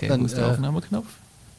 Okay, 0.00 0.08
Dann, 0.08 0.20
wo 0.22 0.26
ist 0.26 0.36
der 0.36 0.46
äh, 0.46 0.50
Aufnahmeknopf? 0.52 1.06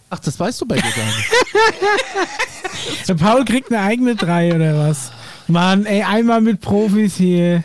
Ach, 0.10 0.20
das 0.20 0.40
weißt 0.40 0.60
du 0.62 0.66
bei 0.66 0.76
dir 0.76 0.82
gar 0.82 1.06
nicht. 1.06 1.30
Der 3.08 3.14
Paul 3.14 3.46
kriegt 3.46 3.72
eine 3.72 3.82
eigene 3.84 4.16
3 4.16 4.56
oder 4.56 4.80
was? 4.90 5.12
Mann, 5.48 5.86
ey, 5.86 6.02
einmal 6.04 6.42
mit 6.42 6.60
Profis 6.62 7.16
hier. 7.16 7.64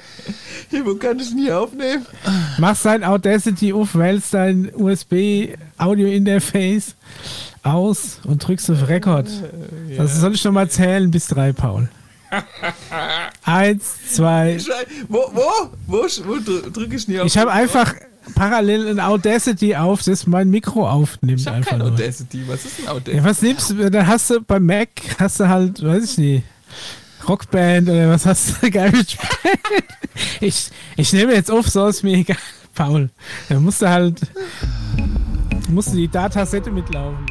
Hey, 0.71 0.85
wo 0.85 0.95
kann 0.97 1.19
ich 1.19 1.29
denn 1.31 1.39
hier 1.39 1.59
aufnehmen? 1.61 2.05
Machst 2.59 2.85
dein 2.85 3.03
Audacity 3.05 3.73
auf, 3.73 3.95
wählst 3.95 4.35
dein 4.35 4.71
USB-Audio-Interface 4.75 6.95
aus 7.63 8.19
und 8.25 8.47
drückst 8.47 8.71
auf 8.71 8.89
Record. 8.89 9.29
Das 9.97 10.21
soll 10.21 10.35
ich 10.35 10.45
noch 10.45 10.53
mal 10.53 10.69
zählen 10.69 11.11
bis 11.11 11.29
drei, 11.29 11.53
Paul. 11.53 11.89
Eins, 13.45 13.95
zwei. 14.13 14.59
Wo, 15.09 15.31
wo? 15.33 15.71
Wo, 15.87 16.03
wo 16.25 16.37
dr- 16.39 16.71
drücke 16.73 16.97
ich 16.97 17.07
nie 17.09 17.21
auf? 17.21 17.27
Ich 17.27 17.39
habe 17.39 17.53
einfach 17.53 17.95
parallel 18.35 18.89
ein 18.89 19.01
Audacity 19.01 19.77
auf, 19.77 20.03
das 20.03 20.27
mein 20.27 20.51
Mikro 20.51 20.89
aufnimmt. 20.89 21.41
Ich 21.41 21.47
habe 21.47 21.59
einfach 21.59 21.71
kein 21.71 21.79
nur. 21.81 21.89
Audacity. 21.89 22.43
Was 22.47 22.65
ist 22.65 22.81
ein 22.81 22.89
Audacity? 22.89 23.17
Ja, 23.17 23.25
was 23.25 23.43
nimmst 23.43 23.71
du? 23.71 23.91
Dann 23.91 24.07
hast 24.07 24.31
du 24.31 24.41
beim 24.41 24.67
Mac, 24.67 24.89
hast 25.19 25.41
du 25.41 25.49
halt, 25.49 25.83
weiß 25.83 26.05
ich 26.13 26.19
nicht, 26.19 26.45
Rockband 27.29 27.89
oder 27.89 28.11
was 28.11 28.27
hast 28.27 28.63
du 28.63 28.71
gespielt? 28.71 29.17
Ich, 30.41 30.71
ich 30.97 31.13
nehme 31.13 31.35
jetzt 31.35 31.51
auf, 31.51 31.69
so 31.69 31.87
ist 31.87 32.03
mir 32.03 32.17
egal, 32.17 32.37
Paul. 32.75 33.11
Dann 33.49 33.63
musst 33.65 33.83
du 33.83 33.89
halt, 33.89 34.21
musst 35.69 35.93
du 35.93 35.97
die 35.97 36.09
Datasette 36.09 36.71
mitlaufen. 36.71 37.27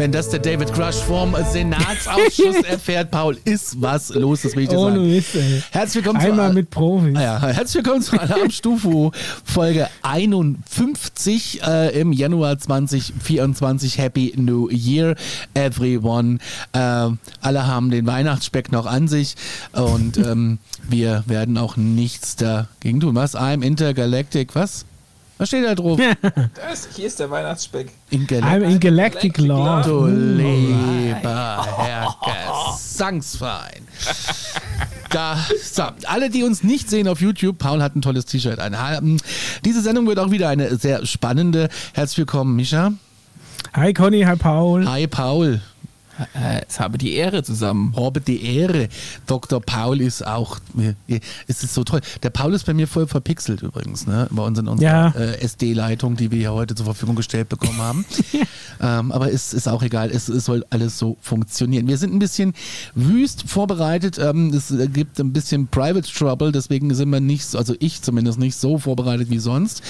Wenn 0.00 0.12
das 0.12 0.30
der 0.30 0.38
David 0.38 0.72
Crush 0.72 0.94
vom 0.94 1.36
Senatsausschuss 1.52 2.62
erfährt, 2.66 3.10
Paul, 3.10 3.36
ist 3.44 3.82
was 3.82 4.08
los, 4.08 4.40
das 4.40 4.56
will 4.56 4.62
ich 4.62 4.70
dir 4.70 4.78
Ohne 4.78 4.96
sagen. 4.96 5.10
Mist, 5.10 5.34
ey. 5.34 5.62
Herzlich 5.72 6.02
willkommen 6.02 6.24
Einmal 6.24 6.48
zu, 6.48 6.54
mit 6.54 6.70
Profis. 6.70 7.16
Ah 7.16 7.22
ja, 7.22 7.38
herzlich 7.48 7.84
willkommen 7.84 8.00
zu 8.00 8.18
Alarmstufe 8.18 9.10
Folge 9.44 9.88
51 10.00 11.60
äh, 11.62 12.00
im 12.00 12.14
Januar 12.14 12.58
2024. 12.58 13.98
Happy 13.98 14.32
New 14.38 14.70
Year, 14.70 15.16
everyone. 15.52 16.38
Äh, 16.72 16.78
alle 16.78 17.66
haben 17.66 17.90
den 17.90 18.06
Weihnachtsspeck 18.06 18.72
noch 18.72 18.86
an 18.86 19.06
sich 19.06 19.34
und 19.72 20.16
ähm, 20.16 20.60
wir 20.88 21.24
werden 21.26 21.58
auch 21.58 21.76
nichts 21.76 22.36
dagegen 22.36 23.00
tun. 23.00 23.14
Was? 23.16 23.36
I'm 23.36 23.62
intergalactic, 23.62 24.54
was? 24.54 24.86
Was 25.40 25.48
steht 25.48 25.64
da 25.64 25.74
drauf? 25.74 25.98
Das, 26.54 26.88
hier 26.94 27.06
ist 27.06 27.18
der 27.18 27.30
Weihnachtsspeck. 27.30 27.88
I'm 28.12 28.14
Intergalactic. 28.14 28.70
in 28.70 28.80
Galactic 28.80 29.38
Law. 29.38 29.82
Du 29.82 30.06
lieber 30.06 31.66
Herr 31.78 32.14
Gesangsverein. 32.74 33.88
Da, 35.08 35.38
so, 35.62 35.84
alle, 36.06 36.28
die 36.28 36.42
uns 36.44 36.62
nicht 36.62 36.90
sehen 36.90 37.08
auf 37.08 37.22
YouTube, 37.22 37.56
Paul 37.56 37.82
hat 37.82 37.96
ein 37.96 38.02
tolles 38.02 38.26
T-Shirt 38.26 38.58
an. 38.58 38.76
Ähm, 38.98 39.16
Diese 39.64 39.80
Sendung 39.80 40.06
wird 40.06 40.18
auch 40.18 40.30
wieder 40.30 40.50
eine 40.50 40.76
sehr 40.76 41.06
spannende. 41.06 41.70
Herzlich 41.94 42.18
willkommen, 42.18 42.54
Mischa. 42.54 42.92
Hi 43.72 43.94
Conny, 43.94 44.20
hi 44.22 44.36
Paul. 44.36 44.86
Hi, 44.86 45.06
Paul. 45.06 45.62
Äh, 46.34 46.62
es 46.68 46.80
habe 46.80 46.98
die 46.98 47.14
Ehre 47.14 47.42
zusammen. 47.42 47.94
Habe 47.96 48.20
die 48.20 48.44
Ehre. 48.44 48.88
Dr. 49.26 49.60
Paul 49.60 50.00
ist 50.00 50.26
auch, 50.26 50.58
es 51.46 51.62
ist 51.62 51.74
so 51.74 51.84
toll. 51.84 52.00
Der 52.22 52.30
Paul 52.30 52.54
ist 52.54 52.66
bei 52.66 52.74
mir 52.74 52.86
voll 52.86 53.06
verpixelt 53.06 53.62
übrigens, 53.62 54.06
ne? 54.06 54.28
Bei 54.30 54.42
uns 54.42 54.58
in 54.58 54.68
unserer 54.68 54.88
Ja. 54.90 55.08
äh, 55.20 55.40
SD-Leitung, 55.40 56.16
die 56.16 56.30
wir 56.30 56.38
hier 56.38 56.52
heute 56.52 56.74
zur 56.74 56.84
Verfügung 56.86 57.16
gestellt 57.16 57.48
bekommen 57.48 57.78
haben. 57.78 58.04
ähm, 58.80 59.12
aber 59.12 59.32
es 59.32 59.52
ist 59.54 59.68
auch 59.68 59.82
egal, 59.82 60.10
es, 60.10 60.28
es 60.28 60.44
soll 60.44 60.64
alles 60.70 60.98
so 60.98 61.16
funktionieren. 61.20 61.86
Wir 61.88 61.98
sind 61.98 62.12
ein 62.14 62.18
bisschen 62.18 62.54
wüst 62.94 63.44
vorbereitet. 63.48 64.18
Ähm, 64.18 64.50
es 64.54 64.70
äh, 64.70 64.86
gibt 64.88 65.18
ein 65.20 65.32
bisschen 65.32 65.68
Private 65.68 66.08
Trouble, 66.12 66.52
deswegen 66.52 66.94
sind 66.94 67.10
wir 67.10 67.20
nicht, 67.20 67.46
so- 67.46 67.58
also 67.58 67.74
ich 67.80 68.02
zumindest 68.02 68.38
nicht 68.38 68.56
so 68.56 68.78
vorbereitet 68.78 69.30
wie 69.30 69.38
sonst. 69.38 69.82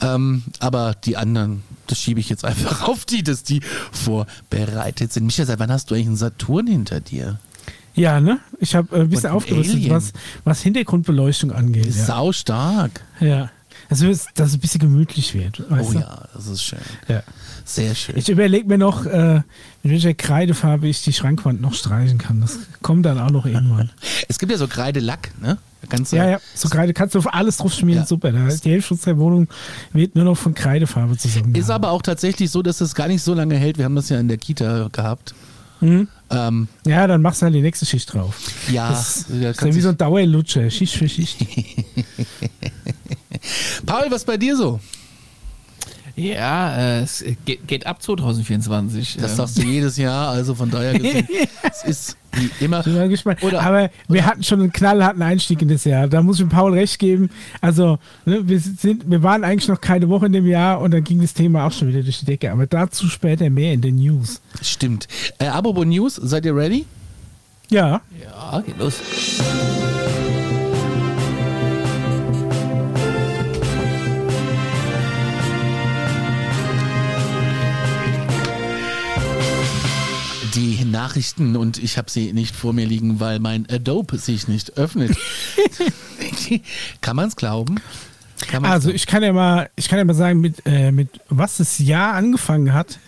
Ähm, 0.00 0.42
aber 0.60 0.94
die 1.04 1.16
anderen, 1.16 1.62
das 1.92 2.00
schiebe 2.00 2.20
ich 2.20 2.28
jetzt 2.28 2.44
einfach 2.44 2.82
auf 2.88 3.04
die, 3.04 3.22
dass 3.22 3.42
die 3.42 3.60
vorbereitet 3.92 5.12
sind. 5.12 5.26
Micha, 5.26 5.44
seit 5.44 5.58
wann 5.58 5.70
hast 5.70 5.90
du 5.90 5.94
eigentlich 5.94 6.06
einen 6.08 6.16
Saturn 6.16 6.66
hinter 6.66 7.00
dir? 7.00 7.38
Ja, 7.94 8.20
ne? 8.20 8.40
Ich 8.58 8.74
habe 8.74 8.96
äh, 8.96 9.00
ein 9.02 9.10
bisschen 9.10 9.30
aufgerüstet, 9.30 9.90
was, 9.90 10.12
was 10.44 10.62
Hintergrundbeleuchtung 10.62 11.52
angeht. 11.52 11.94
Ja. 11.94 12.04
Sau 12.04 12.32
stark. 12.32 13.02
ja. 13.20 13.50
Also, 13.90 14.06
dass 14.06 14.48
es 14.48 14.54
ein 14.54 14.60
bisschen 14.60 14.80
gemütlich 14.80 15.34
wird. 15.34 15.64
Oh 15.70 15.74
du? 15.74 15.98
ja, 15.98 16.26
das 16.32 16.46
ist 16.46 16.62
schön. 16.62 16.78
ja. 17.08 17.22
Sehr 17.64 17.94
schön. 17.94 18.16
Ich 18.16 18.28
überlege 18.28 18.66
mir 18.66 18.78
noch, 18.78 19.04
äh, 19.04 19.42
mit 19.82 19.92
welcher 19.92 20.14
Kreidefarbe 20.14 20.88
ich 20.88 21.02
die 21.02 21.12
Schrankwand 21.12 21.60
noch 21.60 21.74
streichen 21.74 22.16
kann. 22.16 22.40
Das 22.40 22.58
kommt 22.80 23.04
dann 23.04 23.18
auch 23.18 23.30
noch 23.30 23.44
irgendwann. 23.44 23.90
Es 24.28 24.38
gibt 24.38 24.50
ja 24.50 24.56
so 24.56 24.66
Kreidelack, 24.66 25.32
ne? 25.40 25.58
Kannst 25.88 26.12
du, 26.12 26.16
ja, 26.16 26.30
ja, 26.30 26.40
so 26.54 26.68
Kreide 26.68 26.92
kannst 26.94 27.14
du 27.14 27.18
auf 27.18 27.34
alles 27.34 27.56
drauf 27.56 27.72
schmieren, 27.74 28.02
Ja. 28.02 28.06
super. 28.06 28.30
Da 28.32 28.46
ist 28.46 28.64
die 28.64 28.70
Hälfte 28.70 28.94
der 28.96 29.18
Wohnung 29.18 29.48
wird 29.92 30.14
nur 30.14 30.24
noch 30.24 30.36
von 30.36 30.54
Kreidefarbe 30.54 31.16
zusammen. 31.16 31.54
Ist 31.54 31.70
aber 31.70 31.90
auch 31.90 32.02
tatsächlich 32.02 32.50
so, 32.50 32.62
dass 32.62 32.80
es 32.80 32.94
gar 32.94 33.08
nicht 33.08 33.22
so 33.22 33.34
lange 33.34 33.56
hält. 33.56 33.78
Wir 33.78 33.84
haben 33.86 33.96
das 33.96 34.08
ja 34.08 34.18
in 34.20 34.28
der 34.28 34.38
Kita 34.38 34.88
gehabt. 34.92 35.34
Mhm. 35.80 36.06
Ähm, 36.30 36.68
Ja, 36.86 37.06
dann 37.08 37.20
machst 37.22 37.42
du 37.42 37.46
halt 37.46 37.54
die 37.56 37.60
nächste 37.60 37.84
Schicht 37.84 38.12
drauf. 38.14 38.36
ja, 38.70 38.88
Das 38.90 39.26
da 39.28 39.50
ist 39.50 39.60
ja 39.60 39.74
wie 39.74 39.80
so 39.80 39.88
ein 39.88 39.96
Dauerlutscher, 39.98 40.70
Schicht 40.70 40.94
für 40.94 41.08
Schicht. 41.08 41.36
Paul, 43.86 44.06
was 44.10 44.24
bei 44.24 44.36
dir 44.36 44.56
so? 44.56 44.78
Ja, 46.14 46.76
äh, 46.76 47.00
es 47.02 47.24
geht, 47.46 47.66
geht 47.66 47.86
ab 47.86 48.02
2024. 48.02 49.16
Das 49.20 49.30
Ähm, 49.32 49.36
sagst 49.38 49.58
du 49.58 49.62
jedes 49.62 49.96
Jahr, 49.96 50.28
also 50.30 50.54
von 50.54 50.70
daher 50.70 50.92
gesehen, 50.98 51.26
es 51.62 51.84
ist 51.84 52.16
wie 52.32 52.50
immer. 52.64 52.82
Bin 52.82 52.94
mal 52.94 53.08
gespannt. 53.08 53.42
Oder- 53.42 53.62
Aber 53.62 53.90
wir 54.08 54.24
hatten 54.26 54.42
schon 54.42 54.60
einen 54.60 54.72
knallharten 54.72 55.22
Einstieg 55.22 55.60
in 55.62 55.68
das 55.68 55.84
Jahr. 55.84 56.08
Da 56.08 56.22
muss 56.22 56.36
ich 56.36 56.42
dem 56.42 56.48
Paul 56.50 56.72
recht 56.74 56.98
geben. 56.98 57.30
Also, 57.60 57.98
ne, 58.26 58.46
wir, 58.46 58.60
sind, 58.60 59.10
wir 59.10 59.22
waren 59.22 59.42
eigentlich 59.44 59.68
noch 59.68 59.80
keine 59.80 60.08
Woche 60.08 60.26
in 60.26 60.32
dem 60.32 60.46
Jahr 60.46 60.80
und 60.80 60.90
dann 60.92 61.02
ging 61.04 61.20
das 61.20 61.34
Thema 61.34 61.66
auch 61.66 61.72
schon 61.72 61.88
wieder 61.88 62.02
durch 62.02 62.20
die 62.20 62.26
Decke. 62.26 62.52
Aber 62.52 62.66
dazu 62.66 63.08
später 63.08 63.48
mehr 63.50 63.72
in 63.72 63.80
den 63.80 63.96
News. 63.96 64.40
Stimmt. 64.60 65.08
Äh, 65.38 65.46
apropos 65.46 65.86
News, 65.86 66.16
seid 66.16 66.44
ihr 66.44 66.54
ready? 66.54 66.84
Ja, 67.70 68.02
Ja, 68.22 68.60
geht 68.60 68.78
los. 68.78 68.96
Nachrichten 80.92 81.56
und 81.56 81.82
ich 81.82 81.98
habe 81.98 82.10
sie 82.10 82.32
nicht 82.32 82.54
vor 82.54 82.72
mir 82.72 82.86
liegen, 82.86 83.18
weil 83.18 83.40
mein 83.40 83.66
Adobe 83.70 84.18
sich 84.18 84.46
nicht 84.46 84.76
öffnet. 84.78 85.16
Kann 87.00 87.16
man 87.16 87.28
es 87.28 87.36
glauben? 87.36 87.80
Also 88.62 88.90
ich 88.90 89.06
kann 89.06 89.22
ja 89.22 89.32
mal, 89.32 89.70
ich 89.76 89.88
kann 89.88 89.98
ja 89.98 90.04
mal 90.04 90.14
sagen, 90.14 90.40
mit, 90.40 90.66
äh, 90.66 90.90
mit 90.90 91.08
was 91.28 91.58
das 91.58 91.78
Jahr 91.78 92.14
angefangen 92.14 92.72
hat. 92.72 92.98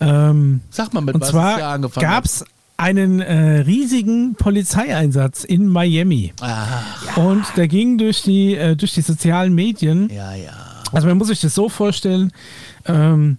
Ähm, 0.00 0.60
Sag 0.70 0.92
mal, 0.92 1.00
mit 1.00 1.14
und 1.14 1.20
was 1.20 1.28
es 1.28 1.34
ja 1.34 1.40
zwar 1.58 1.62
angefangen 1.72 2.06
gab 2.06 2.24
es 2.24 2.44
einen 2.76 3.20
äh, 3.20 3.60
riesigen 3.60 4.34
Polizeieinsatz 4.34 5.44
in 5.44 5.68
Miami. 5.68 6.32
hat. 6.40 6.82
Ah, 7.16 7.20
Und 7.20 7.44
der 7.56 7.68
ging 7.68 7.98
durch 7.98 8.22
die, 8.22 8.56
äh, 8.56 8.74
durch 8.74 8.94
die 8.94 9.02
sozialen 9.02 9.54
Medien. 9.54 10.10
ja, 10.10 10.34
ja. 10.34 10.52
Also 10.92 11.08
man 11.08 11.18
muss 11.18 11.26
sich 11.28 11.40
das 11.40 11.54
so 11.54 11.68
vorstellen, 11.68 12.32
ähm, 12.86 13.38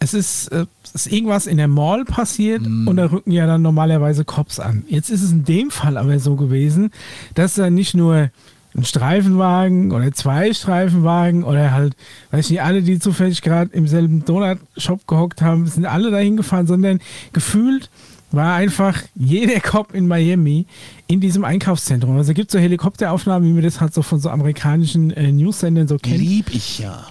es 0.00 0.12
ist, 0.12 0.48
äh, 0.48 0.66
ist 0.94 1.12
irgendwas 1.12 1.46
in 1.46 1.56
der 1.56 1.68
Mall 1.68 2.04
passiert 2.04 2.62
und 2.66 2.96
da 2.96 3.06
rücken 3.06 3.32
ja 3.32 3.46
dann 3.46 3.62
normalerweise 3.62 4.24
Cops 4.24 4.58
an. 4.58 4.84
Jetzt 4.88 5.10
ist 5.10 5.22
es 5.22 5.32
in 5.32 5.44
dem 5.44 5.70
Fall 5.70 5.96
aber 5.96 6.18
so 6.18 6.36
gewesen, 6.36 6.90
dass 7.34 7.54
da 7.54 7.70
nicht 7.70 7.94
nur 7.94 8.30
ein 8.76 8.84
Streifenwagen 8.84 9.92
oder 9.92 10.12
zwei 10.12 10.52
Streifenwagen 10.52 11.44
oder 11.44 11.72
halt, 11.72 11.96
weiß 12.30 12.46
ich 12.46 12.50
nicht, 12.52 12.62
alle, 12.62 12.82
die 12.82 12.98
zufällig 12.98 13.42
gerade 13.42 13.70
im 13.72 13.88
selben 13.88 14.24
Donut-Shop 14.24 15.06
gehockt 15.06 15.42
haben, 15.42 15.66
sind 15.66 15.86
alle 15.86 16.10
dahin 16.10 16.36
gefahren, 16.36 16.66
sondern 16.66 17.00
gefühlt 17.32 17.90
war 18.32 18.54
einfach 18.54 19.02
jeder 19.16 19.58
Cop 19.58 19.92
in 19.92 20.06
Miami 20.06 20.66
in 21.08 21.20
diesem 21.20 21.44
Einkaufszentrum. 21.44 22.16
Also 22.16 22.30
es 22.30 22.36
gibt 22.36 22.52
so 22.52 22.58
Helikopteraufnahmen, 22.60 23.48
wie 23.48 23.52
man 23.52 23.64
das 23.64 23.80
halt 23.80 23.92
so 23.92 24.02
von 24.02 24.20
so 24.20 24.30
amerikanischen 24.30 25.10
äh, 25.10 25.32
News-Sendern 25.32 25.88
so 25.88 25.96
kennt. 25.96 26.18
Lieb 26.18 26.46
ich 26.52 26.78
ja. 26.78 27.06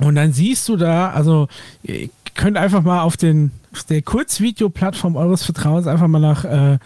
Und 0.00 0.16
dann 0.16 0.32
siehst 0.32 0.68
du 0.68 0.76
da, 0.76 1.10
also 1.10 1.46
ihr 1.84 2.08
könnt 2.34 2.56
einfach 2.56 2.82
mal 2.82 3.02
auf, 3.02 3.16
den, 3.16 3.50
auf 3.72 3.84
der 3.84 4.02
Kurzvideoplattform 4.02 5.16
eures 5.16 5.44
Vertrauens 5.44 5.86
einfach 5.86 6.08
mal 6.08 6.20
nach 6.20 6.44
äh, 6.44 6.78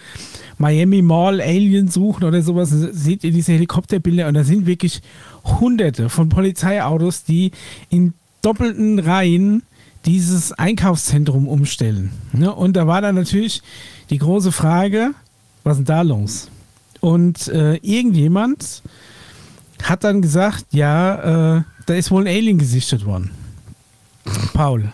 Miami 0.59 1.03
Mall 1.03 1.41
Alien 1.41 1.89
suchen 1.89 2.25
oder 2.25 2.43
sowas. 2.43 2.71
Seht 2.71 3.25
ihr 3.25 3.33
diese 3.33 3.53
Helikopterbilder 3.53 4.29
und 4.29 4.35
da 4.35 4.45
sind 4.45 4.67
wirklich 4.67 5.01
hunderte 5.45 6.09
von 6.09 6.29
Polizeiautos, 6.29 7.25
die 7.25 7.53
in 7.89 8.15
doppelten 8.43 8.99
Reihen 8.99 9.63
dieses 10.05 10.53
Einkaufszentrum 10.53 11.49
umstellen. 11.49 12.13
Ne? 12.33 12.55
Und 12.55 12.77
da 12.77 12.87
war 12.87 13.01
dann 13.01 13.15
natürlich 13.15 13.63
die 14.11 14.19
große 14.19 14.53
Frage, 14.53 15.13
was 15.65 15.79
ist 15.79 15.89
denn 15.89 15.97
da 15.97 16.03
los? 16.03 16.49
Und 17.01 17.49
äh, 17.49 17.77
irgendjemand 17.77 18.83
hat 19.83 20.05
dann 20.05 20.23
gesagt, 20.23 20.67
ja, 20.73 21.59
äh, 21.59 21.63
da 21.87 21.95
ist 21.95 22.11
wohl 22.11 22.23
ein 22.23 22.29
Alien 22.29 22.59
gesichtet 22.59 23.05
worden. 23.05 23.31
Paul, 24.53 24.93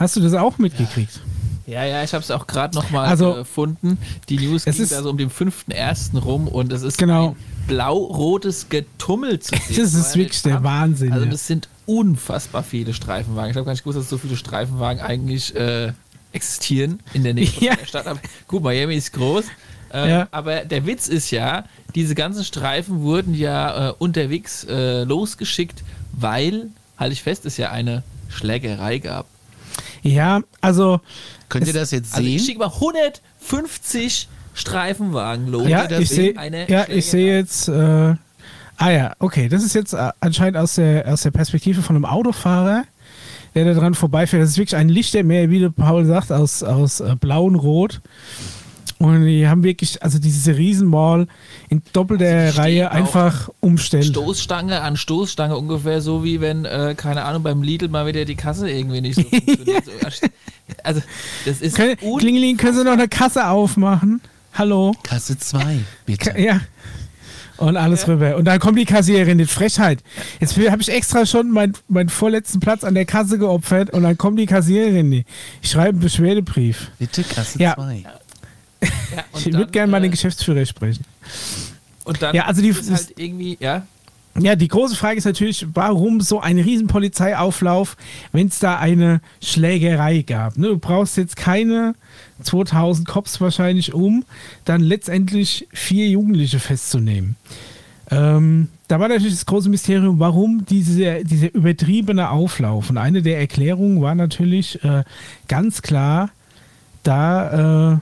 hast 0.00 0.16
du 0.16 0.20
das 0.20 0.34
auch 0.34 0.58
mitgekriegt? 0.58 1.20
Ja, 1.66 1.84
ja, 1.84 2.02
ich 2.02 2.12
habe 2.14 2.24
es 2.24 2.32
auch 2.32 2.48
gerade 2.48 2.74
nochmal 2.74 3.06
Also, 3.06 3.34
gefunden. 3.34 3.96
Die 4.28 4.38
News 4.38 4.66
es 4.66 4.74
ging 4.74 4.82
ist- 4.84 4.90
da 4.92 5.02
so 5.04 5.10
um 5.10 5.18
den 5.18 5.30
5.1. 5.30 6.18
rum 6.18 6.48
und 6.48 6.72
es 6.72 6.82
ist 6.82 6.98
Genau. 6.98 7.28
ein 7.30 7.36
blau-rotes 7.68 8.68
Getummel 8.68 9.38
zu 9.38 9.54
sehen. 9.54 9.76
Das 9.80 9.94
ist 9.94 10.16
wirklich 10.16 10.42
der 10.42 10.64
Wahnsinn, 10.64 11.12
Also 11.12 11.26
das 11.26 11.46
sind 11.46 11.68
unfassbar 11.86 12.64
viele 12.64 12.92
Streifenwagen. 12.92 13.50
Ich 13.52 13.56
habe 13.56 13.64
gar 13.66 13.72
nicht 13.72 13.82
gewusst, 13.84 13.98
dass 13.98 14.08
so 14.10 14.18
viele 14.18 14.36
Streifenwagen 14.36 15.00
eigentlich 15.02 15.54
äh, 15.54 15.92
existieren 16.32 17.00
in 17.12 17.22
der 17.22 17.34
Nähe 17.34 17.48
Ja. 17.60 17.76
der 17.76 17.86
Stadt. 17.86 18.06
Aber 18.08 18.18
gut, 18.48 18.62
Miami 18.64 18.96
ist 18.96 19.12
groß. 19.12 19.44
Äh, 19.92 20.08
Ja. 20.10 20.28
Aber 20.32 20.64
der 20.64 20.86
Witz 20.86 21.06
ist 21.08 21.30
ja, 21.30 21.64
diese 21.94 22.14
ganzen 22.16 22.42
Streifen 22.44 23.02
wurden 23.02 23.34
ja 23.34 23.90
äh, 23.90 23.94
unterwegs 23.98 24.64
äh, 24.64 25.04
losgeschickt, 25.04 25.82
weil, 26.12 26.68
halte 26.96 27.12
ich 27.12 27.22
fest, 27.22 27.44
es 27.46 27.56
ja 27.56 27.70
eine 27.70 28.02
Schlägerei 28.28 28.98
gab. 28.98 29.26
Ja, 30.02 30.40
also, 30.60 31.00
Könnt 31.48 31.66
ihr 31.66 31.72
das 31.72 31.90
jetzt 31.90 32.14
Also 32.14 32.26
ich 32.26 32.44
schicke 32.44 32.58
mal 32.60 32.68
150 32.72 34.28
Streifenwagen 34.54 35.48
los. 35.48 35.68
ja, 35.68 35.86
Das 35.86 36.00
ich 36.00 36.08
sehe 36.10 36.34
ja, 36.68 36.86
ich 36.88 37.06
sehe 37.06 37.20
Schlägerei. 37.20 37.36
jetzt, 37.38 37.68
äh, 37.68 38.14
ah 38.76 38.90
ja, 38.90 39.12
okay, 39.18 39.48
das 39.48 39.62
ist 39.64 39.74
jetzt 39.74 39.92
äh, 39.94 40.10
anscheinend 40.20 40.56
aus 40.56 40.74
der, 40.76 41.12
aus 41.12 41.22
der 41.22 41.30
Perspektive 41.30 41.82
von 41.82 41.96
einem 41.96 42.04
Autofahrer, 42.04 42.84
der 43.54 43.64
da 43.64 43.74
dran 43.74 43.94
vorbeifährt. 43.94 44.42
Das 44.42 44.50
ist 44.50 44.58
wirklich 44.58 44.76
ein 44.76 44.88
Lichtermeer, 44.88 45.50
wie 45.50 45.60
der 45.60 45.70
Paul 45.70 46.04
sagt, 46.04 46.30
aus, 46.32 46.62
aus 46.62 47.00
äh, 47.00 47.16
blau 47.18 47.44
und 47.44 47.56
rot. 47.56 48.00
Und 49.00 49.24
die 49.24 49.48
haben 49.48 49.64
wirklich, 49.64 50.02
also 50.02 50.18
diese 50.18 50.56
Riesenmall 50.58 51.26
in 51.70 51.80
doppelter 51.94 52.26
Also 52.26 52.60
Reihe 52.60 52.90
einfach 52.90 53.48
umstellt. 53.60 54.04
Stoßstange 54.04 54.82
an 54.82 54.96
Stoßstange 54.98 55.56
ungefähr 55.56 56.02
so 56.02 56.22
wie 56.22 56.42
wenn, 56.42 56.66
äh, 56.66 56.94
keine 56.96 57.24
Ahnung, 57.24 57.42
beim 57.42 57.62
Lidl 57.62 57.88
mal 57.88 58.06
wieder 58.06 58.26
die 58.26 58.34
Kasse 58.34 58.70
irgendwie 58.70 59.00
nicht 59.00 59.14
so 59.14 59.22
funktioniert. 59.30 59.86
So, 59.86 59.92
also 60.84 61.00
das 61.46 61.62
ist 61.62 61.76
Können, 61.76 61.96
Klingeling, 61.96 62.58
können 62.58 62.76
Sie 62.76 62.84
noch 62.84 62.92
eine 62.92 63.08
Kasse 63.08 63.48
aufmachen? 63.48 64.20
Hallo? 64.52 64.94
Kasse 65.02 65.38
2, 65.38 65.78
bitte. 66.04 66.30
Ka- 66.32 66.38
Ja. 66.38 66.60
Und 67.56 67.76
alles 67.76 68.06
rüber. 68.08 68.36
Und 68.36 68.46
dann 68.46 68.58
kommt 68.58 68.78
die 68.78 68.86
Kassiererin, 68.86 69.36
die 69.38 69.44
Frechheit. 69.46 70.02
Jetzt 70.40 70.56
habe 70.58 70.80
ich 70.80 70.88
extra 70.90 71.24
schon 71.26 71.50
meinen 71.50 71.74
meinen 71.88 72.08
vorletzten 72.08 72.58
Platz 72.60 72.84
an 72.84 72.94
der 72.94 73.04
Kasse 73.04 73.38
geopfert 73.38 73.90
und 73.90 74.02
dann 74.02 74.16
kommt 74.18 74.38
die 74.38 74.46
Kassiererin. 74.46 75.10
die- 75.10 75.24
Ich 75.62 75.70
schreibe 75.70 75.90
einen 75.90 76.00
Beschwerdebrief. 76.00 76.90
Bitte 76.98 77.22
Kasse 77.22 77.58
Ja. 77.58 77.74
2. 77.74 77.96
ja, 78.04 78.12
und 79.32 79.46
Ich 79.46 79.52
würde 79.52 79.70
gerne 79.70 79.90
mal 79.90 79.98
äh, 79.98 80.02
den 80.02 80.10
Geschäftsführer 80.10 80.64
sprechen. 80.66 81.04
Und 82.04 82.22
dann 82.22 82.34
Ja, 82.34 82.46
also 82.46 82.62
die- 82.62 82.68
ist 82.68 82.90
halt 82.90 83.12
irgendwie, 83.18 83.56
ja, 83.60 83.86
Ja, 84.38 84.54
die 84.56 84.68
große 84.68 84.94
Frage 84.96 85.18
ist 85.18 85.24
natürlich, 85.24 85.66
warum 85.74 86.20
so 86.20 86.40
ein 86.40 86.58
riesen 86.58 86.86
Polizeiauflauf, 86.86 87.96
wenn 88.32 88.46
es 88.46 88.58
da 88.60 88.78
eine 88.78 89.20
Schlägerei 89.42 90.22
gab. 90.22 90.56
Ne, 90.56 90.68
du 90.68 90.78
brauchst 90.78 91.16
jetzt 91.16 91.36
keine 91.36 91.94
2000 92.42 93.06
Cops 93.08 93.40
wahrscheinlich, 93.40 93.92
um 93.92 94.24
dann 94.64 94.80
letztendlich 94.82 95.66
vier 95.72 96.08
Jugendliche 96.08 96.60
festzunehmen. 96.60 97.36
Ähm, 98.10 98.68
da 98.88 98.98
war 98.98 99.08
natürlich 99.08 99.34
das 99.34 99.46
große 99.46 99.68
Mysterium, 99.68 100.18
warum 100.20 100.64
diese, 100.64 101.24
dieser 101.24 101.52
übertriebene 101.54 102.30
Auflauf. 102.30 102.88
Und 102.90 102.98
eine 102.98 103.22
der 103.22 103.38
Erklärungen 103.38 104.00
war 104.00 104.14
natürlich 104.14 104.82
äh, 104.84 105.02
ganz 105.48 105.82
klar, 105.82 106.30
da, 107.02 107.94
äh, 107.94 107.98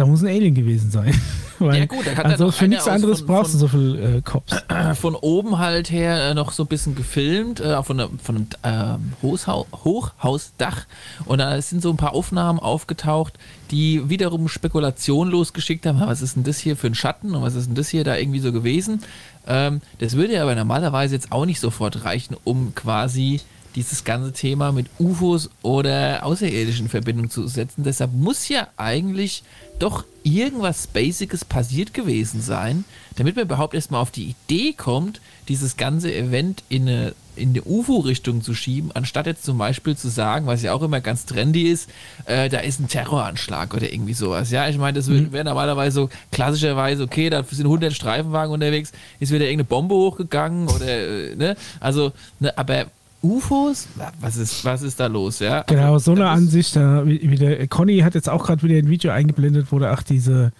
da 0.00 0.06
muss 0.06 0.22
ein 0.22 0.28
Alien 0.28 0.54
gewesen 0.54 0.90
sein. 0.90 1.14
Ja 1.62 1.84
gut, 1.84 2.06
da 2.06 2.14
dann 2.14 2.32
also 2.32 2.50
für 2.50 2.68
nichts 2.68 2.88
anderes 2.88 3.18
von- 3.18 3.26
brauchst 3.26 3.52
du 3.52 3.58
so 3.58 3.68
viel 3.68 3.98
äh, 4.16 4.22
Cops. 4.22 4.56
von 4.98 5.14
oben 5.14 5.58
halt 5.58 5.90
her 5.90 6.30
äh, 6.30 6.32
noch 6.34 6.52
so 6.52 6.62
ein 6.62 6.68
bisschen 6.68 6.94
gefilmt, 6.94 7.60
äh, 7.60 7.82
von, 7.82 8.00
einem- 8.00 8.18
von 8.18 8.36
einem 8.36 8.46
ähm, 8.64 9.12
Hochhau 9.20 9.66
Hochhausdach. 9.84 10.86
Und 11.26 11.36
da 11.38 11.60
sind 11.60 11.82
so 11.82 11.90
ein 11.90 11.98
paar 11.98 12.14
Aufnahmen 12.14 12.60
aufgetaucht, 12.60 13.34
die 13.70 14.08
wiederum 14.08 14.48
Spekulationen 14.48 15.30
losgeschickt 15.30 15.84
haben. 15.84 16.00
"Ah, 16.00 16.06
Was 16.06 16.22
ist 16.22 16.36
denn 16.36 16.44
das 16.44 16.56
hier 16.58 16.78
für 16.78 16.86
ein 16.86 16.94
Schatten 16.94 17.34
und 17.34 17.42
was 17.42 17.54
ist 17.54 17.66
denn 17.66 17.74
das 17.74 17.88
hier 17.90 18.04
da 18.04 18.16
irgendwie 18.16 18.40
so 18.40 18.52
gewesen? 18.52 19.02
Ähm, 19.46 19.82
das 19.98 20.16
würde 20.16 20.32
ja 20.32 20.42
aber 20.44 20.54
normalerweise 20.54 21.14
jetzt 21.14 21.30
auch 21.30 21.44
nicht 21.44 21.60
sofort 21.60 22.06
reichen, 22.06 22.36
um 22.42 22.74
quasi 22.74 23.40
dieses 23.74 24.04
ganze 24.04 24.32
Thema 24.32 24.72
mit 24.72 24.86
UFOs 24.98 25.50
oder 25.62 26.24
Außerirdischen 26.24 26.86
in 26.86 26.90
Verbindung 26.90 27.30
zu 27.30 27.46
setzen. 27.46 27.84
Deshalb 27.84 28.12
muss 28.12 28.48
ja 28.48 28.68
eigentlich 28.76 29.42
doch 29.78 30.04
irgendwas 30.22 30.86
Basices 30.86 31.44
passiert 31.44 31.94
gewesen 31.94 32.42
sein, 32.42 32.84
damit 33.16 33.36
man 33.36 33.46
überhaupt 33.46 33.74
erstmal 33.74 34.02
auf 34.02 34.10
die 34.10 34.34
Idee 34.48 34.74
kommt, 34.74 35.20
dieses 35.48 35.76
ganze 35.76 36.14
Event 36.14 36.62
in 36.68 36.82
eine, 36.82 37.14
in 37.34 37.50
eine 37.50 37.62
UFO-Richtung 37.62 38.42
zu 38.42 38.52
schieben, 38.54 38.92
anstatt 38.92 39.26
jetzt 39.26 39.44
zum 39.44 39.56
Beispiel 39.56 39.96
zu 39.96 40.08
sagen, 40.08 40.46
was 40.46 40.62
ja 40.62 40.74
auch 40.74 40.82
immer 40.82 41.00
ganz 41.00 41.24
trendy 41.24 41.70
ist, 41.70 41.88
äh, 42.26 42.50
da 42.50 42.58
ist 42.58 42.80
ein 42.80 42.88
Terroranschlag 42.88 43.72
oder 43.72 43.90
irgendwie 43.90 44.12
sowas. 44.12 44.50
Ja, 44.50 44.68
ich 44.68 44.76
meine, 44.76 44.98
das 44.98 45.08
wäre 45.08 45.32
wär 45.32 45.44
normalerweise 45.44 45.94
so 45.94 46.10
klassischerweise, 46.30 47.02
okay, 47.02 47.30
da 47.30 47.42
sind 47.42 47.64
100 47.64 47.94
Streifenwagen 47.94 48.52
unterwegs, 48.52 48.92
ist 49.18 49.32
wieder 49.32 49.46
irgendeine 49.46 49.64
Bombe 49.64 49.94
hochgegangen 49.94 50.68
oder, 50.68 50.86
äh, 50.86 51.34
ne, 51.36 51.56
also, 51.80 52.12
ne, 52.38 52.56
aber 52.58 52.86
UFOs, 53.22 53.86
was 54.20 54.36
ist, 54.36 54.64
was 54.64 54.82
ist 54.82 54.98
da 54.98 55.06
los, 55.06 55.40
ja? 55.40 55.62
Genau, 55.62 55.94
Also, 55.94 56.14
so 56.14 56.20
eine 56.20 56.28
Ansicht. 56.30 56.74
Da, 56.76 57.06
wie, 57.06 57.30
wie 57.30 57.36
der, 57.36 57.66
Conny 57.68 57.98
hat 57.98 58.14
jetzt 58.14 58.28
auch 58.28 58.46
gerade 58.46 58.62
wieder 58.62 58.76
ein 58.76 58.88
Video 58.88 59.10
eingeblendet, 59.12 59.66
wo 59.70 59.78
du 59.78 59.92
auch 59.92 60.02
diese, 60.02 60.52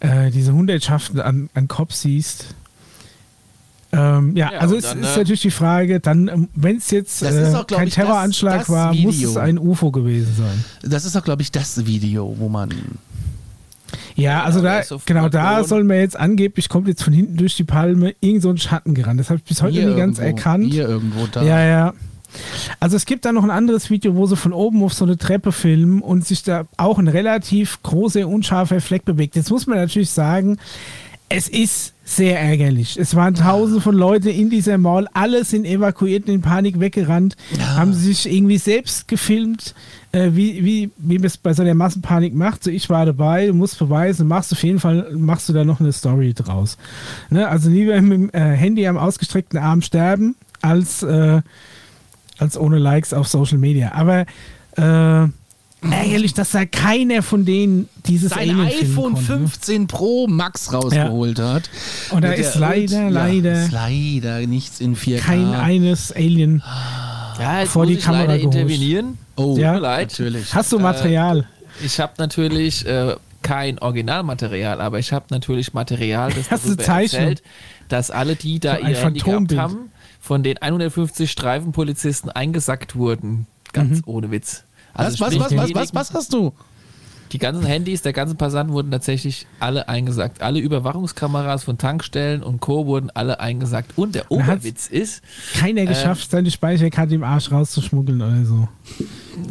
äh, 0.00 0.30
diese 0.30 0.52
Hundertschaften 0.54 1.20
an, 1.20 1.50
an 1.54 1.68
Cops 1.68 2.00
siehst. 2.02 2.54
Ähm, 3.94 4.34
ja, 4.34 4.52
Ja, 4.52 4.58
also 4.60 4.74
es 4.76 4.84
dann, 4.84 5.00
ist 5.02 5.14
äh, 5.14 5.18
natürlich 5.18 5.42
die 5.42 5.50
Frage, 5.50 6.00
dann, 6.00 6.48
wenn 6.54 6.78
es 6.78 6.90
jetzt 6.90 7.20
Das 7.20 7.34
äh, 7.34 7.54
auch, 7.54 7.66
kein 7.66 7.88
ich, 7.88 7.94
das- 7.94 8.04
Terroranschlag 8.06 8.60
das 8.60 8.70
war, 8.70 8.94
muss 8.94 9.16
Video. 9.16 9.30
es 9.30 9.36
ein 9.36 9.58
UFO 9.58 9.90
gewesen 9.90 10.34
sein. 10.34 10.64
Das 10.90 11.04
ist 11.04 11.14
doch, 11.14 11.22
glaube 11.22 11.42
ich, 11.42 11.52
das 11.52 11.84
Video, 11.84 12.34
wo 12.38 12.48
man. 12.48 12.70
Ja, 14.14 14.42
also 14.42 14.60
da, 14.60 14.82
genau 15.06 15.28
da 15.28 15.64
soll 15.64 15.84
man 15.84 15.98
jetzt 15.98 16.18
angeblich, 16.18 16.68
kommt 16.68 16.88
jetzt 16.88 17.02
von 17.02 17.12
hinten 17.12 17.36
durch 17.36 17.56
die 17.56 17.64
Palme 17.64 18.14
irgend 18.20 18.42
so 18.42 18.50
ein 18.50 18.58
Schatten 18.58 18.94
gerannt. 18.94 19.20
Das 19.20 19.30
habe 19.30 19.38
ich 19.38 19.44
bis 19.44 19.62
heute 19.62 19.74
hier 19.74 19.88
nie 19.88 19.96
ganz 19.96 20.18
irgendwo, 20.18 20.36
erkannt. 20.36 20.72
Hier 20.72 20.88
irgendwo 20.88 21.26
da. 21.26 21.42
Ja, 21.42 21.64
ja. 21.64 21.94
Also 22.80 22.96
es 22.96 23.04
gibt 23.04 23.24
da 23.24 23.32
noch 23.32 23.44
ein 23.44 23.50
anderes 23.50 23.90
Video, 23.90 24.16
wo 24.16 24.26
sie 24.26 24.36
von 24.36 24.52
oben 24.52 24.82
auf 24.82 24.94
so 24.94 25.04
eine 25.04 25.18
Treppe 25.18 25.52
filmen 25.52 26.00
und 26.00 26.26
sich 26.26 26.42
da 26.42 26.64
auch 26.76 26.98
ein 26.98 27.08
relativ 27.08 27.82
großer, 27.82 28.26
unscharfer 28.26 28.80
Fleck 28.80 29.04
bewegt. 29.04 29.36
Jetzt 29.36 29.50
muss 29.50 29.66
man 29.66 29.78
natürlich 29.78 30.10
sagen, 30.10 30.58
es 31.28 31.48
ist 31.48 31.94
sehr 32.04 32.40
ärgerlich. 32.40 32.98
Es 32.98 33.14
waren 33.14 33.34
tausende 33.34 33.80
von 33.80 33.94
Leuten 33.94 34.28
in 34.28 34.50
dieser 34.50 34.76
Mall, 34.76 35.08
alle 35.14 35.44
sind 35.44 35.64
evakuiert 35.64 36.26
und 36.26 36.34
in 36.34 36.42
Panik 36.42 36.78
weggerannt, 36.80 37.36
haben 37.74 37.94
sich 37.94 38.30
irgendwie 38.30 38.58
selbst 38.58 39.08
gefilmt, 39.08 39.74
äh, 40.12 40.30
wie, 40.34 40.64
wie, 40.64 40.90
wie 40.98 41.16
man 41.18 41.24
es 41.24 41.36
bei 41.36 41.52
so 41.54 41.62
einer 41.62 41.74
Massenpanik 41.74 42.34
macht. 42.34 42.64
So, 42.64 42.70
ich 42.70 42.88
war 42.90 43.06
dabei, 43.06 43.46
du 43.48 43.54
musst 43.54 43.78
beweisen, 43.78 44.28
machst 44.28 44.52
auf 44.52 44.62
jeden 44.62 44.78
Fall, 44.80 45.10
machst 45.16 45.48
du 45.48 45.52
da 45.52 45.64
noch 45.64 45.80
eine 45.80 45.92
Story 45.92 46.34
draus. 46.34 46.76
Ne? 47.30 47.48
Also 47.48 47.70
lieber 47.70 48.00
mit 48.00 48.12
dem 48.12 48.30
äh, 48.32 48.54
Handy 48.56 48.86
am 48.86 48.98
ausgestreckten 48.98 49.58
Arm 49.58 49.82
sterben, 49.82 50.36
als 50.60 51.02
äh, 51.02 51.40
als 52.38 52.56
ohne 52.58 52.78
Likes 52.78 53.12
auf 53.14 53.28
Social 53.28 53.58
Media. 53.58 53.92
Aber 53.94 54.26
äh, 54.76 55.28
ärgerlich, 55.90 56.34
dass 56.34 56.50
da 56.52 56.64
keiner 56.64 57.22
von 57.22 57.44
denen 57.44 57.88
dieses 58.06 58.30
Sein 58.30 58.50
Alien 58.50 58.60
iPhone 58.66 59.14
konnte, 59.14 59.32
ne? 59.32 59.38
15 59.38 59.86
Pro 59.86 60.26
Max 60.28 60.72
rausgeholt 60.72 61.38
hat. 61.40 61.70
Und 62.10 62.22
da 62.24 62.30
Mit 62.30 62.38
ist 62.38 62.52
der 62.54 62.60
leider, 62.60 63.06
Ult- 63.06 63.12
leider 63.12 63.52
Ja, 63.54 63.62
ist 63.64 63.72
leider 63.72 64.46
nichts 64.46 64.80
in 64.80 64.96
4K. 64.96 65.18
kein 65.18 65.54
eines 65.54 66.10
Alien. 66.12 66.62
Ja, 67.40 67.64
vor 67.66 67.86
die 67.86 67.94
ich 67.94 68.04
Kamera 68.04 68.24
leider 68.24 68.38
geholt. 68.38 68.54
intervenieren. 68.56 69.18
Oh, 69.36 69.56
Ja. 69.56 69.78
Natürlich. 69.80 70.54
Hast 70.54 70.72
du 70.72 70.78
Material? 70.78 71.46
Ich 71.84 71.98
habe 72.00 72.12
natürlich 72.18 72.86
äh, 72.86 73.16
kein 73.42 73.78
Originalmaterial, 73.78 74.80
aber 74.80 74.98
ich 74.98 75.12
habe 75.12 75.26
natürlich 75.30 75.72
Material, 75.74 76.32
das 76.32 76.50
Hast 76.50 76.64
du 76.66 76.74
darüber 76.76 77.02
erzählt, 77.02 77.42
dass 77.88 78.10
alle, 78.10 78.36
die 78.36 78.60
da 78.60 78.76
So 78.76 78.86
ihr 78.86 78.96
Handy 78.96 79.20
gehabt 79.20 79.56
haben, 79.56 79.90
von 80.20 80.42
den 80.42 80.58
150 80.58 81.30
Streifenpolizisten 81.30 82.30
eingesackt 82.30 82.94
wurden. 82.94 83.46
Ganz 83.72 83.98
Mhm. 83.98 84.02
ohne 84.06 84.30
Witz. 84.30 84.64
was, 84.94 85.06
Also 85.06 85.24
was, 85.24 85.32
was, 85.34 85.34
was, 85.34 85.40
was, 85.56 85.66
diejenigen- 85.66 85.94
was 85.94 86.14
hast 86.14 86.32
du? 86.32 86.52
Die 87.32 87.38
ganzen 87.38 87.64
Handys 87.64 88.02
der 88.02 88.12
ganzen 88.12 88.36
Passanten 88.36 88.72
wurden 88.74 88.90
tatsächlich 88.90 89.46
alle 89.58 89.88
eingesackt. 89.88 90.42
Alle 90.42 90.60
Überwachungskameras 90.60 91.64
von 91.64 91.78
Tankstellen 91.78 92.42
und 92.42 92.60
Co. 92.60 92.86
wurden 92.86 93.10
alle 93.10 93.40
eingesackt. 93.40 93.92
Und 93.96 94.14
der 94.14 94.30
Oberwitz 94.30 94.86
ist, 94.88 95.22
Keiner 95.54 95.86
geschafft, 95.86 96.30
seine 96.30 96.50
Speicherkarte 96.50 97.14
im 97.14 97.24
Arsch 97.24 97.50
rauszuschmuggeln 97.50 98.20
oder 98.20 98.44
so. 98.44 98.68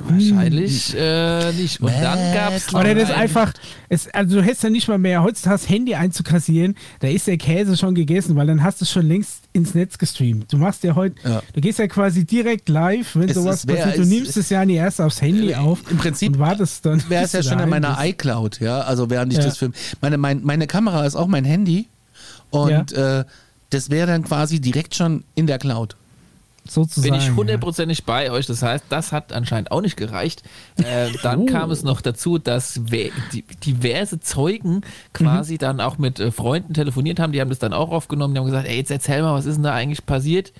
wahrscheinlich 0.07 0.95
äh, 0.97 1.51
nicht. 1.53 1.81
Und 1.81 1.91
dann 2.01 2.33
gab 2.33 2.53
es 2.53 2.73
Oder 2.73 2.93
das 2.95 3.09
einfach, 3.11 3.53
es, 3.89 4.07
also 4.09 4.37
du 4.37 4.43
hättest 4.43 4.63
ja 4.63 4.69
nicht 4.69 4.87
mal 4.87 4.97
mehr, 4.97 5.23
heutzutage 5.23 5.55
das 5.55 5.69
Handy 5.69 5.95
einzukassieren, 5.95 6.75
da 6.99 7.07
ist 7.07 7.27
der 7.27 7.37
Käse 7.37 7.77
schon 7.77 7.95
gegessen, 7.95 8.35
weil 8.35 8.47
dann 8.47 8.63
hast 8.63 8.81
du 8.81 8.85
es 8.85 8.91
schon 8.91 9.07
längst 9.07 9.41
ins 9.53 9.73
Netz 9.73 9.97
gestreamt. 9.97 10.51
Du 10.53 10.57
machst 10.57 10.83
ja 10.83 10.95
heute, 10.95 11.15
Ja. 11.27 11.41
du 11.53 11.61
gehst 11.61 11.79
ja 11.79 11.87
quasi 11.87 12.25
direkt 12.25 12.69
live, 12.69 13.15
wenn 13.15 13.27
Es 13.29 13.35
sowas 13.35 13.55
ist- 13.57 13.67
wär- 13.67 13.75
passiert. 13.77 13.97
Du 13.97 14.05
nimmst 14.09 14.37
es 14.37 14.49
ja 14.49 14.63
nie 14.65 14.75
erst 14.75 15.01
aufs 15.01 15.21
Handy 15.21 15.55
auf. 15.55 15.79
Im 15.89 15.97
Prinzip 15.97 16.33
und 16.33 16.39
wartest 16.39 16.85
dann. 16.85 17.03
wäre 17.09 17.25
es 17.25 17.31
ja 17.33 17.43
schon 17.43 17.53
daheim 17.57 17.70
meiner 17.71 17.97
iCloud, 18.05 18.59
ja, 18.59 18.81
also 18.81 19.09
während 19.09 19.31
ich 19.33 19.39
Ja. 19.39 19.45
das 19.45 19.57
film. 19.57 19.73
Meine, 20.01 20.17
mein, 20.17 20.43
meine 20.43 20.67
Kamera 20.67 21.05
ist 21.05 21.15
auch 21.15 21.27
mein 21.27 21.45
Handy 21.45 21.87
und 22.49 22.91
äh, 22.93 23.23
das 23.69 23.89
wäre 23.89 24.07
dann 24.07 24.23
quasi 24.23 24.59
direkt 24.59 24.95
schon 24.95 25.23
in 25.35 25.47
der 25.47 25.57
Cloud. 25.57 25.95
Sozusagen. 26.67 27.09
Bin 27.11 27.19
ich 27.19 27.27
ja. 27.27 27.35
hundertprozentig 27.35 28.03
bei 28.03 28.29
euch. 28.31 28.45
Das 28.45 28.61
heißt, 28.61 28.85
das 28.89 29.11
hat 29.11 29.33
anscheinend 29.33 29.71
auch 29.71 29.81
nicht 29.81 29.97
gereicht. 29.97 30.43
Äh, 30.77 31.09
dann 31.23 31.39
Oh. 31.39 31.45
kam 31.47 31.71
es 31.71 31.81
noch 31.83 32.01
dazu, 32.01 32.37
dass 32.37 32.79
die, 32.83 33.11
diverse 33.65 34.19
Zeugen 34.19 34.81
quasi 35.11 35.57
dann 35.57 35.81
auch 35.81 35.97
mit 35.97 36.19
äh, 36.19 36.31
Freunden 36.31 36.75
telefoniert 36.75 37.19
haben. 37.19 37.31
Die 37.33 37.41
haben 37.41 37.49
das 37.49 37.57
dann 37.57 37.73
auch 37.73 37.89
aufgenommen. 37.89 38.35
Die 38.35 38.39
haben 38.39 38.45
gesagt, 38.45 38.67
ey, 38.67 38.77
jetzt 38.77 38.91
erzähl 38.91 39.23
mal, 39.23 39.33
was 39.33 39.47
ist 39.47 39.55
denn 39.55 39.63
da 39.63 39.73
eigentlich 39.73 40.05
passiert? 40.05 40.53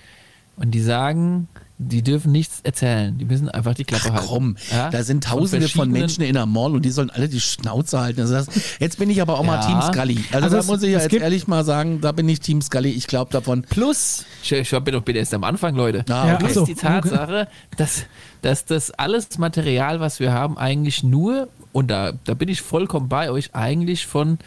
Und 0.58 0.72
die 0.72 0.82
sagen, 0.82 1.48
die 1.84 2.04
dürfen 2.04 2.32
nichts 2.32 2.60
erzählen. 2.64 3.18
Die 3.18 3.26
müssen 3.26 3.50
einfach 3.50 3.74
die 3.74 3.84
Klappe 3.84 4.06
Ach 4.10 4.14
halten. 4.14 4.28
komm, 4.28 4.58
Ja? 4.72 4.90
da 4.92 5.04
sind 5.04 5.24
tausende 5.24 5.68
von, 5.68 5.72
verschiedenen- 5.90 5.92
Menschen 5.92 6.24
in 6.24 6.34
der 6.34 6.46
Mall 6.46 6.74
und 6.76 6.84
die 6.86 6.92
sollen 6.92 7.10
alle 7.10 7.28
die 7.28 7.40
Schnauze 7.42 8.00
halten. 8.00 8.22
Also 8.22 8.34
das, 8.36 8.48
jetzt 8.80 9.00
bin 9.00 9.10
ich 9.10 9.22
aber 9.22 9.40
auch 9.40 9.44
mal 9.44 9.60
Ja. 9.62 9.66
Team 9.68 9.82
Scully. 9.82 10.18
Also, 10.32 10.44
Also 10.46 10.56
da 10.56 10.60
es- 10.62 10.68
muss 10.68 10.84
ich 10.84 10.92
ja 10.92 11.00
jetzt 11.00 11.14
ehrlich 11.14 11.48
mal 11.48 11.64
sagen, 11.66 12.00
da 12.02 12.12
bin 12.12 12.30
ich 12.30 12.40
Team 12.40 12.62
Scully. 12.62 12.90
Ich 12.92 13.08
glaube 13.08 13.32
davon. 13.32 13.64
Plus, 13.64 14.26
ich, 14.44 14.52
ich 14.52 14.70
bin 14.70 14.94
doch 14.94 15.02
bitte 15.02 15.20
erst 15.20 15.34
am 15.34 15.44
Anfang, 15.44 15.76
Leute. 15.76 16.06
Ah, 16.10 16.28
Ja, 16.28 16.36
okay. 16.36 16.46
ach 16.48 16.50
so. 16.52 16.62
ist 16.62 16.68
die 16.68 16.76
Tatsache, 16.76 17.48
dass, 17.78 18.04
dass 18.42 18.66
das 18.66 18.92
alles 18.92 19.38
Material, 19.38 20.00
was 20.00 20.20
wir 20.20 20.32
haben, 20.34 20.58
eigentlich 20.58 21.04
nur, 21.04 21.48
und 21.74 21.90
da, 21.90 22.12
da 22.26 22.34
bin 22.36 22.50
ich 22.50 22.62
vollkommen 22.62 23.10
bei 23.10 23.32
euch, 23.32 23.56
eigentlich 23.56 24.06
von 24.06 24.38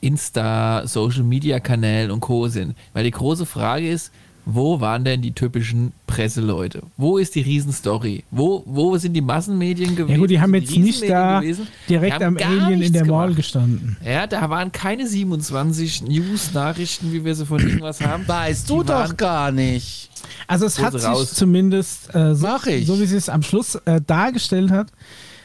Insta, 0.00 0.86
Social 0.86 1.24
Media 1.24 1.58
Kanälen 1.60 2.10
und 2.10 2.20
Co. 2.20 2.48
sind. 2.48 2.76
Weil 2.92 3.04
die 3.04 3.10
große 3.10 3.46
Frage 3.46 3.90
ist, 3.90 4.12
wo 4.50 4.80
waren 4.80 5.04
denn 5.04 5.20
die 5.20 5.32
typischen 5.32 5.92
Presseleute? 6.06 6.82
Wo 6.96 7.18
ist 7.18 7.34
die 7.34 7.42
Riesenstory? 7.42 8.24
Wo, 8.30 8.62
wo 8.64 8.96
sind 8.96 9.12
die 9.12 9.20
Massenmedien 9.20 9.94
gewesen? 9.94 10.10
Ja 10.14 10.18
gut, 10.18 10.30
die 10.30 10.40
haben 10.40 10.54
jetzt 10.54 10.70
nicht 10.70 11.02
Riesenmedien 11.02 11.10
da 11.10 11.40
gewesen? 11.40 11.66
Die 11.86 11.92
direkt 11.92 12.22
am 12.22 12.36
Alien 12.38 12.80
in 12.80 12.92
der 12.94 13.04
Mall 13.04 13.26
gemacht. 13.26 13.36
gestanden. 13.36 13.98
Ja, 14.02 14.26
da 14.26 14.48
waren 14.48 14.72
keine 14.72 15.06
27 15.06 16.02
News-Nachrichten, 16.04 17.12
wie 17.12 17.26
wir 17.26 17.34
sie 17.34 17.44
von 17.44 17.60
irgendwas 17.60 18.00
haben. 18.00 18.26
Weißt 18.26 18.70
du 18.70 18.80
Die 18.82 18.86
doch 18.88 19.14
gar 19.18 19.52
nicht. 19.52 20.08
Also 20.46 20.64
es 20.64 20.78
hat 20.78 20.94
sich 20.94 21.04
raus. 21.04 21.34
zumindest, 21.34 22.14
äh, 22.14 22.34
so, 22.34 22.46
so 22.84 23.00
wie 23.00 23.06
sie 23.06 23.16
es 23.16 23.28
am 23.28 23.42
Schluss 23.42 23.74
äh, 23.84 24.00
dargestellt 24.00 24.70
hat, 24.70 24.90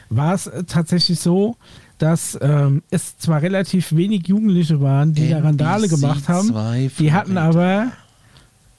war 0.08 0.32
es 0.32 0.46
äh, 0.46 0.64
tatsächlich 0.64 1.20
so, 1.20 1.56
dass 1.98 2.38
ähm, 2.40 2.82
es 2.90 3.18
zwar 3.18 3.42
relativ 3.42 3.94
wenig 3.94 4.26
Jugendliche 4.26 4.80
waren, 4.80 5.12
die 5.12 5.28
da 5.28 5.40
Randale 5.40 5.84
NBC 5.84 6.00
gemacht 6.00 6.28
haben, 6.28 6.52
die 6.98 7.12
hatten 7.12 7.38
aber, 7.38 7.92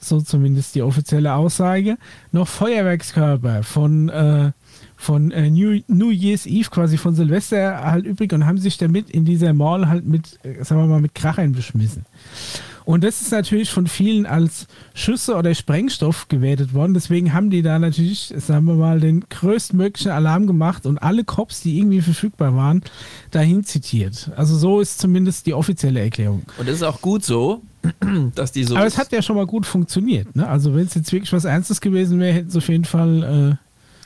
so 0.05 0.21
zumindest 0.21 0.75
die 0.75 0.81
offizielle 0.81 1.33
Aussage, 1.33 1.97
noch 2.31 2.47
Feuerwerkskörper 2.47 3.63
von, 3.63 4.09
äh, 4.09 4.51
von 4.95 5.31
äh, 5.31 5.49
New, 5.49 5.81
New 5.87 6.11
Year's 6.11 6.45
Eve, 6.45 6.69
quasi 6.69 6.97
von 6.97 7.15
Silvester 7.15 7.81
halt 7.83 8.05
übrig 8.05 8.33
und 8.33 8.45
haben 8.45 8.57
sich 8.57 8.77
damit 8.77 9.09
in 9.09 9.25
dieser 9.25 9.53
Mall 9.53 9.87
halt 9.87 10.05
mit, 10.05 10.39
äh, 10.43 10.63
sagen 10.63 10.81
wir 10.81 10.87
mal, 10.87 11.01
mit 11.01 11.15
Krachern 11.15 11.53
beschmissen. 11.53 12.05
Und 12.85 13.03
das 13.03 13.21
ist 13.21 13.31
natürlich 13.31 13.71
von 13.71 13.87
vielen 13.87 14.27
als 14.27 14.67
Schüsse 14.93 15.35
oder 15.35 15.53
Sprengstoff 15.55 16.27
gewertet 16.27 16.73
worden. 16.73 16.93
Deswegen 16.93 17.33
haben 17.33 17.49
die 17.49 17.63
da 17.63 17.79
natürlich, 17.79 18.31
sagen 18.37 18.65
wir 18.65 18.75
mal, 18.75 18.99
den 18.99 19.25
größtmöglichen 19.27 20.11
Alarm 20.11 20.45
gemacht 20.45 20.85
und 20.85 20.99
alle 20.99 21.23
Cops, 21.23 21.61
die 21.61 21.79
irgendwie 21.79 22.01
verfügbar 22.01 22.55
waren, 22.55 22.83
dahin 23.31 23.63
zitiert. 23.63 24.29
Also 24.35 24.55
so 24.55 24.79
ist 24.79 24.99
zumindest 24.99 25.47
die 25.47 25.55
offizielle 25.55 25.99
Erklärung. 25.99 26.43
Und 26.57 26.67
das 26.67 26.75
ist 26.75 26.83
auch 26.83 27.01
gut 27.01 27.25
so, 27.25 27.63
dass 28.35 28.51
die 28.51 28.63
so. 28.63 28.75
Aber 28.75 28.85
es 28.85 28.97
hat 28.97 29.11
ja 29.11 29.21
schon 29.21 29.35
mal 29.35 29.45
gut 29.45 29.65
funktioniert. 29.65 30.35
Ne? 30.35 30.47
Also 30.47 30.73
wenn 30.75 30.85
es 30.85 30.95
jetzt 30.95 31.11
wirklich 31.11 31.31
was 31.33 31.45
Ernstes 31.45 31.81
gewesen 31.81 32.19
wäre, 32.19 32.33
hätten 32.33 32.49
sie 32.49 32.57
auf 32.57 32.67
jeden 32.67 32.85
Fall 32.85 33.59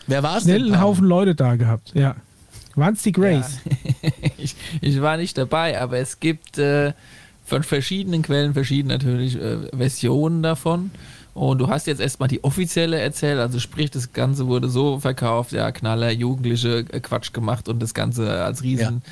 äh, 0.08 0.42
schnell 0.42 0.66
einen 0.66 0.82
Haufen 0.82 1.06
Leute 1.06 1.36
da 1.36 1.56
gehabt. 1.56 1.92
Ja. 1.94 2.16
Waren 2.76 2.94
es 2.94 3.04
die 3.04 3.12
Grays? 3.12 3.60
ich, 4.38 4.56
ich 4.82 5.02
war 5.02 5.18
nicht 5.18 5.38
dabei, 5.38 5.80
aber 5.82 5.98
es 5.98 6.20
gibt 6.20 6.58
äh, 6.58 6.94
von 7.46 7.64
verschiedenen 7.64 8.22
Quellen 8.22 8.54
verschiedene 8.54 8.94
natürlich 8.94 9.36
äh, 9.36 9.68
Versionen 9.76 10.44
davon. 10.44 10.92
Und 11.34 11.60
du 11.60 11.70
hast 11.70 11.88
jetzt 11.88 12.02
erstmal 12.02 12.28
die 12.28 12.44
offizielle 12.44 13.00
erzählt, 13.00 13.40
also 13.40 13.60
sprich, 13.60 13.92
das 13.92 14.14
Ganze 14.14 14.48
wurde 14.48 14.68
so 14.68 15.00
verkauft, 15.00 15.52
ja, 15.52 15.72
Knaller, 15.72 16.12
Jugendliche 16.12 16.80
äh, 16.92 17.00
Quatsch 17.00 17.34
gemacht 17.34 17.70
und 17.70 17.82
das 17.82 17.94
Ganze 17.94 18.44
als 18.44 18.64
riesen 18.64 19.04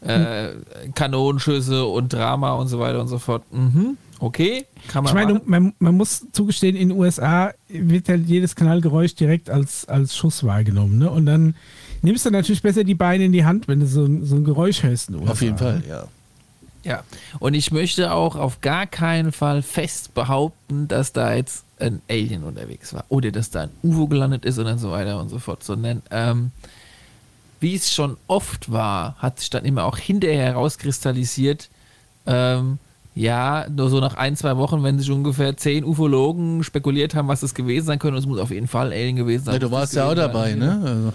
äh, 0.00 0.50
Kanonenschüsse 0.94 1.84
und 1.84 2.12
Drama 2.12 2.52
und 2.52 2.68
so 2.68 2.78
weiter 2.78 3.00
und 3.00 3.08
so 3.08 3.18
fort. 3.18 3.42
Mhm, 3.52 3.96
okay, 4.20 4.66
kann 4.88 5.04
man 5.04 5.10
Ich 5.10 5.14
meine, 5.14 5.40
man, 5.44 5.72
man 5.78 5.94
muss 5.96 6.26
zugestehen, 6.32 6.76
in 6.76 6.90
den 6.90 6.98
USA 6.98 7.52
wird 7.68 8.08
halt 8.08 8.26
jedes 8.26 8.54
Knallgeräusch 8.56 9.14
direkt 9.14 9.50
als, 9.50 9.86
als 9.86 10.16
Schuss 10.16 10.44
wahrgenommen. 10.44 10.98
Ne? 10.98 11.10
Und 11.10 11.26
dann 11.26 11.54
nimmst 12.02 12.24
du 12.26 12.30
natürlich 12.30 12.62
besser 12.62 12.84
die 12.84 12.94
Beine 12.94 13.24
in 13.24 13.32
die 13.32 13.44
Hand, 13.44 13.68
wenn 13.68 13.80
du 13.80 13.86
so, 13.86 14.04
ein- 14.04 14.24
so 14.24 14.36
ein 14.36 14.44
Geräusch 14.44 14.82
hörst. 14.82 15.08
in 15.10 15.18
den 15.18 15.28
Auf 15.28 15.40
jeden 15.42 15.54
USA. 15.54 15.64
Fall, 15.64 15.82
ja. 15.88 16.04
Ja, 16.84 17.02
und 17.40 17.54
ich 17.54 17.72
möchte 17.72 18.12
auch 18.12 18.36
auf 18.36 18.60
gar 18.60 18.86
keinen 18.86 19.32
Fall 19.32 19.60
fest 19.62 20.14
behaupten, 20.14 20.86
dass 20.86 21.12
da 21.12 21.34
jetzt 21.34 21.64
ein 21.80 22.00
Alien 22.08 22.44
unterwegs 22.44 22.94
war 22.94 23.04
oder 23.08 23.32
dass 23.32 23.50
da 23.50 23.62
ein 23.62 23.70
UFO 23.82 24.06
gelandet 24.06 24.44
ist 24.44 24.56
und 24.58 24.66
dann 24.66 24.78
so 24.78 24.92
weiter 24.92 25.20
und 25.20 25.28
so 25.28 25.40
fort, 25.40 25.64
sondern 25.64 26.00
ähm, 26.12 26.52
wie 27.58 27.74
es 27.74 27.92
schon 27.92 28.16
oft 28.28 28.70
war, 28.70 29.16
hat 29.18 29.40
sich 29.40 29.50
dann 29.50 29.64
immer 29.64 29.84
auch 29.84 29.98
hinterher 29.98 30.44
herauskristallisiert, 30.44 31.70
ähm, 32.26 32.78
ja, 33.16 33.66
nur 33.74 33.88
so 33.88 33.98
nach 33.98 34.14
ein, 34.14 34.36
zwei 34.36 34.58
Wochen, 34.58 34.82
wenn 34.82 34.98
sich 34.98 35.10
ungefähr 35.10 35.56
zehn 35.56 35.84
Ufologen 35.84 36.62
spekuliert 36.62 37.14
haben, 37.14 37.28
was 37.28 37.40
das 37.40 37.54
gewesen 37.54 37.86
sein 37.86 37.98
könnte, 37.98 38.16
und 38.16 38.20
es 38.22 38.26
muss 38.26 38.38
auf 38.38 38.50
jeden 38.50 38.68
Fall 38.68 38.92
Alien 38.92 39.16
gewesen 39.16 39.44
sein. 39.46 39.54
ja 39.54 39.58
du 39.58 39.70
warst 39.70 39.94
ja 39.94 40.06
auch 40.06 40.14
dabei, 40.14 40.50
sein. 40.50 40.58
ne? 40.58 40.80
Also, 40.84 41.12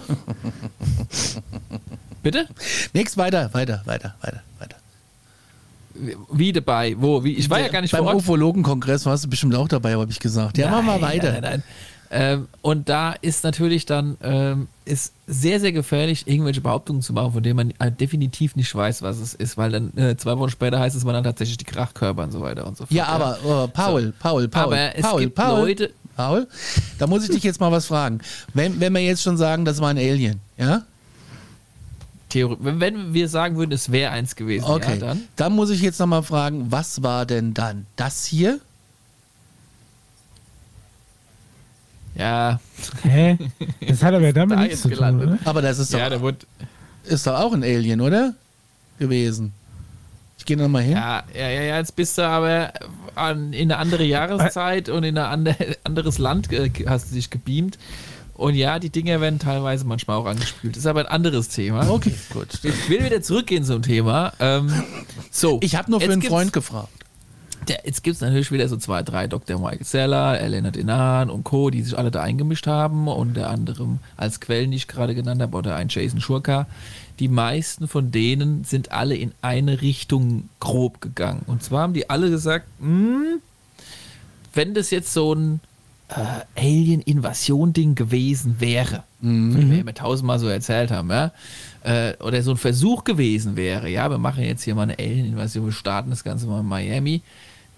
Bitte? 2.23 2.47
nix 2.93 3.17
weiter, 3.17 3.53
weiter, 3.53 3.81
weiter, 3.85 4.15
weiter, 4.21 4.41
weiter. 4.59 4.75
Wie 6.31 6.51
dabei? 6.51 6.95
Wo? 6.97 7.23
Wie? 7.23 7.33
Ich 7.35 7.49
war 7.49 7.59
ja 7.59 7.67
gar 7.67 7.81
nicht 7.81 7.91
Beim. 7.91 8.05
Ufologenkongress 8.07 9.05
warst 9.05 9.25
du 9.25 9.29
bestimmt 9.29 9.53
auch 9.55 9.67
dabei, 9.67 9.93
habe 9.93 10.09
ich 10.09 10.19
gesagt. 10.19 10.57
Ja, 10.57 10.71
mach 10.71 10.81
mal 10.81 10.99
Nein, 10.99 11.01
weiter. 11.01 11.31
Nein, 11.33 11.41
nein, 11.41 11.63
Ähm, 12.13 12.49
und 12.61 12.89
da 12.89 13.13
ist 13.13 13.45
natürlich 13.45 13.85
dann 13.85 14.17
ähm, 14.21 14.67
ist 14.83 15.13
sehr, 15.27 15.61
sehr 15.61 15.71
gefährlich, 15.71 16.27
irgendwelche 16.27 16.59
Behauptungen 16.59 17.01
zu 17.01 17.13
machen, 17.13 17.31
von 17.31 17.41
denen 17.41 17.55
man 17.55 17.71
äh, 17.79 17.89
definitiv 17.89 18.57
nicht 18.57 18.75
weiß, 18.75 19.01
was 19.01 19.17
es 19.19 19.33
ist, 19.33 19.55
weil 19.57 19.71
dann 19.71 19.97
äh, 19.97 20.17
zwei 20.17 20.37
Wochen 20.37 20.49
später 20.49 20.77
heißt 20.77 20.93
es, 20.95 21.05
man 21.05 21.13
dann 21.13 21.23
tatsächlich 21.23 21.57
die 21.57 21.63
Krachkörper 21.65 22.23
und 22.23 22.31
so 22.31 22.41
weiter 22.41 22.67
und 22.67 22.75
so 22.75 22.83
fort. 22.85 22.91
Ja, 22.91 23.05
aber 23.05 23.37
äh, 23.37 23.67
Paul, 23.69 24.13
Paul, 24.19 24.47
Paul, 24.49 24.63
Aber 24.65 24.95
es 24.95 25.01
Paul, 25.03 25.19
gibt 25.21 25.35
Paul, 25.35 25.59
Leute- 25.61 25.91
Paul, 26.17 26.47
da 26.99 27.07
muss 27.07 27.23
ich 27.23 27.29
dich 27.29 27.43
jetzt 27.43 27.61
mal 27.61 27.71
was 27.71 27.85
fragen. 27.85 28.19
Wenn, 28.53 28.81
wenn 28.81 28.91
wir 28.93 28.99
jetzt 29.01 29.23
schon 29.23 29.37
sagen, 29.37 29.63
das 29.63 29.79
war 29.79 29.87
ein 29.89 29.97
Alien, 29.97 30.41
ja? 30.57 30.83
Theorie, 32.27 32.57
wenn, 32.59 33.13
wir 33.13 33.27
sagen 33.29 33.55
würden, 33.57 33.71
es 33.71 33.91
wäre 33.91 34.11
eins 34.11 34.35
gewesen, 34.35 34.65
Okay. 34.65 34.93
ja, 34.93 34.97
dann. 34.97 35.21
dann 35.37 35.53
muss 35.53 35.69
ich 35.69 35.81
jetzt 35.81 35.99
noch 35.99 36.07
mal 36.07 36.21
fragen, 36.21 36.67
was 36.71 37.03
war 37.03 37.25
denn 37.25 37.53
dann 37.53 37.85
das 37.95 38.25
hier? 38.25 38.59
Ja, 42.15 42.59
Hä? 43.03 43.37
Das 43.87 44.03
hat 44.03 44.13
aber 44.13 44.33
damit 44.33 44.57
Da 44.57 44.63
nichts 44.63 44.81
zu 44.81 44.89
tun, 44.89 44.97
gelandet. 44.97 45.27
oder? 45.29 45.37
Aber 45.45 45.61
das 45.61 45.79
ist 45.79 45.93
doch, 45.93 45.99
ja, 45.99 46.09
der 46.09 46.21
wurde, 46.21 46.39
ist 47.05 47.25
doch 47.25 47.39
auch 47.39 47.53
ein 47.53 47.63
Alien, 47.63 48.01
oder? 48.01 48.33
Gewesen. 48.99 49.53
Ich 50.37 50.45
gehe 50.45 50.57
noch 50.57 50.67
mal 50.67 50.81
hin. 50.81 50.93
ja, 50.93 51.23
ja, 51.33 51.49
ja, 51.49 51.61
ja, 51.61 51.77
jetzt 51.77 51.95
bist 51.95 52.17
du 52.17 52.23
aber 52.27 52.73
an, 53.15 53.53
in 53.53 53.71
eine 53.71 53.77
andere 53.77 54.03
Jahreszeit 54.03 54.89
und 54.89 55.03
in 55.03 55.17
ein 55.17 55.25
ander, 55.25 55.55
anderes 55.83 56.17
Land 56.17 56.49
hast 56.87 57.11
du 57.11 57.15
dich 57.15 57.29
gebeamt. 57.29 57.77
Und 58.33 58.55
ja, 58.55 58.79
die 58.79 58.89
Dinger 58.89 59.21
werden 59.21 59.37
teilweise 59.37 59.85
manchmal 59.85 60.17
auch 60.17 60.25
angespült. 60.25 60.75
Das 60.75 60.81
ist 60.83 60.87
aber 60.87 61.01
ein 61.01 61.05
anderes 61.05 61.49
Thema. 61.49 61.87
Okay, 61.89 62.15
gut. 62.33 62.47
Ich 62.63 62.89
will 62.89 63.03
wieder 63.05 63.21
zurückgehen 63.21 63.63
zum 63.63 63.83
Thema. 63.83 64.33
Ähm, 64.39 64.71
so, 65.29 65.59
Ich 65.61 65.75
habe 65.75 65.91
nur 65.91 66.01
für 66.01 66.11
einen 66.11 66.23
Freund 66.23 66.51
gefragt. 66.51 66.89
Der, 67.67 67.81
jetzt 67.85 68.03
gibt 68.03 68.15
es 68.15 68.21
natürlich 68.21 68.51
wieder 68.51 68.67
so 68.67 68.77
zwei, 68.77 69.03
drei 69.03 69.27
Dr. 69.27 69.59
Michael 69.59 69.83
Seller, 69.83 70.39
Elena 70.39 70.71
Denan 70.71 71.29
und 71.29 71.43
Co., 71.43 71.69
die 71.69 71.83
sich 71.83 71.97
alle 71.97 72.09
da 72.09 72.21
eingemischt 72.21 72.65
haben. 72.65 73.07
Unter 73.07 73.49
anderem 73.49 73.99
als 74.17 74.39
Quellen, 74.39 74.71
die 74.71 74.77
ich 74.77 74.87
gerade 74.87 75.13
genannt 75.13 75.41
habe, 75.41 75.55
oder 75.55 75.75
ein 75.75 75.87
Jason 75.89 76.21
Schurka. 76.21 76.67
Die 77.19 77.27
meisten 77.27 77.87
von 77.87 78.11
denen 78.11 78.63
sind 78.63 78.91
alle 78.91 79.15
in 79.15 79.31
eine 79.41 79.81
Richtung 79.81 80.49
grob 80.59 81.01
gegangen. 81.01 81.43
Und 81.45 81.61
zwar 81.61 81.83
haben 81.83 81.93
die 81.93 82.09
alle 82.09 82.31
gesagt, 82.31 82.65
hm, 82.79 83.39
wenn 84.53 84.73
das 84.73 84.89
jetzt 84.89 85.13
so 85.13 85.33
ein 85.33 85.59
äh, 86.09 86.59
Alien-Invasion-Ding 86.59 87.95
gewesen 87.95 88.55
wäre, 88.59 89.03
wie 89.21 89.69
wir 89.69 89.79
immer 89.81 89.93
tausendmal 89.93 90.39
so 90.39 90.47
erzählt 90.47 90.89
haben, 90.89 91.09
ja, 91.11 91.31
äh, 91.83 92.15
oder 92.17 92.41
so 92.41 92.51
ein 92.51 92.57
Versuch 92.57 93.03
gewesen 93.03 93.55
wäre, 93.55 93.87
ja, 93.87 94.09
wir 94.09 94.17
machen 94.17 94.43
jetzt 94.43 94.63
hier 94.63 94.75
mal 94.75 94.83
eine 94.83 94.97
Alien-Invasion, 94.97 95.65
wir 95.65 95.71
starten 95.71 96.09
das 96.09 96.23
Ganze 96.23 96.47
mal 96.47 96.61
in 96.61 96.65
Miami, 96.65 97.21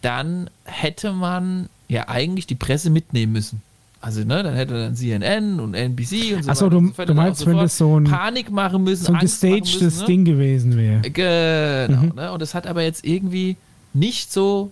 dann 0.03 0.49
hätte 0.65 1.11
man 1.11 1.69
ja 1.87 2.07
eigentlich 2.07 2.45
die 2.47 2.55
Presse 2.55 2.89
mitnehmen 2.89 3.33
müssen. 3.33 3.61
Also, 4.01 4.19
ne, 4.25 4.43
dann 4.43 4.53
hätte 4.55 4.73
dann 4.73 4.95
CNN 4.95 5.61
und 5.61 5.75
NBC 5.75 6.33
und 6.35 6.43
so 6.43 6.51
Ach 6.51 6.55
so, 6.57 6.65
weiter 6.65 6.79
du- 6.81 6.87
so 6.95 7.05
du 7.05 7.13
meinst, 7.13 7.45
wenn 7.45 7.57
das 7.57 7.77
so 7.77 7.97
ein- 7.99 8.03
Panik 8.03 8.51
machen 8.51 8.83
müssen, 8.83 9.05
So 9.05 9.13
ein 9.13 9.19
Angst 9.21 9.39
gestagedes 9.41 9.81
müssen, 9.81 9.99
ne? 10.01 10.05
Ding 10.05 10.25
gewesen 10.25 10.77
wäre. 10.77 11.01
Genau, 11.09 12.13
ne? 12.13 12.31
Und 12.33 12.41
das 12.41 12.53
hat 12.53 12.67
aber 12.67 12.83
jetzt 12.83 13.05
irgendwie 13.05 13.55
nicht 13.93 14.31
so. 14.31 14.71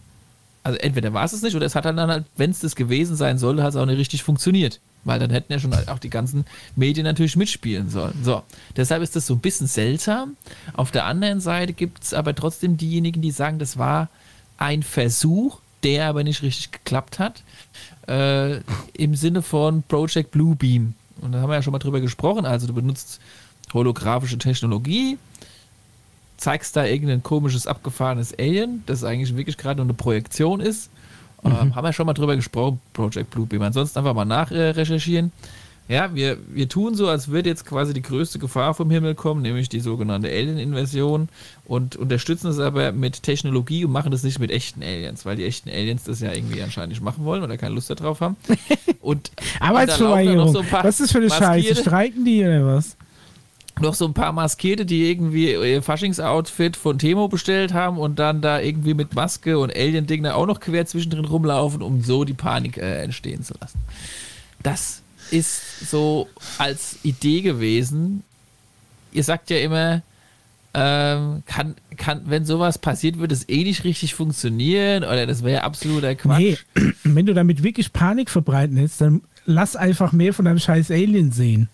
Also 0.63 0.77
entweder 0.77 1.11
war 1.13 1.23
es 1.25 1.33
es 1.33 1.41
nicht 1.41 1.55
oder 1.55 1.65
es 1.65 1.73
hat 1.75 1.85
dann 1.85 1.97
halt, 1.99 2.25
wenn 2.37 2.51
es 2.51 2.59
das 2.59 2.75
gewesen 2.75 3.15
sein 3.15 3.37
sollte, 3.39 3.63
hat 3.63 3.69
es 3.69 3.75
auch 3.77 3.85
nicht 3.87 3.97
richtig 3.97 4.21
funktioniert. 4.21 4.79
Weil 5.05 5.17
dann 5.17 5.31
hätten 5.31 5.51
ja 5.51 5.57
schon 5.57 5.73
auch 5.73 5.97
die 5.97 6.11
ganzen 6.11 6.45
Medien 6.75 7.03
natürlich 7.05 7.35
mitspielen 7.35 7.89
sollen. 7.89 8.13
So, 8.23 8.43
deshalb 8.77 9.01
ist 9.01 9.15
das 9.15 9.25
so 9.25 9.33
ein 9.33 9.39
bisschen 9.39 9.65
seltsam. 9.65 10.35
Auf 10.73 10.91
der 10.91 11.05
anderen 11.05 11.39
Seite 11.39 11.73
gibt 11.73 12.03
es 12.03 12.13
aber 12.13 12.35
trotzdem 12.35 12.77
diejenigen, 12.77 13.21
die 13.23 13.31
sagen, 13.31 13.57
das 13.57 13.77
war 13.79 14.09
ein 14.61 14.83
Versuch, 14.83 15.59
der 15.83 16.07
aber 16.07 16.23
nicht 16.23 16.43
richtig 16.43 16.71
geklappt 16.71 17.19
hat. 17.19 17.43
Äh, 18.07 18.57
Im 18.93 19.15
Sinne 19.15 19.41
von 19.41 19.83
Project 19.83 20.31
Bluebeam. 20.31 20.93
Und 21.19 21.31
da 21.31 21.41
haben 21.41 21.49
wir 21.49 21.55
ja 21.55 21.61
schon 21.63 21.73
mal 21.73 21.79
drüber 21.79 21.99
gesprochen. 21.99 22.45
Also 22.45 22.67
du 22.67 22.73
benutzt 22.73 23.19
holographische 23.73 24.37
Technologie, 24.37 25.17
zeigst 26.37 26.75
da 26.75 26.85
irgendein 26.85 27.23
komisches, 27.23 27.67
abgefahrenes 27.67 28.37
Alien, 28.37 28.83
das 28.85 29.03
eigentlich 29.03 29.35
wirklich 29.35 29.57
gerade 29.57 29.77
nur 29.77 29.85
eine 29.85 29.93
Projektion 29.93 30.59
ist. 30.59 30.91
Mhm. 31.43 31.51
Ähm, 31.51 31.75
haben 31.75 31.85
wir 31.85 31.93
schon 31.93 32.05
mal 32.05 32.13
drüber 32.13 32.35
gesprochen, 32.35 32.79
Project 32.93 33.31
Bluebeam. 33.31 33.63
Ansonsten 33.63 33.97
einfach 33.97 34.13
mal 34.13 34.25
nachrecherchieren. 34.25 35.27
Äh, 35.27 35.60
ja, 35.91 36.15
wir, 36.15 36.37
wir 36.47 36.69
tun 36.69 36.95
so, 36.95 37.09
als 37.09 37.27
würde 37.27 37.49
jetzt 37.49 37.65
quasi 37.65 37.93
die 37.93 38.01
größte 38.01 38.39
Gefahr 38.39 38.73
vom 38.73 38.89
Himmel 38.89 39.13
kommen, 39.13 39.41
nämlich 39.41 39.67
die 39.67 39.81
sogenannte 39.81 40.29
Alien-Invasion 40.29 41.27
und 41.65 41.97
unterstützen 41.97 42.47
es 42.47 42.59
aber 42.59 42.93
mit 42.93 43.23
Technologie 43.23 43.83
und 43.83 43.91
machen 43.91 44.09
das 44.11 44.23
nicht 44.23 44.39
mit 44.39 44.51
echten 44.51 44.83
Aliens, 44.83 45.25
weil 45.25 45.35
die 45.35 45.43
echten 45.43 45.69
Aliens 45.69 46.05
das 46.05 46.21
ja 46.21 46.31
irgendwie 46.31 46.63
anscheinend 46.63 46.91
nicht 46.91 47.03
machen 47.03 47.25
wollen 47.25 47.43
oder 47.43 47.57
keine 47.57 47.75
Lust 47.75 47.89
darauf 47.89 48.21
haben. 48.21 48.37
Und 49.01 49.31
Arbeitsverweigerung. 49.59 50.53
So 50.53 50.63
was 50.71 50.99
ist 50.99 51.11
für 51.11 51.17
eine 51.17 51.29
Scheiße? 51.29 51.75
Streiken 51.75 52.23
die 52.23 52.43
oder 52.43 52.65
was? 52.65 52.95
noch 53.79 53.95
so 53.95 54.05
ein 54.05 54.13
paar 54.13 54.31
Maskierte, 54.31 54.85
die 54.85 55.09
irgendwie 55.09 55.53
ihr 55.53 55.81
Faschings-Outfit 55.81 56.77
von 56.77 56.99
Temo 56.99 57.27
bestellt 57.27 57.73
haben 57.73 57.97
und 57.97 58.19
dann 58.19 58.41
da 58.41 58.59
irgendwie 58.59 58.93
mit 58.93 59.15
Maske 59.15 59.57
und 59.57 59.75
Alien-Ding 59.75 60.21
da 60.23 60.35
auch 60.35 60.45
noch 60.45 60.59
quer 60.59 60.85
zwischendrin 60.85 61.25
rumlaufen, 61.25 61.81
um 61.81 62.01
so 62.03 62.23
die 62.23 62.33
Panik 62.33 62.77
äh, 62.77 63.01
entstehen 63.01 63.43
zu 63.43 63.55
lassen. 63.59 63.79
Das 64.61 65.01
ist 65.31 65.89
so 65.89 66.29
als 66.57 66.97
Idee 67.03 67.41
gewesen. 67.41 68.23
Ihr 69.11 69.23
sagt 69.23 69.49
ja 69.49 69.57
immer, 69.57 70.01
ähm, 70.73 71.43
kann, 71.45 71.75
kann, 71.97 72.21
wenn 72.25 72.45
sowas 72.45 72.77
passiert, 72.77 73.19
wird 73.19 73.31
es 73.31 73.47
eh 73.49 73.63
nicht 73.63 73.83
richtig 73.83 74.15
funktionieren 74.15 75.03
oder 75.03 75.27
das 75.27 75.43
wäre 75.43 75.63
absoluter 75.63 76.15
Quatsch. 76.15 76.39
Nee, 76.39 76.57
wenn 77.03 77.25
du 77.25 77.33
damit 77.33 77.63
wirklich 77.63 77.91
Panik 77.91 78.29
verbreiten 78.29 78.77
willst, 78.77 79.01
dann 79.01 79.21
lass 79.45 79.75
einfach 79.75 80.13
mehr 80.13 80.33
von 80.33 80.45
deinem 80.45 80.59
scheiß 80.59 80.91
Alien 80.91 81.31
sehen. 81.31 81.67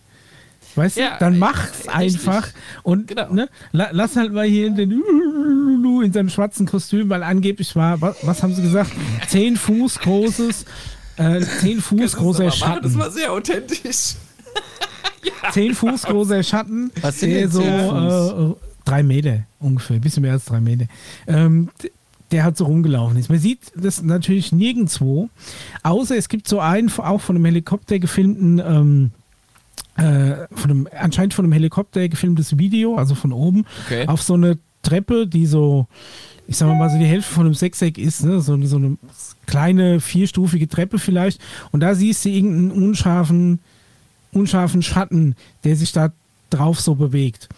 Weißt 0.75 0.97
ja, 0.97 1.13
du, 1.13 1.19
dann 1.19 1.39
mach's 1.39 1.87
einfach 1.87 2.47
und 2.83 3.07
genau. 3.07 3.33
ne, 3.33 3.49
lass 3.71 4.15
halt 4.15 4.31
mal 4.31 4.45
hier 4.45 4.69
den 4.69 4.91
in 6.03 6.13
seinem 6.13 6.29
schwarzen 6.29 6.65
Kostüm, 6.65 7.09
weil 7.09 7.23
angeblich 7.23 7.75
war, 7.75 8.01
was, 8.01 8.17
was 8.21 8.43
haben 8.43 8.53
sie 8.53 8.61
gesagt? 8.61 8.91
Zehn 9.27 9.55
Fuß 9.55 9.99
großes, 9.99 10.65
äh, 11.17 11.41
10 11.41 11.81
Fuß 11.81 12.15
großer 12.15 12.51
Schatten. 12.51 12.83
Das 12.83 12.97
war 12.97 13.12
sehr 13.12 13.31
authentisch. 13.31 14.15
ja. 15.24 15.51
10 15.51 15.75
Fuß 15.75 16.03
großer 16.03 16.43
Schatten. 16.43 16.91
Was 17.01 17.19
sind 17.19 17.31
denn 17.31 17.51
so 17.51 17.62
äh, 17.62 18.55
drei 18.86 19.03
Meter 19.03 19.43
ungefähr, 19.59 19.97
ein 19.97 20.01
bisschen 20.01 20.21
mehr 20.21 20.33
als 20.33 20.45
drei 20.45 20.62
Meter. 20.62 20.86
Ähm, 21.27 21.69
der 22.31 22.43
hat 22.43 22.57
so 22.57 22.65
rumgelaufen 22.65 23.17
ist. 23.17 23.29
Man 23.29 23.39
sieht 23.39 23.71
das 23.75 24.01
natürlich 24.01 24.51
nirgendwo, 24.51 25.29
außer 25.83 26.17
es 26.17 26.29
gibt 26.29 26.47
so 26.47 26.59
einen, 26.59 26.91
auch 26.97 27.21
von 27.21 27.36
einem 27.36 27.45
Helikopter 27.45 28.00
gefilmten, 28.00 28.59
ähm, 28.59 29.12
äh, 29.95 30.47
von 30.53 30.71
einem, 30.71 30.88
anscheinend 30.97 31.33
von 31.33 31.45
einem 31.45 31.53
Helikopter 31.53 32.07
gefilmtes 32.07 32.57
Video, 32.57 32.95
also 32.95 33.15
von 33.15 33.31
oben, 33.31 33.65
okay. 33.86 34.07
auf 34.07 34.21
so 34.21 34.33
eine 34.33 34.57
Treppe, 34.88 35.27
die 35.27 35.46
so 35.46 35.88
ich 36.48 36.58
sag 36.58 36.67
mal, 36.77 36.89
so 36.89 36.98
die 36.98 37.06
Hälfte 37.06 37.34
von 37.34 37.46
einem 37.46 37.53
Sechseck 37.53 37.98
ist, 37.98 38.24
ne? 38.24 38.39
so, 38.39 38.60
so 38.65 38.77
eine 38.77 38.98
kleine 39.46 40.00
vierstufige 40.00 40.67
Treppe 40.67 40.98
vielleicht. 40.98 41.41
Und 41.72 41.82
da 41.82 41.94
siehst 41.94 42.24
du 42.24 42.29
irgendeinen 42.29 42.72
unscharfen, 42.72 43.60
unscharfen 44.32 44.82
Schatten, 44.82 45.36
der 45.65 45.75
sich 45.75 45.91
da 45.91 46.12
drauf 46.50 46.79
so 46.79 46.96
bewegt. 46.96 47.50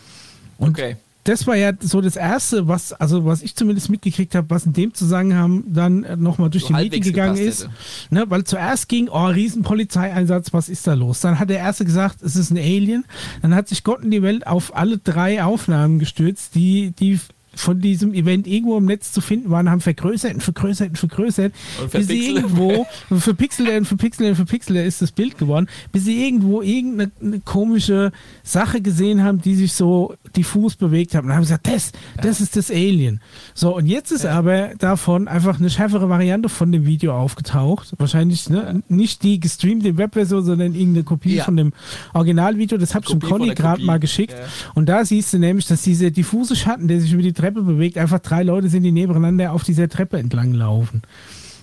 Und 0.58 0.72
okay. 0.72 0.98
Das 1.30 1.46
war 1.46 1.56
ja 1.56 1.72
so 1.80 2.02
das 2.02 2.16
Erste, 2.16 2.68
was, 2.68 2.92
also 2.94 3.24
was 3.26 3.44
ich 3.44 3.56
zumindest 3.56 3.90
mitgekriegt 3.90 4.34
habe, 4.34 4.50
was 4.50 4.66
in 4.66 4.74
dem 4.74 4.94
Zusammenhang 4.94 5.64
dann 5.68 6.06
nochmal 6.18 6.50
durch 6.50 6.64
so 6.64 6.70
die 6.70 6.74
Medien 6.74 7.04
gegangen 7.04 7.38
ist. 7.38 7.70
Ne? 8.10 8.26
Weil 8.30 8.44
zuerst 8.46 8.90
ging, 8.90 9.10
oh, 9.10 9.28
Riesenpolizeieinsatz, 9.28 10.54
was 10.54 10.70
ist 10.70 10.88
da 10.88 10.96
los? 10.96 11.22
Dann 11.22 11.40
hat 11.40 11.50
der 11.50 11.60
Erste 11.60 11.86
gesagt, 11.86 12.24
es 12.24 12.36
ist 12.36 12.50
ein 12.50 12.58
Alien. 12.58 13.06
Dann 13.42 13.54
hat 13.54 13.68
sich 13.68 13.84
Gott 13.84 14.04
in 14.04 14.12
die 14.12 14.24
Welt 14.24 14.48
auf 14.48 14.76
alle 14.76 14.98
drei 14.98 15.44
Aufnahmen 15.44 16.00
gestürzt, 16.00 16.56
die, 16.56 16.92
die 17.00 17.20
von 17.60 17.82
diesem 17.82 18.14
Event 18.14 18.48
irgendwo 18.48 18.78
im 18.78 18.86
Netz 18.86 19.12
zu 19.12 19.22
finden 19.22 19.50
waren, 19.50 19.70
haben 19.70 19.82
vergrößert 19.82 20.36
und 20.36 20.42
vergrößert 20.42 20.90
und 20.90 20.98
vergrößert, 20.98 21.54
und 21.82 21.92
bis 21.92 22.08
sie 22.08 22.28
irgendwo, 22.28 22.86
verpixelt 23.20 23.70
und 23.70 23.86
verpixelt 23.86 24.30
und 24.30 24.36
verpixelt 24.36 24.86
ist 24.86 25.02
das 25.02 25.12
Bild 25.12 25.38
geworden, 25.38 25.68
bis 25.92 26.06
sie 26.06 26.26
irgendwo 26.26 26.62
irgendeine 26.62 27.40
komische 27.44 28.12
Sache 28.44 28.82
gesehen 28.82 29.24
haben, 29.24 29.42
die 29.42 29.56
sich 29.56 29.74
so 29.74 30.16
diffus 30.36 30.76
bewegt 30.76 31.16
haben. 31.16 31.28
Und 31.28 31.34
haben 31.34 31.42
gesagt, 31.42 31.68
das, 31.68 31.92
das 32.22 32.42
ist 32.42 32.56
das 32.56 32.72
Alien. 32.72 33.22
So, 33.54 33.76
und 33.76 33.88
jetzt 33.88 34.12
ist 34.12 34.24
ja. 34.24 34.32
aber 34.32 34.70
davon 34.78 35.28
einfach 35.28 35.60
eine 35.60 35.70
schärfere 35.70 36.10
Variante 36.10 36.50
von 36.50 36.72
dem 36.72 36.86
Video 36.86 37.14
aufgetaucht. 37.14 37.94
Wahrscheinlich 37.98 38.50
ne, 38.50 38.82
ja. 38.90 38.96
nicht 38.96 39.24
die 39.24 39.40
gestreamte 39.40 39.98
Webversion, 39.98 40.46
sondern 40.46 40.74
irgendeine 40.74 41.04
Kopie 41.04 41.36
ja. 41.36 41.44
von 41.44 41.58
dem 41.58 41.74
Originalvideo. 42.14 42.78
Das 42.78 42.96
habe 42.96 43.06
ich 43.06 43.12
dem 43.12 43.22
Conny 43.22 43.54
gerade 43.54 43.84
mal 43.84 44.00
geschickt. 44.00 44.36
Und 44.76 44.88
da 44.88 45.04
siehst 45.04 45.34
du 45.34 45.40
nämlich, 45.40 45.68
dass 45.68 45.82
dieser 45.82 46.12
diffuse 46.12 46.56
Schatten, 46.56 46.88
der 46.88 47.02
sich 47.02 47.12
über 47.12 47.24
die 47.24 47.34
Treppe 47.34 47.49
bewegt, 47.52 47.98
einfach 47.98 48.20
drei 48.20 48.44
Leute 48.44 48.70
sind, 48.70 48.84
die 48.84 48.92
nebeneinander 48.92 49.52
auf 49.54 49.64
dieser 49.64 49.90
Treppe 49.90 50.18
entlang 50.18 50.54
laufen. 50.54 51.02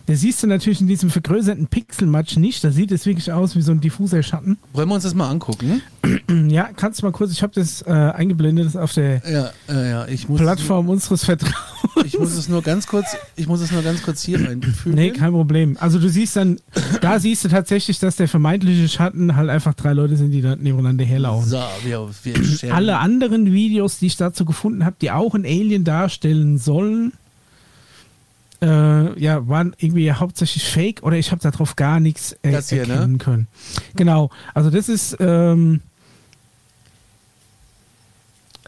Der 0.08 0.16
siehst 0.16 0.42
du 0.42 0.46
natürlich 0.46 0.80
in 0.80 0.86
diesem 0.86 1.10
vergrößerten 1.10 1.66
Pixelmatch 1.66 2.36
nicht. 2.36 2.62
Da 2.62 2.70
sieht 2.70 2.92
es 2.92 3.06
wirklich 3.06 3.32
aus 3.32 3.56
wie 3.56 3.62
so 3.62 3.72
ein 3.72 3.80
diffuser 3.80 4.22
Schatten. 4.22 4.56
Wollen 4.72 4.88
wir 4.88 4.94
uns 4.94 5.04
das 5.04 5.14
mal 5.14 5.28
angucken? 5.28 5.82
Ja, 6.48 6.68
kannst 6.74 7.02
du 7.02 7.06
mal 7.06 7.12
kurz, 7.12 7.32
ich 7.32 7.42
habe 7.42 7.52
das 7.54 7.82
äh, 7.82 7.90
eingeblendet 7.90 8.76
auf 8.76 8.92
der 8.92 9.22
ja, 9.28 9.50
äh, 9.68 9.90
ja, 9.90 10.06
Plattform 10.36 10.88
unseres 10.88 11.24
Vertrauens. 11.24 11.56
Ich 12.04 12.18
muss 12.18 12.32
es 12.32 12.48
nur 12.48 12.62
ganz 12.62 12.86
kurz, 12.86 13.16
ich 13.34 13.48
muss 13.48 13.60
es 13.60 13.72
nur 13.72 13.82
ganz 13.82 14.02
kurz 14.02 14.22
hier 14.22 14.46
reinfügen. 14.46 14.94
Nee, 14.94 15.10
kein 15.10 15.32
Problem. 15.32 15.76
Also 15.80 15.98
du 15.98 16.08
siehst 16.08 16.36
dann, 16.36 16.60
da 17.00 17.18
siehst 17.18 17.44
du 17.44 17.48
tatsächlich, 17.48 17.98
dass 17.98 18.16
der 18.16 18.28
vermeintliche 18.28 18.88
Schatten 18.88 19.34
halt 19.34 19.50
einfach 19.50 19.74
drei 19.74 19.94
Leute 19.94 20.16
sind, 20.16 20.30
die 20.30 20.42
da 20.42 20.54
nebeneinander 20.56 21.04
herlaufen. 21.04 21.48
So, 21.48 21.62
wir, 21.84 22.08
wir 22.22 22.74
Alle 22.74 22.98
anderen 22.98 23.52
Videos, 23.52 23.98
die 23.98 24.06
ich 24.06 24.16
dazu 24.16 24.44
gefunden 24.44 24.84
habe, 24.84 24.96
die 25.00 25.10
auch 25.10 25.34
ein 25.34 25.44
Alien 25.44 25.84
darstellen 25.84 26.58
sollen, 26.58 27.12
äh, 28.62 29.20
ja, 29.20 29.46
waren 29.48 29.74
irgendwie 29.78 30.10
hauptsächlich 30.12 30.64
fake 30.64 31.02
oder 31.02 31.16
ich 31.16 31.30
habe 31.30 31.42
darauf 31.42 31.76
gar 31.76 32.00
nichts 32.00 32.32
äh, 32.42 32.60
hier, 32.62 32.86
ne? 32.86 32.92
erkennen 32.92 33.12
ne? 33.12 33.18
können. 33.18 33.46
Genau, 33.96 34.30
also 34.54 34.70
das 34.70 34.88
ist, 34.88 35.16
ähm, 35.20 35.80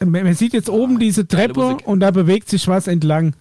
man 0.05 0.35
sieht 0.35 0.53
jetzt 0.53 0.69
oben 0.69 0.99
diese 0.99 1.27
Treppe 1.27 1.79
und 1.85 2.01
da 2.01 2.11
bewegt 2.11 2.49
sich 2.49 2.69
was 2.69 2.87
entlang. 2.87 3.35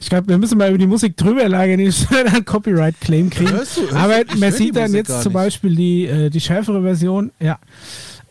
Ich 0.00 0.10
glaube, 0.10 0.28
wir 0.28 0.36
müssen 0.36 0.58
mal 0.58 0.68
über 0.68 0.76
die 0.76 0.86
Musik 0.86 1.16
drüber 1.16 1.48
lagern, 1.48 1.80
nicht 1.80 2.12
einen 2.12 2.44
Copyright-Claim 2.44 3.30
kriegen. 3.30 3.52
Hörst 3.52 3.78
du, 3.78 3.82
hörst 3.82 3.94
Aber 3.94 4.22
man 4.36 4.52
sieht 4.52 4.76
dann 4.76 4.92
jetzt 4.92 5.22
zum 5.22 5.32
Beispiel 5.32 5.74
die, 5.74 6.06
äh, 6.06 6.28
die 6.28 6.40
schärfere 6.40 6.82
Version, 6.82 7.30
ja. 7.40 7.58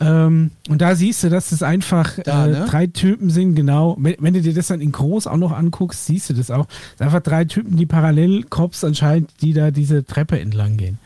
Ähm, 0.03 0.51
und 0.69 0.81
da 0.81 0.95
siehst 0.95 1.23
du, 1.23 1.29
dass 1.29 1.51
es 1.51 1.63
einfach 1.63 2.19
da, 2.23 2.47
äh, 2.47 2.49
ne? 2.49 2.65
drei 2.69 2.87
Typen 2.87 3.29
sind, 3.29 3.55
genau. 3.55 3.95
Wenn, 3.99 4.15
wenn, 4.19 4.33
du 4.33 4.41
dir 4.41 4.53
das 4.53 4.67
dann 4.67 4.81
in 4.81 4.91
groß 4.91 5.27
auch 5.27 5.37
noch 5.37 5.51
anguckst, 5.51 6.05
siehst 6.05 6.29
du 6.29 6.33
das 6.33 6.51
auch. 6.51 6.67
Es 6.67 6.97
sind 6.97 7.07
einfach 7.07 7.21
drei 7.21 7.45
Typen, 7.45 7.77
die 7.77 7.85
parallel 7.85 8.43
Cops 8.43 8.83
anscheinend, 8.83 9.31
die 9.41 9.53
da 9.53 9.71
diese 9.71 10.05
Treppe 10.05 10.39
entlang 10.39 10.77
gehen. 10.77 10.97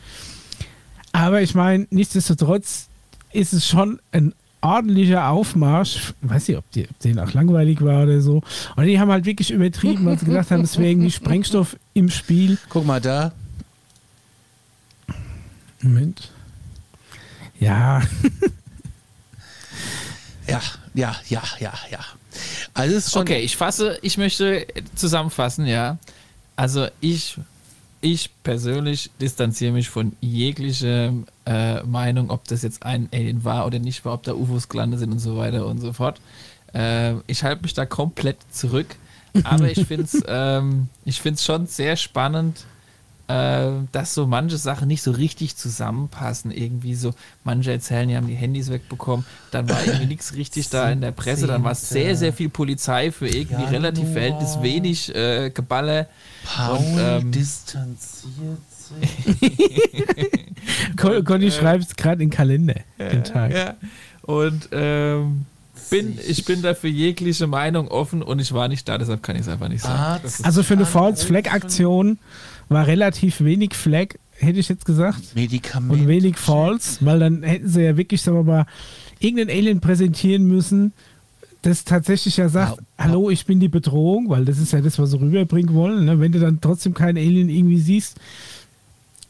Aber 1.11 1.41
ich 1.41 1.55
meine, 1.55 1.87
nichtsdestotrotz 1.89 2.87
ist 3.33 3.53
es 3.53 3.67
schon 3.67 3.99
ein 4.11 4.33
ordentlicher 4.61 5.29
Aufmarsch. 5.29 6.13
Ich 6.21 6.29
weiß 6.29 6.47
nicht, 6.47 6.57
ob, 6.57 6.71
die, 6.71 6.87
ob 6.89 6.99
denen 6.99 7.19
auch 7.19 7.33
langweilig 7.33 7.81
war 7.81 8.03
oder 8.03 8.21
so. 8.21 8.41
Und 8.75 8.85
die 8.85 8.99
haben 8.99 9.11
halt 9.11 9.25
wirklich 9.25 9.51
übertrieben, 9.51 10.05
weil 10.05 10.17
sie 10.17 10.25
gedacht 10.25 10.51
haben, 10.51 10.61
es 10.61 10.77
wäre 10.77 10.91
irgendwie 10.91 11.11
Sprengstoff 11.11 11.77
im 11.93 12.09
Spiel. 12.09 12.57
Guck 12.69 12.85
mal 12.85 13.01
da. 13.01 13.31
Moment. 15.81 16.31
Ja. 17.59 18.01
Ja, 20.47 20.61
ja, 20.93 21.15
ja, 21.29 21.43
ja, 21.59 21.73
ja. 21.91 21.99
Also 22.73 22.95
ist 22.95 23.11
schon 23.11 23.23
okay, 23.23 23.39
ich 23.39 23.57
fasse, 23.57 23.97
ich 24.01 24.17
möchte 24.17 24.65
zusammenfassen, 24.95 25.65
ja. 25.65 25.97
Also 26.55 26.87
ich, 27.01 27.37
ich 28.01 28.29
persönlich 28.43 29.11
distanziere 29.19 29.73
mich 29.73 29.89
von 29.89 30.15
jeglicher 30.21 31.13
äh, 31.45 31.83
Meinung, 31.83 32.29
ob 32.29 32.47
das 32.47 32.61
jetzt 32.63 32.83
ein 32.83 33.09
Alien 33.13 33.43
war 33.43 33.65
oder 33.65 33.79
nicht 33.79 34.05
war, 34.05 34.13
ob 34.13 34.23
da 34.23 34.33
UFOs 34.33 34.69
gelandet 34.69 34.99
sind 34.99 35.11
und 35.11 35.19
so 35.19 35.37
weiter 35.37 35.65
und 35.65 35.79
so 35.79 35.93
fort. 35.93 36.21
Äh, 36.73 37.15
ich 37.27 37.43
halte 37.43 37.63
mich 37.63 37.73
da 37.73 37.85
komplett 37.85 38.37
zurück. 38.51 38.95
Aber 39.43 39.69
ich 39.69 39.85
finde 39.85 40.03
es 40.03 40.23
ähm, 40.27 40.89
schon 41.37 41.67
sehr 41.67 41.95
spannend, 41.95 42.65
äh, 43.27 43.71
dass 43.91 44.13
so 44.13 44.25
manche 44.27 44.57
Sachen 44.57 44.87
nicht 44.87 45.01
so 45.01 45.11
richtig 45.11 45.55
zusammenpassen. 45.57 46.51
Irgendwie 46.51 46.95
so, 46.95 47.13
manche 47.43 47.71
erzählen, 47.71 48.07
die 48.07 48.15
haben 48.15 48.27
die 48.27 48.35
Handys 48.35 48.69
wegbekommen, 48.71 49.25
dann 49.51 49.69
war 49.69 49.85
irgendwie 49.85 50.05
nichts 50.07 50.33
richtig 50.35 50.69
da 50.69 50.89
in 50.89 51.01
der 51.01 51.11
Presse, 51.11 51.47
dann 51.47 51.63
war 51.63 51.71
es 51.71 51.89
sehr, 51.89 52.15
sehr 52.15 52.33
viel 52.33 52.49
Polizei 52.49 53.11
für 53.11 53.27
irgendwie 53.27 53.53
Januar. 53.53 53.71
relativ 53.71 54.11
verhältnis 54.11 54.61
wenig 54.61 55.13
äh, 55.15 55.49
Geballe. 55.49 56.07
Paul 56.45 56.77
und, 56.77 56.99
ähm, 56.99 57.31
distanziert 57.31 58.59
sich. 58.71 59.67
Conny 61.25 61.51
schreibt 61.51 61.83
es 61.83 61.95
gerade 61.95 62.23
in 62.23 62.29
den 62.29 62.35
Kalender, 62.35 62.75
den 62.97 63.23
Tag. 63.23 63.53
Ja. 63.53 63.75
Und 64.21 64.69
ähm, 64.71 65.45
bin, 65.89 66.17
ich 66.27 66.45
bin 66.45 66.61
da 66.61 66.73
für 66.73 66.87
jegliche 66.87 67.47
Meinung 67.47 67.87
offen 67.87 68.21
und 68.21 68.39
ich 68.39 68.53
war 68.53 68.67
nicht 68.67 68.87
da, 68.89 68.97
deshalb 68.97 69.23
kann 69.23 69.35
ich 69.35 69.43
es 69.43 69.47
einfach 69.47 69.69
nicht 69.69 69.83
sagen. 69.83 69.97
Ah, 69.97 70.19
Also 70.43 70.63
für 70.63 70.73
eine 70.73 70.85
False 70.85 71.25
Flag 71.25 71.51
Aktion 71.51 72.17
war 72.69 72.87
relativ 72.87 73.41
wenig 73.41 73.73
Flag, 73.75 74.15
hätte 74.37 74.59
ich 74.59 74.69
jetzt 74.69 74.85
gesagt. 74.85 75.35
Medikament. 75.35 75.91
Und 75.91 76.07
wenig 76.07 76.37
False, 76.37 76.97
weil 77.01 77.19
dann 77.19 77.43
hätten 77.43 77.69
sie 77.69 77.81
ja 77.83 77.97
wirklich, 77.97 78.21
sagen 78.21 78.37
wir 78.37 78.43
mal, 78.43 78.65
irgendein 79.19 79.49
Alien 79.55 79.79
präsentieren 79.79 80.45
müssen, 80.47 80.93
das 81.63 81.83
tatsächlich 81.83 82.37
ja 82.37 82.49
sagt, 82.49 82.77
Ja. 82.77 83.05
hallo, 83.05 83.29
ich 83.29 83.45
bin 83.45 83.59
die 83.59 83.67
Bedrohung, 83.67 84.29
weil 84.29 84.45
das 84.45 84.57
ist 84.59 84.73
ja 84.73 84.81
das, 84.81 84.99
was 84.99 85.11
sie 85.11 85.19
rüberbringen 85.19 85.73
wollen. 85.73 86.05
Ne? 86.05 86.19
Wenn 86.19 86.31
du 86.31 86.39
dann 86.39 86.61
trotzdem 86.61 86.93
keinen 86.93 87.17
Alien 87.17 87.49
irgendwie 87.49 87.79
siehst, 87.79 88.17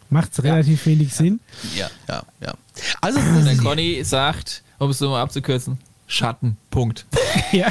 macht 0.09 0.31
es 0.33 0.43
relativ 0.43 0.85
wenig 0.85 1.13
Sinn. 1.13 1.39
Ja, 1.75 1.89
ja, 2.07 2.23
ja. 2.41 2.53
Also, 3.01 3.19
der 3.19 3.53
das, 3.53 3.57
Conny 3.63 4.03
sagt, 4.03 4.63
um 4.79 4.89
es 4.89 4.99
so 4.99 5.09
mal 5.09 5.21
abzukürzen, 5.21 5.77
Schatten. 6.09 6.55
Punkt. 6.69 7.05
ja. 7.51 7.67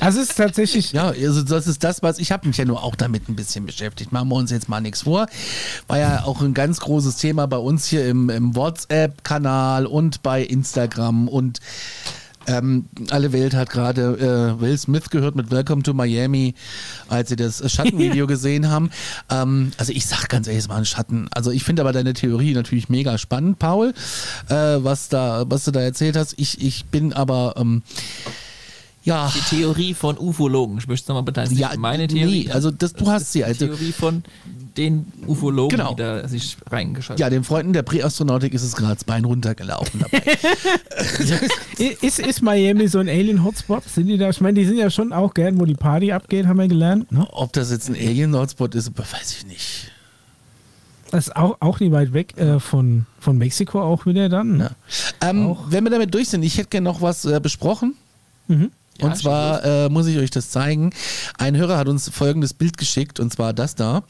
Also 0.00 0.20
es 0.20 0.30
ist 0.30 0.36
tatsächlich, 0.36 0.92
ja, 0.92 1.08
also 1.08 1.42
das 1.42 1.66
ist 1.66 1.84
das, 1.84 2.02
was 2.02 2.18
ich 2.18 2.32
habe 2.32 2.48
mich 2.48 2.56
ja 2.56 2.64
nur 2.64 2.82
auch 2.82 2.94
damit 2.94 3.28
ein 3.28 3.36
bisschen 3.36 3.66
beschäftigt. 3.66 4.12
Machen 4.12 4.28
wir 4.30 4.36
uns 4.36 4.50
jetzt 4.50 4.70
mal 4.70 4.80
nichts 4.80 5.02
vor. 5.02 5.26
War 5.86 5.98
ja 5.98 6.24
auch 6.24 6.40
ein 6.40 6.54
ganz 6.54 6.80
großes 6.80 7.16
Thema 7.16 7.46
bei 7.46 7.58
uns 7.58 7.86
hier 7.86 8.08
im, 8.08 8.30
im 8.30 8.56
WhatsApp-Kanal 8.56 9.84
und 9.84 10.22
bei 10.22 10.42
Instagram 10.42 11.28
und 11.28 11.60
ähm, 12.46 12.86
alle 13.10 13.32
Welt 13.32 13.54
hat 13.54 13.70
gerade 13.70 14.56
äh, 14.58 14.60
Will 14.60 14.76
Smith 14.78 15.10
gehört 15.10 15.36
mit 15.36 15.50
Welcome 15.50 15.82
to 15.82 15.94
Miami, 15.94 16.54
als 17.08 17.28
sie 17.28 17.36
das 17.36 17.70
Schattenvideo 17.70 18.26
gesehen 18.28 18.70
haben. 18.70 18.90
Ähm, 19.30 19.72
also 19.76 19.92
ich 19.92 20.06
sag 20.06 20.28
ganz 20.28 20.46
ehrlich, 20.46 20.64
es 20.64 20.68
war 20.68 20.76
ein 20.76 20.84
Schatten. 20.84 21.28
Also 21.32 21.50
ich 21.50 21.64
finde 21.64 21.82
aber 21.82 21.92
deine 21.92 22.14
Theorie 22.14 22.54
natürlich 22.54 22.88
mega 22.88 23.18
spannend, 23.18 23.58
Paul, 23.58 23.94
äh, 24.48 24.54
was 24.54 25.08
da, 25.08 25.44
was 25.48 25.64
du 25.64 25.70
da 25.70 25.80
erzählt 25.80 26.16
hast. 26.16 26.34
Ich, 26.38 26.62
ich 26.62 26.86
bin 26.86 27.12
aber 27.12 27.54
ähm, 27.56 27.82
ja. 29.10 29.32
Die 29.34 29.56
Theorie 29.56 29.94
von 29.94 30.16
Ufologen. 30.18 30.78
Ich 30.78 30.86
möchte 30.88 31.04
es 31.04 31.08
nochmal 31.08 31.22
betonen. 31.24 31.56
Ja, 31.56 31.70
meine 31.76 32.06
Theorie. 32.06 32.44
nee, 32.46 32.50
also 32.52 32.70
das- 32.70 32.92
du 32.94 33.04
Das 33.04 33.14
hast 33.14 33.32
sie, 33.32 33.40
Die 33.40 33.44
also- 33.44 33.66
Theorie 33.66 33.92
von 33.92 34.22
den 34.76 35.12
Ufologen, 35.26 35.76
Genau. 35.76 35.90
die 35.94 35.96
da 36.02 36.28
sich 36.28 36.56
reingeschaltet 36.70 37.20
Ja, 37.20 37.28
den 37.28 37.42
Freunden 37.44 37.72
der 37.72 37.82
Präastronautik 37.82 38.54
ist 38.54 38.62
es 38.62 38.76
gerade 38.76 38.94
das 38.94 39.04
Bein 39.04 39.24
runtergelaufen 39.24 40.00
dabei. 40.00 40.22
ist, 42.00 42.18
ist 42.20 42.42
Miami 42.42 42.86
so 42.88 42.98
ein 43.00 43.08
Alien-Hotspot? 43.08 43.84
Sind 43.84 44.06
die 44.06 44.16
da? 44.16 44.30
Ich 44.30 44.40
meine, 44.40 44.58
die 44.58 44.64
sind 44.66 44.78
ja 44.78 44.88
schon 44.90 45.12
auch 45.12 45.34
gern, 45.34 45.58
wo 45.60 45.64
die 45.64 45.74
Party 45.74 46.12
abgeht, 46.12 46.46
haben 46.46 46.58
wir 46.58 46.68
gelernt. 46.68 47.10
Ne? 47.12 47.26
Ob 47.32 47.52
das 47.52 47.70
jetzt 47.70 47.88
ein 47.88 47.94
Alien-Hotspot 47.96 48.74
ist, 48.74 48.96
weiß 48.96 49.32
ich 49.38 49.46
nicht. 49.46 49.90
Das 51.10 51.26
ist 51.26 51.36
auch, 51.36 51.56
auch 51.58 51.80
nicht 51.80 51.90
weit 51.90 52.12
weg 52.12 52.38
äh, 52.38 52.60
von, 52.60 53.06
von 53.18 53.36
Mexiko 53.36 53.82
auch 53.82 54.06
wieder 54.06 54.28
dann. 54.28 54.56
Ne? 54.58 54.70
Ähm, 55.20 55.48
Auch. 55.48 55.64
wenn 55.68 55.82
wir 55.82 55.90
damit 55.90 56.14
durch 56.14 56.28
sind, 56.28 56.44
ich 56.44 56.56
hätte 56.56 56.68
gerne 56.68 56.84
noch 56.84 57.02
was 57.02 57.24
äh, 57.24 57.40
besprochen. 57.40 57.96
Mhm. 58.46 58.70
Ja, 59.00 59.06
und 59.06 59.16
zwar 59.16 59.64
äh, 59.64 59.88
muss 59.88 60.06
ich 60.06 60.18
euch 60.18 60.30
das 60.30 60.50
zeigen. 60.50 60.92
Ein 61.38 61.56
Hörer 61.56 61.76
hat 61.78 61.88
uns 61.88 62.08
folgendes 62.08 62.54
Bild 62.54 62.76
geschickt, 62.78 63.18
und 63.20 63.32
zwar 63.32 63.52
das 63.52 63.74
da, 63.74 64.02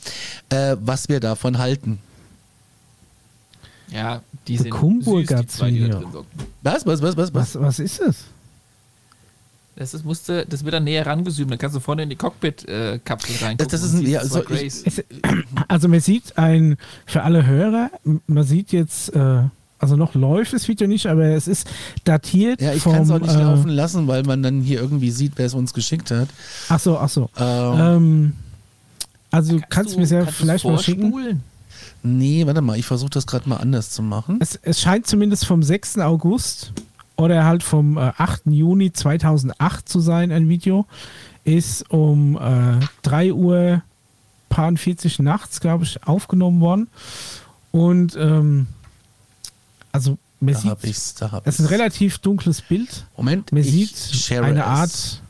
äh, 0.51 0.77
was 0.81 1.09
wir 1.09 1.21
davon 1.21 1.59
halten. 1.59 1.99
Ja, 3.89 4.23
die 4.47 4.55
Der 4.55 4.63
sind 4.65 4.71
Kumburger 4.71 5.39
süß, 5.39 5.47
die 5.47 5.47
zwei, 5.49 5.71
die 5.71 5.79
da 5.81 5.85
Zwiebel. 5.87 6.01
drin 6.03 6.13
socken. 6.13 6.29
Was, 6.63 6.87
was, 6.87 7.03
was, 7.03 7.17
was, 7.17 7.35
was? 7.35 7.55
Was, 7.57 7.61
was 7.61 7.79
ist 7.81 8.01
es? 8.01 8.17
Das, 9.77 9.95
ist, 9.95 10.05
musste, 10.05 10.45
das 10.47 10.63
wird 10.65 10.75
dann 10.75 10.85
näher 10.85 11.07
rangezoomt. 11.07 11.51
Dann 11.51 11.59
kannst 11.59 11.75
du 11.75 11.81
vorne 11.81 12.03
in 12.03 12.11
die 12.11 12.17
Cockpit-Kapsel 12.17 13.37
reingucken. 13.37 13.57
Das- 13.57 13.69
das 13.69 13.83
ist 13.83 13.95
ein- 13.95 14.07
ja, 14.07 14.25
so- 14.25 14.45
ich- 14.51 15.05
also 15.69 15.89
man 15.89 16.01
sieht 16.01 16.37
ein, 16.37 16.77
für 17.07 17.23
alle 17.23 17.47
Hörer, 17.47 17.91
man 18.27 18.45
sieht 18.45 18.73
jetzt, 18.73 19.15
äh, 19.15 19.45
also 19.81 19.97
noch 19.97 20.15
läuft 20.15 20.53
das 20.53 20.69
Video 20.69 20.87
nicht, 20.87 21.07
aber 21.07 21.25
es 21.25 21.49
ist 21.49 21.69
datiert 22.05 22.61
Ja, 22.61 22.73
ich 22.75 22.85
kann 22.85 23.03
es 23.03 23.11
auch 23.11 23.19
nicht 23.19 23.35
äh, 23.35 23.43
laufen 23.43 23.71
lassen, 23.71 24.07
weil 24.07 24.23
man 24.25 24.43
dann 24.43 24.61
hier 24.61 24.81
irgendwie 24.81 25.11
sieht, 25.11 25.33
wer 25.37 25.47
es 25.47 25.55
uns 25.55 25.73
geschickt 25.73 26.11
hat. 26.11 26.29
Ach 26.69 26.79
so, 26.79 26.99
ach 26.99 27.09
so. 27.09 27.31
Ähm, 27.39 27.81
Ähm, 27.81 28.33
also 29.31 29.57
du 29.57 29.63
kannst 29.69 29.97
mir 29.97 30.05
ja 30.05 30.25
kannst 30.25 30.39
vielleicht 30.39 30.65
mal 30.65 30.79
schicken. 30.79 31.41
nee, 32.03 32.47
warte 32.47 32.61
mal, 32.61 32.79
ich 32.79 32.85
versuche 32.87 33.11
das 33.11 33.27
gerade 33.27 33.49
mal 33.49 33.57
anders 33.57 33.91
zu 33.91 34.03
machen. 34.03 34.39
Es, 34.41 34.59
es 34.63 34.81
scheint 34.81 35.07
zumindest 35.07 35.47
vom 35.47 35.63
6. 35.63 35.99
August 35.99 36.73
oder 37.17 37.45
halt 37.45 37.63
vom 37.63 37.97
äh, 37.97 38.13
8. 38.17 38.43
Juni 38.47 38.93
2008 38.93 39.89
zu 39.89 40.01
sein, 40.01 40.31
ein 40.31 40.49
Video. 40.49 40.87
Ist 41.45 41.91
um 41.91 42.37
äh, 42.37 42.85
3 43.03 43.33
Uhr 43.33 43.83
paar 44.51 44.77
40 44.77 45.21
nachts, 45.21 45.61
glaube 45.61 45.85
ich, 45.85 46.05
aufgenommen 46.05 46.61
worden. 46.61 46.89
Und 47.71 48.17
ähm, 48.17 48.67
also 49.93 50.19
man 50.41 50.55
Da 50.55 50.61
sieht, 50.61 50.85
ich's, 50.85 51.15
da 51.15 51.33
hab 51.33 51.47
es 51.47 51.59
ist 51.59 51.67
ein 51.67 51.69
relativ 51.69 52.19
dunkles 52.19 52.63
Bild. 52.63 53.05
Moment, 53.17 53.53
Man 53.53 53.63
ich 53.63 53.71
sieht 53.71 53.97
share 54.15 54.45
eine 54.45 54.61
es. 54.61 54.67
Art 54.67 55.23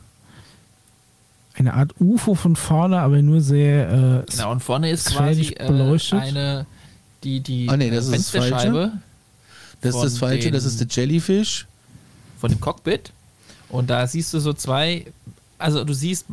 eine 1.54 1.74
Art 1.74 1.94
UFO 2.00 2.34
von 2.34 2.56
vorne, 2.56 3.00
aber 3.00 3.20
nur 3.20 3.40
sehr 3.42 4.24
äh, 4.26 4.30
Genau, 4.30 4.52
und 4.52 4.60
vorne 4.62 4.90
ist 4.90 5.10
quasi 5.12 5.52
äh, 5.58 5.66
beleuchtet. 5.66 6.18
eine, 6.20 6.66
die, 7.22 7.40
die 7.40 7.68
Ah, 7.68 7.76
nee, 7.76 7.90
das 7.90 8.08
äh, 8.08 8.16
ist 8.16 8.32
das 8.34 8.44
Fensterscheibe 8.44 8.92
Das 9.82 9.90
ist 9.90 9.94
von 9.96 10.04
das 10.04 10.18
Falsche, 10.18 10.50
das 10.50 10.62
den- 10.64 10.70
ist 10.70 10.80
der 10.80 10.86
Jellyfish. 10.88 11.66
von 12.38 12.50
dem 12.50 12.60
Cockpit. 12.60 13.12
Und 13.68 13.90
da 13.90 14.06
siehst 14.06 14.32
du 14.32 14.40
so 14.40 14.52
zwei, 14.54 15.06
also 15.58 15.84
du 15.84 15.92
siehst 15.92 16.26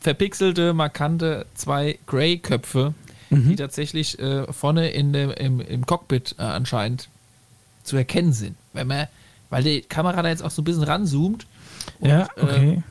verpixelte, 0.00 0.74
markante 0.74 1.46
zwei 1.54 1.98
Grey-Köpfe, 2.06 2.92
Mhm. 3.30 3.48
die 3.48 3.56
tatsächlich 3.56 4.18
äh, 4.18 4.52
vorne 4.52 4.90
in 4.90 5.14
dem, 5.14 5.30
im, 5.30 5.60
im 5.60 5.86
Cockpit 5.86 6.34
äh, 6.38 6.42
anscheinend 6.42 7.08
zu 7.84 7.96
erkennen 7.96 8.32
sind. 8.32 8.56
Wenn 8.72 8.86
man, 8.86 9.06
weil 9.50 9.62
die 9.62 9.82
Kamera 9.82 10.22
da 10.22 10.28
jetzt 10.28 10.42
auch 10.42 10.50
so 10.50 10.62
ein 10.62 10.64
bisschen 10.64 10.82
ranzoomt. 10.82 11.46
Und, 12.00 12.08
ja, 12.08 12.26
äh, 12.36 12.42
okay. 12.42 12.82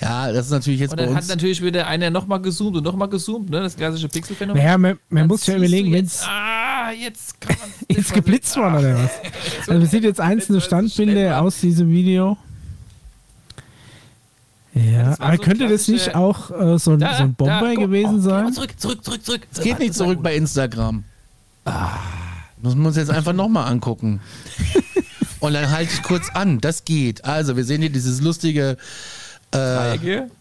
Ja, 0.00 0.30
das 0.30 0.46
ist 0.46 0.52
natürlich 0.52 0.80
jetzt 0.80 0.90
Und 0.90 0.98
bei 0.98 1.06
dann 1.06 1.14
hat 1.14 1.26
natürlich 1.28 1.62
wieder 1.62 1.86
einer 1.86 2.10
nochmal 2.10 2.40
gezoomt 2.40 2.76
und 2.76 2.84
nochmal 2.84 3.08
gezoomt, 3.08 3.48
ne? 3.48 3.62
Das 3.62 3.76
klassische 3.76 4.08
Pixelphänomen. 4.08 4.62
Naja, 4.62 4.76
man, 4.76 4.98
man 5.08 5.26
muss 5.26 5.46
ja 5.46 5.56
überlegen, 5.56 5.90
wenn 5.92 6.04
jetzt, 6.04 6.20
es 6.20 6.28
Ah, 6.28 6.90
jetzt 6.92 7.40
kann 7.40 7.56
man. 7.58 7.70
Ist 7.96 8.12
geblitzt 8.12 8.56
worden 8.56 8.76
oder 8.76 8.98
was? 9.04 9.10
Also 9.60 9.72
man 9.72 9.86
sieht 9.86 10.04
jetzt 10.04 10.20
einzelne 10.20 10.58
Jetzt 10.58 10.66
Standbilder 10.66 11.40
aus 11.40 11.60
diesem 11.60 11.88
Video. 11.90 12.36
Ja, 14.74 15.04
das 15.04 15.20
war 15.20 15.28
aber 15.28 15.36
so 15.38 15.42
könnte 15.42 15.68
das 15.68 15.88
nicht 15.88 16.14
auch 16.14 16.50
äh, 16.50 16.78
so, 16.78 16.92
ein, 16.92 17.00
Da, 17.00 17.16
so 17.16 17.22
ein 17.22 17.34
Bomber 17.34 17.74
da, 17.74 17.80
gewesen 17.80 18.16
oh, 18.16 18.20
sein? 18.20 18.52
Zurück, 18.52 18.78
zurück, 18.78 19.02
zurück, 19.02 19.24
zurück. 19.24 19.40
Es 19.50 19.60
geht 19.60 19.78
nicht 19.78 19.94
zurück 19.94 20.22
bei 20.22 20.36
Instagram. 20.36 21.04
Müssen 22.66 22.80
wir 22.82 22.88
uns 22.88 22.96
jetzt 22.96 23.10
einfach 23.10 23.32
nochmal 23.32 23.70
angucken. 23.70 24.20
Und 25.40 25.52
dann 25.54 25.70
halte 25.70 25.92
ich 25.92 26.02
kurz 26.02 26.30
an. 26.30 26.60
Das 26.60 26.84
geht. 26.84 27.24
Also, 27.24 27.56
wir 27.56 27.64
sehen 27.64 27.80
hier 27.80 27.90
dieses 27.90 28.20
lustige 28.20 28.76
äh. 29.52 29.96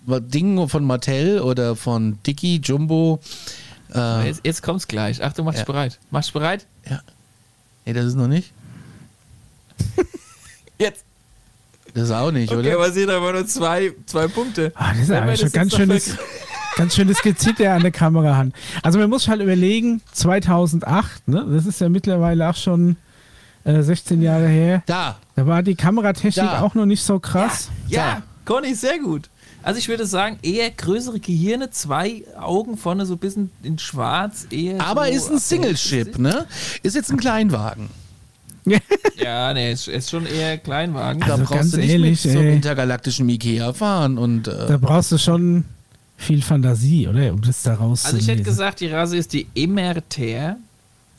Ding 0.07 0.67
von 0.67 0.85
Mattel 0.85 1.39
oder 1.41 1.75
von 1.75 2.17
Dicky, 2.25 2.61
Jumbo. 2.63 3.19
Äh, 3.93 4.27
Jetzt, 4.27 4.41
jetzt 4.43 4.63
kommt's 4.63 4.87
gleich. 4.87 5.23
Achtung, 5.23 5.45
mach 5.45 5.51
dich 5.53 5.59
Ja. 5.59 5.65
bereit. 5.65 5.99
Mach 6.11 6.21
dich 6.21 6.33
bereit? 6.33 6.65
nee, 7.85 7.93
das 7.93 8.05
ist 8.05 8.15
noch 8.15 8.27
nicht. 8.27 8.51
Jetzt. 10.79 11.03
Das 11.93 12.03
ist 12.05 12.11
auch 12.11 12.31
nicht, 12.31 12.51
Okay, 12.51 12.59
oder? 12.59 12.73
aber 12.75 12.91
sehen 12.91 13.09
aber 13.09 13.31
nur 13.31 13.47
zwei, 13.47 13.93
zwei 14.05 14.27
Punkte. 14.27 14.73
Ah, 14.75 14.91
das 14.91 15.03
ist 15.03 15.11
aber 15.11 15.37
schon 15.37 15.51
ganz 15.51 15.73
schönes, 15.75 16.17
ganz 16.75 16.95
schönes 16.95 17.21
Gezitter 17.21 17.73
an 17.73 17.81
der 17.81 17.91
Kamera 17.91 18.35
haben. 18.35 18.53
Also 18.83 18.99
man 18.99 19.09
muss 19.09 19.27
halt 19.27 19.41
überlegen, 19.41 20.01
2008, 20.11 21.27
ne? 21.27 21.45
das 21.49 21.65
ist 21.65 21.79
ja 21.81 21.89
mittlerweile 21.89 22.49
auch 22.49 22.55
schon 22.55 22.97
äh, 23.63 23.81
16 23.81 24.21
Jahre 24.21 24.47
her, 24.47 24.83
Da. 24.85 25.17
da 25.35 25.47
war 25.47 25.63
die 25.63 25.75
Kameratechnik 25.75 26.45
Da. 26.45 26.61
auch 26.61 26.75
noch 26.75 26.85
nicht 26.85 27.03
so 27.03 27.19
krass. 27.19 27.69
Ja, 27.87 28.21
Conny, 28.45 28.73
sehr 28.75 28.99
gut. 28.99 29.29
Also 29.63 29.79
ich 29.79 29.89
würde 29.89 30.05
sagen, 30.05 30.37
eher 30.43 30.69
größere 30.69 31.19
Gehirne, 31.19 31.71
zwei 31.71 32.23
Augen 32.39 32.77
vorne 32.77 33.07
so 33.07 33.13
ein 33.15 33.17
bisschen 33.19 33.49
in 33.63 33.79
schwarz, 33.79 34.45
eher 34.51 34.79
Aber 34.85 35.05
so 35.07 35.11
ist 35.11 35.31
ein 35.31 35.39
Single-Ship, 35.39 36.19
ne? 36.19 36.45
Ist 36.83 36.95
jetzt 36.95 37.09
ein 37.11 37.17
Kleinwagen. 37.17 37.89
Ja, 39.17 39.53
nee, 39.53 39.71
ist, 39.71 39.87
ist 39.87 40.09
schon 40.09 40.25
eher 40.25 40.57
Kleinwagen. 40.57 41.21
Da 41.21 41.33
Also 41.33 41.43
brauchst 41.45 41.53
ganz 41.59 41.71
du 41.71 41.77
nicht 41.77 41.89
ehrlich, 41.91 42.23
mit 42.25 42.33
zum 42.33 42.41
ey. 42.41 42.53
intergalaktischen 42.55 43.29
Ikea 43.29 43.73
fahren 43.73 44.17
und 44.17 44.47
Da 44.47 44.73
äh, 44.73 44.77
brauchst 44.77 45.11
du 45.11 45.17
schon 45.17 45.65
viel 46.17 46.41
Fantasie, 46.41 47.07
oder? 47.07 47.33
Um 47.33 47.41
das 47.41 47.63
da 47.63 47.75
raus 47.75 48.05
Also 48.05 48.17
ich 48.17 48.27
hätte 48.27 48.43
gesagt, 48.43 48.79
die 48.79 48.87
Rasse 48.87 49.17
ist 49.17 49.33
die 49.33 49.47
Emerter. 49.55 50.57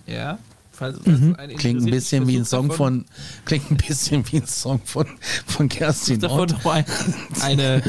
Ja. 0.07 0.39
Falls 0.73 0.99
das 1.03 1.07
Mhm. 1.21 1.37
klingt 1.57 1.83
ein 1.87 1.91
bisschen 1.91 2.27
wie 2.27 2.37
ein 2.37 2.45
Song 2.45 2.69
davon- 2.69 3.05
von 3.05 3.05
klingt 3.47 3.71
ein 3.71 3.77
bisschen 3.79 4.25
wie 4.31 4.37
ein 4.39 4.47
Song 4.47 4.79
von 4.85 5.07
von 5.47 5.69
Kerstin 5.71 6.21
davon 6.21 6.55
ein, 6.65 6.85
eine, 7.41 7.83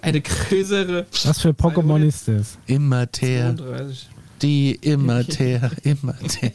eine 0.00 0.20
größere 0.22 1.06
Was 1.24 1.40
für 1.42 1.50
Pokémon 1.50 2.02
ist 2.02 2.28
das? 2.28 2.56
Immater, 2.66 3.54
32. 3.56 4.08
die 4.40 4.74
Immater, 4.76 5.70
Immater. 5.82 6.52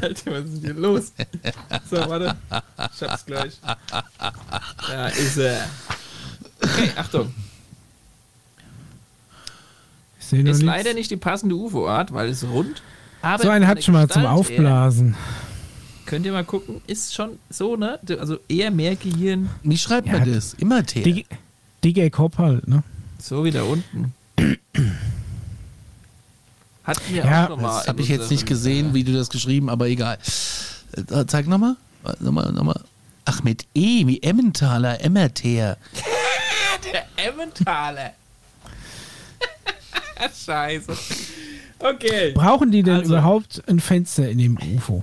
Alter, 0.00 0.30
was 0.30 0.44
ist 0.50 0.62
hier 0.62 0.74
los? 0.74 1.12
So, 1.90 1.96
warte. 1.96 2.36
Ich 2.94 3.02
hab's 3.08 3.26
gleich. 3.26 3.52
Da 4.88 5.08
ist 5.08 5.36
er. 5.36 5.66
Okay, 6.62 6.90
Achtung. 6.96 7.34
Sehe 10.32 10.40
Ist 10.40 10.46
nichts. 10.46 10.62
leider 10.64 10.94
nicht 10.94 11.10
die 11.10 11.16
passende 11.16 11.54
UFO-Art, 11.54 12.12
weil 12.12 12.28
es 12.30 12.42
rund. 12.48 12.82
Aber 13.20 13.42
So 13.42 13.50
einen 13.50 13.66
hat 13.66 13.84
schon 13.84 13.94
mal 13.94 14.08
zum 14.08 14.24
Aufblasen. 14.26 15.14
Könnt 16.06 16.26
ihr 16.26 16.32
mal 16.32 16.44
gucken, 16.44 16.80
ist 16.86 17.14
schon 17.14 17.38
so, 17.50 17.76
ne? 17.76 17.98
Also 18.18 18.38
eher 18.48 18.70
mehr 18.70 18.96
Gehirn, 18.96 19.48
Wie 19.62 19.78
schreibt 19.78 20.08
Ja, 20.08 20.18
man 20.18 20.32
das? 20.32 20.54
Immer 20.54 20.84
T. 20.84 21.24
Dig- 21.84 22.10
Cop 22.12 22.38
halt, 22.38 22.66
ne? 22.66 22.82
so 23.18 23.44
wie 23.44 23.50
da 23.50 23.62
unten. 23.62 24.12
Hatten 26.84 27.14
wir 27.14 27.24
Ja, 27.24 27.44
auch 27.44 27.48
schon 27.50 27.62
mal. 27.62 27.78
Das 27.78 27.88
habe 27.88 28.00
ich 28.02 28.08
jetzt 28.08 28.30
nicht 28.30 28.46
gesehen, 28.46 28.90
äh, 28.90 28.94
wie 28.94 29.04
du 29.04 29.12
das 29.12 29.28
geschrieben, 29.28 29.68
aber 29.70 29.86
egal. 29.88 30.18
Äh, 30.96 31.26
Zeig 31.26 31.46
nochmal. 31.46 31.76
Nochmal, 32.20 32.50
nochmal. 32.52 32.80
Ach, 33.24 33.42
mit 33.44 33.66
E, 33.74 34.06
wie 34.06 34.20
Emmentaler, 34.22 35.00
Emmerteer. 35.04 35.76
Der 36.92 37.04
Emmentaler. 37.28 38.12
Scheiße. 40.46 40.92
Okay. 41.78 42.32
Brauchen 42.34 42.70
die 42.70 42.82
denn 42.82 42.96
Also- 42.96 43.12
überhaupt 43.14 43.62
ein 43.68 43.80
Fenster 43.80 44.28
in 44.28 44.38
dem 44.38 44.58
UFO? 44.76 45.02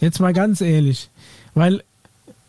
Jetzt 0.00 0.20
mal 0.20 0.32
ganz 0.32 0.60
ehrlich. 0.60 1.08
Weil, 1.54 1.82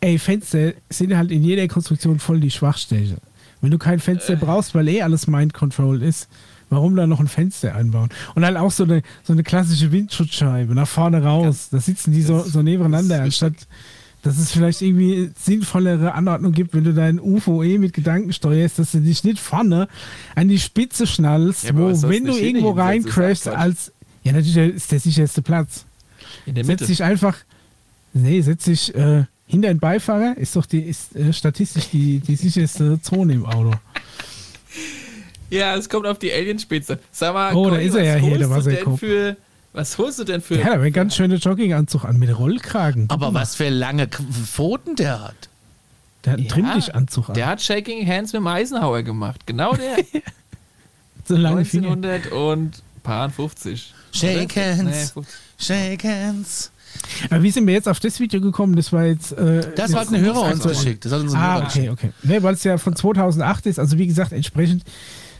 ey, 0.00 0.18
Fenster 0.18 0.72
sind 0.90 1.16
halt 1.16 1.30
in 1.30 1.42
jeder 1.42 1.66
Konstruktion 1.68 2.18
voll 2.18 2.40
die 2.40 2.50
Schwachstelle. 2.50 3.16
Wenn 3.60 3.70
du 3.70 3.78
kein 3.78 3.98
Fenster 3.98 4.36
brauchst, 4.36 4.74
weil 4.74 4.86
eh 4.88 5.02
alles 5.02 5.26
Mind 5.26 5.54
Control 5.54 6.02
ist, 6.02 6.28
warum 6.70 6.94
dann 6.94 7.08
noch 7.08 7.18
ein 7.20 7.26
Fenster 7.28 7.74
einbauen? 7.74 8.10
Und 8.34 8.42
dann 8.42 8.56
auch 8.56 8.70
so 8.70 8.84
eine, 8.84 9.02
so 9.24 9.32
eine 9.32 9.42
klassische 9.42 9.90
Windschutzscheibe 9.90 10.74
nach 10.74 10.86
vorne 10.86 11.22
raus. 11.24 11.68
Da 11.72 11.80
sitzen 11.80 12.12
die 12.12 12.22
so, 12.22 12.40
so 12.40 12.62
nebeneinander, 12.62 13.22
anstatt 13.22 13.54
dass 14.22 14.38
es 14.38 14.50
vielleicht 14.50 14.82
irgendwie 14.82 15.30
sinnvollere 15.38 16.14
Anordnung 16.14 16.52
gibt, 16.52 16.74
wenn 16.74 16.84
du 16.84 16.92
dein 16.92 17.20
UFO 17.20 17.62
eh 17.62 17.78
mit 17.78 17.92
Gedanken 17.92 18.32
steuerst, 18.32 18.78
dass 18.78 18.92
du 18.92 19.00
dich 19.00 19.22
nicht 19.24 19.38
vorne 19.38 19.88
an 20.34 20.48
die 20.48 20.58
Spitze 20.58 21.06
schnallst, 21.06 21.64
Ja, 21.64 21.76
wo, 21.76 21.86
wenn 22.08 22.24
du 22.24 22.36
irgendwo 22.36 22.70
reincrashst, 22.70 23.48
als. 23.48 23.92
Ja, 24.24 24.32
natürlich 24.32 24.74
ist 24.74 24.90
der 24.92 25.00
sicherste 25.00 25.40
Platz. 25.42 25.84
In 26.46 26.54
der 26.54 26.64
Setz 26.64 26.80
Mitte. 26.80 26.86
dich 26.92 27.02
einfach. 27.04 27.36
Nee, 28.12 28.40
setz 28.40 28.64
dich 28.64 28.94
äh, 28.94 29.24
hinter 29.46 29.68
den 29.68 29.78
Beifahrer, 29.78 30.36
ist 30.36 30.56
doch 30.56 30.66
die, 30.66 30.80
ist, 30.80 31.14
äh, 31.14 31.32
statistisch 31.32 31.88
die, 31.90 32.18
die 32.20 32.36
sicherste 32.36 33.00
Zone 33.00 33.32
im 33.34 33.46
Auto. 33.46 33.72
Ja, 35.50 35.76
es 35.76 35.88
kommt 35.88 36.06
auf 36.06 36.18
die 36.18 36.32
Alienspitze. 36.32 36.98
Sag 37.10 37.32
mal, 37.32 37.54
Oh, 37.54 37.70
da 37.70 37.76
ist 37.76 37.94
er 37.94 38.04
ja 38.04 38.14
hier, 38.16 38.36
der 38.36 38.48
du 38.48 38.54
denn 38.54 38.64
Wasserkopf. 38.66 39.00
für 39.00 39.36
Was 39.72 39.98
holst 39.98 40.18
du 40.18 40.24
denn 40.24 40.40
für. 40.40 40.56
Der 40.56 40.64
hat 40.64 40.72
aber 40.74 40.82
einen 40.84 40.92
ganz 40.92 41.14
schönen 41.14 41.38
Jogginganzug 41.38 42.04
an 42.04 42.18
mit 42.18 42.36
Rollkragen. 42.36 43.06
Aber 43.10 43.34
was 43.34 43.54
für 43.54 43.68
lange 43.68 44.08
Pfoten 44.08 44.96
der 44.96 45.22
hat. 45.22 45.34
Der 46.24 46.32
hat 46.32 46.38
einen 46.40 46.48
Ja, 46.48 46.52
Trimmdichanzug 46.54 47.28
an. 47.28 47.34
Der 47.34 47.46
hat 47.46 47.62
Shaking 47.62 48.06
Hands 48.08 48.32
mit 48.32 48.40
dem 48.40 48.46
Eisenhower 48.46 49.02
gemacht. 49.02 49.46
Genau 49.46 49.74
der. 49.74 49.98
so 51.24 51.36
lange 51.36 51.64
Finger. 51.64 51.92
1900 51.92 52.32
und 52.32 52.82
paar 53.02 53.30
50. 53.30 53.94
Shake 54.12 54.56
hands. 54.56 54.82
Nee, 54.84 55.22
50. 55.22 55.26
Shake 55.58 56.04
hands. 56.04 56.70
Aber 57.30 57.42
wie 57.42 57.50
sind 57.50 57.66
wir 57.66 57.74
jetzt 57.74 57.88
auf 57.88 58.00
das 58.00 58.18
Video 58.18 58.40
gekommen? 58.40 58.74
Das 58.74 58.92
war 58.92 59.04
jetzt. 59.04 59.32
Äh, 59.32 59.72
Das 59.76 59.94
hat 59.94 60.08
ein 60.12 60.20
Hörer 60.20 60.42
uns 60.42 60.56
aktuell. 60.56 60.74
geschickt. 60.74 61.04
Das 61.04 61.12
hat 61.12 61.20
uns 61.20 61.34
ein 61.34 61.38
Ah, 61.40 61.54
Hörer 61.58 61.66
okay, 61.66 61.90
okay. 61.90 62.10
Ne, 62.22 62.42
Weil 62.42 62.54
es 62.54 62.64
ja 62.64 62.78
von 62.78 62.96
2008 62.96 63.66
ist, 63.66 63.78
also 63.78 63.98
wie 63.98 64.06
gesagt, 64.06 64.32
entsprechend, 64.32 64.82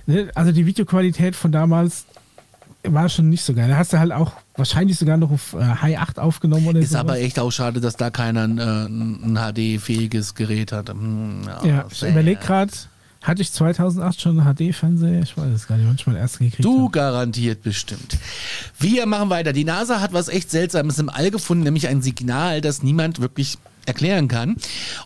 ne, 0.07 0.31
also 0.35 0.53
die 0.53 0.67
Videoqualität 0.67 1.35
von 1.35 1.51
damals 1.51 2.05
war 2.93 3.09
schon 3.09 3.29
nicht 3.29 3.43
so 3.45 3.55
geil. 3.55 3.69
Da 3.69 3.77
hast 3.77 3.93
du 3.93 3.99
halt 3.99 4.13
auch 4.13 4.33
wahrscheinlich 4.57 4.99
sogar 4.99 5.17
noch 5.17 5.31
auf 5.31 5.55
äh, 5.55 5.59
High 5.63 5.99
8 5.99 6.19
aufgenommen 6.19 6.67
oder 6.67 6.81
Ist 6.81 6.93
so. 6.93 6.99
aber 6.99 7.19
echt 7.19 7.39
auch 7.39 7.51
schade, 7.51 7.81
dass 7.81 7.97
da 7.97 8.11
keiner 8.11 8.43
ein, 8.45 8.59
äh, 8.59 8.63
ein 8.87 9.37
HD-fähiges 9.55 10.35
Gerät 10.35 10.73
hat. 10.73 10.89
Hm, 10.91 11.43
Ja, 11.65 11.85
ich 11.91 11.99
sehr. 11.99 12.11
überleg 12.11 12.41
gerade, 12.41 12.73
hatte 13.23 13.43
ich 13.43 13.53
2008 13.53 14.21
schon 14.21 14.39
einen 14.41 14.55
HD-Fernseher? 14.55 15.23
Ich 15.23 15.37
weiß 15.37 15.53
es 15.55 15.67
gar 15.67 15.77
nicht, 15.77 15.87
manchmal 15.87 16.17
erst 16.17 16.39
gekriegt. 16.39 16.65
Du 16.65 16.85
hab. 16.87 16.93
garantiert 16.93 17.63
bestimmt. 17.63 18.17
Wir 18.79 19.07
machen 19.07 19.29
weiter. 19.31 19.53
Die 19.53 19.65
NASA 19.65 20.01
hat 20.01 20.13
was 20.13 20.29
echt 20.29 20.51
Seltsames 20.51 20.99
im 20.99 21.09
All 21.09 21.31
gefunden, 21.31 21.65
nämlich 21.65 21.89
ein 21.89 22.01
Signal, 22.03 22.61
das 22.61 22.83
niemand 22.83 23.21
wirklich 23.21 23.59
erklären 23.89 24.29
kann. 24.29 24.57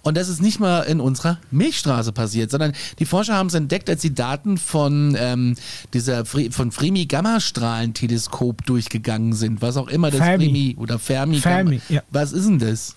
Und 0.03 0.17
das 0.17 0.29
ist 0.29 0.43
nicht 0.43 0.61
mal 0.61 0.81
in 0.83 1.01
unserer 1.01 1.39
Milchstraße 1.51 2.13
passiert, 2.13 2.51
sondern 2.51 2.73
die 2.99 3.07
Forscher 3.07 3.35
haben 3.35 3.47
es 3.47 3.55
entdeckt, 3.55 3.89
als 3.89 4.03
sie 4.03 4.13
Daten 4.15 4.59
von 4.59 5.17
ähm, 5.19 5.55
dieser 5.95 6.25
Fre 6.25 6.51
von 6.51 6.71
Fremi 6.73 7.07
Gammastrahlenteleskop 7.07 8.65
durchgegangen 8.67 9.33
sind, 9.33 9.63
was 9.63 9.77
auch 9.77 9.89
immer 9.89 10.11
das 10.11 10.21
Fermi. 10.21 10.45
Fremi 10.45 10.77
oder 10.79 10.99
Fermi. 10.99 11.39
Fermi, 11.39 11.77
Gamma- 11.79 11.83
ja. 11.89 12.03
Was 12.11 12.33
ist 12.33 12.47
denn 12.47 12.59
das? 12.59 12.95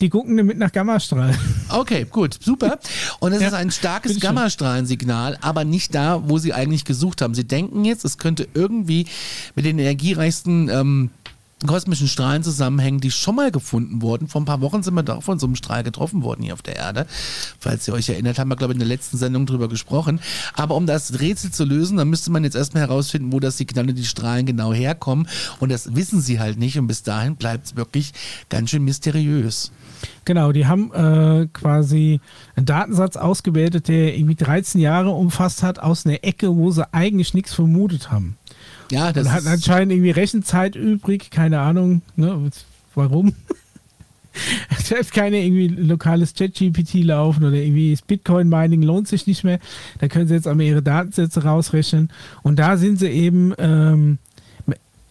Die 0.00 0.08
gucken 0.08 0.34
damit 0.38 0.56
nach 0.56 0.72
Gammastrahlen. 0.72 1.36
Okay, 1.68 2.06
gut, 2.10 2.38
super. 2.42 2.78
Und 3.20 3.32
es 3.32 3.42
Ja, 3.42 3.48
ist 3.48 3.52
ein 3.54 3.70
starkes. 3.70 4.18
Gammastrahlensignal, 4.18 5.36
aber 5.42 5.64
nicht 5.64 5.94
da, 5.94 6.22
wo 6.26 6.38
sie 6.38 6.54
eigentlich 6.54 6.86
gesucht 6.86 7.20
haben. 7.20 7.34
Sie 7.34 7.44
denken 7.44 7.84
jetzt, 7.84 8.06
es 8.06 8.16
könnte 8.16 8.48
irgendwie 8.54 9.06
mit 9.54 9.66
den 9.66 9.78
energiereichsten 9.78 10.70
ähm, 10.70 11.10
kosmischen 11.66 12.08
Strahlen 12.08 12.42
zusammenhängen, 12.42 13.00
die 13.00 13.10
schon 13.10 13.36
mal 13.36 13.50
gefunden 13.50 14.02
wurden. 14.02 14.28
Vor 14.28 14.40
ein 14.40 14.46
paar 14.46 14.60
Wochen 14.60 14.82
sind 14.82 14.94
wir 14.94 15.02
da 15.02 15.16
auch 15.16 15.22
von 15.22 15.38
so 15.38 15.46
einem 15.46 15.56
Strahl 15.56 15.82
getroffen 15.82 16.22
worden 16.22 16.42
hier 16.42 16.54
auf 16.54 16.62
der 16.62 16.76
Erde. 16.76 17.06
Falls 17.58 17.86
ihr 17.86 17.94
euch 17.94 18.08
erinnert, 18.08 18.38
haben 18.38 18.48
wir, 18.48 18.56
glaube 18.56 18.72
ich, 18.72 18.76
in 18.76 18.80
der 18.80 18.88
letzten 18.88 19.18
Sendung 19.18 19.46
drüber 19.46 19.68
gesprochen. 19.68 20.20
Aber 20.54 20.76
um 20.76 20.86
das 20.86 21.20
Rätsel 21.20 21.50
zu 21.50 21.64
lösen, 21.64 21.98
dann 21.98 22.08
müsste 22.08 22.30
man 22.30 22.44
jetzt 22.44 22.56
erstmal 22.56 22.82
herausfinden, 22.82 23.32
wo 23.32 23.40
das 23.40 23.58
Signal 23.58 23.88
und 23.88 23.96
die 23.96 24.04
Strahlen 24.04 24.46
genau 24.46 24.72
herkommen. 24.72 25.28
Und 25.58 25.70
das 25.70 25.94
wissen 25.94 26.20
sie 26.20 26.40
halt 26.40 26.58
nicht. 26.58 26.78
Und 26.78 26.86
bis 26.86 27.02
dahin 27.02 27.36
bleibt 27.36 27.66
es 27.66 27.76
wirklich 27.76 28.12
ganz 28.48 28.70
schön 28.70 28.84
mysteriös. 28.84 29.72
Genau, 30.24 30.52
die 30.52 30.66
haben 30.66 30.92
äh, 30.92 31.48
quasi 31.52 32.20
einen 32.56 32.66
Datensatz 32.66 33.16
ausgewertet, 33.16 33.88
der 33.88 34.16
irgendwie 34.16 34.34
13 34.34 34.80
Jahre 34.80 35.10
umfasst 35.10 35.62
hat, 35.62 35.78
aus 35.78 36.06
einer 36.06 36.22
Ecke, 36.22 36.54
wo 36.56 36.70
sie 36.70 36.92
eigentlich 36.92 37.34
nichts 37.34 37.54
vermutet 37.54 38.10
haben. 38.10 38.36
Ja, 38.90 39.12
das 39.12 39.26
Und 39.26 39.36
ist, 39.36 39.46
anscheinend 39.46 39.92
irgendwie 39.92 40.10
Rechenzeit 40.10 40.76
übrig, 40.76 41.30
keine 41.30 41.60
Ahnung, 41.60 42.02
ne, 42.16 42.50
warum. 42.94 43.34
Es 44.78 44.92
hat 44.92 45.10
keine 45.12 45.44
irgendwie 45.44 45.66
lokales 45.66 46.34
Chat-GPT 46.34 47.02
laufen 47.02 47.44
oder 47.44 47.56
irgendwie 47.56 47.90
das 47.90 48.02
Bitcoin-Mining 48.02 48.80
lohnt 48.80 49.08
sich 49.08 49.26
nicht 49.26 49.42
mehr. 49.42 49.58
Da 49.98 50.06
können 50.06 50.28
sie 50.28 50.34
jetzt 50.34 50.46
aber 50.46 50.62
ihre 50.62 50.82
Datensätze 50.82 51.42
rausrechnen. 51.42 52.10
Und 52.42 52.60
da 52.60 52.76
sind 52.76 53.00
sie 53.00 53.08
eben 53.08 53.52
ähm, 53.58 54.18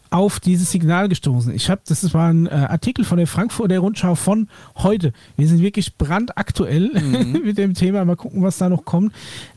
auf 0.09 0.39
dieses 0.39 0.71
Signal 0.71 1.09
gestoßen. 1.09 1.53
Ich 1.53 1.69
habe, 1.69 1.81
das 1.87 2.13
war 2.13 2.29
ein 2.29 2.47
äh, 2.47 2.49
Artikel 2.49 3.05
von 3.05 3.17
der 3.17 3.27
Frankfurter 3.27 3.79
Rundschau 3.79 4.15
von 4.15 4.47
heute. 4.77 5.13
Wir 5.37 5.47
sind 5.47 5.61
wirklich 5.61 5.97
brandaktuell 5.97 6.89
mit 7.43 7.57
dem 7.57 7.73
Thema. 7.73 8.05
Mal 8.05 8.15
gucken, 8.15 8.41
was 8.41 8.57
da 8.57 8.69
noch 8.69 8.85
kommt. 8.85 9.13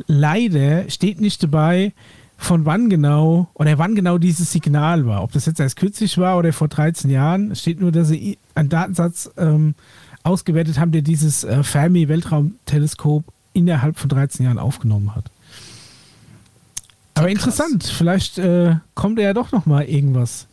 Leider 0.06 0.90
steht 0.90 1.20
nicht 1.20 1.42
dabei, 1.42 1.92
von 2.42 2.64
wann 2.64 2.90
genau 2.90 3.48
oder 3.54 3.78
wann 3.78 3.94
genau 3.94 4.18
dieses 4.18 4.50
Signal 4.52 5.06
war. 5.06 5.22
Ob 5.22 5.32
das 5.32 5.46
jetzt 5.46 5.60
erst 5.60 5.76
kürzlich 5.76 6.18
war 6.18 6.36
oder 6.38 6.52
vor 6.52 6.68
13 6.68 7.10
Jahren. 7.10 7.54
Steht 7.56 7.80
nur, 7.80 7.92
dass 7.92 8.08
sie 8.08 8.38
einen 8.54 8.68
Datensatz 8.68 9.30
ähm, 9.36 9.74
ausgewertet 10.24 10.78
haben, 10.78 10.92
der 10.92 11.02
dieses 11.02 11.44
äh, 11.44 11.62
Fermi-Weltraumteleskop 11.62 13.24
innerhalb 13.52 13.98
von 13.98 14.08
13 14.08 14.44
Jahren 14.46 14.58
aufgenommen 14.58 15.14
hat. 15.14 15.24
Aber 17.14 17.26
krass. 17.26 17.32
interessant, 17.34 17.84
vielleicht 17.84 18.38
äh, 18.38 18.76
kommt 18.94 19.18
ja 19.18 19.34
doch 19.34 19.52
noch 19.52 19.66
mal 19.66 19.84
irgendwas. 19.84 20.46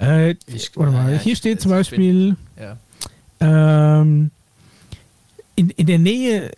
Äh, 0.00 0.36
Ich- 0.46 0.70
warte 0.76 0.92
mal, 0.92 1.12
ja, 1.12 1.18
hier 1.18 1.32
ich- 1.32 1.38
steht 1.38 1.60
zum 1.60 1.70
Beispiel, 1.72 2.36
Ja. 2.58 2.76
ähm, 3.40 4.30
in, 5.56 5.70
in 5.70 5.86
der 5.86 5.98
Nähe 5.98 6.52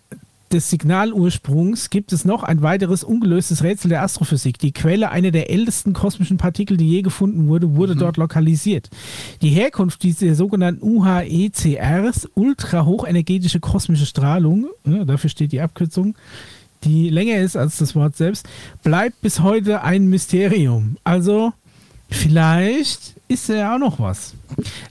des 0.53 0.69
Signalursprungs 0.69 1.89
gibt 1.89 2.13
es 2.13 2.25
noch 2.25 2.43
ein 2.43 2.61
weiteres 2.61 3.03
ungelöstes 3.03 3.63
Rätsel 3.63 3.89
der 3.89 4.03
Astrophysik. 4.03 4.59
Die 4.59 4.71
Quelle 4.71 5.09
einer 5.09 5.31
der 5.31 5.49
ältesten 5.49 5.93
kosmischen 5.93 6.37
Partikel, 6.37 6.77
die 6.77 6.89
je 6.89 7.01
gefunden 7.01 7.47
wurde, 7.47 7.75
wurde 7.75 7.95
dort 7.95 8.17
lokalisiert. 8.17 8.89
Die 9.41 9.49
Herkunft 9.49 10.03
dieser 10.03 10.35
sogenannten 10.35 10.83
UHECRs, 10.83 12.29
ultrahochenergetische 12.33 13.59
kosmische 13.59 14.05
Strahlung, 14.05 14.67
ja, 14.85 15.05
dafür 15.05 15.29
steht 15.29 15.51
die 15.51 15.61
Abkürzung, 15.61 16.15
die 16.83 17.09
länger 17.09 17.37
ist 17.37 17.55
als 17.55 17.77
das 17.77 17.95
Wort 17.95 18.17
selbst, 18.17 18.47
bleibt 18.83 19.21
bis 19.21 19.41
heute 19.41 19.83
ein 19.83 20.07
Mysterium. 20.07 20.97
Also 21.03 21.53
vielleicht 22.09 23.15
ist 23.27 23.49
da 23.49 23.53
ja 23.53 23.75
auch 23.75 23.79
noch 23.79 23.99
was. 23.99 24.33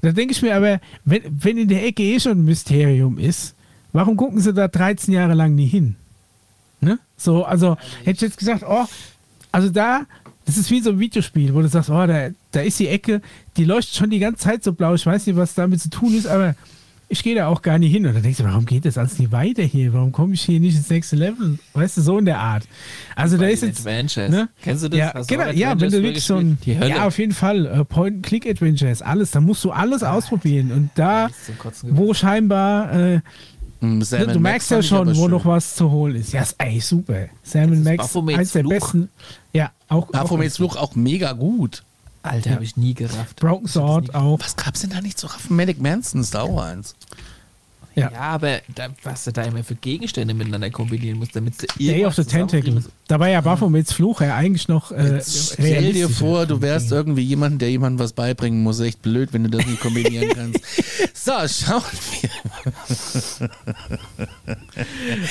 Da 0.00 0.12
denke 0.12 0.32
ich 0.32 0.42
mir 0.42 0.56
aber, 0.56 0.80
wenn, 1.04 1.22
wenn 1.28 1.58
in 1.58 1.68
der 1.68 1.84
Ecke 1.84 2.02
eh 2.02 2.20
schon 2.20 2.38
ein 2.38 2.44
Mysterium 2.44 3.18
ist, 3.18 3.54
warum 3.92 4.16
gucken 4.16 4.40
sie 4.40 4.52
da 4.52 4.68
13 4.68 5.12
Jahre 5.14 5.34
lang 5.34 5.54
nie 5.54 5.66
hin? 5.66 5.96
Ne? 6.80 6.98
So, 7.16 7.44
also 7.44 7.76
hätte 8.04 8.12
ich 8.12 8.20
jetzt 8.20 8.38
gesagt, 8.38 8.64
oh, 8.66 8.86
also 9.52 9.68
da, 9.68 10.06
das 10.46 10.56
ist 10.56 10.70
wie 10.70 10.80
so 10.80 10.90
ein 10.90 10.98
Videospiel, 10.98 11.54
wo 11.54 11.60
du 11.60 11.68
sagst, 11.68 11.90
oh, 11.90 12.06
da, 12.06 12.30
da 12.52 12.60
ist 12.60 12.78
die 12.78 12.88
Ecke, 12.88 13.20
die 13.56 13.64
leuchtet 13.64 13.96
schon 13.96 14.10
die 14.10 14.18
ganze 14.18 14.44
Zeit 14.44 14.64
so 14.64 14.72
blau, 14.72 14.94
ich 14.94 15.04
weiß 15.04 15.26
nicht, 15.26 15.36
was 15.36 15.54
damit 15.54 15.80
zu 15.80 15.90
tun 15.90 16.14
ist, 16.14 16.26
aber 16.26 16.54
ich 17.12 17.24
gehe 17.24 17.34
da 17.34 17.48
auch 17.48 17.60
gar 17.60 17.78
nicht 17.78 17.90
hin. 17.92 18.06
Und 18.06 18.14
dann 18.14 18.22
denkst 18.22 18.38
du, 18.38 18.44
warum 18.44 18.64
geht 18.64 18.84
das 18.84 18.96
alles 18.96 19.18
nicht 19.18 19.32
weiter 19.32 19.64
hier? 19.64 19.92
Warum 19.92 20.12
komme 20.12 20.34
ich 20.34 20.42
hier 20.42 20.60
nicht 20.60 20.76
ins 20.76 20.88
nächste 20.88 21.16
Level? 21.16 21.58
Weißt 21.74 21.96
du, 21.96 22.02
so 22.02 22.18
in 22.18 22.24
der 22.24 22.38
Art. 22.38 22.68
Also 23.16 23.36
da 23.36 23.42
Bei 23.42 23.52
ist 23.52 23.62
den 23.62 23.70
jetzt. 23.70 23.80
Adventures. 23.80 24.30
Ne? 24.30 24.48
Kennst 24.62 24.84
du 24.84 24.88
das? 24.88 24.98
Ja, 24.98 25.22
genau, 25.26 25.50
ja, 25.50 25.80
wenn 25.80 25.90
du 25.90 26.02
wirklich 26.02 26.22
so 26.22 26.36
ein. 26.36 26.56
Ja, 26.64 27.06
auf 27.06 27.18
jeden 27.18 27.32
Fall. 27.32 27.66
Äh, 27.66 27.84
Point-and-Click-Adventures, 27.84 29.02
alles. 29.02 29.32
Da 29.32 29.40
musst 29.40 29.64
du 29.64 29.72
alles 29.72 30.04
ausprobieren. 30.04 30.70
Und 30.70 30.90
da, 30.94 31.26
ist 31.26 31.52
wo 31.82 32.14
scheinbar. 32.14 32.92
Äh, 32.92 33.20
Sam 33.80 34.20
du 34.20 34.40
Max 34.40 34.40
merkst 34.40 34.70
ja 34.70 34.74
fand 34.76 34.82
ich 34.84 34.88
schon, 34.90 35.08
wo 35.16 35.22
schön. 35.22 35.30
noch 35.30 35.44
was 35.46 35.74
zu 35.74 35.90
holen 35.90 36.16
ist. 36.16 36.32
Ja, 36.32 36.42
ist 36.42 36.60
eigentlich 36.60 36.84
super. 36.84 37.26
Sam 37.42 37.82
Max, 37.82 38.14
eins 38.16 38.52
der 38.52 38.62
Fluch. 38.62 38.70
besten. 38.70 39.08
Ja, 39.52 39.70
auch. 39.88 40.08
auch 40.08 40.12
Baphomets 40.12 40.56
Fluch 40.56 40.76
auch 40.76 40.94
mega 40.94 41.32
gut. 41.32 41.82
Alter, 42.22 42.50
Ja. 42.50 42.54
habe 42.56 42.64
ich 42.64 42.76
nie 42.76 42.92
gerafft. 42.92 43.36
Broken 43.36 43.66
Sword 43.66 44.14
auch. 44.14 44.38
Was 44.40 44.54
gab's 44.56 44.82
denn 44.82 44.90
da 44.90 45.00
nicht 45.00 45.18
zu 45.18 45.26
raffen? 45.26 45.56
Manic 45.56 45.80
Manson 45.80 46.20
ist 46.20 46.34
da 46.34 46.42
auch 46.42 46.60
eins. 46.62 46.94
Ja. 47.10 47.16
Ja, 47.94 48.12
aber 48.12 48.60
da, 48.74 48.88
was 49.02 49.24
du 49.24 49.32
da 49.32 49.42
immer 49.42 49.64
für 49.64 49.74
Gegenstände 49.74 50.32
miteinander 50.32 50.70
kombinieren 50.70 51.18
musst, 51.18 51.34
damit 51.34 51.60
du 51.60 51.66
Day 51.78 52.04
of 52.06 52.14
the 52.14 52.24
Tentacle. 52.24 52.82
Da 53.08 53.18
war 53.18 53.28
ja 53.28 53.40
Baphomets 53.40 53.92
Fluch 53.92 54.20
ja 54.20 54.36
eigentlich 54.36 54.68
noch 54.68 54.92
äh, 54.92 55.14
Jetzt 55.14 55.54
stell 55.54 55.92
dir 55.92 56.08
vor, 56.08 56.46
du 56.46 56.62
wärst 56.62 56.92
irgendwie 56.92 57.22
jemand, 57.22 57.60
der 57.60 57.70
jemandem 57.70 57.98
was 57.98 58.12
beibringen 58.12 58.62
muss. 58.62 58.78
Echt 58.80 59.02
blöd, 59.02 59.32
wenn 59.32 59.44
du 59.44 59.50
das 59.50 59.66
nicht 59.66 59.80
kombinieren 59.80 60.28
kannst. 60.34 60.60
So, 61.14 61.32
schauen 61.32 61.82
wir. 62.20 63.50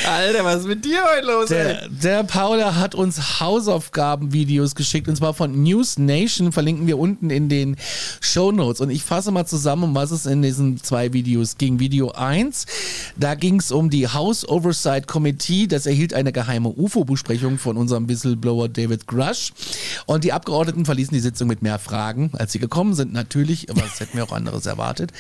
Alter, 0.08 0.44
was 0.44 0.62
ist 0.62 0.68
mit 0.68 0.86
dir 0.86 1.00
heute 1.04 1.26
los, 1.26 1.50
Der, 1.50 1.88
der 1.90 2.24
Paula 2.24 2.76
hat 2.76 2.94
uns 2.94 3.40
Hausaufgabenvideos 3.40 4.76
geschickt 4.76 5.08
und 5.08 5.16
zwar 5.16 5.34
von 5.34 5.64
News 5.64 5.98
Nation, 5.98 6.52
verlinken 6.52 6.88
wir 6.88 7.00
unten 7.00 7.30
in 7.30 7.50
den 7.50 7.78
Show 8.22 8.52
Notes. 8.52 8.82
Und 8.82 8.90
ich 8.90 9.04
fasse 9.04 9.32
mal 9.32 9.46
zusammen, 9.46 9.84
um 9.84 9.96
was 9.96 10.12
es 10.12 10.26
in 10.26 10.42
diesen 10.42 10.78
zwei 10.84 11.14
Videos 11.14 11.58
ging. 11.58 11.80
Video 11.80 12.12
1, 12.12 12.49
da 13.18 13.36
ging 13.36 13.60
es 13.60 13.72
um 13.72 13.90
die 13.90 14.08
House 14.08 14.48
Oversight 14.48 15.08
Committee, 15.08 15.68
das 15.68 15.86
erhielt 15.86 16.14
eine 16.14 16.32
geheime 16.32 16.70
UFO-Besprechung 16.70 17.58
von 17.58 17.78
unserem 17.78 18.08
Whistleblower 18.08 18.70
David 18.70 19.08
Grush. 19.08 19.54
Und 20.06 20.24
die 20.24 20.34
Abgeordneten 20.34 20.86
verließen 20.86 21.14
die 21.14 21.20
Sitzung 21.20 21.48
mit 21.48 21.62
mehr 21.62 21.80
Fragen, 21.80 22.32
als 22.34 22.52
sie 22.52 22.60
gekommen 22.60 22.94
sind, 22.94 23.14
natürlich, 23.14 23.70
aber 23.70 23.82
das 23.82 24.00
hätten 24.00 24.18
wir 24.18 24.24
auch 24.24 24.32
anderes 24.32 24.66
erwartet. 24.66 25.12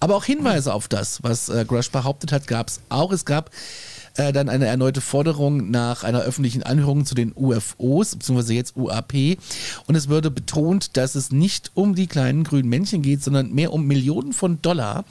Aber 0.00 0.16
auch 0.16 0.24
Hinweise 0.24 0.72
auf 0.72 0.88
das, 0.88 1.22
was 1.22 1.48
äh, 1.48 1.64
Grush 1.66 1.90
behauptet 1.90 2.32
hat, 2.32 2.46
gab 2.46 2.68
es 2.68 2.80
auch. 2.88 3.12
Es 3.12 3.24
gab 3.24 3.50
äh, 4.16 4.32
dann 4.32 4.48
eine 4.48 4.66
erneute 4.66 5.00
Forderung 5.00 5.70
nach 5.70 6.04
einer 6.04 6.20
öffentlichen 6.20 6.62
Anhörung 6.62 7.04
zu 7.04 7.14
den 7.14 7.32
UFOs, 7.34 8.16
beziehungsweise 8.16 8.54
jetzt 8.54 8.76
UAP. 8.76 9.38
Und 9.86 9.94
es 9.94 10.08
würde 10.08 10.30
betont, 10.30 10.96
dass 10.96 11.14
es 11.14 11.32
nicht 11.32 11.70
um 11.74 11.94
die 11.94 12.06
kleinen 12.06 12.44
grünen 12.44 12.68
Männchen 12.68 13.02
geht, 13.02 13.22
sondern 13.22 13.52
mehr 13.52 13.72
um 13.72 13.86
Millionen 13.86 14.32
von 14.32 14.60
Dollar, 14.62 15.04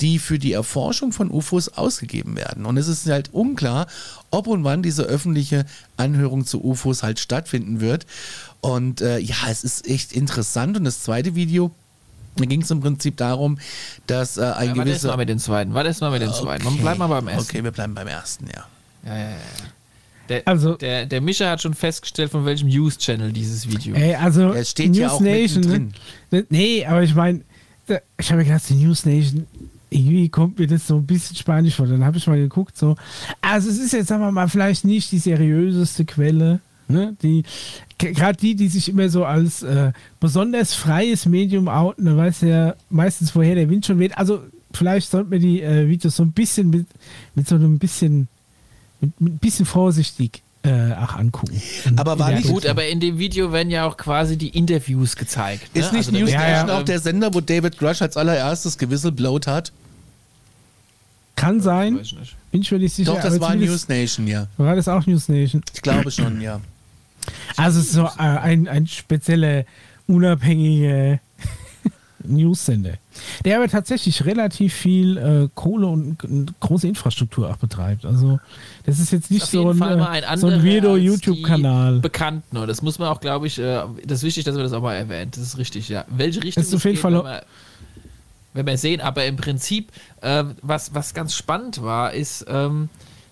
die 0.00 0.18
für 0.18 0.38
die 0.38 0.52
Erforschung 0.52 1.12
von 1.12 1.30
UFOs 1.30 1.68
ausgegeben 1.70 2.36
werden. 2.36 2.66
Und 2.66 2.76
es 2.76 2.88
ist 2.88 3.06
halt 3.06 3.32
unklar, 3.32 3.86
ob 4.30 4.46
und 4.46 4.62
wann 4.64 4.82
diese 4.82 5.04
öffentliche 5.04 5.64
Anhörung 5.96 6.44
zu 6.44 6.62
UFOs 6.62 7.02
halt 7.02 7.18
stattfinden 7.18 7.80
wird. 7.80 8.06
Und 8.60 9.00
äh, 9.00 9.18
ja, 9.18 9.36
es 9.50 9.64
ist 9.64 9.88
echt 9.88 10.12
interessant. 10.12 10.76
Und 10.76 10.84
das 10.84 11.02
zweite 11.02 11.34
Video, 11.34 11.70
da 12.36 12.44
ging 12.44 12.62
es 12.62 12.70
im 12.70 12.80
Prinzip 12.80 13.16
darum, 13.16 13.58
dass 14.06 14.36
äh, 14.36 14.42
ein 14.42 14.68
Ja, 14.70 14.76
warte 14.76 14.90
gewisser... 14.90 15.08
mal 15.08 15.16
mit 15.16 15.28
den 15.30 15.38
zweiten. 15.38 15.72
Warte 15.72 15.88
erst 15.88 16.00
mal 16.02 16.10
mit 16.10 16.20
den 16.20 16.32
zweiten. 16.32 16.64
Man 16.64 16.76
bleibt 16.76 16.98
mal 16.98 17.06
beim 17.06 17.28
ersten. 17.28 17.50
Okay, 17.50 17.64
wir 17.64 17.70
bleiben 17.70 17.94
beim 17.94 18.08
ersten, 18.08 18.46
ja. 18.48 18.66
Ja, 19.06 19.16
ja, 19.16 19.24
ja. 19.24 19.30
ja. 19.30 19.36
Der, 20.28 20.42
Also- 20.48 20.74
der, 20.74 21.06
der 21.06 21.20
Mischer 21.20 21.48
hat 21.50 21.62
schon 21.62 21.72
festgestellt, 21.74 22.32
von 22.32 22.44
welchem 22.44 22.68
News-Channel 22.68 23.32
dieses 23.32 23.68
Video. 23.68 23.94
Ey, 23.94 24.16
also 24.16 24.52
Es 24.52 24.70
steht 24.72 24.94
ja 24.96 25.10
auch 25.10 25.20
mittendrin. 25.20 25.94
Ne? 26.30 26.44
Nee, 26.50 26.84
aber 26.84 27.02
ich 27.02 27.14
meine, 27.14 27.42
ich 28.18 28.26
habe 28.30 28.38
mir 28.38 28.44
gedacht, 28.44 28.64
die 28.68 28.74
News 28.74 29.06
Nation, 29.06 29.46
irgendwie 29.90 30.28
kommt 30.28 30.58
mir 30.58 30.66
das 30.66 30.86
so 30.86 30.96
ein 30.96 31.06
bisschen 31.06 31.36
spanisch 31.36 31.76
vor. 31.76 31.86
Dann 31.86 32.04
habe 32.04 32.18
ich 32.18 32.26
mal 32.26 32.38
geguckt, 32.38 32.76
so. 32.76 32.96
Also 33.40 33.70
es 33.70 33.78
ist 33.78 33.92
jetzt, 33.92 34.08
sagen 34.08 34.22
wir 34.22 34.32
mal, 34.32 34.48
vielleicht 34.48 34.84
nicht 34.84 35.12
die 35.12 35.18
seriöseste 35.18 36.04
Quelle. 36.04 36.60
Ne? 36.88 37.16
Die, 37.22 37.42
gerade 37.98 38.38
die, 38.38 38.54
die 38.54 38.68
sich 38.68 38.88
immer 38.88 39.08
so 39.08 39.24
als 39.24 39.62
äh, 39.62 39.92
besonders 40.20 40.74
freies 40.74 41.26
Medium 41.26 41.68
outen, 41.68 42.04
da 42.04 42.16
weiß 42.16 42.42
ja 42.42 42.74
meistens, 42.90 43.34
woher 43.34 43.56
der 43.56 43.68
Wind 43.68 43.86
schon 43.86 43.98
weht. 43.98 44.16
Also 44.16 44.40
vielleicht 44.72 45.10
sollten 45.10 45.30
wir 45.30 45.40
die 45.40 45.62
äh, 45.62 45.88
Videos 45.88 46.16
so 46.16 46.22
ein 46.22 46.32
bisschen 46.32 46.70
mit, 46.70 46.86
mit 47.34 47.48
so 47.48 47.56
einem 47.56 47.78
bisschen, 47.78 48.28
mit, 49.00 49.20
mit 49.20 49.34
ein 49.34 49.38
bisschen 49.38 49.66
vorsichtig 49.66 50.42
äh, 50.66 50.94
auch 51.02 51.14
angucken. 51.16 51.60
In- 51.84 51.98
Aber 51.98 52.14
in 52.14 52.18
war 52.18 52.30
nicht- 52.32 52.44
Gut, 52.46 52.56
Richtung. 52.56 52.70
aber 52.70 52.86
in 52.88 53.00
dem 53.00 53.18
Video 53.18 53.52
werden 53.52 53.70
ja 53.70 53.84
auch 53.86 53.96
quasi 53.96 54.36
die 54.36 54.48
Interviews 54.50 55.16
gezeigt. 55.16 55.74
Ne? 55.74 55.80
Ist 55.80 55.92
nicht 55.92 56.08
Also 56.08 56.18
News 56.18 56.30
Nation 56.32 56.68
ja. 56.68 56.78
auch 56.78 56.82
der 56.82 56.98
Sender, 57.00 57.32
wo 57.32 57.40
David 57.40 57.78
Grush 57.78 58.02
als 58.02 58.16
allererstes 58.16 58.76
gewissblowt 58.78 59.46
hat? 59.46 59.72
Kann 61.36 61.60
sein. 61.60 61.98
Weiß 61.98 62.06
ich 62.06 62.18
nicht. 62.18 62.36
Bin 62.50 62.62
ich 62.62 62.72
mir 62.72 62.78
nicht 62.78 62.94
sicher. 62.94 63.12
Doch, 63.12 63.20
das 63.22 63.34
aber 63.34 63.40
war 63.48 63.54
News 63.54 63.88
Nation, 63.88 64.26
ja. 64.26 64.46
War 64.56 64.74
das 64.74 64.88
auch 64.88 65.04
News 65.06 65.28
Nation? 65.28 65.62
Ich 65.74 65.82
glaube 65.82 66.10
schon, 66.10 66.40
ja. 66.40 66.60
Also 67.56 67.80
es 67.80 67.86
ist 67.86 67.92
so 67.92 68.04
äh, 68.04 68.10
ein, 68.22 68.68
ein 68.68 68.86
spezieller, 68.86 69.64
unabhängiger 72.26 72.46
News-Sender. 72.46 72.94
Der 73.44 73.56
aber 73.56 73.68
tatsächlich 73.68 74.24
relativ 74.24 74.74
viel 74.74 75.16
äh, 75.16 75.48
Kohle 75.54 75.86
und, 75.86 76.22
und 76.24 76.60
große 76.60 76.86
Infrastruktur 76.88 77.50
auch 77.50 77.56
betreibt. 77.56 78.04
Also 78.04 78.38
das 78.84 78.98
ist 78.98 79.12
jetzt 79.12 79.30
nicht 79.30 79.44
Auf 79.44 79.48
so 79.50 79.70
ein, 79.70 79.76
mal 79.78 80.00
ein 80.02 80.22
äh, 80.22 80.36
so 80.38 80.46
ein 80.46 80.54
als 80.54 80.62
die 80.62 80.68
Weirdo-YouTube-Kanal. 80.68 82.00
Bekannten. 82.00 82.56
Und 82.56 82.68
das 82.68 82.82
muss 82.82 82.98
man 82.98 83.08
auch, 83.08 83.20
glaube 83.20 83.46
ich, 83.46 83.58
äh, 83.58 83.82
das 84.04 84.18
ist 84.18 84.24
wichtig, 84.24 84.44
dass 84.44 84.56
wir 84.56 84.62
das 84.62 84.72
auch 84.72 84.82
mal 84.82 84.94
erwähnt. 84.94 85.36
Das 85.36 85.42
ist 85.42 85.58
richtig, 85.58 85.88
ja. 85.88 86.04
Welche 86.08 86.42
Richtung 86.42 86.62
Das 86.62 86.68
ist 86.68 86.74
auf 86.74 86.84
jeden 86.84 86.94
geht, 86.96 87.02
Fall- 87.02 87.14
wenn 87.14 87.24
wir, 87.24 87.42
wenn 88.54 88.66
wir 88.66 88.78
sehen. 88.78 89.00
Aber 89.00 89.24
im 89.24 89.36
Prinzip, 89.36 89.92
äh, 90.20 90.44
was, 90.62 90.94
was 90.94 91.14
ganz 91.14 91.34
spannend 91.34 91.82
war, 91.82 92.12
ist, 92.12 92.44
ähm, 92.48 92.88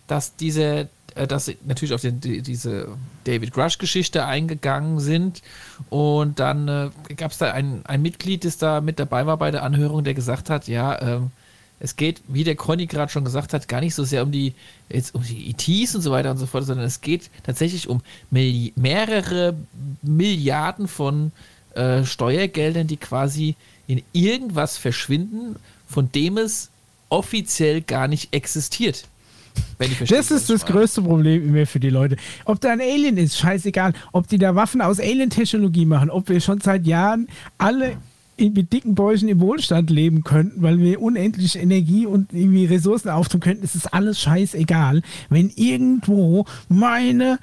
dass 0.07 0.37
diese, 0.37 0.62
äh, 0.62 0.87
dass 1.14 1.46
sie 1.46 1.57
natürlich 1.64 1.94
auf 1.94 2.00
den, 2.00 2.20
die, 2.20 2.42
diese 2.42 2.88
David 3.24 3.53
Grush-Geschichte 3.53 4.24
eingegangen 4.24 5.00
sind. 5.00 5.42
Und 5.90 6.40
dann 6.40 6.68
äh, 6.68 7.14
gab 7.14 7.33
es 7.33 7.38
da 7.38 7.53
ein, 7.53 7.83
ein 7.85 8.03
Mitglied, 8.03 8.44
das 8.44 8.59
da 8.59 8.81
mit 8.81 8.98
dabei 8.98 9.27
war 9.27 9.37
bei 9.37 9.50
der 9.50 9.62
Anhörung, 9.62 10.05
der 10.05 10.14
gesagt 10.14 10.50
hat, 10.50 10.68
ja, 10.68 11.00
ähm, 11.00 11.31
es 11.81 11.96
geht, 11.96 12.22
wie 12.29 12.44
der 12.44 12.57
Conny 12.57 12.87
gerade 12.87 13.12
schon 13.12 13.24
gesagt 13.24 13.53
hat, 13.53 13.68
gar 13.68 13.81
nicht 13.81 13.94
so 13.94 14.05
sehr 14.05 14.22
um 14.22 14.33
die, 14.33 14.55
jetzt 14.88 15.14
um 15.14 15.22
die 15.22 15.50
ETs 15.50 15.94
und 15.94 16.03
so 16.03 16.11
weiter 16.11 16.31
und 16.31 16.38
so 16.38 16.46
fort, 16.46 16.64
sondern 16.64 16.87
es 16.87 17.00
geht 17.00 17.31
tatsächlich 17.42 17.88
um 17.88 18.00
Milli 18.31 18.72
mehrere 18.77 19.55
Milliarden 20.03 20.88
von 20.88 21.33
äh, 21.74 22.05
Steuergeldern, 22.05 22.87
die 22.87 22.96
quasi 22.96 23.57
in 23.87 24.03
irgendwas 24.12 24.79
verschwinden, 24.79 25.57
von 25.87 26.11
dem 26.12 26.38
es 26.38 26.70
offiziell 27.09 27.83
gar 27.83 28.09
nicht 28.09 28.33
existiert. 28.33 29.05
Das 30.08 30.30
ist 30.30 30.50
das 30.50 30.64
größte 30.66 31.02
Problem 31.02 31.48
immer 31.48 31.66
für 31.66 31.80
die 31.80 31.90
Leute. 31.90 32.16
Ob 32.44 32.60
da 32.60 32.70
ein 32.72 32.80
Alien 32.80 33.16
ist, 33.16 33.36
scheißegal. 33.38 33.92
Ob 34.12 34.28
die 34.28 34.38
da 34.38 34.54
Waffen 34.54 34.80
aus 34.80 35.00
Alien-Technologie 35.00 35.84
machen, 35.86 36.10
ob 36.10 36.28
wir 36.28 36.40
schon 36.40 36.60
seit 36.60 36.86
Jahren 36.86 37.28
alle 37.58 37.96
in, 38.36 38.52
mit 38.52 38.72
dicken 38.72 38.94
Bäuchen 38.94 39.28
im 39.28 39.40
Wohlstand 39.40 39.90
leben 39.90 40.24
könnten, 40.24 40.62
weil 40.62 40.78
wir 40.78 41.00
unendlich 41.00 41.56
Energie 41.56 42.06
und 42.06 42.32
irgendwie 42.32 42.66
Ressourcen 42.66 43.08
auftun 43.10 43.40
könnten, 43.40 43.64
ist 43.64 43.74
es 43.74 43.86
alles 43.86 44.20
scheißegal. 44.20 45.02
Wenn 45.28 45.50
irgendwo 45.50 46.44
meine 46.68 47.38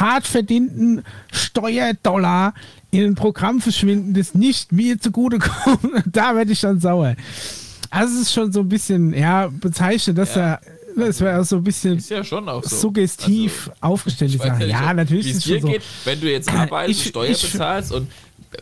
hart 0.00 0.26
verdienten 0.26 1.02
Steuerdollar 1.32 2.54
in 2.90 3.04
ein 3.04 3.14
Programm 3.14 3.60
verschwinden, 3.60 4.14
das 4.14 4.34
nicht 4.34 4.72
mir 4.72 4.98
zugutekommt, 5.00 5.80
da 6.06 6.34
werde 6.34 6.52
ich 6.52 6.60
dann 6.60 6.80
sauer. 6.80 7.14
Also 7.90 8.14
es 8.14 8.22
ist 8.22 8.32
schon 8.32 8.52
so 8.52 8.60
ein 8.60 8.68
bisschen, 8.68 9.14
ja, 9.14 9.48
bezeichnet, 9.48 10.18
dass 10.18 10.34
Ja. 10.34 10.42
er, 10.54 10.60
das 11.06 11.20
wäre 11.20 11.40
auch 11.40 11.44
so 11.44 11.56
ein 11.56 11.64
bisschen 11.64 11.98
Ist 11.98 12.10
ja 12.10 12.22
schon 12.24 12.48
auch 12.48 12.62
so. 12.64 12.76
suggestiv 12.76 13.70
Also, 13.80 13.94
aufgestellt. 13.94 14.34
ich 14.34 14.40
weiß 14.40 14.66
ja, 14.68 14.92
natürlich 14.94 15.28
ist 15.30 15.36
es 15.38 15.44
schon 15.44 15.60
so. 15.60 15.68
geht, 15.68 15.82
wenn 16.04 16.20
du 16.20 16.30
jetzt 16.30 16.52
arbeitest, 16.52 17.00
Ich- 17.00 17.08
Steuer 17.08 17.30
ich- 17.30 17.52
bezahlst 17.52 17.92
und 17.92 18.10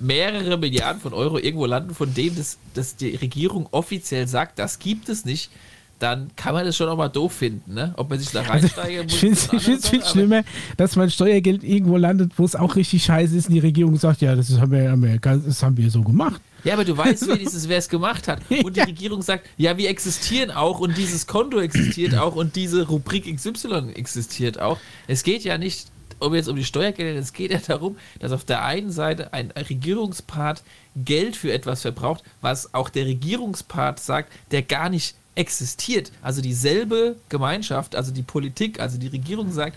mehrere 0.01 0.57
Milliarden 0.59 1.01
von 1.01 1.13
Euro 1.15 1.39
irgendwo 1.39 1.67
landen, 1.67 1.95
von 1.95 2.13
dem 2.13 2.37
das, 2.37 2.59
das 2.75 2.97
die 2.97 3.17
Regierung 3.17 3.69
offiziell 3.71 4.27
sagt, 4.29 4.59
das 4.59 4.79
gibt 4.79 5.09
es 5.09 5.25
nicht, 5.25 5.51
dann 5.99 6.31
kann 6.37 6.55
man 6.55 6.65
das 6.65 6.77
schon 6.77 6.89
auch 6.89 6.97
mal 6.97 7.09
doof 7.09 7.33
finden, 7.33 7.75
ne? 7.75 7.93
Ob 7.97 8.09
man 8.11 8.19
sich 8.21 8.31
da 8.31 8.41
Also, 8.41 8.53
reinsteigern 8.53 9.05
muss. 9.07 9.15
ich 9.15 9.19
finde 9.19 9.79
es 9.79 9.89
viel 9.89 10.05
schlimmer, 10.05 10.43
dass 10.77 10.95
mein 10.95 11.11
Steuergeld 11.11 11.65
irgendwo 11.65 11.97
landet, 11.97 12.33
wo 12.37 12.45
es 12.45 12.55
auch 12.55 12.77
richtig 12.77 13.03
scheiße 13.03 13.37
ist 13.37 13.49
und 13.49 13.55
die 13.55 13.59
Regierung 13.61 13.97
sagt, 13.97 14.21
ja, 14.21 14.37
das 14.37 14.49
haben 14.61 14.71
wir, 14.71 14.91
haben 14.91 15.03
wir, 15.03 15.19
das 15.19 15.63
haben 15.63 15.77
wir 15.77 15.91
so 15.91 16.03
gemacht. 16.03 16.41
Ja, 16.65 16.75
aber 16.75 16.85
du 16.85 16.97
weißt 16.97 17.29
wenigstens, 17.33 17.69
wer 17.69 17.79
es 17.79 17.89
gemacht 17.89 18.29
hat. 18.29 18.41
Und 18.63 18.77
die 18.77 18.81
Regierung 18.81 19.23
sagt, 19.23 19.49
ja, 19.57 19.77
wir 19.77 19.89
existieren 19.89 20.51
auch 20.51 20.81
und 20.81 20.97
dieses 20.97 21.27
Konto 21.27 21.59
existiert 21.61 22.15
auch 22.17 22.35
und 22.35 22.57
diese 22.57 22.87
Rubrik 22.89 23.35
XY 23.35 23.93
existiert 23.95 24.61
auch. 24.61 24.79
Es 25.07 25.23
geht 25.23 25.45
ja 25.45 25.59
nicht 25.59 25.89
um 26.21 26.35
jetzt 26.35 26.49
um 26.49 26.57
die 26.57 26.65
Steuergelder, 26.65 27.19
es 27.19 27.33
geht 27.33 27.53
ja 27.53 27.61
darum, 27.65 27.97
dass 28.19 28.33
auf 28.33 28.45
der 28.45 28.65
einen 28.65 28.91
Seite 28.91 29.33
ein 29.33 29.53
Regierungspart 29.53 30.63
Geld 30.97 31.37
für 31.37 31.53
etwas 31.53 31.83
verbraucht, 31.83 32.25
was 32.41 32.75
auch 32.75 32.89
der 32.89 33.07
Regierungspart 33.07 34.01
sagt, 34.01 34.33
der 34.51 34.63
gar 34.63 34.89
nicht 34.89 35.15
existiert. 35.37 36.11
Also 36.21 36.43
dieselbe 36.43 37.17
Gemeinschaft, 37.29 37.95
also 37.95 38.13
die 38.13 38.23
Politik, 38.23 38.81
also 38.81 38.99
die 38.99 39.07
Regierung 39.07 39.53
sagt, 39.53 39.77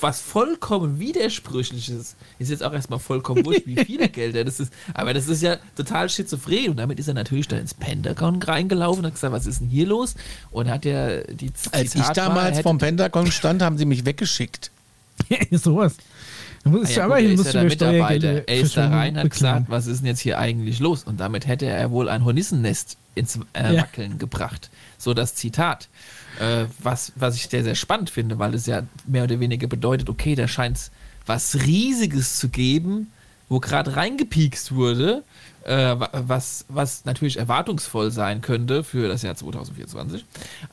was 0.00 0.20
vollkommen 0.20 0.98
widersprüchliches 0.98 2.16
ist 2.38 2.50
jetzt 2.50 2.62
auch 2.62 2.72
erstmal 2.72 2.98
vollkommen 2.98 3.44
wurscht, 3.44 3.66
wie 3.66 3.76
viele 3.84 4.08
Gelder 4.10 4.44
das 4.44 4.60
ist. 4.60 4.72
Aber 4.94 5.14
das 5.14 5.28
ist 5.28 5.42
ja 5.42 5.56
total 5.76 6.08
schizophren. 6.08 6.70
Und 6.70 6.76
damit 6.78 6.98
ist 6.98 7.08
er 7.08 7.14
natürlich 7.14 7.48
dann 7.48 7.60
ins 7.60 7.74
Pentagon 7.74 8.42
reingelaufen 8.42 9.00
und 9.00 9.06
hat 9.06 9.14
gesagt, 9.14 9.32
was 9.32 9.46
ist 9.46 9.60
denn 9.60 9.68
hier 9.68 9.86
los? 9.86 10.14
Und 10.50 10.68
hat 10.70 10.86
er 10.86 11.24
die 11.24 11.52
Z- 11.52 11.72
Als 11.74 11.94
ich 11.94 12.02
Zitat 12.02 12.16
war, 12.16 12.24
er 12.24 12.28
damals 12.28 12.54
hätte- 12.56 12.62
vom 12.64 12.78
Pentagon 12.78 13.30
stand, 13.30 13.62
haben 13.62 13.78
sie 13.78 13.84
mich 13.84 14.04
weggeschickt. 14.04 14.70
Sowas. 15.52 15.94
Da 15.96 16.02
muss 16.64 16.86
Ah 16.86 16.90
ich 16.90 16.96
ja, 16.96 17.04
aber 17.04 17.14
gut, 17.16 17.22
er 17.22 17.28
hin, 17.28 17.32
ist 17.32 17.38
musst 17.38 17.54
ja 17.54 17.60
der 17.60 17.70
Mitarbeiter. 17.70 18.48
Er 18.48 18.60
ist 18.60 18.76
da 18.76 18.88
rein, 18.88 19.18
hat 19.18 19.30
gesagt, 19.30 19.66
was 19.68 19.86
ist 19.86 20.00
denn 20.00 20.06
jetzt 20.06 20.20
hier 20.20 20.38
eigentlich 20.38 20.80
los? 20.80 21.04
Und 21.04 21.20
damit 21.20 21.46
hätte 21.46 21.66
er 21.66 21.90
wohl 21.90 22.08
ein 22.08 22.24
Hornissennest 22.24 22.96
ins 23.14 23.38
äh, 23.52 23.74
Ja. 23.74 23.82
Wackeln 23.82 24.18
gebracht. 24.18 24.70
So 24.98 25.14
das 25.14 25.34
Zitat. 25.34 25.88
Äh, 26.40 26.66
was, 26.82 27.12
was 27.16 27.36
ich 27.36 27.48
sehr, 27.48 27.62
sehr 27.62 27.74
spannend 27.74 28.10
finde, 28.10 28.38
weil 28.38 28.54
es 28.54 28.66
ja 28.66 28.82
mehr 29.06 29.24
oder 29.24 29.38
weniger 29.40 29.66
bedeutet, 29.68 30.08
okay, 30.08 30.34
da 30.34 30.48
scheint 30.48 30.76
es 30.76 30.90
was 31.26 31.54
Riesiges 31.64 32.38
zu 32.38 32.48
geben, 32.48 33.12
wo 33.48 33.60
gerade 33.60 33.96
reingepiekst 33.96 34.74
wurde, 34.74 35.22
äh, 35.64 35.96
was, 36.12 36.64
was 36.68 37.04
natürlich 37.04 37.38
erwartungsvoll 37.38 38.10
sein 38.10 38.40
könnte 38.40 38.84
für 38.84 39.08
das 39.08 39.22
Jahr 39.22 39.34
2024, 39.34 40.24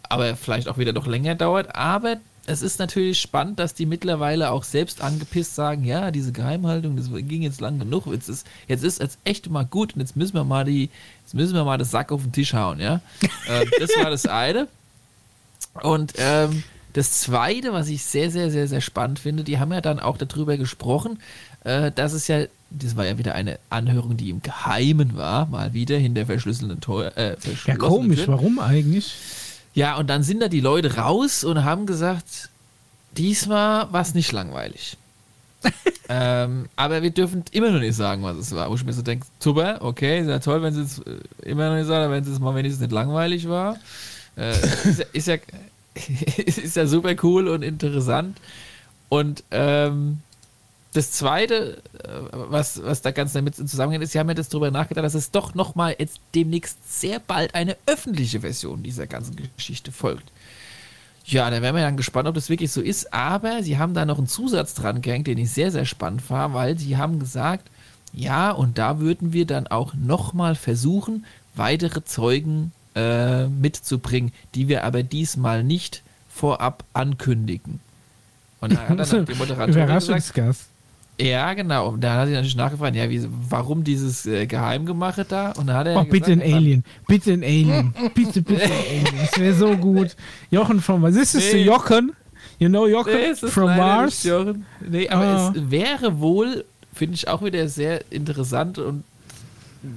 aber 0.03 0.35
vielleicht 0.35 0.67
auch 0.67 0.77
wieder 0.77 0.93
noch 0.93 1.07
länger 1.07 1.35
dauert. 1.35 1.75
Aber 1.75 2.17
es 2.47 2.61
ist 2.61 2.79
natürlich 2.79 3.19
spannend, 3.19 3.59
dass 3.59 3.73
die 3.73 3.85
mittlerweile 3.85 4.51
auch 4.51 4.63
selbst 4.63 5.01
angepisst 5.01 5.55
sagen, 5.55 5.83
ja, 5.83 6.11
diese 6.11 6.31
Geheimhaltung, 6.31 6.95
das 6.95 7.09
ging 7.11 7.43
jetzt 7.43 7.61
lang 7.61 7.79
genug, 7.79 8.07
jetzt 8.07 8.29
ist 8.29 8.47
jetzt 8.67 8.83
ist 8.83 8.99
jetzt 8.99 9.19
echt 9.23 9.49
mal 9.49 9.65
gut 9.65 9.93
und 9.93 10.01
jetzt 10.01 10.15
müssen 10.15 10.33
wir 10.33 10.43
mal 10.43 10.65
die, 10.65 10.89
jetzt 11.23 11.33
müssen 11.33 11.53
wir 11.53 11.63
mal 11.63 11.77
das 11.77 11.91
Sack 11.91 12.11
auf 12.11 12.23
den 12.23 12.31
Tisch 12.31 12.53
hauen, 12.53 12.79
ja. 12.79 13.01
äh, 13.47 13.65
das 13.79 13.91
war 13.97 14.09
das 14.09 14.25
eine. 14.25 14.67
Und 15.83 16.13
ähm, 16.17 16.63
das 16.93 17.21
zweite, 17.21 17.71
was 17.73 17.87
ich 17.87 18.03
sehr, 18.03 18.29
sehr, 18.31 18.51
sehr, 18.51 18.67
sehr 18.67 18.81
spannend 18.81 19.19
finde, 19.19 19.43
die 19.43 19.59
haben 19.59 19.71
ja 19.71 19.81
dann 19.81 19.99
auch 19.99 20.17
darüber 20.17 20.57
gesprochen, 20.57 21.19
äh, 21.63 21.91
dass 21.91 22.13
es 22.13 22.27
ja, 22.27 22.45
das 22.69 22.95
war 22.95 23.05
ja 23.05 23.17
wieder 23.17 23.35
eine 23.35 23.59
Anhörung, 23.69 24.17
die 24.17 24.29
im 24.29 24.41
Geheimen 24.41 25.15
war, 25.15 25.45
mal 25.45 25.73
wieder 25.73 25.97
hinter 25.97 26.25
verschlüsselten 26.25 26.81
Tor. 26.81 27.15
Äh, 27.17 27.37
ja, 27.65 27.75
komisch, 27.75 28.23
Türen. 28.23 28.33
warum 28.33 28.59
eigentlich? 28.59 29.15
Ja, 29.73 29.97
und 29.97 30.09
dann 30.09 30.23
sind 30.23 30.41
da 30.41 30.47
die 30.47 30.59
Leute 30.59 30.97
raus 30.97 31.43
und 31.43 31.63
haben 31.63 31.85
gesagt, 31.85 32.49
diesmal 33.17 33.91
war 33.91 34.01
es 34.01 34.13
nicht 34.13 34.31
langweilig. 34.31 34.97
ähm, 36.09 36.67
aber 36.75 37.03
wir 37.03 37.11
dürfen 37.11 37.43
immer 37.51 37.69
noch 37.69 37.79
nicht 37.79 37.95
sagen, 37.95 38.23
was 38.23 38.37
es 38.37 38.53
war. 38.53 38.69
Wo 38.69 38.75
ich 38.75 38.83
mir 38.83 38.93
so 38.93 39.01
denke, 39.01 39.27
super, 39.39 39.77
okay, 39.81 40.19
ist 40.19 40.27
ja 40.27 40.39
toll, 40.39 40.61
wenn 40.61 40.73
sie 40.73 40.81
es 40.81 40.99
äh, 40.99 41.19
immer 41.43 41.69
noch 41.69 41.77
nicht 41.77 41.87
sagen, 41.87 42.11
wenn 42.11 42.23
es 42.23 42.39
mal 42.39 42.55
wenigstens 42.55 42.81
nicht 42.81 42.91
langweilig 42.91 43.47
war. 43.47 43.77
Äh, 44.35 44.51
ist, 44.83 44.99
ja, 44.99 45.05
ist, 45.13 45.27
ja, 45.27 45.35
ist 46.45 46.75
ja 46.75 46.87
super 46.87 47.13
cool 47.23 47.47
und 47.47 47.61
interessant. 47.61 48.37
Und 49.09 49.43
ähm, 49.51 50.19
das 50.93 51.11
Zweite, 51.11 51.81
äh, 52.03 52.07
was, 52.31 52.83
was 52.83 53.01
da 53.01 53.11
ganz 53.11 53.33
damit 53.33 53.55
zusammenhängt, 53.55 54.03
ist, 54.03 54.11
sie 54.11 54.19
haben 54.19 54.27
ja 54.27 54.33
das 54.33 54.49
darüber 54.49 54.71
nachgedacht, 54.71 55.05
dass 55.05 55.13
es 55.13 55.31
doch 55.31 55.55
nochmal 55.55 55.95
jetzt 55.97 56.19
demnächst 56.35 56.77
sehr 56.99 57.19
bald 57.19 57.55
eine 57.55 57.77
öffentliche 57.85 58.41
Version 58.41 58.83
dieser 58.83 59.07
ganzen 59.07 59.37
Geschichte 59.55 59.91
folgt. 59.91 60.31
Ja, 61.25 61.49
da 61.49 61.61
wären 61.61 61.75
wir 61.75 61.83
dann 61.83 61.97
gespannt, 61.97 62.27
ob 62.27 62.35
das 62.35 62.49
wirklich 62.49 62.71
so 62.71 62.81
ist. 62.81 63.13
Aber 63.13 63.63
sie 63.63 63.77
haben 63.77 63.93
da 63.93 64.05
noch 64.05 64.17
einen 64.17 64.27
Zusatz 64.27 64.73
dran 64.73 65.01
gehängt, 65.01 65.27
den 65.27 65.37
ich 65.37 65.51
sehr, 65.51 65.71
sehr 65.71 65.85
spannend 65.85 66.29
war, 66.29 66.53
weil 66.53 66.77
sie 66.77 66.97
haben 66.97 67.19
gesagt, 67.19 67.69
ja, 68.11 68.51
und 68.51 68.77
da 68.77 68.99
würden 68.99 69.31
wir 69.31 69.45
dann 69.45 69.67
auch 69.67 69.93
nochmal 69.93 70.55
versuchen, 70.55 71.25
weitere 71.55 72.03
Zeugen 72.03 72.73
äh, 72.95 73.47
mitzubringen, 73.47 74.33
die 74.55 74.67
wir 74.67 74.83
aber 74.83 75.03
diesmal 75.03 75.63
nicht 75.63 76.03
vorab 76.27 76.83
ankündigen. 76.93 77.79
Und 78.59 78.73
da 78.73 78.89
hat 78.89 78.99
dann 78.99 79.25
die 79.25 79.35
Moderatorin 79.35 79.83
Überraschungsgast. 79.83 80.70
Ja, 81.21 81.53
genau. 81.53 81.89
Und 81.89 82.03
da 82.03 82.15
hat 82.15 82.27
sie 82.27 82.33
natürlich 82.33 82.55
nachgefragt, 82.55 82.95
ja, 82.95 83.09
wie, 83.09 83.27
warum 83.49 83.83
dieses 83.83 84.25
äh, 84.25 84.47
Geheimgemache 84.47 85.23
da? 85.25 85.51
Und 85.51 85.67
dann 85.67 85.75
hat 85.75 85.87
er 85.87 85.93
oh, 85.93 86.03
gesagt, 86.03 86.11
bitte 86.11 86.31
ein 86.31 86.41
Alien, 86.41 86.83
bitte 87.07 87.33
ein 87.33 87.43
Alien, 87.43 87.93
bitte, 88.15 88.41
bitte 88.41 88.63
ein 88.63 88.71
Alien. 88.89 89.17
Das 89.19 89.39
wäre 89.39 89.53
so 89.53 89.77
gut. 89.77 90.15
Jochen 90.49 90.81
von, 90.81 91.01
was 91.01 91.15
ist 91.15 91.35
das? 91.35 91.53
Nee. 91.53 91.63
Jochen? 91.63 92.13
You 92.57 92.69
know 92.69 92.87
Jochen 92.87 93.13
nee, 93.13 93.35
from 93.35 93.75
Mars? 93.77 94.23
Jochen. 94.23 94.65
Nee, 94.87 95.09
aber 95.09 95.23
ah. 95.23 95.53
es 95.55 95.71
wäre 95.71 96.19
wohl, 96.19 96.65
finde 96.93 97.15
ich 97.15 97.27
auch 97.27 97.43
wieder 97.43 97.67
sehr 97.67 98.03
interessant 98.11 98.79
und 98.79 99.03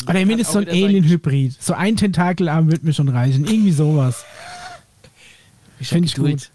oder 0.09 0.21
zumindest 0.21 0.53
so 0.53 0.59
ein 0.61 0.69
Alien-Hybrid. 0.69 1.57
So 1.61 1.75
ein 1.75 1.97
Tentakelarm 1.97 2.71
wird 2.71 2.85
mir 2.85 2.95
schon 2.95 3.09
reichen. 3.11 3.45
Irgendwie 3.45 3.73
sowas. 3.73 4.25
Ich 5.79 5.89
finde 5.89 6.07
ich 6.07 6.15
gut. 6.15 6.51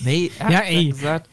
Nee, 0.00 0.30
er 0.38 0.44
hat 0.44 0.52
ja, 0.52 0.60
ey. 0.60 0.88
gesagt, 0.90 1.28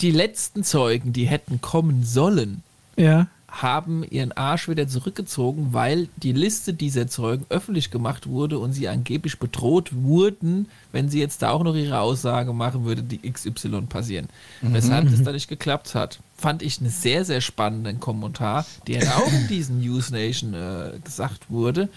die 0.00 0.10
letzten 0.10 0.64
Zeugen, 0.64 1.12
die 1.12 1.26
hätten 1.26 1.60
kommen 1.60 2.04
sollen, 2.04 2.62
ja. 2.96 3.28
haben 3.48 4.04
ihren 4.04 4.32
Arsch 4.32 4.68
wieder 4.68 4.88
zurückgezogen, 4.88 5.68
weil 5.72 6.08
die 6.16 6.32
Liste 6.32 6.74
dieser 6.74 7.08
Zeugen 7.08 7.46
öffentlich 7.48 7.90
gemacht 7.90 8.26
wurde 8.26 8.58
und 8.58 8.72
sie 8.72 8.88
angeblich 8.88 9.38
bedroht 9.38 9.90
wurden, 9.94 10.68
wenn 10.92 11.08
sie 11.08 11.20
jetzt 11.20 11.42
da 11.42 11.50
auch 11.50 11.62
noch 11.62 11.74
ihre 11.74 12.00
Aussage 12.00 12.52
machen 12.52 12.84
würde, 12.84 13.02
die 13.02 13.30
XY 13.30 13.82
passieren. 13.88 14.28
Mhm. 14.62 14.74
Weshalb 14.74 15.10
das 15.10 15.22
da 15.22 15.32
nicht 15.32 15.48
geklappt 15.48 15.94
hat. 15.94 16.20
Fand 16.36 16.62
ich 16.62 16.80
einen 16.80 16.90
sehr, 16.90 17.24
sehr 17.24 17.40
spannenden 17.40 18.00
Kommentar, 18.00 18.66
der 18.86 19.16
auch 19.16 19.32
in 19.32 19.48
diesen 19.48 19.80
News 19.80 20.10
Nation 20.10 20.52
äh, 20.52 20.98
gesagt 21.02 21.50
wurde. 21.50 21.88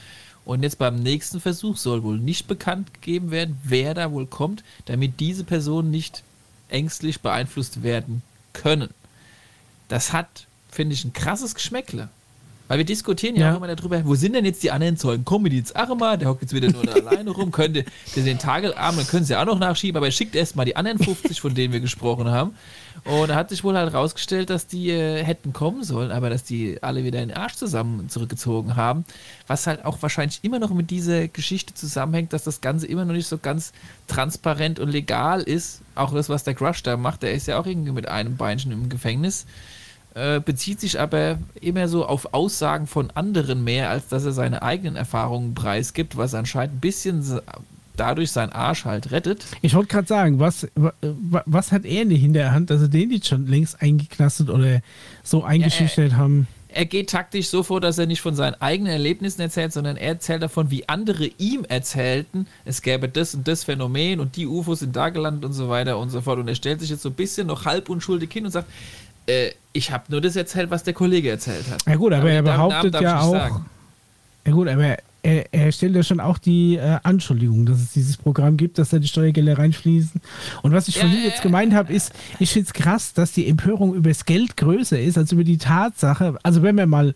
Und 0.46 0.64
jetzt 0.64 0.80
beim 0.80 0.96
nächsten 0.96 1.40
Versuch 1.40 1.78
soll 1.78 2.02
wohl 2.02 2.18
nicht 2.18 2.48
bekannt 2.48 2.94
gegeben 2.94 3.30
werden, 3.30 3.58
wer 3.64 3.94
da 3.94 4.12
wohl 4.12 4.26
kommt, 4.26 4.64
damit 4.86 5.20
diese 5.20 5.44
Person 5.44 5.92
nicht 5.92 6.24
ängstlich 6.70 7.22
beeinflusst 7.22 7.84
werden 7.84 8.22
können. 8.54 8.90
Das 9.88 10.14
hat, 10.14 10.48
finde 10.72 10.94
ich, 10.94 11.04
ein 11.04 11.14
krasses 11.14 11.56
Geschmäckle. 11.56 12.10
Weil 12.70 12.78
wir 12.78 12.86
diskutieren 12.86 13.36
ja, 13.36 13.48
ja, 13.48 13.54
auch 13.54 13.58
immer 13.58 13.76
darüber, 13.76 14.06
wo 14.06 14.14
sind 14.14 14.34
denn 14.34 14.46
jetzt 14.46 14.62
die 14.62 14.70
anderen 14.70 14.96
Zeugen? 14.96 15.26
Kommen 15.26 15.50
die 15.50 15.58
jetzt 15.58 15.76
auch 15.76 15.90
immer? 15.90 16.18
Der 16.18 16.30
hockt 16.30 16.44
jetzt 16.44 16.54
wieder 16.54 16.70
nur 16.70 16.88
alleine 16.94 17.32
rum, 17.32 17.52
könnte 17.52 17.84
den 18.16 18.38
Tagelarm, 18.38 18.96
dann 18.96 19.08
können 19.08 19.26
sie 19.26 19.36
auch 19.36 19.46
noch 19.46 19.58
nachschieben, 19.58 19.98
aber 19.98 20.06
er 20.06 20.12
schickt 20.12 20.36
erstmal 20.36 20.68
die 20.68 20.76
anderen 20.76 21.00
50, 21.00 21.42
von 21.42 21.56
denen 21.56 21.74
wir 21.74 21.80
gesprochen 21.80 22.30
haben. 22.30 22.56
Und 23.06 23.30
da 23.30 23.36
hat 23.36 23.50
sich 23.50 23.64
wohl 23.64 23.78
halt 23.78 23.94
rausgestellt, 23.94 24.50
dass 24.50 24.68
die 24.68 24.90
äh, 24.90 25.24
hätten 25.24 25.54
kommen 25.54 25.84
sollen, 25.84 26.12
aber 26.12 26.30
dass 26.30 26.44
die 26.44 26.82
alle 26.82 27.04
wieder 27.04 27.22
in 27.22 27.30
den 27.30 27.38
Arsch 27.38 27.56
zusammen 27.56 28.10
zurückgezogen 28.10 28.76
haben. 28.76 29.06
Was 29.48 29.68
halt 29.68 29.86
auch 29.86 30.02
wahrscheinlich 30.02 30.40
immer 30.44 30.60
noch 30.60 30.72
mit 30.72 30.90
dieser 30.90 31.28
Geschichte 31.28 31.74
zusammenhängt, 31.74 32.34
dass 32.34 32.44
das 32.44 32.62
Ganze 32.62 32.88
immer 32.88 33.06
noch 33.06 33.14
nicht 33.14 33.28
so 33.28 33.38
ganz 33.38 33.74
transparent 34.08 34.80
und 34.80 34.90
legal 34.90 35.42
ist. 35.42 35.82
Auch 35.96 36.14
das, 36.14 36.30
was 36.30 36.44
der 36.44 36.56
Crush 36.56 36.84
da 36.84 36.98
macht, 36.98 37.24
der 37.24 37.34
ist 37.34 37.48
ja 37.48 37.60
auch 37.60 37.66
irgendwie 37.66 37.92
mit 37.92 38.08
einem 38.08 38.38
Beinchen 38.38 38.72
im 38.72 38.90
Gefängnis. 38.90 39.46
Äh, 40.16 40.40
bezieht 40.40 40.80
sich 40.80 41.00
aber 41.00 41.38
immer 41.62 41.88
so 41.88 42.06
auf 42.06 42.34
Aussagen 42.34 42.88
von 42.88 43.12
anderen 43.12 43.64
mehr, 43.64 43.90
als 43.90 44.08
dass 44.08 44.26
er 44.26 44.32
seine 44.32 44.64
eigenen 44.64 44.96
Erfahrungen 44.96 45.54
preisgibt, 45.54 46.18
was 46.18 46.34
anscheinend 46.34 46.76
ein 46.76 46.80
bisschen 46.80 47.22
dadurch 48.00 48.32
seinen 48.32 48.52
Arsch 48.52 48.86
halt 48.86 49.12
rettet. 49.12 49.46
Ich 49.62 49.74
wollte 49.76 49.90
gerade 49.90 50.08
sagen, 50.08 50.40
was, 50.40 50.68
was 51.46 51.72
hat 51.72 51.86
er 51.86 52.04
in 52.04 52.10
der 52.10 52.18
Hinterhand, 52.18 52.70
dass 52.70 52.82
er 52.82 52.88
den 52.88 53.12
jetzt 53.12 53.28
schon 53.28 53.48
längst 53.48 53.82
eingeknastet 53.82 54.50
oder 54.50 54.82
so 55.24 55.44
eingeschüchtert 55.44 56.12
ja, 56.12 56.18
haben? 56.18 56.48
Er 56.72 56.86
geht 56.86 57.10
taktisch 57.10 57.48
so 57.50 57.64
vor, 57.64 57.82
dass 57.82 57.98
er 57.98 58.06
nicht 58.06 58.22
von 58.22 58.36
seinen 58.36 58.54
eigenen 58.62 58.94
Erlebnissen 58.94 59.42
erzählt, 59.42 59.74
sondern 59.74 59.98
er 59.98 60.10
erzählt 60.10 60.44
davon, 60.44 60.70
wie 60.70 60.88
andere 60.88 61.26
ihm 61.40 61.66
erzählten, 61.68 62.46
es 62.64 62.84
gäbe 62.84 63.10
das 63.10 63.34
und 63.34 63.48
das 63.48 63.64
Phänomen 63.64 64.20
und 64.20 64.36
die 64.36 64.46
UFOs 64.46 64.80
sind 64.80 64.96
da 64.96 65.10
gelandet 65.10 65.46
und 65.46 65.54
so 65.54 65.68
weiter 65.68 65.98
und 65.98 66.10
so 66.10 66.22
fort. 66.22 66.38
Und 66.38 66.48
er 66.48 66.56
stellt 66.56 66.80
sich 66.80 66.92
jetzt 66.92 67.02
so 67.02 67.10
ein 67.10 67.16
bisschen 67.16 67.48
noch 67.48 67.66
halb 67.66 67.90
unschuldig 67.90 68.32
hin 68.32 68.46
und 68.46 68.52
sagt, 68.52 68.70
äh, 69.26 69.52
ich 69.74 69.92
habe 69.92 70.04
nur 70.10 70.22
das 70.22 70.36
erzählt, 70.36 70.70
was 70.70 70.84
der 70.84 70.94
Kollege 70.94 71.32
erzählt 71.32 71.70
hat. 71.72 71.84
Ja 71.88 71.96
gut, 71.96 72.14
aber, 72.14 72.22
aber 72.22 72.32
er 72.32 72.44
behauptet 72.44 73.02
ja 73.02 73.20
auch. 73.20 73.62
Ja 74.46 74.52
gut, 74.52 74.68
aber 74.68 74.98
er, 75.24 75.54
er, 75.54 75.72
stellt 75.72 75.96
ja 75.96 76.04
schon 76.04 76.20
auch 76.20 76.38
die 76.38 76.76
äh, 76.76 76.98
Anschuldigung, 77.04 77.66
dass 77.66 77.80
es 77.80 77.94
dieses 77.94 78.18
Programm 78.18 78.58
gibt, 78.58 78.78
dass 78.78 78.90
da 78.90 79.00
die 79.00 79.08
Steuergelder 79.08 79.58
reinfließen. 79.58 80.22
Und 80.62 80.72
was 80.72 80.88
ich 80.88 80.96
ja, 80.96 81.02
vorhin 81.02 81.24
jetzt 81.24 81.42
gemeint 81.42 81.74
habe, 81.74 81.94
ist, 81.94 82.14
ich 82.40 82.52
finde 82.52 82.68
es 82.68 82.74
krass, 82.74 83.14
dass 83.14 83.32
die 83.32 83.48
Empörung 83.48 83.94
über 83.94 84.10
das 84.10 84.26
Geld 84.26 84.58
größer 84.58 85.00
ist 85.00 85.18
als 85.18 85.32
über 85.32 85.44
die 85.44 85.58
Tatsache. 85.58 86.38
Also 86.44 86.64
wenn 86.64 86.76
man 86.76 86.90
mal 86.90 87.16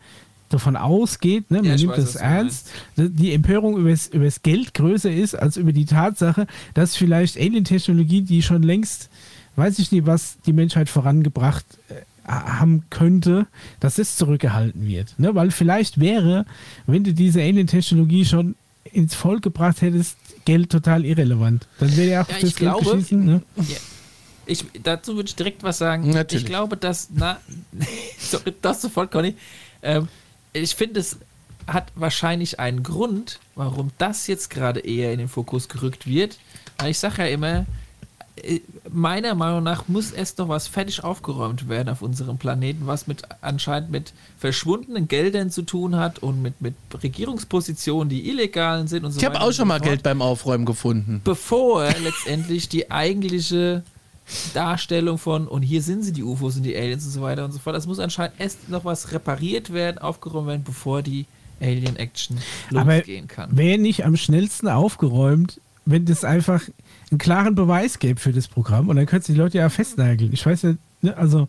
davon 0.50 0.76
ausgeht, 0.76 1.50
ne, 1.50 1.58
man 1.58 1.66
ja, 1.66 1.76
nimmt 1.76 1.98
das 1.98 2.16
ernst, 2.16 2.70
die 2.96 3.34
Empörung 3.34 3.78
über 3.78 3.90
das 3.90 4.42
Geld 4.44 4.74
größer 4.74 5.12
ist 5.12 5.36
als 5.36 5.58
über 5.58 5.74
die 5.74 5.86
Tatsache, 5.86 6.48
dass 6.74 6.96
vielleicht 6.96 7.38
Alien-Technologie, 7.38 8.22
die 8.22 8.42
schon 8.42 8.62
längst 8.62 9.10
weiß 9.56 9.80
ich 9.80 9.92
nicht, 9.92 10.06
was 10.06 10.38
die 10.46 10.54
Menschheit 10.54 10.90
vorangebracht 10.90 11.66
äh, 11.90 11.94
haben 12.26 12.86
könnte, 12.90 13.48
dass 13.80 13.98
es 13.98 14.16
zurückgehalten 14.16 14.88
wird. 14.88 15.16
Ne? 15.18 15.36
Weil 15.36 15.52
vielleicht 15.52 16.00
wäre, 16.00 16.46
wenn 16.88 17.04
du 17.04 17.14
diese 17.14 17.42
Alien-Technologie 17.42 18.26
schon 18.26 18.56
ins 18.86 19.16
Volk 19.16 19.42
gebracht 19.42 19.82
hättest, 19.82 20.18
Geld 20.46 20.70
total 20.70 21.06
irrelevant. 21.06 21.68
Dann 21.80 21.96
wäre 21.96 22.10
ja 22.10 22.22
auch 22.24 22.30
ja, 22.30 22.40
das 22.40 22.56
Geld 22.56 22.78
geschissen. 22.80 23.26
Ne? 23.26 23.42
Ja. 23.58 23.78
Ich, 24.46 24.66
dazu 24.84 25.16
würde 25.16 25.30
ich 25.30 25.36
direkt 25.36 25.64
was 25.64 25.78
sagen. 25.78 26.10
Natürlich. 26.10 26.44
Ich 26.44 26.50
glaube, 26.50 26.76
dass, 26.76 27.10
na, 27.14 27.40
sorry, 28.20 28.54
das 28.62 28.82
sofort, 28.82 29.12
Conny. 29.12 29.36
Ähm, 29.82 30.08
ich 30.52 30.76
finde, 30.76 31.00
es 31.00 31.18
hat 31.66 31.92
wahrscheinlich 31.96 32.60
einen 32.60 32.84
Grund, 32.84 33.40
warum 33.56 33.92
das 33.98 34.28
jetzt 34.28 34.50
gerade 34.50 34.82
eher 34.82 35.14
in 35.14 35.20
den 35.20 35.30
Fokus 35.30 35.70
gerückt 35.70 36.08
wird. 36.08 36.40
Weil 36.78 36.92
ich 36.92 37.00
sage 37.00 37.24
ja 37.24 37.30
immer, 37.30 37.66
meiner 38.92 39.36
Meinung 39.36 39.64
nach 39.64 39.88
muss 39.88 40.12
erst 40.12 40.40
noch 40.40 40.50
was 40.50 40.68
fertig 40.68 41.04
aufgeräumt 41.04 41.70
werden 41.70 41.90
auf 41.90 42.02
unserem 42.02 42.38
Planeten, 42.38 42.88
was 42.88 43.06
mit 43.06 43.22
anscheinend 43.42 43.92
mit 43.92 44.14
verschwundenen 44.40 45.08
Geldern 45.08 45.52
zu 45.52 45.62
tun 45.62 45.96
hat 45.96 46.20
und 46.20 46.42
mit, 46.42 46.60
mit 46.60 46.74
Regierungspositionen, 47.02 48.10
die 48.10 48.28
illegalen 48.28 48.88
sind 48.88 49.06
und 49.06 49.12
so 49.12 49.20
ich 49.20 49.26
weiter. 49.26 49.34
Ich 49.34 49.40
habe 49.40 49.50
auch 49.50 49.54
schon 49.54 49.68
mal 49.68 49.80
Geld 49.80 50.02
beim 50.02 50.22
Aufräumen 50.22 50.66
gefunden. 50.66 51.22
Bevor 51.24 51.86
letztendlich 52.04 52.70
die 52.70 52.90
eigentliche 52.90 53.84
Darstellung 54.54 55.18
von 55.18 55.48
und 55.48 55.62
hier 55.62 55.82
sind 55.82 56.04
sie, 56.04 56.12
die 56.12 56.24
UFOs 56.24 56.56
und 56.56 56.64
die 56.64 56.76
Aliens 56.76 57.06
und 57.06 57.12
so 57.12 57.22
weiter 57.22 57.46
und 57.46 57.52
so 57.52 57.60
fort. 57.60 57.76
Das 57.76 57.86
muss 57.86 58.00
anscheinend 58.00 58.40
erst 58.40 58.70
noch 58.70 58.86
was 58.86 59.12
repariert 59.12 59.74
werden, 59.74 60.00
aufgeräumt 60.00 60.48
werden, 60.48 60.64
bevor 60.64 61.02
die 61.02 61.26
Alien-Action 61.62 62.40
losgehen 62.70 63.28
kann. 63.28 63.56
Wäre 63.56 63.78
nicht 63.78 64.06
am 64.06 64.18
schnellsten 64.18 64.68
aufgeräumt, 64.68 65.60
wenn 65.86 66.06
das 66.06 66.24
einfach 66.24 66.62
einen 67.14 67.20
klaren 67.20 67.56
Beweis 67.56 68.00
gäbe 68.00 68.20
für 68.20 68.34
das 68.34 68.48
Programm 68.48 68.90
und 68.90 68.96
dann 68.96 69.06
könntest 69.06 69.30
du 69.30 69.34
die 69.34 69.40
Leute 69.40 69.58
ja 69.58 69.70
festnageln. 69.70 70.32
Ich 70.34 70.46
weiß 70.46 70.64
ja, 70.64 70.74
ne, 71.02 71.16
also 71.18 71.48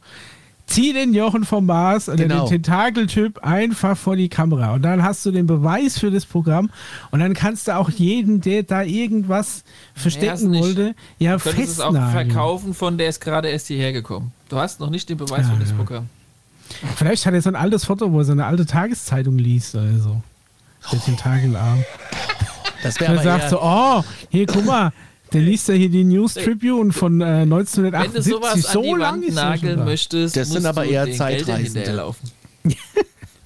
zieh 0.66 0.92
den 0.94 1.12
Jochen 1.12 1.44
vom 1.44 1.66
Mars 1.66 2.08
oder 2.08 2.16
Genau. 2.24 2.46
den 2.48 2.62
Tentakeltyp 2.62 3.38
einfach 3.44 3.96
vor 3.98 4.16
die 4.16 4.28
Kamera. 4.30 4.72
Und 4.74 4.82
dann 4.82 5.02
hast 5.02 5.24
du 5.26 5.30
den 5.30 5.46
Beweis 5.46 5.98
für 5.98 6.10
das 6.10 6.24
Programm. 6.24 6.70
Und 7.10 7.20
dann 7.20 7.34
kannst 7.34 7.68
du 7.68 7.76
auch 7.76 7.90
jeden, 7.90 8.40
der 8.40 8.62
da 8.62 8.82
irgendwas 8.82 9.62
verstecken 9.94 10.26
erst 10.26 10.44
nicht. 10.44 10.62
wollte, 10.62 10.94
ja 11.18 11.36
Du 11.36 11.42
könntest 11.44 11.68
es 11.72 11.80
auch 11.80 11.92
festnageln. 11.92 12.30
verkaufen 12.30 12.72
von 12.74 12.96
der 12.96 13.08
ist 13.10 13.20
gerade 13.20 13.48
erst 13.48 13.66
hierher 13.66 13.92
gekommen. 13.92 14.32
Du 14.48 14.56
hast 14.58 14.80
noch 14.80 14.88
nicht 14.90 15.08
den 15.10 15.18
Beweis 15.18 15.46
Ja, 15.46 15.52
für 15.54 15.60
das 15.60 15.70
ja. 15.70 15.76
Programm. 15.76 16.08
Vielleicht 16.96 17.26
hat 17.26 17.34
er 17.34 17.42
so 17.42 17.50
ein 17.50 17.56
altes 17.56 17.84
Foto, 17.84 18.10
wo 18.10 18.18
er 18.20 18.24
so 18.24 18.32
eine 18.32 18.46
alte 18.46 18.64
Tageszeitung 18.64 19.36
liest 19.36 19.74
oder 19.74 19.98
so. 19.98 20.22
Der 20.92 21.00
Tentakelarm. 21.00 21.84
Das 22.82 22.98
wäre 23.00 23.22
sagt 23.22 23.44
eher, 23.44 23.50
so, 23.50 23.60
oh, 23.62 24.02
hier, 24.30 24.46
guck 24.46 24.64
mal, 24.64 24.92
der 25.34 25.42
liest 25.42 25.68
ja 25.68 25.74
hier 25.74 25.90
die 25.90 26.04
News 26.04 26.34
Tribune 26.34 26.92
von 26.92 27.20
äh, 27.20 27.24
Wenn 27.42 27.50
du 27.50 27.56
1978. 27.56 28.32
sowas 28.32 28.62
so 28.72 28.80
an 28.80 28.84
die 28.84 28.90
lang 29.00 29.22
Wand 29.22 29.34
nageln 29.34 29.78
da. 29.80 29.84
möchtest, 29.84 30.36
Das 30.36 30.48
sind 30.48 30.64
aber 30.64 30.84
du 30.84 30.90
eher 30.90 31.12
Zeitreisende. 31.12 32.14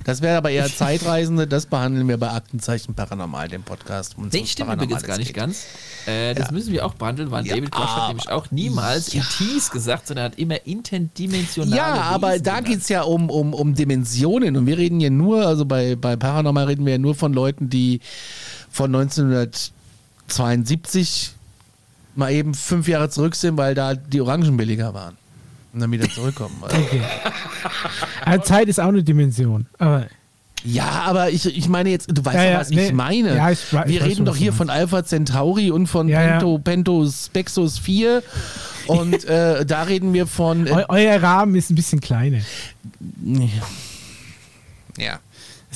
das 0.05 0.23
wäre 0.23 0.37
aber 0.39 0.51
eher 0.51 0.67
Zeitreisende, 0.75 1.47
das 1.49 1.67
behandeln 1.67 2.09
wir 2.09 2.17
bei 2.19 2.31
Aktenzeichen 2.31 2.95
Paranormal, 2.95 3.49
dem 3.49 3.63
Podcast. 3.63 4.17
es 4.19 4.33
Nee, 4.33 4.47
stimmt 4.47 4.73
übrigens 4.73 5.03
gar 5.03 5.19
nicht 5.19 5.27
geht. 5.29 5.37
ganz. 5.37 5.65
Äh, 6.07 6.35
das 6.35 6.47
Ja. 6.49 6.53
müssen 6.53 6.73
wir 6.73 6.85
auch 6.87 6.95
behandeln, 6.95 7.31
weil 7.31 7.47
Ja, 7.47 7.57
David 7.57 7.73
aber- 7.75 7.97
hat 7.97 8.09
nämlich 8.09 8.29
auch 8.31 8.51
niemals 8.51 9.13
Ja. 9.13 9.23
ETs 9.23 9.71
gesagt, 9.71 10.07
sondern 10.07 10.27
er 10.27 10.31
hat 10.33 10.39
immer 10.39 10.65
interdimensionale 10.67 11.77
Ja, 11.77 11.95
aber 12.03 12.33
Wesen 12.35 12.45
da 12.45 12.51
genannt. 12.53 12.69
geht 12.69 12.81
es 12.83 12.89
ja 12.89 13.03
um, 13.03 13.29
um, 13.31 13.53
um 13.55 13.75
Dimensionen 13.75 14.57
und 14.57 14.67
wir 14.67 14.79
reden 14.79 15.01
ja 15.01 15.11
nur, 15.11 15.47
also 15.47 15.65
bei, 15.65 15.97
bei 15.97 16.17
Paranormal 16.17 16.65
reden 16.67 16.85
wir 16.87 16.93
ja 16.93 16.99
nur 16.99 17.15
von 17.15 17.33
Leuten, 17.33 17.69
die 17.71 18.01
von 18.71 18.95
1972 18.95 21.33
mal 22.19 22.33
eben 22.33 22.55
fünf 22.55 22.89
Jahre 22.89 23.09
zurück 23.09 23.35
sind, 23.35 23.57
weil 23.57 23.75
da 23.75 23.95
die 23.95 24.21
Orangen 24.21 24.57
billiger 24.57 24.93
waren. 24.93 25.17
Und 25.73 25.81
dann 25.81 25.93
wieder 25.93 26.09
zurückkommen. 26.11 26.57
Also, 26.63 26.77
Okay. 26.77 27.01
Also 28.25 28.45
Zeit 28.45 28.69
ist 28.69 28.81
auch 28.81 28.89
eine 28.89 29.03
Dimension. 29.03 29.67
Aber 29.79 30.07
ja, 30.65 30.89
aber 31.07 31.31
ich, 31.31 31.47
ich 31.47 31.69
meine 31.69 31.91
jetzt, 31.91 32.09
du 32.11 32.25
weißt 32.25 32.37
Ja, 32.37 32.45
ja, 32.45 32.59
was 32.59 32.71
nee. 32.71 32.87
ich 32.87 32.93
meine. 32.93 33.37
Ja, 33.37 33.51
ich 33.51 33.61
ich 33.73 33.87
wir 33.87 34.05
reden 34.05 34.25
doch 34.25 34.37
hier 34.37 34.53
von 34.53 34.71
Alpha 34.71 35.05
Centauri 35.05 35.71
und 35.71 35.87
von 35.87 36.09
Ja, 36.09 36.21
ja. 36.23 36.31
Pento, 36.33 36.59
Pento 36.59 37.07
Spexus 37.07 37.79
4 37.79 38.23
und 38.89 39.25
äh, 39.29 39.65
da 39.65 39.83
reden 39.85 40.13
wir 40.13 40.27
von... 40.27 40.67
eu 40.67 40.81
Äh, 40.81 40.85
euer 40.89 41.23
Rahmen 41.23 41.55
ist 41.55 41.71
ein 41.71 41.77
bisschen 41.77 42.01
kleiner. 42.01 42.41
ja. 44.97 45.21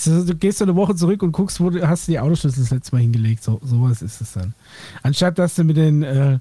Du 0.04 0.34
gehst 0.34 0.58
so 0.58 0.64
eine 0.64 0.74
Woche 0.74 0.94
zurück 0.94 1.22
und 1.22 1.32
guckst, 1.32 1.60
wo 1.60 1.70
du 1.70 1.86
hast 1.86 2.08
du 2.08 2.12
die 2.12 2.18
Autoschlüssel 2.18 2.62
das 2.62 2.70
letzte 2.70 2.96
Mal 2.96 3.02
hingelegt. 3.02 3.44
So 3.44 3.60
sowas 3.62 4.00
ist 4.02 4.20
es 4.20 4.32
dann. 4.32 4.54
Anstatt 5.02 5.38
dass 5.38 5.54
du 5.54 5.64
mit 5.64 5.76
den 5.76 6.02
äh, 6.02 6.38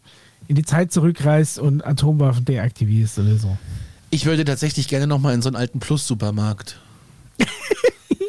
in 0.47 0.55
die 0.55 0.63
Zeit 0.63 0.91
zurückreist 0.91 1.59
und 1.59 1.85
Atomwaffen 1.85 2.45
deaktivierst 2.45 3.19
oder 3.19 3.35
so. 3.37 3.57
Ich 4.09 4.25
würde 4.25 4.43
tatsächlich 4.43 4.87
gerne 4.87 5.07
nochmal 5.07 5.33
in 5.33 5.41
so 5.41 5.49
einen 5.49 5.55
alten 5.55 5.79
Plus-Supermarkt. 5.79 6.79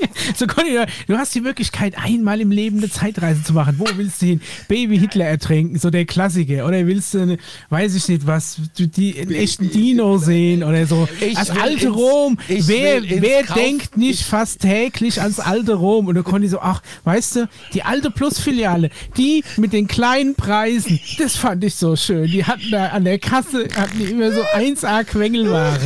So 0.37 0.47
Conny, 0.47 0.79
du 1.09 1.17
hast 1.19 1.35
die 1.35 1.41
Möglichkeit, 1.41 1.95
einmal 1.99 2.41
im 2.41 2.51
Leben 2.51 2.79
eine 2.79 2.89
Zeitreise 2.91 3.43
zu 3.43 3.53
machen. 3.53 3.75
Wo 3.79 3.87
willst 3.97 4.23
du 4.23 4.27
hin? 4.27 4.41
Baby 4.69 4.99
Hitler 4.99 5.27
ertränken, 5.27 5.79
so 5.79 5.91
der 5.91 6.05
Klassiker. 6.05 6.67
Oder 6.67 6.87
willst 6.87 7.15
du, 7.15 7.37
weiß 7.71 7.95
ich 7.95 8.09
nicht, 8.09 8.27
was, 8.27 8.57
die, 8.79 9.19
einen 9.21 9.33
echten 9.33 9.71
Dino 9.71 10.19
sehen 10.19 10.63
oder 10.65 10.87
so. 10.87 11.09
Ich 11.21 11.35
das 11.35 11.51
alte 11.51 11.87
ins- 11.87 11.97
Rom. 11.97 12.39
Wer, 12.49 13.03
wer 13.03 13.43
denkt 13.45 13.97
nicht 13.97 14.23
fast 14.23 14.61
täglich 14.61 15.21
ans 15.21 15.41
alte 15.41 15.75
Rom? 15.75 16.07
Und 16.07 16.15
du 16.15 16.23
Conny 16.23 16.49
so, 16.49 16.61
ach, 16.61 16.83
weißt 17.05 17.37
du, 17.37 17.49
die 17.75 17.83
alte 17.83 18.11
Plus-Filiale, 18.11 18.91
die 19.17 19.45
mit 19.57 19.73
den 19.73 19.87
kleinen 19.89 20.35
Preisen, 20.35 21.01
das 21.19 21.37
fand 21.37 21.65
ich 21.65 21.75
so 21.75 21.97
schön. 21.97 22.31
Die 22.31 22.45
hatten 22.45 22.71
da 22.71 22.89
an 22.89 23.05
der 23.05 23.19
Kasse, 23.19 23.69
hatten 23.75 23.99
die 23.99 24.05
immer 24.05 24.33
so 24.33 24.41
1A 24.55 25.05
Quengelware. 25.05 25.79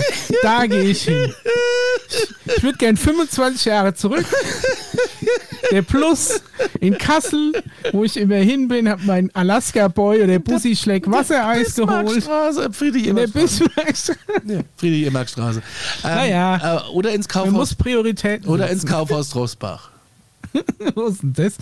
Da 0.43 0.67
gehe 0.67 0.83
ich 0.83 1.03
hin. 1.03 1.33
Ich 2.57 2.63
würde 2.63 2.79
gern 2.79 2.97
25 2.97 3.65
Jahre 3.67 3.95
zurück. 3.95 4.25
Der 5.73 5.83
Plus 5.83 6.41
in 6.81 6.97
Kassel, 6.97 7.53
wo 7.93 8.05
ich 8.05 8.17
immer 8.17 8.37
hin 8.37 8.69
bin, 8.69 8.89
habe 8.89 9.03
mein 9.05 9.35
Alaska 9.35 9.89
Boy 9.89 10.23
oder 10.23 10.39
Bussi 10.39 10.77
Schleck 10.77 11.11
Wassereis 11.11 11.75
geholt. 11.75 12.07
Bismarckstraße, 12.07 12.73
friedrich 12.73 13.07
In 13.09 13.17
der 13.17 13.25
Immerstraße. 13.25 13.65
Bismarck. 13.75 14.45
Nee, 14.45 14.61
friedrich 14.77 15.07
Immerstraße. 15.07 15.63
Ähm, 16.05 16.11
Naja. 16.15 16.77
äh, 16.79 16.91
oder 16.91 17.11
ins 17.13 17.27
Man 17.35 17.45
muss 17.47 17.53
Kaufhaus, 17.71 17.75
Prioritäten 17.75 18.49
oder 18.49 18.71
ins. 18.71 18.87
Kaufhaus 18.87 19.31
Trostbach. 19.31 19.91
Wo 20.95 21.07
ist 21.07 21.23
denn 21.23 21.33
das? 21.33 21.55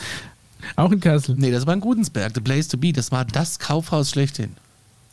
Auch 0.77 0.93
in 0.93 1.01
Kassel. 1.01 1.35
Nee, 1.39 1.51
das 1.51 1.67
war 1.67 1.75
in 1.75 1.81
Gudensberg, 1.81 2.33
the 2.35 2.41
place 2.41 2.69
to 2.69 2.77
be. 2.77 2.93
Das 2.93 3.11
war 3.11 3.25
das 3.25 3.59
Kaufhaus 3.59 4.11
schlechthin. 4.11 4.55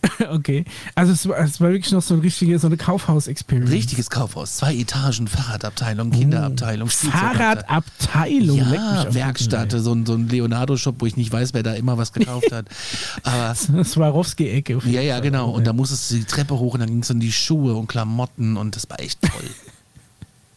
Okay. 0.30 0.66
Also 0.96 1.14
es 1.14 1.28
war, 1.28 1.38
es 1.40 1.60
war 1.62 1.70
wirklich 1.72 1.92
noch 1.92 2.02
so 2.02 2.14
ein 2.14 2.20
richtige, 2.22 2.58
so 2.60 2.68
eine 2.68 2.78
Kaufhaus-Experience. 2.78 3.72
Richtiges 3.72 4.10
Kaufhaus. 4.10 4.58
Zwei 4.58 4.76
Etagen, 4.76 5.28
Fahrradabteilung, 5.28 6.12
Kinderabteilung, 6.12 6.90
Spielzeugabteilung. 6.90 7.64
Fahrradabteilung. 7.64 8.58
Ja, 8.58 9.14
Werkstatt, 9.14 9.72
so 9.72 9.94
ein, 9.94 10.06
so 10.06 10.14
ein 10.14 10.28
Leonardo-Shop, 10.30 10.96
wo 11.00 11.06
ich 11.06 11.18
nicht 11.18 11.32
weiß, 11.32 11.54
wer 11.54 11.64
da 11.64 11.74
immer 11.74 11.98
was 11.98 12.14
gekauft 12.14 12.52
hat. 12.52 12.66
Aber. 13.24 13.54
Swarovski-Ecke. 13.56 14.80
ja, 14.86 15.02
ja, 15.02 15.20
genau. 15.20 15.50
Und 15.52 15.66
da 15.68 15.74
musstest 15.74 16.12
du 16.12 16.16
die 16.16 16.24
Treppe 16.26 16.58
hoch 16.58 16.74
und 16.76 16.80
dann 16.82 16.90
ging 16.90 17.00
es 17.02 17.12
um 17.12 17.20
die 17.20 17.32
Schuhe 17.32 17.76
und 17.76 17.88
Klamotten 17.88 18.58
und 18.58 18.76
das 18.76 18.90
war 18.90 19.00
echt 19.00 19.22
toll. 19.22 19.50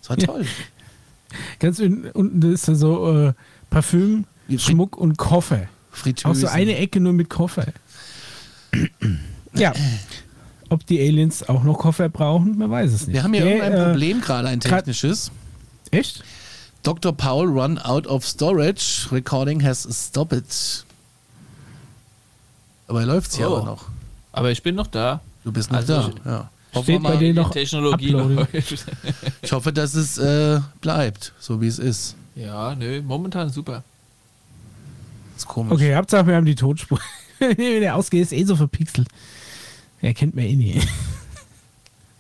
Das 0.01 0.11
war 0.11 0.17
toll. 0.19 0.47
Ganz 1.59 1.81
un- 1.81 2.05
unten 2.13 2.53
ist 2.53 2.69
da 2.69 2.75
so 2.75 3.29
äh, 3.29 3.33
Parfüm, 3.71 4.25
Schmuck 4.57 4.97
und 4.97 5.17
Koffer. 5.19 5.63
Auch 5.91 5.97
Fritteusen. 5.97 6.41
so 6.43 6.49
eine 6.49 6.77
Ecke 6.77 7.01
nur 7.01 7.13
mit 7.13 7.29
Koffer. 7.31 7.67
ja. 9.57 9.73
Ob 10.71 10.87
die 10.87 11.01
Aliens 11.01 11.49
auch 11.49 11.63
noch 11.63 11.79
Koffer 11.79 12.09
brauchen, 12.09 12.59
man 12.59 12.71
weiß 12.71 12.93
es 12.93 13.07
nicht. 13.07 13.15
Wir 13.15 13.23
haben 13.23 13.35
hier 13.35 13.45
irgendein 13.47 13.73
äh, 13.73 13.85
Problem 13.91 14.21
gerade, 14.21 14.49
ein 14.49 14.61
technisches. 14.61 15.31
Echt? 15.91 16.25
Dr. 16.83 17.13
Paul 17.17 17.47
run 17.49 17.79
out 17.79 18.07
of 18.07 18.27
storage. 18.27 19.09
Recording 19.13 19.63
has 19.63 19.87
stopped. 19.91 20.85
Aber 22.89 23.01
er 23.01 23.07
läuft 23.07 23.35
hier 23.35 23.51
Oh. 23.51 23.57
aber 23.57 23.67
noch. 23.67 23.85
Aber 24.33 24.51
ich 24.51 24.63
bin 24.63 24.75
noch 24.75 24.87
da. 24.89 25.21
Du 25.45 25.53
bist 25.53 25.71
noch 25.71 25.79
Also, 25.79 26.13
da. 26.25 26.51
Ja. 26.75 26.83
Steht 26.83 27.03
bei 27.03 27.17
denen 27.17 27.37
noch 27.37 27.51
Technologie 27.51 28.17
ich 29.43 29.53
hoffe, 29.53 29.73
dass 29.73 29.95
es 29.95 30.19
äh, 30.19 30.61
bleibt, 30.81 31.33
so 31.39 31.61
wie 31.61 31.69
es 31.69 31.79
ist. 31.79 32.17
Ja, 32.35 32.75
nö, 32.75 33.01
momentan 33.01 33.49
super. 33.49 33.85
ist 35.37 35.47
komisch. 35.47 35.73
Okay, 35.73 35.95
Hauptsache 35.95 36.27
wir 36.27 36.35
haben 36.35 36.47
die 36.47 36.57
Tonspur. 36.57 36.99
Wenn 37.39 37.57
der 37.81 37.95
ausgeht, 37.95 38.23
ist 38.23 38.33
eh 38.33 38.43
so 38.45 38.57
verpixelt. 38.57 39.07
Er 40.05 40.13
kennt 40.13 40.35
mir 40.35 40.47
eh 40.47 40.55
nie. 40.55 40.81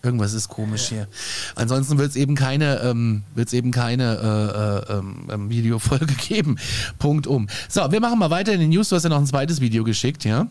Irgendwas 0.03 0.32
ist 0.32 0.49
komisch 0.49 0.89
hier. 0.89 1.07
Ansonsten 1.55 1.99
wird 1.99 2.11
es 2.11 2.16
eben 2.16 2.35
keine, 2.35 2.80
ähm, 2.80 3.24
wird's 3.35 3.53
eben 3.53 3.72
keine 3.72 4.85
äh, 4.89 4.93
äh, 4.93 5.35
ähm, 5.35 5.51
Videofolge 5.51 6.14
geben. 6.28 6.57
Punkt 6.99 7.26
um. 7.26 7.47
So, 7.68 7.93
wir 7.93 8.01
machen 8.01 8.18
mal 8.18 8.30
weiter 8.30 8.53
in 8.55 8.61
den 8.61 8.70
News. 8.70 8.89
Du 8.89 8.97
hast 8.97 9.03
ja 9.03 9.11
noch 9.11 9.18
ein 9.18 9.26
zweites 9.26 9.61
Video 9.61 9.85
geschickt, 9.85 10.24
ja? 10.24 10.47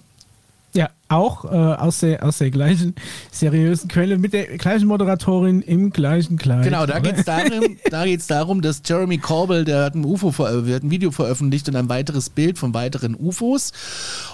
Ja, 0.76 0.90
auch 1.08 1.46
äh, 1.46 1.50
aus, 1.50 2.00
der, 2.00 2.24
aus 2.24 2.40
der 2.40 2.52
gleichen 2.52 2.96
seriösen 3.32 3.90
Quelle 3.90 4.18
mit 4.18 4.34
der 4.34 4.58
gleichen 4.58 4.88
Moderatorin 4.88 5.62
im 5.62 5.92
gleichen 5.92 6.38
Kleid. 6.38 6.64
Genau, 6.64 6.86
da 6.88 7.00
geht 7.00 7.18
es 7.18 7.26
darum, 7.26 7.78
da 7.92 8.06
geht's 8.06 8.26
darum, 8.26 8.62
dass 8.62 8.82
Jeremy 8.84 9.20
Corbell, 9.20 9.66
der 9.66 9.86
hat 9.86 9.96
ein 9.96 10.04
UFO, 10.04 10.32
der 10.32 10.76
hat 10.76 10.84
ein 10.84 10.90
Video 10.90 11.12
veröffentlicht 11.12 11.68
und 11.70 11.76
ein 11.76 11.90
weiteres 11.90 12.32
Bild 12.32 12.58
von 12.58 12.74
weiteren 12.74 13.16
UFOs. 13.16 13.72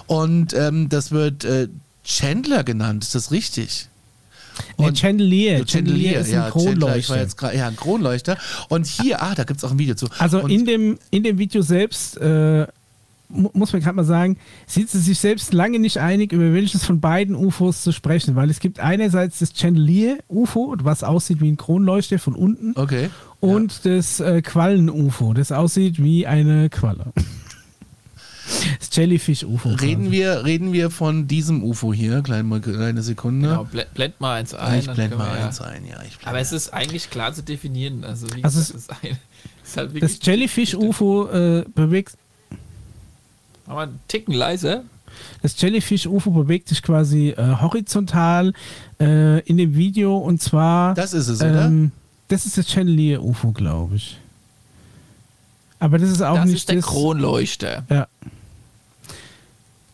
Und 0.06 0.54
ähm, 0.54 0.88
das 0.88 1.12
wird 1.12 1.44
äh, 1.44 1.68
Chandler 2.04 2.64
genannt, 2.64 3.04
ist 3.04 3.14
das 3.14 3.30
richtig? 3.30 3.86
Nee, 4.78 4.86
Und- 4.88 4.98
Chandelier. 4.98 5.64
Chandelier, 5.66 6.20
ist 6.20 6.28
ein 6.28 6.34
ja, 6.34 6.50
Chandler, 6.50 6.96
ich 6.96 7.08
war 7.08 7.16
Kronleuchter. 7.16 7.20
jetzt 7.20 7.36
gerade, 7.38 7.56
ja, 7.56 7.68
ein 7.68 7.76
Kronleuchter. 7.76 8.36
Und 8.68 8.86
hier, 8.86 9.22
ah, 9.22 9.34
da 9.34 9.44
gibt 9.44 9.58
es 9.58 9.64
auch 9.64 9.70
ein 9.70 9.78
Video 9.78 9.94
zu. 9.94 10.06
Also 10.18 10.42
und, 10.42 10.50
in 10.50 10.66
dem, 10.66 10.98
in 11.10 11.22
dem 11.22 11.38
Video 11.38 11.62
selbst, 11.62 12.16
äh, 12.18 12.66
mu 13.28 13.48
muss 13.54 13.72
man 13.72 13.80
gerade 13.80 13.94
mal 13.96 14.04
sagen, 14.04 14.36
sind 14.66 14.90
sie 14.90 14.98
sich 14.98 15.18
selbst 15.18 15.54
lange 15.54 15.78
nicht 15.78 15.98
einig, 15.98 16.32
über 16.32 16.52
welches 16.52 16.84
von 16.84 17.00
beiden 17.00 17.36
UFOs 17.36 17.82
zu 17.82 17.92
sprechen, 17.92 18.34
weil 18.34 18.50
es 18.50 18.58
gibt 18.60 18.80
einerseits 18.80 19.38
das 19.38 19.52
Chandelier-UFO, 19.56 20.74
was 20.82 21.04
aussieht 21.04 21.40
wie 21.40 21.50
ein 21.50 21.56
Kronleuchter 21.56 22.18
von 22.18 22.34
unten, 22.34 22.72
Okay. 22.76 23.08
und 23.38 23.86
das 23.86 24.18
äh, 24.20 24.42
Quallen-UFO, 24.42 25.32
das 25.32 25.52
aussieht 25.52 26.02
wie 26.02 26.26
eine 26.26 26.68
Qualle. 26.70 27.12
Das 28.90 28.96
Jellyfish-UFO. 28.96 29.68
Reden 29.70 30.10
wir, 30.10 30.44
reden 30.44 30.72
wir 30.72 30.90
von 30.90 31.28
diesem 31.28 31.62
UFO 31.62 31.94
hier, 31.94 32.22
kleine, 32.22 32.42
mal- 32.42 32.60
kleine 32.60 33.02
Sekunde. 33.02 33.48
Genau, 33.48 33.64
blend, 33.64 33.94
blend 33.94 34.20
mal 34.20 34.34
eins 34.40 34.52
ein. 34.52 34.80
ich 34.80 34.86
können 34.86 35.16
mal 35.16 35.30
wir 35.32 35.38
ja- 35.38 35.46
eins 35.46 35.60
ein, 35.60 35.86
ja. 35.86 35.98
Aber 36.24 36.40
es 36.40 36.50
ist 36.50 36.74
eigentlich 36.74 37.08
klar 37.08 37.32
zu 37.32 37.42
definieren. 37.42 38.02
Also, 38.04 38.26
wie 38.34 38.42
Also 38.42 38.58
gesagt, 38.58 38.74
es 38.74 38.82
ist, 38.82 38.90
ein, 38.90 39.18
ist 39.64 39.76
halt. 39.76 40.02
Das 40.02 40.18
Jellyfish-UFO 40.22 41.28
äh, 41.28 41.64
bewegt 41.72 42.14
Aber 43.66 43.82
einen 43.82 44.00
Ticken 44.08 44.34
leiser. 44.34 44.82
Das 45.42 45.60
Jellyfish-UFO 45.60 46.30
bewegt 46.32 46.68
sich 46.68 46.82
quasi 46.82 47.28
äh, 47.30 47.56
horizontal 47.60 48.52
äh, 49.00 49.38
in 49.42 49.56
dem 49.56 49.76
Video 49.76 50.16
und 50.18 50.42
zwar. 50.42 50.94
Das 50.94 51.12
ist 51.12 51.28
es, 51.28 51.40
oder? 51.40 51.66
ähm, 51.66 51.92
das 52.26 52.44
ist 52.46 52.58
das 52.58 52.68
Chandelier-UFO, 52.68 53.52
glaube 53.52 53.94
ich. 53.96 54.18
Aber 55.78 55.98
das 55.98 56.10
ist 56.10 56.22
auch 56.22 56.34
das 56.36 56.46
nicht 56.46 56.56
ist 56.56 56.68
der 56.68 56.76
das. 56.76 56.86
Kronleuchter. 56.86 57.84
Ja. 57.88 58.08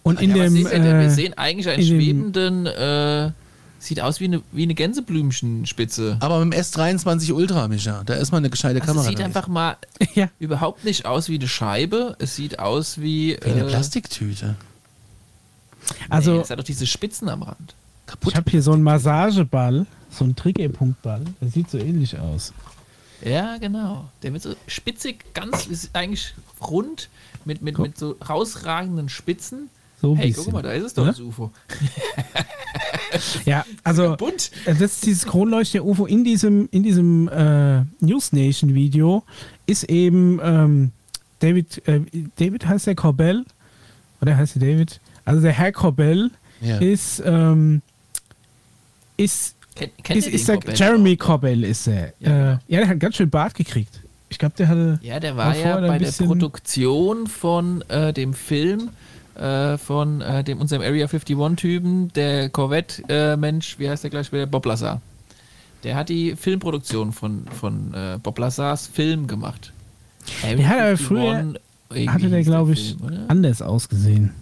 Und 0.07 0.21
in 0.21 0.31
ja, 0.31 0.37
dem. 0.45 0.53
sehen 0.53 0.65
wir, 0.65 0.71
denn? 0.71 0.85
wir 0.85 1.07
äh, 1.07 1.11
sehen 1.11 1.35
eigentlich 1.37 1.69
einen 1.69 1.81
dem- 1.85 1.89
schwebenden 2.01 2.67
äh, 2.67 3.31
Sieht 3.79 4.01
aus 4.01 4.21
wie 4.21 4.25
eine, 4.25 4.43
wie 4.53 4.63
eine 4.63 4.75
Gänseblümchenspitze. 4.75 6.17
Aber 6.21 6.43
mit 6.45 6.55
dem 6.55 6.61
S23 6.61 7.33
Ultra, 7.33 7.69
Micha, 7.69 8.03
da 8.05 8.15
ist 8.15 8.33
mal 8.33 8.39
eine 8.39 8.49
gescheite 8.51 8.81
Also 8.81 8.87
Kamera. 8.93 9.05
es 9.05 9.09
sieht 9.11 9.21
einfach 9.21 9.49
mal 9.49 9.77
Ja. 10.15 10.29
überhaupt 10.39 10.85
nicht 10.85 11.05
aus 11.07 11.29
wie 11.29 11.35
eine 11.37 11.47
Scheibe. 11.47 12.17
Es 12.19 12.35
sieht 12.37 12.59
aus 12.59 12.99
wie. 12.99 13.37
wie 13.45 13.51
eine 13.51 13.61
äh, 13.61 13.69
Plastiktüte. 13.69 14.57
Also, 16.09 16.33
nee, 16.35 16.41
es 16.41 16.51
hat 16.51 16.59
doch 16.59 16.65
diese 16.65 16.87
Spitzen 16.87 17.29
am 17.29 17.43
Rand. 17.43 17.75
Kaputt. 18.07 18.33
ich 18.33 18.37
habe 18.37 18.51
hier 18.51 18.63
so 18.63 18.73
einen 18.73 18.83
Massageball, 18.83 19.87
so 20.11 20.25
einen 20.25 20.35
Triggerpunktball. 20.37 21.23
Der 21.41 21.49
sieht 21.49 21.71
so 21.71 21.79
ähnlich 21.79 22.19
aus. 22.19 22.53
Ja, 23.25 23.59
genau. 23.59 24.09
Der 24.23 24.33
wird 24.33 24.43
so 24.43 24.55
spitzig, 24.67 25.33
ganz 25.35 25.67
ist 25.67 25.91
eigentlich 25.95 26.35
rund 26.61 27.09
mit, 27.45 27.63
mit, 27.63 27.79
mit 27.79 27.99
so 27.99 28.17
rausragenden 28.29 29.09
Spitzen. 29.09 29.69
So 30.07 30.17
Hey, 30.17 30.29
bisschen. 30.29 30.45
guck 30.45 30.53
mal, 30.53 30.63
da 30.63 30.71
ist 30.73 30.85
es 30.85 30.95
doch, 30.95 31.03
Oder? 31.03 31.13
das 31.13 31.21
UFO. 31.21 31.51
Ja, 33.45 33.65
also 33.83 34.15
Bunt. 34.17 34.51
äh, 34.67 34.73
das 34.75 34.81
ist 34.95 35.07
dieses 35.07 35.27
Kronleuchter-UFO 35.27 36.07
in 36.07 36.23
diesem, 36.25 36.69
in 36.71 36.83
diesem 36.83 37.29
äh, 37.29 37.83
News 38.01 38.33
Nation-Video 38.33 39.23
ist 39.67 39.85
eben 39.85 40.39
ähm, 40.43 40.91
David, 41.41 41.83
äh, 41.89 42.01
David 42.37 42.67
heißt 42.67 42.87
der 42.89 42.95
Corbell, 42.95 43.45
oder 44.21 44.37
heißt 44.37 44.57
der 44.57 44.69
David? 44.69 45.01
Also 45.25 45.41
der 45.41 45.53
Herr 45.53 45.73
Corbell 45.73 46.31
Ja. 46.61 46.79
ist, 46.79 47.23
ähm, 47.25 47.81
ist, 49.17 49.55
Ken, 49.75 49.91
ist, 50.17 50.29
ist 50.29 50.49
der 50.49 50.57
Corbett 50.57 50.79
Jeremy? 50.79 51.17
Corbell 51.17 51.65
ist 51.65 51.87
er. 51.87 52.13
Ja, 52.21 52.29
äh, 52.29 52.31
genau. 52.31 52.59
ja, 52.69 52.79
der 52.81 52.89
hat 52.89 53.01
ganz 53.01 53.17
schön 53.17 53.31
Bart 53.31 53.55
gekriegt. 53.55 54.01
Ich 54.29 54.39
glaube, 54.39 54.55
der 54.59 54.69
hatte. 54.69 54.99
Ja, 55.03 55.21
der 55.21 55.37
war 55.37 55.57
ja 55.57 55.81
bei 55.81 55.99
der 55.99 56.11
Produktion 56.13 57.27
von 57.29 57.83
äh, 57.89 58.13
dem 58.13 58.35
Film 58.35 58.91
äh, 59.37 59.79
von 59.79 60.21
äh, 60.21 60.43
dem 60.45 60.61
unserem 60.61 60.83
Area 60.83 61.07
51-Typen, 61.07 62.13
der 62.15 62.49
Corvette-Mensch, 62.51 63.79
wie 63.79 63.89
heißt 63.89 64.03
der 64.05 64.11
gleich 64.11 64.33
wieder? 64.33 64.47
Bob 64.47 64.67
Lazar. 64.67 65.01
Der 65.85 65.95
hat 65.97 66.09
die 66.09 66.35
Filmproduktion 66.37 67.13
von, 67.13 67.45
von 67.49 67.95
äh, 67.95 68.19
Bob 68.23 68.39
Lazars 68.39 68.87
Film 68.87 69.27
gemacht. 69.27 69.73
Area 70.43 70.59
Ja, 70.59 70.71
aber 70.71 70.89
51, 70.89 71.07
früher 71.07 71.55
hatte 72.09 72.29
der, 72.29 72.43
glaube 72.43 72.73
ich, 72.73 72.97
Film, 72.99 73.21
anders 73.29 73.63
ausgesehen. 73.63 74.33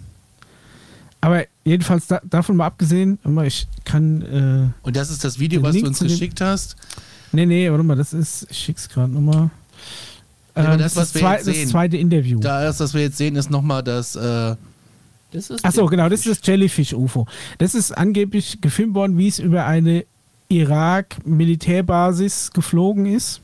Aber 1.21 1.43
jedenfalls 1.63 2.07
da, 2.07 2.21
davon 2.23 2.55
mal 2.55 2.67
abgesehen, 2.67 3.19
ich 3.47 3.67
kann. 3.83 4.21
Äh, 4.21 4.85
Und 4.87 4.95
das 4.95 5.09
ist 5.09 5.23
das 5.23 5.39
Video, 5.39 5.61
was 5.63 5.73
Link 5.73 5.85
du 5.85 5.89
uns 5.89 5.99
geschickt 5.99 6.39
hast. 6.41 6.75
nee, 7.31 7.45
nee, 7.45 7.69
warte 7.69 7.83
mal, 7.83 7.95
das 7.95 8.13
ist. 8.13 8.47
Ich 8.49 8.57
schick's 8.57 8.87
gerade 8.89 9.11
nochmal. 9.11 9.49
Ja, 10.55 10.63
aber 10.63 10.73
Ähm, 10.73 10.79
das, 10.79 10.95
was 10.95 11.07
ist 11.07 11.15
wir 11.15 11.21
zwei, 11.21 11.35
jetzt 11.37 11.47
das 11.47 11.67
zweite 11.67 11.97
Interview. 11.97 12.39
Da 12.39 12.67
ist, 12.69 12.79
was 12.79 12.93
wir 12.93 13.01
jetzt 13.01 13.17
sehen, 13.17 13.35
ist 13.35 13.49
nochmal 13.49 13.83
das. 13.83 14.15
Äh, 14.15 14.55
Das 15.35 15.49
ist 15.49 15.65
Achso, 15.65 15.85
genau, 15.87 16.07
das 16.07 16.25
ist 16.25 16.41
das 16.41 16.47
Jellyfish-UFO. 16.47 17.27
Das 17.57 17.75
ist 17.75 17.91
angeblich 17.91 18.61
gefilmt 18.61 18.95
worden, 18.95 19.17
wie 19.17 19.27
es 19.27 19.39
über 19.39 19.65
eine 19.65 20.05
Irak-Militärbasis 20.47 22.51
geflogen 22.53 23.05
ist. 23.05 23.41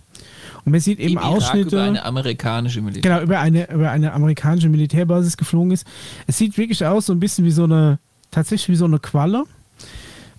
Und 0.64 0.72
man 0.72 0.82
sieht 0.82 1.00
im 1.00 1.06
eben 1.06 1.14
Irak 1.16 1.26
Ausschnitte. 1.26 1.76
über 1.76 1.84
eine 1.84 2.06
amerikanische 2.06 2.82
Militär. 2.82 3.02
Genau, 3.02 3.22
über 3.24 3.40
eine, 3.40 3.70
über 3.72 3.92
eine 3.92 4.14
amerikanische 4.14 4.70
Militärbasis 4.70 5.36
geflogen 5.36 5.72
ist. 5.72 5.86
Es 6.28 6.38
sieht 6.38 6.58
wirklich 6.58 6.86
aus, 6.86 7.08
so 7.08 7.14
ein 7.14 7.20
bisschen 7.20 7.44
wie 7.46 7.52
so 7.52 7.66
eine, 7.66 8.00
tatsächlich 8.30 8.70
wie 8.70 8.76
so 8.76 8.86
eine 8.86 9.00
Qualle. 9.00 9.44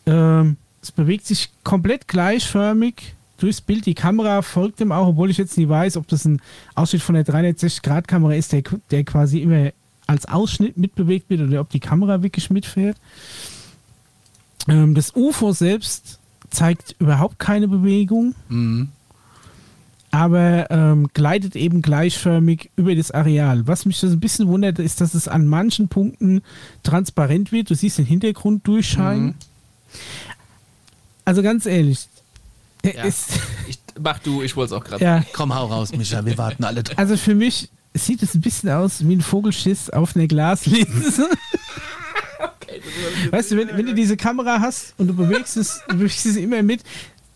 Ähm, 0.07 0.57
es 0.81 0.93
bewegt 0.93 1.27
sich 1.27 1.51
komplett 1.65 2.09
gleichförmig 2.09 3.15
durchs 3.39 3.61
Bild. 3.61 3.85
Die 3.87 3.95
Kamera 3.95 4.43
folgt 4.43 4.81
dem 4.81 4.93
auch, 4.93 5.09
obwohl 5.09 5.31
ich 5.31 5.39
jetzt 5.39 5.59
nie 5.59 5.69
weiß, 5.69 5.97
ob 5.97 6.07
das 6.09 6.25
ein 6.25 6.41
Ausschnitt 6.75 7.03
von 7.03 7.15
der 7.15 7.27
360-Grad-Kamera 7.27 8.35
ist, 8.35 8.53
der, 8.53 8.63
der 8.91 9.05
quasi 9.05 9.41
immer 9.41 9.73
als 10.07 10.27
Ausschnitt 10.27 10.77
mitbewegt 10.77 11.31
wird 11.31 11.41
oder 11.43 11.61
ob 11.61 11.71
die 11.71 11.81
Kamera 11.81 12.23
wirklich 12.23 12.51
mitfährt. 12.51 12.97
Ähm, 14.69 14.95
das 14.95 15.15
UFO 15.17 15.53
selbst 15.53 16.19
zeigt 16.51 16.95
überhaupt 16.99 17.39
keine 17.39 17.67
Bewegung 17.67 18.35
mh. 18.49 18.87
aber 20.11 20.71
ähm, 20.71 21.09
gleitet 21.15 21.57
eben 21.57 21.81
gleichförmig 21.83 22.71
über 22.77 22.95
das 22.95 23.11
Areal. 23.11 23.67
Was 23.67 23.87
mich 23.87 24.01
das 24.01 24.13
ein 24.13 24.21
bisschen 24.21 24.49
wundert, 24.49 24.79
ist, 24.79 25.01
dass 25.01 25.15
es 25.15 25.29
an 25.29 25.47
manchen 25.47 25.89
Punkten 25.89 26.43
transparent 26.83 27.53
wird. 27.53 27.71
Du 27.71 27.75
siehst 27.75 27.97
den 27.99 28.05
Hintergrund 28.05 28.67
durchscheinen. 28.67 29.27
Mhm. 29.29 29.35
Also 31.25 31.43
ganz 31.43 31.67
ehrlich, 31.67 32.07
Ja. 32.85 33.05
ist, 33.05 33.39
Ich, 33.69 33.79
mach 34.01 34.19
du, 34.19 34.43
ich 34.43 34.57
wollte 34.57 34.75
es 34.75 34.81
auch 34.81 34.85
gerade. 34.85 35.05
ja, 35.05 35.25
Komm, 35.33 35.55
hau 35.55 35.67
raus, 35.67 35.93
Micha, 35.93 36.25
wir 36.25 36.39
warten 36.39 36.65
alle 36.65 36.83
drauf. 36.83 36.99
also 36.99 37.17
für 37.17 37.35
mich 37.35 37.69
sieht 37.95 38.23
es 38.23 38.35
ein 38.35 38.41
bisschen 38.41 38.71
aus 38.71 39.07
wie 39.07 39.15
ein 39.17 39.21
Vogelschiss 39.21 39.91
auf 39.91 40.17
einer 40.17 40.27
Glaslinse. 40.27 41.29
Weißt 43.31 43.51
du, 43.51 43.57
wenn, 43.57 43.77
wenn 43.77 43.87
du 43.87 43.95
diese 43.95 44.17
Kamera 44.17 44.61
hast 44.61 44.95
und 44.99 45.09
du 45.09 45.15
bewegst 45.15 45.57
es, 45.57 45.83
du 45.89 45.97
bewegst 45.97 46.25
es 46.27 46.37
immer 46.37 46.63
mit, 46.63 46.83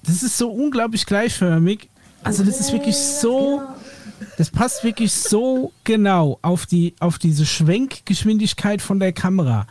das 0.03 0.23
ist 0.23 0.39
so 0.39 0.51
unglaublich 0.51 1.05
gleichförmig. 1.07 1.89
Also 2.23 2.43
das 2.43 2.59
ist 2.59 2.73
wirklich 2.73 2.97
so, 2.97 3.63
das 4.39 4.51
passt 4.51 4.83
wirklich 4.83 5.13
so 5.13 5.73
genau 5.85 6.39
auf 6.43 6.67
die, 6.67 6.95
auf 7.01 7.19
diese 7.19 7.47
Schwenkgeschwindigkeit 7.47 8.83
von 8.83 8.99
der 8.99 9.13
Kamera, 9.13 9.67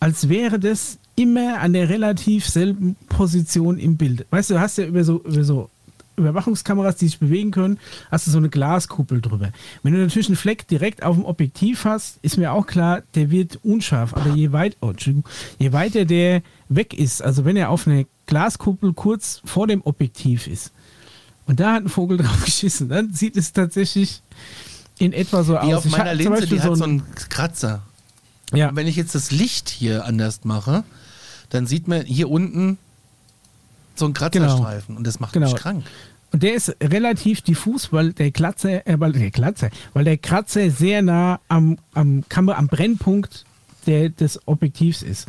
als 0.00 0.28
wäre 0.28 0.58
das 0.58 0.98
immer 1.16 1.58
an 1.60 1.72
der 1.74 1.88
relativ 1.88 2.48
selben 2.48 2.96
Position 3.08 3.78
im 3.78 3.96
Bild. 3.96 4.26
Weißt 4.30 4.50
du, 4.50 4.54
du 4.54 4.60
hast 4.60 4.78
ja 4.78 4.86
über 4.86 5.04
so, 5.04 5.20
über 5.24 5.44
so 5.44 5.68
Überwachungskameras, 6.16 6.96
die 6.96 7.06
sich 7.06 7.18
bewegen 7.18 7.50
können, 7.50 7.78
hast 8.10 8.26
du 8.26 8.30
so 8.30 8.38
eine 8.38 8.48
Glaskuppel 8.50 9.20
drüber. 9.20 9.50
Wenn 9.82 9.92
du 9.94 9.98
natürlich 10.00 10.28
einen 10.28 10.36
Fleck 10.36 10.66
direkt 10.68 11.02
auf 11.02 11.16
dem 11.16 11.24
Objektiv 11.24 11.84
hast, 11.84 12.18
ist 12.22 12.36
mir 12.38 12.52
auch 12.52 12.66
klar, 12.66 13.02
der 13.14 13.30
wird 13.30 13.58
unscharf. 13.62 14.14
Aber 14.14 14.34
je, 14.34 14.52
weit, 14.52 14.76
oh, 14.80 14.92
je 15.58 15.72
weiter 15.72 16.04
der 16.04 16.42
weg 16.68 16.94
ist, 16.94 17.22
also 17.22 17.44
wenn 17.44 17.56
er 17.56 17.70
auf 17.70 17.86
einer 17.86 18.04
Glaskuppel 18.26 18.92
kurz 18.92 19.40
vor 19.44 19.66
dem 19.66 19.82
Objektiv 19.82 20.46
ist, 20.46 20.72
und 21.46 21.58
da 21.58 21.72
hat 21.74 21.84
ein 21.84 21.88
Vogel 21.88 22.16
drauf 22.18 22.44
geschissen, 22.44 22.88
dann 22.88 23.12
sieht 23.12 23.36
es 23.36 23.52
tatsächlich 23.52 24.22
in 24.98 25.12
etwa 25.12 25.42
so 25.42 25.54
Die 25.54 25.58
aus. 25.58 25.74
auf 25.78 25.86
Ich 25.86 25.92
meiner 25.92 26.14
Linse, 26.14 26.46
die 26.46 26.56
Beispiel 26.56 26.62
hat 26.62 26.76
so 26.76 26.84
ein- 26.84 26.90
einen 26.90 27.14
Kratzer. 27.14 27.82
ja, 28.52 28.68
Und 28.68 28.76
wenn 28.76 28.86
ich 28.86 28.96
jetzt 28.96 29.14
das 29.14 29.30
Licht 29.32 29.68
hier 29.68 30.04
anders 30.04 30.44
mache, 30.44 30.84
dann 31.50 31.66
sieht 31.66 31.88
man 31.88 32.02
hier 32.06 32.30
unten 32.30 32.78
so 33.94 34.04
einen 34.06 34.14
Kratzerstreifen. 34.14 34.96
Und 34.96 35.06
das 35.06 35.20
macht 35.20 35.32
Genau. 35.32 35.50
mich 35.52 35.60
krank. 35.60 35.84
Und 36.32 36.42
der 36.42 36.54
ist 36.54 36.74
relativ 36.82 37.42
diffus, 37.42 37.92
weil 37.92 38.12
der 38.14 38.30
Kratzer, 38.30 38.86
äh, 38.86 38.98
weil 38.98 39.12
der 39.12 39.30
Kratzer, 39.30 39.68
weil 39.92 40.04
der 40.04 40.16
Kratzer 40.16 40.70
sehr 40.70 41.02
nah 41.02 41.40
am, 41.48 41.76
am, 41.92 42.24
Kamera, 42.28 42.56
am 42.58 42.68
Brennpunkt 42.68 43.44
der, 43.86 44.08
des 44.08 44.40
Objektivs 44.48 45.02
ist. 45.02 45.28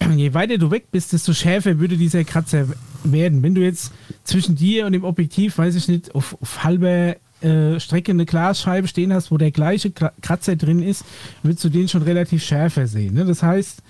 Je 0.16 0.34
weiter 0.34 0.58
du 0.58 0.70
weg 0.70 0.90
bist, 0.90 1.12
desto 1.14 1.32
schärfer 1.32 1.78
würde 1.78 1.96
dieser 1.96 2.24
Kratzer 2.24 2.66
werden. 3.04 3.42
Wenn 3.42 3.54
du 3.54 3.62
jetzt 3.62 3.92
zwischen 4.24 4.56
dir 4.56 4.84
und 4.86 4.92
dem 4.92 5.04
Objektiv, 5.04 5.56
weiß 5.56 5.74
ich 5.74 5.88
nicht, 5.88 6.14
auf, 6.14 6.36
auf 6.42 6.64
halber 6.64 7.16
äh, 7.40 7.80
Strecke 7.80 8.12
eine 8.12 8.26
Glasscheibe 8.26 8.88
stehen 8.88 9.12
hast, 9.12 9.30
wo 9.30 9.38
der 9.38 9.50
gleiche 9.52 9.88
Kra- 9.88 10.12
Kratzer 10.20 10.56
drin 10.56 10.82
ist, 10.82 11.04
würdest 11.42 11.64
du 11.64 11.68
den 11.70 11.88
schon 11.88 12.02
relativ 12.02 12.42
schärfer 12.44 12.86
sehen. 12.86 13.14
Ne? 13.14 13.24
Das 13.24 13.42
heißt, 13.42 13.82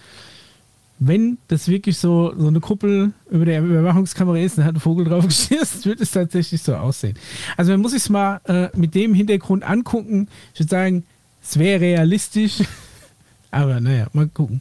wenn 0.98 1.38
das 1.48 1.68
wirklich 1.68 1.98
so, 1.98 2.32
so 2.36 2.46
eine 2.46 2.60
Kuppel 2.60 3.12
über 3.30 3.44
der 3.44 3.62
Überwachungskamera 3.62 4.38
ist, 4.38 4.58
dann 4.58 4.64
hat 4.64 4.76
ein 4.76 4.80
Vogel 4.80 5.04
drauf 5.04 5.24
geschissen, 5.28 5.84
wird 5.84 6.00
es 6.00 6.12
tatsächlich 6.12 6.62
so 6.62 6.74
aussehen. 6.76 7.16
Also 7.56 7.72
man 7.72 7.80
muss 7.80 7.92
sich 7.92 8.08
mal 8.10 8.40
äh, 8.44 8.68
mit 8.76 8.94
dem 8.94 9.14
Hintergrund 9.14 9.64
angucken. 9.64 10.28
Ich 10.54 10.60
würde 10.60 10.70
sagen, 10.70 11.04
es 11.42 11.58
wäre 11.58 11.80
realistisch, 11.80 12.62
aber 13.50 13.80
naja, 13.80 14.06
mal 14.12 14.28
gucken. 14.28 14.60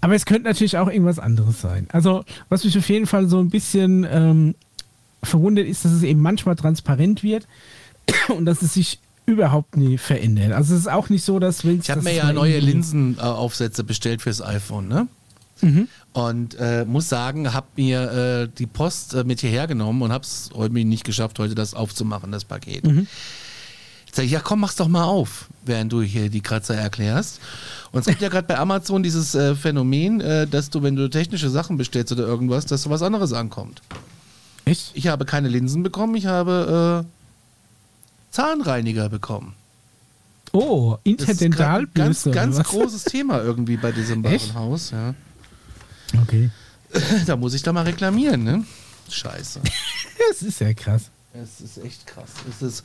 Aber 0.00 0.16
es 0.16 0.26
könnte 0.26 0.48
natürlich 0.48 0.76
auch 0.76 0.88
irgendwas 0.88 1.20
anderes 1.20 1.60
sein. 1.60 1.86
Also, 1.92 2.24
was 2.48 2.64
mich 2.64 2.76
auf 2.76 2.88
jeden 2.88 3.06
Fall 3.06 3.28
so 3.28 3.38
ein 3.38 3.50
bisschen 3.50 4.04
ähm, 4.10 4.54
verwundert, 5.22 5.66
ist, 5.66 5.84
dass 5.84 5.92
es 5.92 6.02
eben 6.02 6.20
manchmal 6.20 6.56
transparent 6.56 7.22
wird 7.22 7.46
und 8.28 8.44
dass 8.44 8.62
es 8.62 8.74
sich 8.74 8.98
überhaupt 9.26 9.76
nie 9.76 9.98
verändert. 9.98 10.52
Also, 10.52 10.74
es 10.74 10.80
ist 10.80 10.90
auch 10.90 11.08
nicht 11.08 11.24
so, 11.24 11.38
dass 11.38 11.64
wenn 11.64 11.78
Ich 11.78 11.88
habe 11.88 12.02
mir 12.02 12.14
ja 12.14 12.32
neue 12.32 12.58
Linsenaufsätze 12.58 13.84
bestellt 13.84 14.22
fürs 14.22 14.42
iPhone, 14.42 14.88
ne? 14.88 15.06
Mhm. 15.62 15.88
Und 16.12 16.56
äh, 16.58 16.84
muss 16.84 17.08
sagen, 17.08 17.54
habe 17.54 17.66
mir 17.76 18.12
äh, 18.12 18.48
die 18.58 18.66
Post 18.66 19.14
äh, 19.14 19.24
mit 19.24 19.40
hierher 19.40 19.66
genommen 19.66 20.02
und 20.02 20.12
habe 20.12 20.24
es 20.24 20.50
heute 20.54 20.74
nicht 20.74 21.04
geschafft, 21.04 21.38
heute 21.38 21.54
das 21.54 21.74
aufzumachen, 21.74 22.32
das 22.32 22.44
Paket. 22.44 22.84
Mhm. 22.84 23.06
Ich 24.06 24.16
sage, 24.16 24.28
ja 24.28 24.40
komm, 24.40 24.60
mach's 24.60 24.76
doch 24.76 24.88
mal 24.88 25.04
auf, 25.04 25.48
während 25.64 25.90
du 25.90 26.02
hier 26.02 26.28
die 26.28 26.42
Kratzer 26.42 26.74
erklärst. 26.74 27.40
Und 27.92 28.00
es 28.00 28.06
gibt 28.06 28.20
ja 28.20 28.28
gerade 28.28 28.46
bei 28.46 28.58
Amazon 28.58 29.02
dieses 29.02 29.34
äh, 29.34 29.54
Phänomen, 29.54 30.20
äh, 30.20 30.46
dass 30.46 30.68
du, 30.68 30.82
wenn 30.82 30.96
du 30.96 31.08
technische 31.08 31.48
Sachen 31.48 31.78
bestellst 31.78 32.12
oder 32.12 32.26
irgendwas, 32.26 32.66
dass 32.66 32.82
so 32.82 32.90
was 32.90 33.00
anderes 33.00 33.32
ankommt. 33.32 33.80
Echt? 34.66 34.90
Ich 34.94 35.06
habe 35.06 35.24
keine 35.24 35.48
Linsen 35.48 35.82
bekommen, 35.82 36.14
ich 36.14 36.26
habe 36.26 37.04
äh, 37.06 38.34
Zahnreiniger 38.34 39.08
bekommen. 39.08 39.54
Oh, 40.52 40.98
ein 41.06 41.16
ganz, 41.94 42.24
ganz 42.30 42.62
großes 42.62 43.04
Thema 43.04 43.42
irgendwie 43.42 43.78
bei 43.78 43.92
diesem? 43.92 44.22
Warenhaus. 44.24 44.90
Ja. 44.90 45.14
Okay. 46.22 46.50
Da 47.26 47.36
muss 47.36 47.54
ich 47.54 47.62
da 47.62 47.72
mal 47.72 47.84
reklamieren, 47.84 48.44
ne? 48.44 48.64
Scheiße. 49.08 49.60
Das 50.28 50.42
ist 50.42 50.60
ja 50.60 50.72
krass. 50.74 51.10
Es 51.32 51.60
ist 51.60 51.78
echt 51.78 52.06
krass. 52.06 52.30
Es 52.48 52.62
ist, 52.62 52.84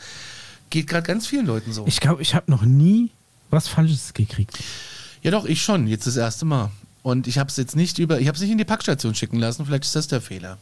geht 0.70 0.88
gerade 0.88 1.06
ganz 1.06 1.28
vielen 1.28 1.46
Leuten 1.46 1.74
so. 1.74 1.86
Ich 1.86 2.00
glaube, 2.00 2.22
ich 2.22 2.34
habe 2.34 2.50
noch 2.50 2.64
nie 2.64 3.12
was 3.50 3.68
Falsches 3.68 4.14
gekriegt. 4.14 4.58
ja 5.22 5.32
doch, 5.32 5.46
ich 5.46 5.62
schon. 5.62 5.88
Jetzt 5.88 6.08
das 6.08 6.16
erste 6.16 6.46
Mal. 6.46 6.72
Und 7.04 7.28
ich 7.28 7.38
habe 7.38 7.50
es 7.50 7.58
jetzt 7.58 7.76
nicht 7.76 8.00
über, 8.00 8.20
ich 8.20 8.28
habe 8.28 8.36
es 8.36 8.42
nicht 8.42 8.52
in 8.52 8.58
die 8.58 8.66
Packstation 8.66 9.14
schicken 9.14 9.38
lassen. 9.40 9.66
Vielleicht 9.66 9.84
ist 9.84 9.96
das 9.96 10.08
der 10.08 10.22
Fehler. 10.22 10.58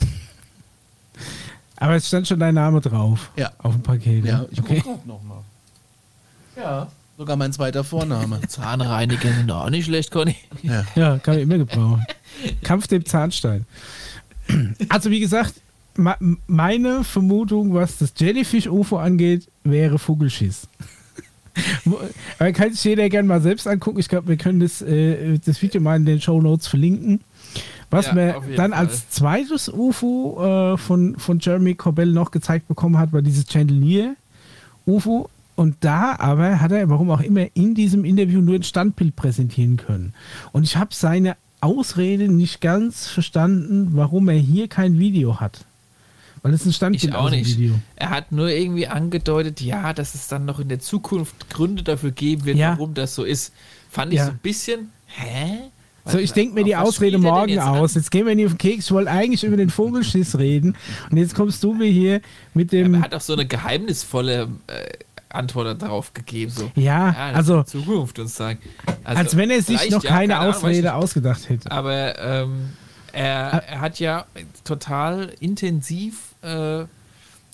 Aber 1.76 1.94
es 1.96 2.06
stand 2.06 2.28
schon 2.28 2.38
dein 2.38 2.54
Name 2.54 2.80
drauf. 2.80 3.30
Ja. 3.36 3.52
Auf 3.58 3.74
dem 3.74 3.82
Paket. 3.82 4.24
Ja, 4.24 4.38
ne? 4.38 4.48
ich 4.50 4.60
okay. 4.60 4.80
gucke 4.80 5.06
nochmal. 5.08 5.42
Ja. 6.56 6.90
Sogar 7.16 7.36
mein 7.36 7.52
zweiter 7.52 7.82
Vorname. 7.84 8.40
Zahnreiniger 8.48 9.32
sind 9.32 9.50
auch 9.50 9.70
nicht 9.70 9.86
schlecht, 9.86 10.10
Conny. 10.10 10.36
ja. 10.62 10.84
Ja, 10.94 11.18
kann 11.18 11.34
man 11.34 11.42
immer 11.42 11.58
gebrauchen. 11.58 12.04
Kampf 12.62 12.86
dem 12.88 13.06
Zahnstein. 13.06 13.64
Also 14.88 15.10
wie 15.10 15.20
gesagt, 15.20 15.54
meine 15.96 17.04
Vermutung, 17.04 17.72
was 17.74 17.98
das 17.98 18.12
Jellyfish-UFO 18.16 18.98
angeht, 18.98 19.48
wäre 19.64 19.98
Vogelschiss. 19.98 20.68
Aber 22.38 22.52
kann 22.52 22.72
sich 22.72 22.84
jeder 22.84 23.08
gerne 23.08 23.26
mal 23.26 23.40
selbst 23.40 23.66
angucken. 23.66 23.98
Ich 23.98 24.08
glaube, 24.08 24.28
wir 24.28 24.36
können 24.36 24.60
das, 24.60 24.82
äh, 24.82 25.38
das 25.38 25.62
Video 25.62 25.80
mal 25.80 25.96
in 25.96 26.04
den 26.04 26.20
Show 26.20 26.40
Notes 26.42 26.66
verlinken. 26.66 27.20
Was 27.88 28.06
Ja, 28.06 28.12
jeden 28.42 28.56
dann 28.56 28.72
Fall. 28.72 28.80
als 28.80 29.08
zweites 29.08 29.70
UFO 29.70 30.74
äh, 30.74 30.76
von, 30.76 31.16
von 31.16 31.38
Jeremy 31.38 31.74
Corbell 31.74 32.12
noch 32.12 32.30
gezeigt 32.30 32.68
bekommen 32.68 32.98
hat, 32.98 33.12
war 33.12 33.22
dieses 33.22 33.46
Chandelier-UFO. 33.50 35.30
Und 35.56 35.76
da 35.80 36.16
aber 36.18 36.60
hat 36.60 36.70
er, 36.70 36.88
warum 36.88 37.10
auch 37.10 37.20
immer, 37.22 37.46
in 37.54 37.74
diesem 37.74 38.04
Interview 38.04 38.40
nur 38.40 38.54
ein 38.56 38.62
Standbild 38.62 39.16
präsentieren 39.16 39.76
können. 39.78 40.14
Und 40.52 40.62
ich 40.64 40.76
habe 40.76 40.90
seine 40.94 41.36
Ausrede 41.60 42.28
nicht 42.28 42.60
ganz 42.60 43.08
verstanden, 43.08 43.88
warum 43.92 44.28
er 44.28 44.36
hier 44.38 44.68
kein 44.68 44.98
Video 44.98 45.40
hat. 45.40 45.64
Weil 46.42 46.52
es 46.54 46.64
ein 46.66 46.72
Standbild 46.72 47.04
Ich 47.04 47.14
auch 47.14 47.30
nicht. 47.30 47.58
Video. 47.58 47.74
Er 47.96 48.10
hat 48.10 48.30
nur 48.30 48.48
irgendwie 48.50 48.86
angedeutet, 48.86 49.60
ja, 49.62 49.92
dass 49.94 50.14
es 50.14 50.28
dann 50.28 50.44
noch 50.44 50.60
in 50.60 50.68
der 50.68 50.78
Zukunft 50.78 51.48
Gründe 51.50 51.82
dafür 51.82 52.10
geben 52.12 52.44
wird, 52.44 52.58
Ja. 52.58 52.72
warum 52.72 52.92
das 52.94 53.14
so 53.14 53.24
ist. 53.24 53.52
Fand 53.90 54.12
ich 54.12 54.18
Ja. 54.18 54.26
so 54.26 54.32
ein 54.32 54.38
bisschen, 54.38 54.90
hä? 55.06 55.56
So, 56.08 56.18
ich 56.18 56.32
denke 56.32 56.54
mir 56.54 56.62
die 56.62 56.76
Ausrede 56.76 57.18
morgen 57.18 57.48
jetzt 57.48 57.64
aus. 57.64 57.94
Jetzt 57.94 58.12
gehen 58.12 58.26
wir 58.26 58.34
nicht 58.36 58.46
auf 58.46 58.52
den 58.52 58.58
Keks. 58.58 58.84
Ich 58.84 58.92
wollte 58.92 59.10
eigentlich 59.10 59.42
über 59.42 59.56
den 59.56 59.70
Vogelschiss 59.70 60.38
reden. 60.38 60.76
Und 61.10 61.16
jetzt 61.16 61.34
kommst 61.34 61.64
du 61.64 61.72
mir 61.72 61.88
hier 61.90 62.20
mit 62.54 62.68
Aber 62.72 62.76
dem. 62.82 62.94
er 62.94 63.00
hat 63.00 63.14
auch 63.14 63.20
so 63.20 63.32
eine 63.32 63.44
geheimnisvolle 63.44 64.46
äh, 64.68 64.84
Antwort 65.28 65.80
darauf 65.82 66.14
gegeben. 66.14 66.50
So. 66.50 66.70
Ja, 66.76 67.12
das 67.12 67.36
also- 67.36 67.62
Zukunft 67.64 68.18
uns 68.18 68.34
sagen. 68.36 68.58
Also, 69.04 69.18
als 69.20 69.36
wenn 69.36 69.50
er 69.50 69.62
sich 69.62 69.90
noch 69.90 70.02
ja, 70.04 70.10
keine 70.10 70.36
Ahnung, 70.38 70.54
weiß 70.54 70.62
Ausrede 70.62 70.82
nicht. 70.82 70.90
ausgedacht 70.92 71.48
hätte. 71.48 71.70
Aber 71.70 72.18
ähm, 72.18 72.70
er, 73.12 73.54
Ah. 73.54 73.58
er 73.58 73.80
hat 73.80 73.98
ja 73.98 74.26
total 74.64 75.32
intensiv, 75.40 76.34
äh, 76.42 76.84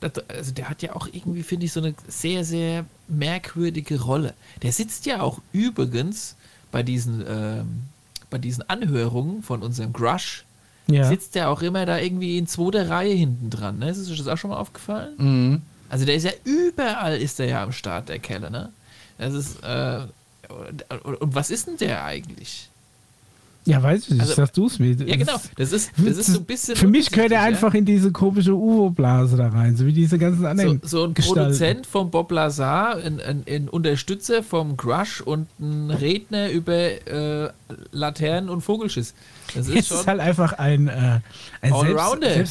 das, 0.01 0.13
also 0.29 0.53
der 0.53 0.69
hat 0.69 0.83
ja 0.83 0.95
auch 0.97 1.09
irgendwie, 1.13 1.43
finde 1.43 1.67
ich, 1.67 1.73
so 1.73 1.81
eine 1.81 1.95
sehr, 2.09 2.45
sehr 2.45 2.85
merkwürdige 3.09 4.01
Rolle. 4.01 4.35
Der 4.63 4.73
sitzt 4.73 5.07
ja 5.07 5.21
auch 5.23 5.41
übrigens 5.53 6.37
bei 6.73 6.83
diesen, 6.83 7.25
ähm, 7.29 7.85
bei 8.31 8.39
diesen 8.39 8.69
Anhörungen 8.69 9.43
von 9.43 9.63
unserem 9.63 9.93
Grush, 9.93 10.45
Ja. 10.89 11.05
sitzt 11.05 11.35
der 11.37 11.49
auch 11.51 11.63
immer 11.63 11.87
da 11.87 11.99
irgendwie 11.99 12.39
in 12.39 12.47
zweiter 12.47 12.89
Reihe 12.91 13.15
hinten 13.15 13.51
dran. 13.51 13.79
Ne? 13.79 13.91
Ist 13.91 14.11
euch 14.11 14.19
das 14.19 14.27
auch 14.27 14.37
schon 14.39 14.51
mal 14.51 14.57
aufgefallen? 14.57 15.13
Mhm. 15.19 15.63
Also 15.93 16.07
der 16.07 16.15
ist 16.15 16.25
ja 16.25 16.33
überall 16.45 17.19
ist 17.21 17.39
der 17.39 17.47
ja 17.49 17.63
am 17.63 17.71
Start, 17.71 18.09
der 18.09 18.19
Keller, 18.19 18.49
ne? 18.49 18.71
Das 19.19 19.35
ist, 19.35 19.63
äh, 19.63 20.01
und, 21.05 21.35
was 21.35 21.51
ist 21.51 21.67
denn 21.67 21.77
der 21.77 22.03
eigentlich? 22.03 22.71
ja, 23.67 23.81
weiß 23.81 24.05
ich 24.05 24.11
nicht. 24.11 24.21
Also- 24.23 24.35
Sag 24.35 24.55
du 24.55 24.67
es 24.69 24.79
mir. 24.79 24.93
Ja, 24.93 25.17
genau. 25.17 25.39
Das 25.57 25.71
ist, 25.71 25.93
das 25.99 26.17
ist 26.17 26.29
so 26.29 26.39
ein 26.39 26.45
bisschen. 26.47 26.77
Für 26.77 26.89
mich 26.89 27.11
gehört 27.11 27.31
er 27.31 27.43
einfach 27.43 27.75
in 27.75 27.85
diese 27.85 28.11
komische 28.11 28.55
UFO-Blase 28.55 29.37
da 29.37 29.49
rein, 29.51 29.77
so 29.77 29.85
wie 29.85 29.93
diese 29.93 30.19
ganzen 30.19 30.47
anderen. 30.47 30.81
So, 30.83 30.89
so 31.03 31.05
ein 31.05 31.15
Gestalten. 31.15 31.43
Produzent 31.43 31.87
vom 31.87 32.11
Bob 32.11 32.33
Lazar, 32.33 32.97
ein, 32.97 33.21
ein, 33.21 33.45
ein 33.47 33.69
Unterstützer 33.69 34.43
vom 34.43 34.79
Grush 34.79 35.21
und 35.21 35.47
ein 35.61 35.91
Redner 35.91 36.51
über 36.51 36.73
äh, 36.73 37.51
Laternen 37.93 38.49
und 38.49 38.63
Vogelschiss. 38.63 39.13
Das 39.55 39.69
ist 39.69 39.91
ist 39.93 40.07
halt 40.07 40.21
einfach 40.21 40.55
ein, 40.55 40.89
äh, 40.89 41.21
ein 41.61 41.73
selbst, 41.73 41.75
Allrounder. 41.75 42.47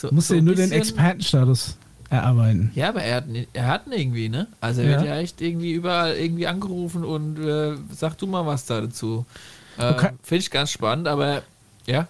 So, 0.00 0.08
Musst 0.12 0.28
so 0.28 0.34
ein 0.34 0.44
nur 0.44 0.54
den 0.54 0.68
bisschen- 0.70 0.80
Expertenstatus 0.80 1.76
erarbeiten. 2.10 2.70
Ja, 2.74 2.88
aber 2.90 3.02
er 3.02 3.16
hat, 3.16 3.28
ihn- 3.28 3.46
er 3.52 3.66
hat 3.66 3.86
ihn 3.86 3.92
irgendwie, 3.92 4.28
ne? 4.28 4.46
Also 4.60 4.80
er 4.82 4.90
Ja. 4.90 4.96
wird 4.98 5.06
ja 5.08 5.16
echt 5.18 5.40
irgendwie 5.40 5.72
überall 5.72 6.14
irgendwie 6.16 6.46
angerufen 6.46 7.04
und 7.04 7.38
äh, 7.38 7.72
sag 7.94 8.16
du 8.18 8.26
mal 8.26 8.46
was 8.46 8.64
da 8.66 8.80
dazu. 8.80 9.26
Äh, 9.78 9.92
Okay. 9.92 10.10
Finde 10.22 10.40
ich 10.42 10.50
ganz 10.50 10.70
spannend, 10.70 11.06
aber 11.08 11.42
ja. 11.86 12.08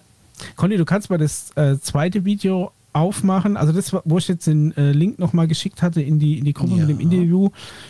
Conny, 0.55 0.77
du 0.77 0.85
kannst 0.85 1.09
mal 1.09 1.17
das 1.17 1.51
äh, 1.57 1.77
zweite 1.79 2.23
Video 2.25 2.71
aufmachen. 2.93 3.57
Also 3.57 3.73
das, 3.73 3.93
wo 4.05 4.17
ich 4.17 4.27
jetzt 4.27 4.47
den 4.47 4.75
äh, 4.77 4.91
Link 4.93 5.19
nochmal 5.19 5.47
geschickt 5.47 5.81
hatte 5.81 6.01
in 6.01 6.17
die, 6.17 6.39
in 6.39 6.45
die 6.45 6.53
Gruppe 6.53 6.71
Ja. 6.75 6.77
mit 6.85 6.89
dem 6.89 6.99
Interview, 6.99 7.49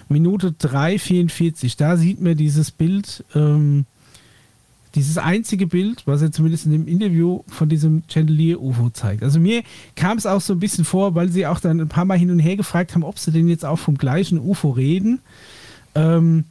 Minute 0.10 0.52
3,44. 0.60 1.78
Da 1.78 1.96
sieht 1.96 2.20
man 2.22 2.36
dieses 2.36 2.72
Bild, 2.72 3.24
ähm, 3.36 3.86
dieses 4.96 5.18
einzige 5.18 5.68
Bild, 5.68 6.04
was 6.06 6.22
er 6.22 6.32
zumindest 6.32 6.66
in 6.66 6.72
dem 6.72 6.88
Interview 6.88 7.44
von 7.48 7.70
diesem 7.70 8.04
Chandelier-UFO 8.08 8.90
zeigt. 8.90 9.24
Also 9.24 9.40
mir 9.40 9.64
kam 9.96 10.18
es 10.18 10.26
auch 10.26 10.42
so 10.42 10.54
ein 10.54 10.60
bisschen 10.60 10.86
vor, 10.86 11.14
weil 11.16 11.30
sie 11.30 11.46
auch 11.46 11.60
dann 11.60 11.80
ein 11.80 11.88
paar 11.88 12.06
Mal 12.06 12.18
hin 12.18 12.32
und 12.32 12.40
her 12.40 12.56
gefragt 12.56 12.96
haben, 12.96 13.04
ob 13.04 13.20
sie 13.20 13.32
denn 13.32 13.48
jetzt 13.48 13.66
auch 13.66 13.78
vom 13.78 13.98
gleichen 13.98 14.40
UFO 14.40 14.72
reden. 14.72 15.20
Ähm, 15.94 16.46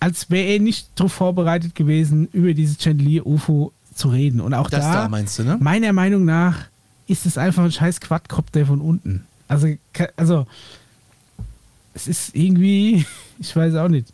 als 0.00 0.30
wäre 0.30 0.46
er 0.48 0.60
nicht 0.60 0.88
darauf 0.96 1.12
vorbereitet 1.12 1.74
gewesen, 1.74 2.28
über 2.32 2.52
dieses 2.52 2.82
Chandelier-UFO 2.82 3.72
zu 3.94 4.08
reden. 4.08 4.40
Und 4.40 4.54
auch 4.54 4.68
Das 4.68 4.84
da, 4.84 5.02
da 5.02 5.08
meinst 5.08 5.38
du, 5.38 5.44
ne? 5.44 5.56
meiner 5.60 5.92
Meinung 5.92 6.24
nach 6.24 6.66
ist 7.06 7.26
es 7.26 7.38
einfach 7.38 7.64
ein 7.64 7.72
scheiß 7.72 8.00
Quadcopter 8.00 8.66
von 8.66 8.80
unten. 8.80 9.24
Also, 9.46 9.68
also 10.16 10.46
es 11.94 12.08
ist 12.08 12.34
irgendwie, 12.34 13.06
ich 13.38 13.54
weiß 13.54 13.74
auch 13.76 13.88
nicht. 13.88 14.12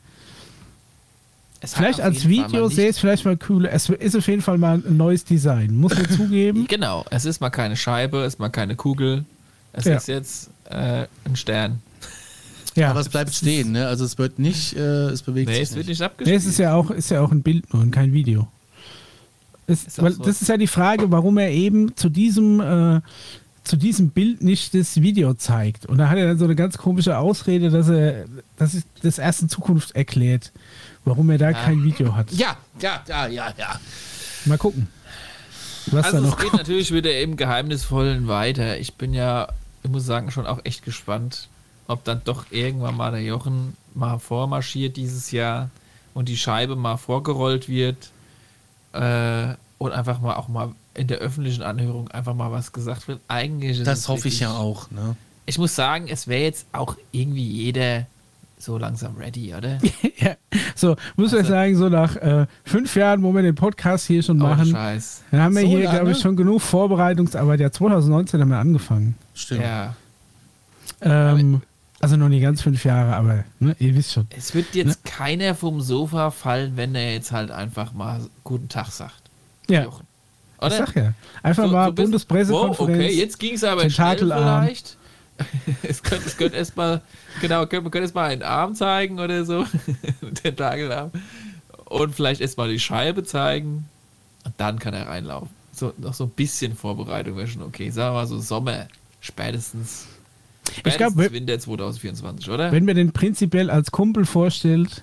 Es 1.63 1.75
Vielleicht 1.75 2.01
als 2.01 2.27
Video 2.27 2.69
sehe 2.69 2.85
ich 2.85 2.91
es 2.97 2.99
vielleicht 2.99 3.25
mal 3.27 3.37
cooler. 3.37 3.71
Es 3.71 3.89
ist 3.91 4.17
auf 4.17 4.27
jeden 4.27 4.41
Fall 4.41 4.57
mal 4.57 4.83
ein 4.87 4.97
neues 4.97 5.25
Design, 5.25 5.77
muss 5.77 5.95
man 5.95 6.09
zugeben. 6.17 6.61
nicht- 6.61 6.71
Genau, 6.71 7.05
es 7.11 7.27
ist 7.27 7.41
mal 7.41 7.51
keine 7.51 7.77
Scheibe, 7.77 8.21
es 8.23 8.35
ist 8.35 8.39
mal 8.41 8.49
keine 8.49 8.77
Kugel. 8.77 9.25
Es 9.75 9.85
Ja. 9.85 9.97
ist 9.97 10.09
jetzt 10.09 10.51
äh, 10.71 11.07
ein 11.25 11.37
Stern. 11.37 11.81
Ja, 12.77 12.91
Aber 12.93 13.01
es 13.01 13.09
bleibt 13.09 13.35
stehen, 13.35 13.73
ne? 13.73 13.89
Also 13.89 14.05
es 14.05 14.17
wird 14.17 14.39
nicht, 14.39 14.77
äh, 14.77 15.09
es 15.09 15.23
bewegt 15.23 15.49
Nee, 15.49 15.55
sich 15.57 15.63
es 15.65 15.71
wird 15.75 15.79
nicht. 15.89 15.89
nicht 15.89 15.99
Nee, 16.01 16.07
abgespielt. 16.07 16.39
es 16.39 16.47
ist 16.47 16.59
ja 16.59 16.73
auch, 16.75 16.91
ist 16.93 17.11
ja 17.11 17.21
auch 17.21 17.33
ein 17.33 17.43
Bild 17.43 17.75
nur 17.75 17.83
und 17.83 17.91
kein 17.91 18.13
Video. 18.13 18.47
Es, 19.67 19.85
Ist 19.85 20.01
weil 20.01 20.13
so. 20.13 20.23
Das 20.23 20.41
ist 20.41 20.47
ja 20.49 20.57
die 20.57 20.69
Frage, 20.69 21.11
warum 21.11 21.37
er 21.39 21.51
eben 21.51 21.97
zu 21.97 22.09
diesem, 22.09 22.61
äh, 22.61 23.01
zu 23.65 23.77
diesem 23.77 24.11
Bild 24.11 24.43
nicht 24.43 24.73
das 24.75 25.01
Video 25.03 25.35
zeigt. 25.35 25.87
Und 25.87 25.99
da 25.99 26.09
hat 26.09 26.17
er 26.19 26.29
dann 26.29 26.39
so 26.39 26.45
eine 26.45 26.55
ganz 26.55 26.79
komische 26.79 27.19
Ausrede, 27.19 27.71
dass 27.71 27.89
er 27.89 28.25
dass 28.57 28.77
das 29.03 29.19
erst 29.19 29.43
in 29.43 29.49
Zukunft 29.49 29.97
erklärt, 29.97 30.53
warum 31.05 31.31
er 31.31 31.39
da 31.39 31.53
kein 31.53 31.83
Video 31.83 32.15
hat. 32.15 32.31
Ja, 32.33 32.57
ja, 32.81 33.03
ja, 33.09 33.27
ja, 33.27 33.53
ja. 33.57 33.81
Mal 34.45 34.59
gucken. 34.59 34.89
Was 35.87 36.07
Also 36.07 36.19
da 36.19 36.25
es 36.25 36.31
noch 36.31 36.39
geht 36.39 36.53
natürlich 36.53 36.93
wieder 36.93 37.21
im 37.21 37.37
Geheimnisvollen 37.37 38.29
weiter. 38.29 38.79
Ich 38.79 38.95
bin 38.95 39.15
ja, 39.15 39.49
ich 39.83 39.91
muss 39.91 40.05
sagen, 40.05 40.31
schon 40.31 40.47
auch 40.47 40.61
echt 40.65 40.85
gespannt, 40.85 41.49
ob 41.87 42.05
dann 42.05 42.23
doch 42.25 42.47
irgendwann 42.51 42.97
mal 42.97 43.11
der 43.13 43.23
Jochen 43.23 43.77
mal 43.95 44.19
vormarschiert 44.19 44.97
dieses 44.97 45.31
Jahr 45.31 45.71
und 46.15 46.29
die 46.29 46.37
Scheibe 46.37 46.77
mal 46.77 46.97
vorgerollt 46.97 47.69
wird 47.69 48.11
äh, 48.93 49.55
und 49.79 49.93
einfach 49.93 50.21
mal 50.21 50.35
auch 50.35 50.49
mal 50.49 50.73
in 50.95 51.07
der 51.07 51.19
öffentlichen 51.19 51.63
Anhörung 51.63 52.09
einfach 52.11 52.35
mal 52.35 52.53
was 52.53 52.73
gesagt 52.73 53.09
wird. 53.09 53.21
Eigentlich 53.29 53.79
ist 53.79 53.87
Das 53.87 54.01
es 54.01 54.09
hoffe 54.09 54.29
ich 54.29 54.41
ja 54.41 54.53
auch, 54.53 54.91
ne? 54.91 55.17
Ich 55.47 55.59
muss 55.59 55.75
sagen, 55.75 56.07
es 56.09 56.29
wäre 56.29 56.43
jetzt 56.43 56.67
auch 56.73 56.97
irgendwie 57.11 57.47
jeder 57.47 58.07
so 58.61 58.77
langsam 58.79 59.17
ready, 59.17 59.55
oder? 59.55 59.79
ja. 60.19 60.37
So, 60.77 60.97
muss 61.17 61.33
Also- 61.35 61.49
sagen, 61.49 61.77
so 61.77 61.89
nach 61.89 62.15
äh, 62.17 62.47
fünf 62.65 62.95
Jahren, 62.95 63.23
wo 63.23 63.33
wir 63.35 63.43
den 63.43 63.55
Podcast 63.55 64.07
hier 64.07 64.23
schon 64.23 64.41
Ohne 64.41 64.51
machen, 64.57 64.67
Scheiß. 64.71 65.23
dann 65.31 65.41
haben 65.41 65.55
wir 65.55 65.63
So 65.63 65.69
hier, 65.69 65.89
glaube 65.91 66.13
ich, 66.13 66.19
schon 66.19 66.37
genug 66.37 66.61
Vorbereitungsarbeit. 66.61 67.61
Ja, 67.61 67.71
2019 67.73 68.41
haben 68.41 68.49
wir 68.51 68.59
angefangen. 68.59 69.15
Stimmt. 69.35 69.63
Ja. 69.63 69.95
Ähm, 71.03 71.63
also 72.01 72.17
noch 72.17 72.29
nicht 72.29 72.43
ganz 72.43 72.63
fünf 72.63 72.85
Jahre, 72.85 73.15
aber 73.17 73.45
ne, 73.59 73.75
ihr 73.79 73.95
wisst 73.95 74.13
schon. 74.13 74.27
Es 74.37 74.55
wird 74.55 74.75
jetzt 74.75 75.05
keiner 75.05 75.55
vom 75.55 75.81
Sofa 75.81 76.31
fallen, 76.31 76.77
wenn 76.77 76.95
er 76.95 77.13
jetzt 77.15 77.33
halt 77.33 77.51
einfach 77.51 77.93
mal 77.93 78.21
guten 78.45 78.69
Tag 78.69 78.89
sagt. 78.91 79.21
Ja, 79.69 79.85
Jochen. 79.85 80.07
ich 80.61 80.67
Oder? 80.67 80.77
sag 80.77 80.97
ja. 80.97 81.13
Einfach 81.43 81.65
So- 81.65 81.71
mal 81.71 81.87
so 81.89 81.93
Bundespressekonferenz. 81.95 82.79
Wow, 82.79 82.89
okay, 83.07 83.15
jetzt 83.15 83.39
ging 83.39 83.55
es 83.55 83.65
aber 83.65 83.89
schnell 83.89 84.19
vielleicht. 84.19 84.97
es 85.83 86.03
könnte, 86.03 86.27
es 86.27 86.37
könnte 86.37 86.57
erstmal, 86.57 87.01
genau, 87.41 87.61
könnte, 87.61 87.83
man 87.83 87.91
könnte 87.91 88.05
erstmal 88.05 88.31
einen 88.31 88.43
Arm 88.43 88.75
zeigen 88.75 89.19
oder 89.21 89.45
so. 89.45 89.67
Tentakelarm. 90.43 91.11
Und 91.87 92.15
vielleicht 92.15 92.41
erstmal 92.41 92.71
die 92.71 92.79
Scheibe 92.81 93.25
zeigen. 93.25 93.87
Und 94.45 94.55
dann 94.59 94.79
kann 94.79 94.95
er 94.95 95.09
reinlaufen. 95.09 95.49
So, 95.73 95.93
noch 95.99 96.15
so 96.15 96.25
ein 96.25 96.31
bisschen 96.31 96.75
Vorbereitung 96.75 97.37
wäre 97.37 97.47
schon 97.47 97.63
okay. 97.63 97.91
Sagen 97.91 98.15
wir 98.15 98.21
mal 98.21 98.27
so 98.27 98.39
Sommer, 98.39 98.87
spätestens. 99.21 100.07
Ich 100.77 100.83
glaub, 100.83 100.93
spätestens 100.95 101.17
wenn- 101.19 101.33
Winter 101.33 101.59
2024, 101.59 102.51
oder? 102.51 102.73
Wenn 102.73 102.85
man 102.85 102.97
den 102.97 103.13
prinzipiell 103.13 103.71
als 103.71 103.91
Kumpel 103.91 104.25
vorstellt, 104.25 105.03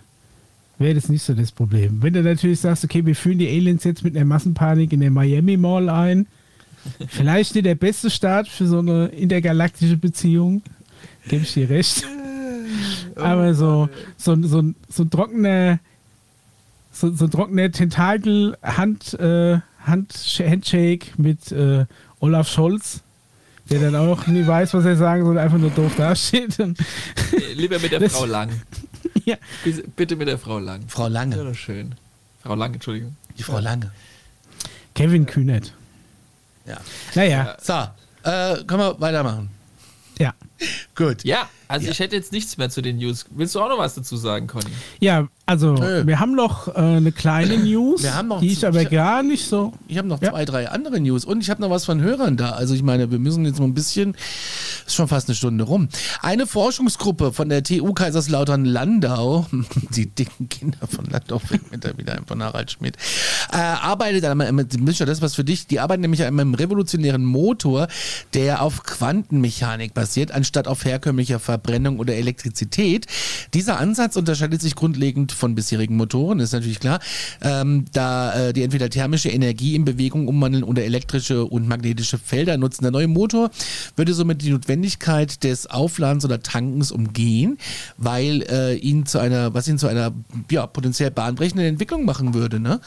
wäre 0.78 0.94
das 0.96 1.10
nicht 1.10 1.24
so 1.24 1.34
das 1.34 1.52
Problem. 1.52 2.02
Wenn 2.02 2.14
du 2.14 2.22
natürlich 2.22 2.60
sagst, 2.60 2.84
okay, 2.84 3.06
wir 3.06 3.16
führen 3.16 3.40
die 3.40 3.48
Aliens 3.48 3.84
jetzt 3.84 4.04
mit 4.04 4.16
einer 4.16 4.26
Massenpanik 4.26 4.94
in 4.94 5.00
der 5.00 5.12
Miami 5.12 5.58
Mall 5.58 5.90
ein, 5.90 6.28
vielleicht 7.08 7.56
nicht 7.56 7.66
der 7.66 7.76
beste 7.76 8.10
Start 8.10 8.48
für 8.48 8.68
so 8.68 8.80
eine 8.80 9.08
intergalaktische 9.08 9.98
Beziehung, 9.98 10.62
gebe 11.28 11.44
ich 11.44 11.54
dir 11.54 11.70
recht. 11.70 12.04
Aber 13.16 13.54
so, 13.54 13.90
so, 14.18 14.36
so, 14.44 14.60
ein- 14.60 14.76
so 14.90 15.04
ein 15.04 15.10
trockener, 15.10 15.80
so, 16.92 17.12
so 17.14 17.26
ein 17.26 17.32
trockener 17.32 17.72
Tentakel, 17.72 18.58
Hand, 18.64 19.14
äh, 19.20 19.60
Hand, 19.86 20.14
Handshake 20.40 21.08
mit 21.18 21.52
äh, 21.52 21.86
Olaf 22.20 22.50
Scholz, 22.50 23.02
der 23.70 23.80
dann 23.82 23.96
auch 23.96 24.06
noch 24.06 24.28
nie 24.28 24.46
weiß, 24.46 24.74
was 24.74 24.86
er 24.86 24.96
sagen 24.98 25.26
soll, 25.26 25.38
einfach 25.38 25.58
nur 25.58 25.70
doof 25.72 25.94
dasteht. 25.98 26.58
Lieber 27.56 27.80
mit 27.80 27.92
der 27.92 28.00
Das- 28.00 28.14
Frau 28.14 28.26
Lang. 28.26 28.50
ja. 29.26 29.36
Bitte, 29.96 30.16
mit 30.16 30.28
der 30.28 30.38
Frau 30.38 30.60
Lang. 30.60 30.82
Frau 30.88 31.04
Ja, 31.04 31.08
Lange. 31.10 31.36
doch 31.38 31.56
schön. 31.56 31.96
Frau 32.44 32.56
Lang, 32.56 32.74
Entschuldigung. 32.74 33.16
Die 33.38 33.44
Frau 33.44 33.60
Lange. 33.60 33.92
Kevin 34.96 35.26
Kühnert. 35.26 35.74
Ja. 36.68 36.78
Naja, 37.16 37.56
So, 37.62 37.74
äh, 38.30 38.64
können 38.66 38.80
wir 38.80 39.00
weitermachen. 39.00 39.50
ja. 40.20 40.34
Gut. 40.96 41.24
Ja, 41.24 41.48
also 41.68 41.90
ich 41.90 42.00
hätte 42.00 42.16
jetzt 42.16 42.32
nichts 42.32 42.58
mehr 42.58 42.70
zu 42.70 42.82
den 42.82 42.98
News. 42.98 43.26
Willst 43.32 43.54
du 43.56 43.60
auch 43.62 43.70
noch 43.70 43.78
was 43.78 43.94
dazu 43.96 44.18
sagen, 44.18 44.48
Conny? 44.48 44.66
Ja, 45.00 45.28
also 45.46 45.74
Nö. 45.74 46.08
wir 46.08 46.20
haben 46.20 46.34
noch 46.36 46.68
äh, 46.70 46.80
eine 46.80 47.12
kleine 47.12 47.58
News, 47.64 48.02
Wir 48.04 48.16
haben 48.16 48.28
noch 48.30 48.40
die 48.42 48.48
ist 48.54 48.64
aber 48.64 48.82
ich- 48.82 48.90
gar 48.90 49.22
nicht 49.24 49.46
so. 49.48 49.74
Ich 49.88 49.98
habe 49.98 50.08
noch 50.08 50.22
Ja. 50.22 50.32
zwei, 50.32 50.46
drei 50.46 50.70
andere 50.70 51.00
News 51.00 51.26
und 51.26 51.42
ich 51.42 51.50
habe 51.50 51.62
noch 51.62 51.70
was 51.70 51.86
von 51.86 52.02
Hörern 52.02 52.38
da. 52.38 52.52
Also 52.52 52.74
ich 52.74 52.84
meine, 52.84 53.12
wir 53.12 53.20
müssen 53.20 53.46
jetzt 53.46 53.60
mal 53.60 53.66
ein 53.66 53.74
bisschen, 53.74 54.16
ist 54.86 54.96
schon 54.96 55.08
fast 55.08 55.28
eine 55.30 55.36
Stunde 55.36 55.64
rum. 55.64 55.90
Eine 56.22 56.48
Forschungsgruppe 56.48 57.34
von 57.34 57.50
der 57.50 57.62
TU 57.64 57.94
Kaiserslautern-Landau, 57.94 59.46
die 59.96 60.08
dicken 60.08 60.50
Kinder 60.50 60.80
von 60.88 61.06
Landau, 61.06 61.42
mir 61.72 61.78
da 61.78 61.98
wieder 61.98 62.14
ein 62.14 62.26
von 62.26 62.42
Harald 62.42 62.72
Schmidt, 62.72 62.98
äh, 63.52 63.58
arbeitet 63.58 64.26
an 64.26 64.42
einem, 64.42 64.66
Mischa, 64.80 65.06
das 65.06 65.20
ist 65.20 65.22
was 65.22 65.36
für 65.36 65.44
dich, 65.44 65.68
die 65.68 65.80
arbeiten 65.80 66.02
nämlich 66.02 66.24
an 66.24 66.40
einem 66.40 66.54
revolutionären 66.54 67.24
Motor, 67.26 67.88
der 68.34 68.62
auf 68.62 68.84
Quantenmechanik 68.84 69.94
basiert, 69.94 70.32
anstatt 70.48 70.68
auf 70.70 70.86
herkömmlicher 70.86 71.40
Verbrennung 71.40 72.00
oder 72.00 72.16
Elektrizität. 72.16 73.06
Dieser 73.54 73.80
Ansatz 73.82 74.16
unterscheidet 74.16 74.62
sich 74.62 74.76
grundlegend 74.76 75.34
von 75.34 75.56
bisherigen 75.56 75.98
Motoren, 75.98 76.40
ist 76.40 76.54
natürlich 76.54 76.80
klar, 76.80 77.02
ähm, 77.42 77.84
da 77.92 78.34
äh, 78.34 78.54
die 78.54 78.64
entweder 78.64 78.90
thermische 78.90 79.30
Energie 79.30 79.76
in 79.76 79.84
Bewegung 79.84 80.30
umwandeln 80.30 80.64
oder 80.64 80.86
elektrische 80.86 81.44
und 81.44 81.68
magnetische 81.68 82.18
Felder 82.18 82.58
nutzen. 82.58 82.84
Der 82.84 82.92
neue 82.92 83.10
Motor 83.10 83.52
würde 83.98 84.14
somit 84.14 84.42
die 84.42 84.52
Notwendigkeit 84.52 85.44
des 85.44 85.68
Aufladens 85.68 86.24
oder 86.24 86.42
Tankens 86.42 86.94
umgehen, 86.94 87.58
weil 87.98 88.44
äh, 88.44 88.76
ihn 88.76 89.06
zu 89.06 89.20
einer, 89.20 89.54
was 89.54 89.68
ihn 89.68 89.78
zu 89.78 89.88
einer 89.88 90.14
ja, 90.50 90.66
potenziell 90.66 91.12
bahnbrechenden 91.12 91.68
Entwicklung 91.68 92.06
machen 92.06 92.34
würde. 92.34 92.62
Ne? 92.62 92.80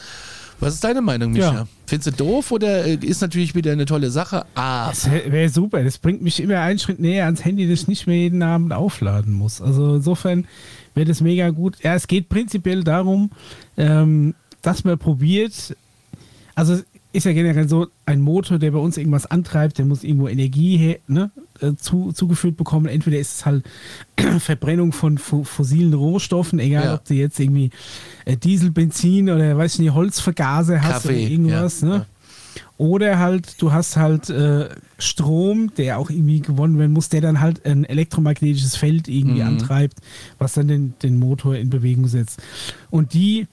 Was 0.61 0.75
ist 0.75 0.83
deine 0.83 1.01
Meinung, 1.01 1.31
Micha? 1.31 1.53
Ja. 1.53 1.67
Findest 1.87 2.19
du 2.19 2.23
doof 2.23 2.51
oder 2.51 2.85
äh, 2.85 2.95
ist 2.95 3.21
natürlich 3.21 3.55
wieder 3.55 3.71
eine 3.71 3.85
tolle 3.85 4.11
Sache? 4.11 4.45
Ah, 4.55 4.89
Das 4.89 5.09
wäre 5.11 5.49
super. 5.49 5.83
Das 5.83 5.97
bringt 5.97 6.21
mich 6.21 6.39
immer 6.39 6.59
einen 6.61 6.79
Schritt 6.79 6.99
näher 6.99 7.25
ans 7.25 7.43
Handy, 7.43 7.67
das 7.67 7.81
ich 7.81 7.87
nicht 7.87 8.07
mehr 8.07 8.17
jeden 8.17 8.41
Abend 8.43 8.71
aufladen 8.71 9.33
muss. 9.33 9.61
Also 9.61 9.95
insofern 9.95 10.45
wäre 10.95 11.07
das 11.07 11.19
mega 11.21 11.49
gut. 11.49 11.77
Ja, 11.83 11.95
es 11.95 12.07
geht 12.07 12.29
prinzipiell 12.29 12.83
darum, 12.83 13.31
ähm, 13.75 14.35
dass 14.61 14.83
man 14.83 14.97
probiert, 14.97 15.75
also 16.55 16.79
ist 17.13 17.25
ja 17.25 17.33
generell 17.33 17.67
so, 17.67 17.87
ein 18.05 18.21
Motor, 18.21 18.59
der 18.59 18.71
bei 18.71 18.77
uns 18.79 18.97
irgendwas 18.97 19.25
antreibt, 19.25 19.79
der 19.79 19.85
muss 19.85 20.03
irgendwo 20.03 20.27
Energie 20.27 20.77
her, 20.77 20.97
ne, 21.07 21.31
äh, 21.61 21.75
zu, 21.75 22.11
zugeführt 22.11 22.57
bekommen. 22.57 22.87
Entweder 22.87 23.17
ist 23.19 23.35
es 23.35 23.45
halt 23.45 23.63
Verbrennung 24.39 24.91
von 24.93 25.17
fo- 25.17 25.43
fossilen 25.43 25.93
Rohstoffen, 25.93 26.59
egal 26.59 26.85
Ja. 26.85 26.93
ob 26.95 27.05
du 27.05 27.13
jetzt 27.13 27.39
irgendwie 27.39 27.69
äh, 28.25 28.37
Diesel, 28.37 28.71
Benzin 28.71 29.29
oder 29.29 29.57
weiß 29.57 29.75
ich 29.75 29.79
nicht, 29.81 29.93
Holzvergaser 29.93 30.81
hast 30.81 31.03
Kaffee, 31.03 31.07
oder 31.09 31.17
irgendwas, 31.31 31.81
ja, 31.81 31.87
ne? 31.87 31.95
ja. 31.95 32.05
Oder 32.77 33.19
halt, 33.19 33.61
du 33.61 33.71
hast 33.71 33.95
halt 33.95 34.29
äh, 34.31 34.67
Strom, 34.97 35.71
der 35.75 35.99
auch 35.99 36.09
irgendwie 36.09 36.41
gewonnen 36.41 36.79
werden 36.79 36.91
muss, 36.91 37.09
der 37.09 37.21
dann 37.21 37.39
halt 37.39 37.65
ein 37.65 37.85
elektromagnetisches 37.85 38.75
Feld 38.75 39.07
irgendwie 39.07 39.41
Mhm. 39.41 39.47
antreibt, 39.47 39.99
was 40.39 40.53
dann 40.53 40.67
den, 40.67 40.93
den 41.03 41.17
Motor 41.17 41.55
in 41.55 41.69
Bewegung 41.69 42.07
setzt. 42.07 42.41
Und 42.89 43.13
die 43.13 43.47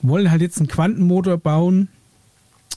wollen 0.00 0.30
halt 0.30 0.42
jetzt 0.42 0.58
einen 0.58 0.68
Quantenmotor 0.68 1.38
bauen. 1.38 1.88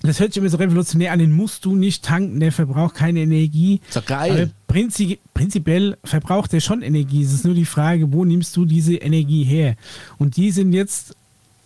Das 0.04 0.20
hört 0.20 0.34
sich 0.34 0.42
immer 0.42 0.50
so 0.50 0.58
revolutionär 0.58 1.12
an, 1.12 1.20
den 1.20 1.32
musst 1.32 1.64
du 1.66 1.76
nicht 1.76 2.04
tanken, 2.04 2.40
der 2.40 2.52
verbraucht 2.52 2.96
keine 2.96 3.20
Energie. 3.20 3.82
ist 3.88 3.96
doch 3.96 4.02
Aber 4.10 4.28
geil. 4.30 4.52
prinzi 4.68 5.20
prinzipiell 5.34 5.98
verbraucht 6.04 6.54
der 6.54 6.60
schon 6.60 6.82
Energie. 6.82 7.24
Es 7.24 7.34
ist 7.34 7.46
nur 7.46 7.54
die 7.54 7.66
Frage, 7.66 8.12
wo 8.12 8.26
nimmst 8.26 8.56
du 8.58 8.66
diese 8.66 8.96
Energie 8.96 9.44
her? 9.44 9.76
Und 10.18 10.38
die 10.38 10.52
sind 10.52 10.74
jetzt, 10.74 11.16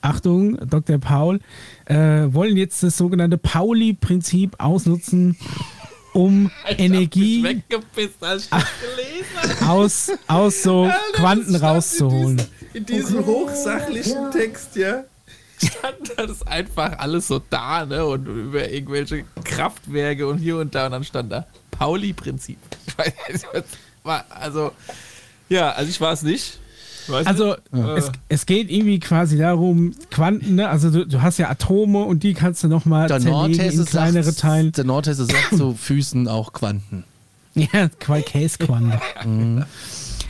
Achtung, 0.02 0.58
Dr. 0.70 0.98
Paul, 0.98 1.40
äh, 1.86 1.96
wollen 2.28 2.58
jetzt 2.58 2.84
das 2.84 2.98
sogenannte 2.98 3.38
Pauli-Prinzip 3.38 4.56
ausnutzen, 4.60 5.38
um 6.14 6.52
Energie 6.78 7.44
weggepisst, 7.44 8.22
als 8.24 8.46
ich 8.46 8.52
habe. 8.52 8.66
aus, 9.72 10.12
aus 10.28 10.62
so 10.64 10.90
Quanten 11.14 11.56
rauszuholen. 11.56 12.42
In 12.74 12.86
diesem 12.86 13.26
hochsachlichen 13.26 14.32
Text, 14.32 14.76
ja. 14.76 15.04
Stand 15.66 16.14
das 16.18 16.46
einfach 16.48 16.98
alles 17.00 17.28
so 17.28 17.42
da, 17.50 17.86
ne? 17.86 18.06
Und 18.06 18.26
über 18.28 18.70
irgendwelche 18.70 19.24
Kraftwerke 19.44 20.28
und 20.28 20.38
hier 20.38 20.58
und 20.58 20.74
da. 20.76 20.86
Und 20.88 20.92
dann 20.94 21.04
stand 21.04 21.32
da 21.32 21.46
Pauli-Prinzip. 21.72 22.58
Ich 22.88 22.98
weiß 22.98 23.14
nicht, 23.34 23.48
was 23.54 23.64
war. 24.04 24.26
Also, 24.30 24.72
ja, 25.50 25.72
also 25.72 25.90
ich 25.90 26.00
war 26.02 26.14
es 26.14 26.22
nicht. 26.22 26.60
Weiß 27.08 27.28
Also 27.28 27.56
nicht. 27.72 27.88
es, 27.98 28.12
es 28.30 28.46
geht 28.48 28.72
irgendwie 28.72 29.00
quasi 29.00 29.38
darum, 29.38 29.94
Quanten, 30.10 30.56
ne? 30.56 30.70
also 30.70 30.90
du, 30.90 31.06
du 31.06 31.22
hast 31.22 31.38
ja 31.38 31.50
Atome 31.50 32.04
und 32.04 32.24
die 32.24 32.34
kannst 32.34 32.64
du 32.64 32.68
nochmal 32.68 33.12
in 33.12 33.22
kleinere 33.86 34.24
sagt, 34.24 34.40
Teile. 34.40 34.72
der 34.72 34.86
Nordhesse 34.86 35.26
sagt 35.26 35.56
zu 35.56 35.74
Füßen 35.76 36.28
auch 36.28 36.54
Quanten. 36.54 37.04
Ja, 37.58 37.88
Qual- 38.02 38.22
Käsequanten. 38.22 39.64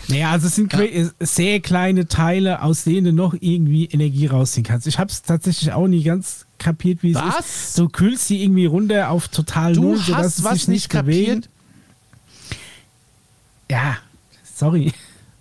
Naja, 0.07 0.31
also 0.31 0.47
es 0.47 0.55
sind 0.55 0.69
que- 0.69 1.11
sehr 1.19 1.59
kleine 1.61 2.07
Teile, 2.07 2.61
aus 2.61 2.83
denen 2.83 3.05
du 3.05 3.13
noch 3.13 3.33
irgendwie 3.39 3.85
Energie 3.85 4.27
rausziehen 4.27 4.63
kannst. 4.63 4.85
Ich 4.87 4.99
habe 4.99 5.09
es 5.11 5.21
tatsächlich 5.23 5.71
auch 5.73 5.87
nie 5.87 6.03
ganz 6.03 6.45
kapiert, 6.59 7.01
wie 7.01 7.11
es 7.11 7.15
Was? 7.15 7.39
ist. 7.69 7.79
Du 7.79 7.89
kühlst 7.89 8.29
die 8.29 8.43
irgendwie 8.43 8.65
runter 8.67 9.09
auf 9.09 9.27
total 9.29 9.73
Du 9.73 9.81
null, 9.81 9.97
sodass 9.97 10.17
hast 10.25 10.37
sie 10.37 10.43
was 10.43 10.53
sich 10.59 10.67
nicht 10.67 10.89
bewegen. 10.89 11.25
kapiert? 11.41 11.49
Ja, 13.69 13.97
sorry. 14.43 14.93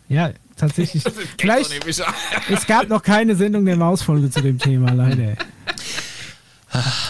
Ja, 0.08 0.30
tatsächlich. 0.56 1.02
Vielleicht, 1.38 1.70
es 2.50 2.66
gab 2.66 2.88
noch 2.88 3.02
keine 3.02 3.36
Sendung 3.36 3.64
der 3.66 3.76
Mausfolge 3.76 4.30
zu 4.30 4.40
dem 4.40 4.58
Thema, 4.58 4.92
leider. 4.92 5.34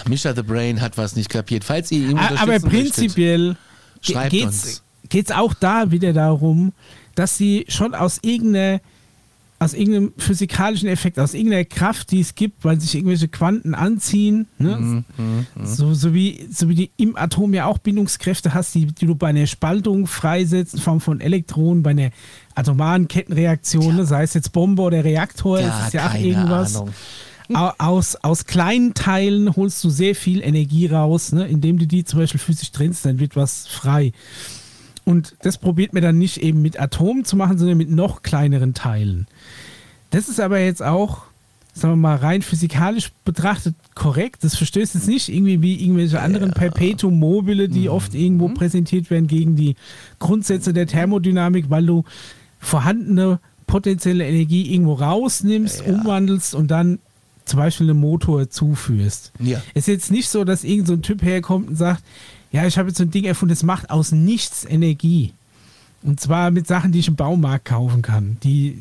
Misha 0.09 0.34
the 0.34 0.42
Brain 0.42 0.80
hat 0.80 0.98
was 0.98 1.16
nicht 1.16 1.30
kapiert. 1.30 1.64
Falls 1.64 1.90
ihr 1.90 2.11
ihn 2.11 2.18
A- 2.18 2.36
Aber 2.42 2.59
prinzipiell 2.61 3.57
ge- 4.02 4.14
Schreibt 4.14 4.30
geht's, 4.30 4.44
uns. 4.64 4.82
geht's 5.09 5.30
auch 5.30 5.55
da 5.55 5.90
wieder 5.90 6.12
darum, 6.12 6.72
dass 7.15 7.37
sie 7.37 7.65
schon 7.69 7.95
aus 7.95 8.19
irgendeiner 8.23 8.81
aus 9.61 9.73
irgendeinem 9.73 10.12
physikalischen 10.19 10.89
Effekt, 10.89 11.19
aus 11.19 11.33
irgendeiner 11.33 11.65
Kraft, 11.65 12.11
die 12.11 12.21
es 12.21 12.35
gibt, 12.35 12.65
weil 12.65 12.81
sich 12.81 12.95
irgendwelche 12.95 13.29
Quanten 13.29 13.75
anziehen, 13.75 14.47
ne? 14.59 15.05
Mhm, 15.17 15.47
so, 15.65 15.95
so, 15.95 16.12
wie, 16.12 16.47
so 16.53 16.69
wie 16.69 16.75
du 16.75 16.87
im 16.97 17.17
Atom 17.17 17.55
ja 17.55 17.67
auch 17.67 17.79
Bindungskräfte 17.79 18.53
hast, 18.53 18.75
die, 18.75 18.87
die 18.87 19.07
du 19.07 19.15
bei 19.15 19.29
einer 19.29 19.47
Spaltung 19.47 20.07
freisetzt 20.07 20.75
in 20.75 20.81
Form 20.81 21.01
von 21.01 21.21
Elektronen, 21.21 21.83
bei 21.83 21.91
einer 21.91 22.11
atomaren 22.55 23.09
Kettenreaktion, 23.09 23.97
ne? 23.97 24.05
sei 24.05 24.25
es 24.25 24.35
jetzt 24.35 24.53
Bombe 24.53 24.83
oder 24.83 25.03
Reaktor, 25.03 25.61
Ja, 25.61 25.87
ist 25.87 25.95
ja 25.95 26.11
auch 26.11 26.15
irgendwas. 26.15 26.77
Ahnung. 26.77 26.95
Aus, 27.79 28.17
aus 28.17 28.47
kleinen 28.47 28.95
Teilen 28.95 29.55
holst 29.55 29.85
du 29.85 29.91
sehr 29.91 30.15
viel 30.15 30.43
Energie 30.43 30.87
raus, 30.87 31.33
ne? 31.33 31.47
indem 31.47 31.79
du 31.79 31.87
die 31.87 32.05
zum 32.05 32.21
Beispiel 32.21 32.41
physisch 32.41 32.73
trennst, 32.73 33.05
dann 33.05 33.19
wird 33.19 33.37
was 33.37 33.67
frei. 33.67 34.12
Und 35.05 35.36
das 35.42 35.59
probiert 35.59 35.92
man 35.92 36.02
dann 36.02 36.18
nicht 36.18 36.38
eben 36.38 36.62
mit 36.62 36.80
Atomen 36.80 37.24
zu 37.24 37.36
machen, 37.36 37.59
sondern 37.59 37.76
mit 37.76 37.90
noch 37.90 38.22
kleineren 38.22 38.74
Teilen. 38.74 39.26
Das 40.11 40.28
ist 40.28 40.40
aber 40.40 40.61
jetzt 40.61 40.82
auch, 40.82 41.22
sagen 41.74 41.94
wir 41.94 41.96
mal, 41.96 42.16
rein 42.16 42.40
physikalisch 42.40 43.11
betrachtet 43.24 43.74
korrekt. 43.94 44.44
Das 44.44 44.57
verstößt 44.57 44.94
jetzt 44.94 45.09
nicht 45.09 45.28
irgendwie 45.28 45.61
wie 45.61 45.82
irgendwelche 45.82 46.20
anderen 46.20 46.52
Perpetuum 46.52 47.18
mobile, 47.18 47.68
die 47.68 47.88
oft 47.88 48.14
irgendwo 48.14 48.48
präsentiert 48.48 49.11
werden 49.11 49.26
gegen 49.26 49.57
die 49.57 49.76
Grundsätze 50.20 50.72
der 50.72 50.86
Thermodynamik, 50.86 51.68
weil 51.68 51.84
du 51.84 52.05
vorhandene 52.61 53.40
potenzielle 53.66 54.26
Energie 54.26 54.72
irgendwo 54.72 54.94
rausnimmst, 54.94 55.84
umwandelst 55.86 56.55
und 56.55 56.70
dann 56.70 56.98
zum 57.44 57.59
Beispiel 57.59 57.90
einem 57.90 58.00
Motor 58.00 58.48
zuführst. 58.48 59.32
Ja. 59.38 59.62
Es 59.74 59.82
ist 59.82 59.88
jetzt 59.88 60.11
nicht 60.11 60.28
so, 60.28 60.44
dass 60.44 60.64
irgend 60.64 60.86
so 60.86 60.94
ein 60.94 61.02
Typ 61.02 61.22
herkommt 61.22 61.68
und 61.68 61.76
sagt, 61.76 62.02
ja, 62.55 62.64
ich 62.66 62.78
habe 62.78 62.88
jetzt 62.88 62.98
so 62.98 63.02
ein 63.05 63.11
Ding 63.11 63.24
erfunden, 63.24 63.52
das 63.52 63.64
macht 63.64 63.90
aus 63.90 64.12
nichts 64.12 64.64
Energie. 64.64 65.32
Und 66.05 66.20
zwar 66.20 66.52
mit 66.52 66.68
Sachen, 66.68 66.92
die 66.92 67.00
ich 67.00 67.09
im 67.09 67.16
Baumarkt 67.16 67.64
kaufen 67.64 68.00
kann, 68.00 68.36
die 68.44 68.80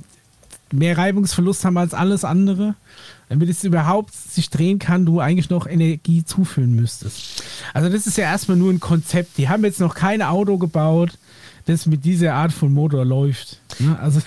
mehr 0.71 0.95
Reibungsverlust 0.95 1.65
haben 1.65 1.79
als 1.79 1.95
alles 1.95 2.23
andere. 2.23 2.75
Damit 3.29 3.49
es 3.49 3.63
überhaupt 3.63 4.13
sich 4.13 4.51
drehen 4.51 4.77
kann, 4.77 5.07
du 5.07 5.19
eigentlich 5.19 5.49
noch 5.49 5.65
Energie 5.65 6.23
zuführen 6.23 6.75
müsstest. 6.75 7.43
Also 7.73 7.89
das 7.89 8.05
ist 8.05 8.15
ja 8.17 8.25
erstmal 8.25 8.57
nur 8.57 8.71
ein 8.71 8.79
Konzept. 8.79 9.39
Die 9.39 9.49
haben 9.49 9.63
jetzt 9.63 9.79
noch 9.79 9.95
kein 9.95 10.21
Auto 10.21 10.59
gebaut, 10.59 11.17
das 11.65 11.87
mit 11.87 12.05
dieser 12.05 12.35
Art 12.35 12.53
von 12.53 12.71
Motor 12.71 13.05
läuft. 13.05 13.59
Ne? 13.79 13.97
Also 13.99 14.21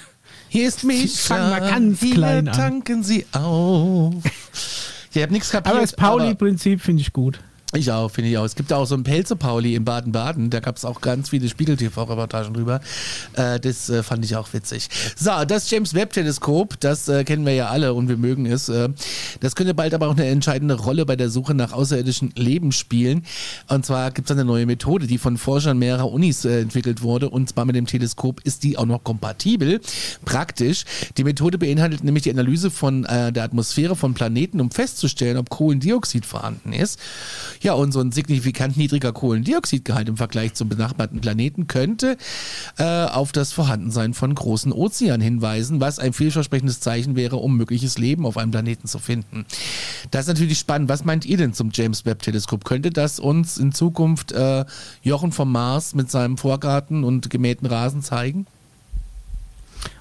Hier 0.48 0.66
ist 0.66 0.82
Mischa. 0.82 1.34
fangen 1.36 1.50
mal 1.50 1.60
ganz 1.60 2.00
Hier 2.00 2.14
klein 2.14 2.48
an. 2.48 2.54
tanken 2.56 3.04
Sie 3.04 3.26
auf. 3.32 4.12
Ich 5.12 5.22
habe 5.22 5.32
nichts 5.32 5.48
kapiert. 5.48 5.72
aber 5.72 5.80
das 5.80 5.96
Pauli-Prinzip 5.96 6.82
finde 6.82 7.00
ich 7.00 7.10
gut. 7.14 7.40
Ich 7.74 7.90
auch, 7.90 8.08
finde 8.08 8.30
ich 8.30 8.38
auch. 8.38 8.44
Es 8.44 8.54
gibt 8.54 8.72
auch 8.72 8.86
so 8.86 8.94
einen 8.94 9.02
Pelze-Pauli 9.02 9.74
in 9.74 9.84
Baden-Baden, 9.84 10.50
da 10.50 10.60
gab 10.60 10.76
es 10.76 10.84
auch 10.84 11.00
ganz 11.00 11.30
viele 11.30 11.48
Spiegel-TV-Reportagen 11.48 12.54
drüber. 12.54 12.80
Äh, 13.32 13.58
das 13.58 13.90
äh, 13.90 14.04
fand 14.04 14.24
ich 14.24 14.36
auch 14.36 14.52
witzig. 14.52 14.88
So, 15.16 15.44
das 15.44 15.68
James 15.68 15.92
Webb-Teleskop, 15.92 16.78
das 16.78 17.08
äh, 17.08 17.24
kennen 17.24 17.44
wir 17.44 17.54
ja 17.54 17.68
alle 17.68 17.92
und 17.92 18.08
wir 18.08 18.16
mögen 18.16 18.46
es. 18.46 18.68
Äh, 18.68 18.90
das 19.40 19.56
könnte 19.56 19.74
bald 19.74 19.94
aber 19.94 20.06
auch 20.06 20.12
eine 20.12 20.26
entscheidende 20.26 20.74
Rolle 20.74 21.04
bei 21.06 21.16
der 21.16 21.28
Suche 21.28 21.54
nach 21.54 21.72
außerirdischen 21.72 22.32
Leben 22.36 22.70
spielen. 22.70 23.24
Und 23.66 23.84
zwar 23.84 24.12
gibt 24.12 24.30
es 24.30 24.36
eine 24.36 24.44
neue 24.44 24.64
Methode, 24.64 25.08
die 25.08 25.18
von 25.18 25.36
Forschern 25.36 25.76
mehrerer 25.76 26.10
Unis 26.10 26.44
äh, 26.44 26.60
entwickelt 26.60 27.02
wurde. 27.02 27.30
Und 27.30 27.48
zwar 27.48 27.64
mit 27.64 27.74
dem 27.74 27.86
Teleskop 27.86 28.40
ist 28.42 28.62
die 28.62 28.78
auch 28.78 28.86
noch 28.86 29.02
kompatibel. 29.02 29.80
Praktisch. 30.24 30.84
Die 31.16 31.24
Methode 31.24 31.58
beinhaltet 31.58 32.04
nämlich 32.04 32.22
die 32.22 32.30
Analyse 32.30 32.70
von 32.70 33.04
äh, 33.06 33.32
der 33.32 33.42
Atmosphäre 33.42 33.96
von 33.96 34.14
Planeten, 34.14 34.60
um 34.60 34.70
festzustellen, 34.70 35.36
ob 35.36 35.50
Kohlendioxid 35.50 36.24
vorhanden 36.24 36.72
ist. 36.72 37.00
Ja, 37.62 37.74
und 37.74 37.92
so 37.92 38.00
ein 38.00 38.12
signifikant 38.12 38.76
niedriger 38.76 39.12
Kohlendioxidgehalt 39.12 40.08
im 40.08 40.16
Vergleich 40.16 40.54
zum 40.54 40.68
benachbarten 40.68 41.20
Planeten 41.20 41.66
könnte 41.66 42.16
äh, 42.78 43.04
auf 43.04 43.32
das 43.32 43.52
Vorhandensein 43.52 44.14
von 44.14 44.34
großen 44.34 44.72
Ozeanen 44.72 45.20
hinweisen, 45.20 45.80
was 45.80 45.98
ein 45.98 46.12
vielversprechendes 46.12 46.80
Zeichen 46.80 47.16
wäre, 47.16 47.36
um 47.36 47.56
mögliches 47.56 47.98
Leben 47.98 48.26
auf 48.26 48.36
einem 48.36 48.50
Planeten 48.50 48.88
zu 48.88 48.98
finden. 48.98 49.46
Das 50.10 50.22
ist 50.22 50.28
natürlich 50.28 50.58
spannend. 50.58 50.88
Was 50.88 51.04
meint 51.04 51.24
ihr 51.24 51.36
denn 51.36 51.52
zum 51.52 51.70
James 51.72 52.04
Webb 52.04 52.22
Teleskop? 52.22 52.64
Könnte 52.64 52.90
das 52.90 53.18
uns 53.18 53.58
in 53.58 53.72
Zukunft 53.72 54.32
äh, 54.32 54.64
Jochen 55.02 55.32
vom 55.32 55.52
Mars 55.52 55.94
mit 55.94 56.10
seinem 56.10 56.38
Vorgarten 56.38 57.04
und 57.04 57.30
gemähten 57.30 57.66
Rasen 57.66 58.02
zeigen? 58.02 58.46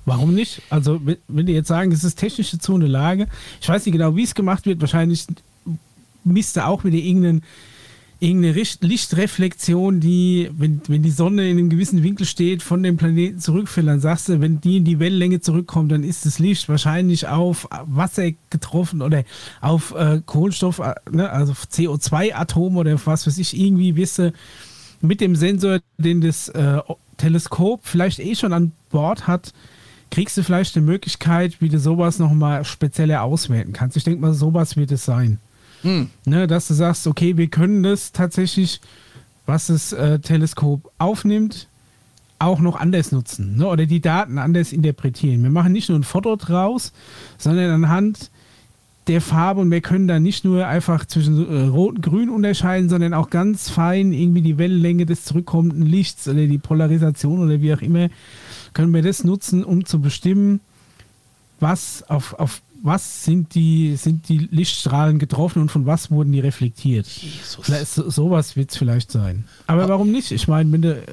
Warum 0.05 0.35
nicht? 0.35 0.61
Also, 0.69 1.01
wenn 1.27 1.45
die 1.45 1.53
jetzt 1.53 1.67
sagen, 1.67 1.91
es 1.91 2.03
ist 2.03 2.15
technische 2.15 2.59
Zone 2.59 2.87
Lage, 2.87 3.27
ich 3.59 3.67
weiß 3.67 3.85
nicht 3.85 3.93
genau, 3.93 4.15
wie 4.15 4.23
es 4.23 4.35
gemacht 4.35 4.65
wird, 4.65 4.79
wahrscheinlich 4.81 5.25
misst 6.25 6.57
er 6.57 6.67
auch 6.67 6.83
wieder 6.83 6.97
irgendeinen 6.97 7.41
irgendeine 8.19 8.63
Lichtreflexion, 8.81 9.99
die, 9.99 10.49
wenn, 10.57 10.81
wenn 10.87 11.03
die 11.03 11.11
Sonne 11.11 11.49
in 11.49 11.57
einem 11.57 11.69
gewissen 11.69 12.01
Winkel 12.01 12.25
steht, 12.25 12.63
von 12.63 12.81
dem 12.81 12.97
Planeten 12.97 13.39
zurückfällt, 13.39 13.87
dann 13.87 13.99
sagst 13.99 14.29
du, 14.29 14.39
wenn 14.39 14.61
die 14.61 14.77
in 14.77 14.85
die 14.85 14.99
Wellenlänge 14.99 15.41
zurückkommt, 15.41 15.91
dann 15.91 16.03
ist 16.03 16.25
das 16.25 16.39
Licht 16.39 16.69
wahrscheinlich 16.69 17.27
auf 17.27 17.67
Wasser 17.85 18.31
getroffen 18.49 19.01
oder 19.01 19.23
auf 19.61 19.93
äh, 19.95 20.21
Kohlenstoff, 20.25 20.79
äh, 20.79 20.95
ne, 21.11 21.29
also 21.29 21.53
CO2-Atom 21.53 22.77
oder 22.77 22.97
was 23.05 23.27
weiß 23.27 23.37
ich, 23.37 23.59
irgendwie 23.59 23.95
du 24.19 24.31
mit 25.01 25.19
dem 25.19 25.35
Sensor, 25.35 25.79
den 25.97 26.21
das 26.21 26.49
äh, 26.49 26.79
Teleskop 27.17 27.81
vielleicht 27.83 28.19
eh 28.19 28.35
schon 28.35 28.53
an 28.53 28.71
Bord 28.89 29.27
hat, 29.27 29.53
kriegst 30.09 30.37
du 30.37 30.43
vielleicht 30.43 30.77
eine 30.77 30.85
Möglichkeit, 30.85 31.59
wie 31.61 31.69
du 31.69 31.79
sowas 31.79 32.19
nochmal 32.19 32.63
spezieller 32.63 33.23
auswerten 33.23 33.73
kannst. 33.73 33.97
Ich 33.97 34.03
denke 34.05 34.21
mal, 34.21 34.33
sowas 34.33 34.77
wird 34.77 34.91
es 34.91 35.03
sein. 35.03 35.39
Hm. 35.85 36.09
Ne, 36.25 36.47
dass 36.47 36.67
du 36.67 36.73
sagst, 36.73 37.05
okay, 37.05 37.37
wir 37.37 37.47
können 37.47 37.83
das 37.83 38.11
tatsächlich, 38.11 38.81
was 39.45 39.67
das 39.67 39.93
äh, 39.93 40.17
Teleskop 40.19 40.91
aufnimmt, 40.97 41.67
auch 42.39 42.59
noch 42.59 42.75
anders 42.75 43.11
nutzen 43.11 43.57
ne? 43.57 43.67
oder 43.67 43.85
die 43.85 44.01
Daten 44.01 44.39
anders 44.39 44.73
interpretieren. 44.73 45.43
Wir 45.43 45.51
machen 45.51 45.71
nicht 45.71 45.89
nur 45.89 45.99
ein 45.99 46.03
Foto 46.03 46.35
draus, 46.35 46.91
sondern 47.37 47.69
anhand 47.69 48.31
der 49.07 49.21
Farbe 49.21 49.61
und 49.61 49.69
wir 49.69 49.81
können 49.81 50.07
da 50.07 50.19
nicht 50.19 50.43
nur 50.43 50.65
einfach 50.65 51.05
zwischen 51.05 51.47
äh, 51.47 51.67
Rot 51.67 51.97
und 51.97 52.01
Grün 52.01 52.29
unterscheiden, 52.29 52.89
sondern 52.89 53.13
auch 53.13 53.29
ganz 53.29 53.69
fein 53.69 54.11
irgendwie 54.11 54.41
die 54.41 54.57
Wellenlänge 54.57 55.05
des 55.05 55.23
zurückkommenden 55.23 55.85
Lichts 55.85 56.27
oder 56.27 56.47
die 56.47 56.57
Polarisation 56.57 57.39
oder 57.39 57.61
wie 57.61 57.73
auch 57.75 57.81
immer, 57.81 58.09
können 58.73 58.91
wir 58.91 59.03
das 59.03 59.23
nutzen, 59.23 59.63
um 59.63 59.85
zu 59.85 60.01
bestimmen, 60.01 60.61
was 61.59 62.03
auf, 62.09 62.33
auf 62.33 62.61
was 62.85 63.23
sind 63.23 63.55
die, 63.55 63.95
sind 63.95 64.29
die 64.29 64.37
Lichtstrahlen 64.37 65.17
getroffen 65.17 65.63
und 65.63 65.69
von 65.69 65.87
was 65.87 66.11
wurden 66.11 66.31
die 66.31 66.39
reflektiert? 66.39 67.07
Jesus. 67.07 67.65
Vielleicht, 67.65 67.87
so, 67.87 68.09
sowas 68.11 68.55
wird 68.55 68.69
es 68.69 68.77
vielleicht 68.77 69.11
sein. 69.11 69.45
Aber 69.65 69.85
ah. 69.85 69.89
warum 69.89 70.11
nicht? 70.11 70.31
Ich 70.31 70.47
meine, 70.47 70.71
wenn 70.71 70.83
du 70.83 71.03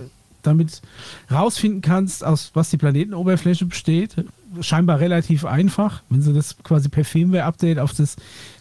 damit 0.42 0.82
rausfinden 1.30 1.80
kannst, 1.80 2.24
aus 2.24 2.50
was 2.52 2.68
die 2.68 2.76
Planetenoberfläche 2.76 3.64
besteht, 3.64 4.16
scheinbar 4.60 5.00
relativ 5.00 5.46
einfach, 5.46 6.02
wenn 6.10 6.20
sie 6.20 6.34
das 6.34 6.56
quasi 6.62 6.90
per 6.90 7.06
Firmware-Update 7.06 7.78
auf 7.78 7.94
das 7.94 8.16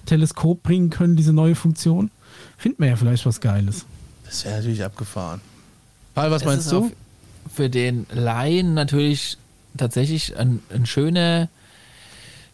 Teleskop 0.06 0.64
bringen 0.64 0.90
können, 0.90 1.18
diese 1.18 1.34
neue 1.34 1.56
Funktion, 1.56 2.12
findet 2.58 2.80
man 2.80 2.90
ja 2.90 2.96
vielleicht 2.96 3.26
was 3.26 3.42
Geiles. 3.42 3.86
Das 4.24 4.46
wäre 4.46 4.58
natürlich 4.58 4.86
abgefahren. 4.86 5.42
Paul, 6.16 6.32
was 6.32 6.44
es 6.44 6.48
meinst 6.48 6.72
du? 6.72 6.92
Für 7.54 7.70
den 7.70 8.06
Laien 8.14 8.74
natürlich 8.74 9.38
tatsächlich 9.76 10.38
ein, 10.38 10.62
ein 10.74 10.86
schöner 10.86 11.50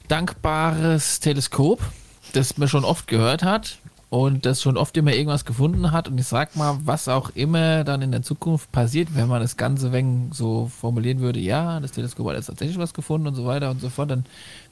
dankbares 0.07 1.19
Teleskop, 1.19 1.79
das 2.33 2.57
man 2.57 2.67
schon 2.67 2.85
oft 2.85 3.07
gehört 3.07 3.43
hat 3.43 3.79
und 4.09 4.45
das 4.45 4.61
schon 4.61 4.77
oft 4.77 4.95
immer 4.95 5.13
irgendwas 5.13 5.45
gefunden 5.45 5.91
hat. 5.91 6.07
Und 6.07 6.17
ich 6.17 6.27
sag 6.27 6.55
mal, 6.55 6.77
was 6.85 7.07
auch 7.07 7.31
immer 7.35 7.83
dann 7.83 8.01
in 8.01 8.11
der 8.11 8.21
Zukunft 8.21 8.71
passiert, 8.71 9.09
wenn 9.15 9.27
man 9.27 9.41
das 9.41 9.57
Ganze 9.57 9.91
wenn 9.91 10.31
so 10.31 10.71
formulieren 10.79 11.19
würde, 11.19 11.39
ja, 11.39 11.79
das 11.79 11.91
Teleskop 11.91 12.27
hat 12.27 12.35
jetzt 12.35 12.47
tatsächlich 12.47 12.77
was 12.77 12.93
gefunden 12.93 13.27
und 13.27 13.35
so 13.35 13.45
weiter 13.45 13.69
und 13.69 13.81
so 13.81 13.89
fort, 13.89 14.11
dann 14.11 14.25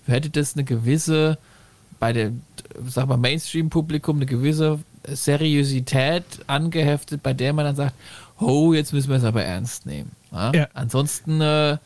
hätte 0.08 0.30
das 0.30 0.54
eine 0.54 0.64
gewisse, 0.64 1.38
bei 2.00 2.14
dem, 2.14 2.42
sag 2.88 3.08
mal, 3.08 3.18
Mainstream-Publikum 3.18 4.18
eine 4.18 4.26
gewisse 4.26 4.80
Seriosität 5.08 6.24
angeheftet, 6.48 7.22
bei 7.22 7.34
der 7.34 7.54
man 7.54 7.66
dann 7.66 7.76
sagt, 7.76 7.96
oh, 8.40 8.74
jetzt 8.74 8.94
müssen 8.94 9.10
wir 9.10 9.18
es 9.18 9.24
aber 9.24 9.44
ernst 9.44 9.86
nehmen. 9.86 10.12
Ja? 10.32 10.52
Ja. 10.54 10.68
Ansonsten 10.74 11.42
äh, 11.42 11.78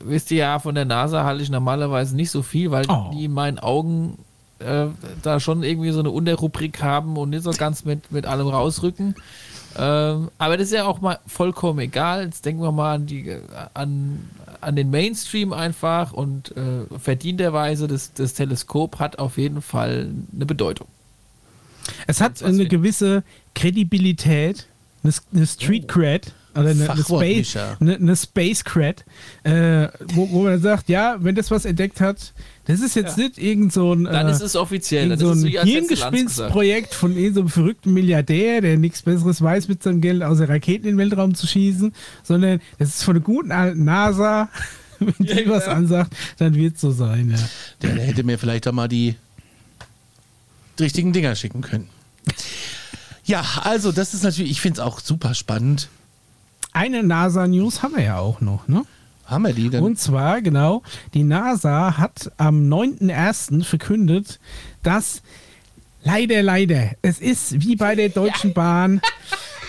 wisst 0.00 0.30
ihr 0.30 0.38
ja, 0.38 0.58
von 0.58 0.74
der 0.74 0.84
NASA 0.84 1.24
halte 1.24 1.42
ich 1.42 1.50
normalerweise 1.50 2.16
nicht 2.16 2.30
so 2.30 2.42
viel, 2.42 2.70
weil 2.70 2.84
oh. 2.88 3.10
die 3.12 3.24
in 3.24 3.32
meinen 3.32 3.58
Augen 3.58 4.18
äh, 4.58 4.86
da 5.22 5.40
schon 5.40 5.62
irgendwie 5.62 5.90
so 5.90 6.00
eine 6.00 6.10
Unterrubrik 6.10 6.82
haben 6.82 7.16
und 7.16 7.30
nicht 7.30 7.42
so 7.42 7.50
ganz 7.50 7.84
mit, 7.84 8.10
mit 8.12 8.26
allem 8.26 8.48
rausrücken. 8.48 9.14
Ähm, 9.78 10.30
aber 10.38 10.56
das 10.56 10.68
ist 10.68 10.72
ja 10.72 10.86
auch 10.86 11.00
mal 11.00 11.18
vollkommen 11.26 11.80
egal. 11.80 12.24
Jetzt 12.24 12.44
denken 12.44 12.62
wir 12.62 12.72
mal 12.72 12.94
an, 12.94 13.06
die, 13.06 13.36
an, 13.74 14.30
an 14.60 14.76
den 14.76 14.90
Mainstream 14.90 15.52
einfach 15.52 16.12
und 16.12 16.56
äh, 16.56 16.86
verdienterweise 16.98 17.86
das, 17.86 18.14
das 18.14 18.32
Teleskop 18.34 18.98
hat 18.98 19.18
auf 19.18 19.36
jeden 19.36 19.60
Fall 19.60 20.08
eine 20.34 20.46
Bedeutung. 20.46 20.86
Es 22.06 22.20
hat 22.20 22.42
eine 22.42 22.66
gewisse 22.66 23.22
Kredibilität, 23.54 24.66
eine, 25.04 25.12
eine 25.34 25.46
Street 25.46 25.84
oh. 25.84 25.88
Oder 26.56 26.70
eine, 26.70 26.90
eine, 26.90 27.02
Space, 27.02 27.56
eine, 27.80 27.96
eine 27.96 28.16
Space 28.16 28.64
Cred, 28.64 29.04
äh, 29.44 29.88
wo, 30.14 30.30
wo 30.30 30.42
man 30.44 30.60
sagt, 30.60 30.88
ja, 30.88 31.16
wenn 31.20 31.34
das 31.34 31.50
was 31.50 31.64
entdeckt 31.64 32.00
hat, 32.00 32.32
das 32.66 32.80
ist 32.80 32.96
jetzt 32.96 33.16
ja. 33.16 33.24
nicht 33.24 33.38
irgend 33.38 33.72
so 33.72 33.92
ein, 33.92 34.04
dann 34.04 34.26
äh, 34.26 34.32
ist 34.32 34.40
es 34.40 34.56
offiziell, 34.56 35.10
dann 35.10 35.18
so 35.18 35.30
ein 35.30 35.44
Hirngespinstprojekt 35.44 36.94
von 36.94 37.12
so 37.12 37.40
einem 37.40 37.48
verrückten 37.48 37.92
Milliardär, 37.92 38.60
der 38.60 38.76
nichts 38.76 39.02
Besseres 39.02 39.40
weiß, 39.40 39.68
mit 39.68 39.82
seinem 39.82 40.00
Geld 40.00 40.22
außer 40.22 40.48
Raketen 40.48 40.88
in 40.88 40.96
den 40.96 40.98
Weltraum 40.98 41.34
zu 41.34 41.46
schießen, 41.46 41.94
sondern 42.24 42.60
das 42.78 42.88
ist 42.88 43.04
von 43.04 43.14
der 43.14 43.22
guten 43.22 43.52
alten 43.52 43.84
NASA. 43.84 44.48
Wenn 44.98 45.14
die 45.18 45.42
ja, 45.42 45.50
was 45.50 45.68
ansagt, 45.68 46.16
dann 46.38 46.54
wird 46.54 46.76
es 46.76 46.80
so 46.80 46.90
sein. 46.90 47.30
Ja. 47.30 47.48
Der, 47.82 47.94
der 47.96 48.04
hätte 48.04 48.24
mir 48.24 48.38
vielleicht 48.38 48.64
da 48.64 48.72
mal 48.72 48.88
die 48.88 49.14
richtigen 50.80 51.12
Dinger 51.12 51.34
schicken 51.34 51.60
können. 51.60 51.88
Ja, 53.24 53.44
also 53.62 53.92
das 53.92 54.14
ist 54.14 54.24
natürlich, 54.24 54.50
ich 54.50 54.60
finde 54.60 54.80
es 54.80 54.86
auch 54.86 55.00
super 55.00 55.34
spannend 55.34 55.88
eine 56.76 57.02
NASA-News 57.02 57.82
haben 57.82 57.96
wir 57.96 58.04
ja 58.04 58.18
auch 58.18 58.40
noch, 58.40 58.68
ne? 58.68 58.84
Haben 59.24 59.46
wir 59.46 59.54
die 59.54 59.70
denn? 59.70 59.82
Und 59.82 59.98
zwar, 59.98 60.42
genau, 60.42 60.82
die 61.14 61.24
NASA 61.24 61.96
hat 61.96 62.30
am 62.36 62.68
9.01. 62.68 63.64
verkündet, 63.64 64.38
dass 64.82 65.22
leider, 66.04 66.42
leider, 66.42 66.90
es 67.02 67.18
ist 67.18 67.62
wie 67.62 67.74
bei 67.76 67.96
der 67.96 68.10
Deutschen 68.10 68.52
Bahn, 68.52 69.00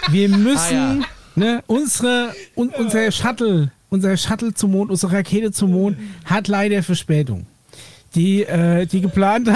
wir 0.10 0.30
müssen 0.30 0.78
ah, 0.78 1.00
ja. 1.00 1.06
ne, 1.36 1.64
unsere, 1.66 2.36
un, 2.56 2.70
unser 2.70 3.10
Shuttle, 3.12 3.72
unser 3.90 4.16
Shuttle 4.18 4.54
zum 4.54 4.72
Mond, 4.72 4.92
unsere 4.92 5.14
Rakete 5.14 5.52
zum 5.52 5.72
Mond 5.72 5.98
hat 6.26 6.48
leider 6.48 6.84
Verspätung. 6.84 7.48
Die, 8.16 8.44
äh, 8.44 8.86
die 8.86 9.02
geplante 9.02 9.56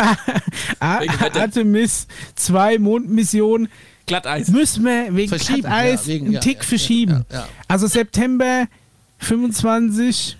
Artemis 0.79 2.07
2 2.35 2.79
Mondmission 2.79 3.67
Glatteis. 4.11 4.47
Müssen 4.49 4.85
wir 4.85 5.07
wegen 5.15 5.31
Glatteis 5.37 6.05
ja, 6.05 6.13
wegen, 6.13 6.27
einen 6.27 6.41
Tick 6.41 6.57
ja, 6.57 6.63
verschieben. 6.63 7.25
Ja, 7.31 7.47
also 7.67 7.87
September 7.87 8.67
25. 9.19 10.37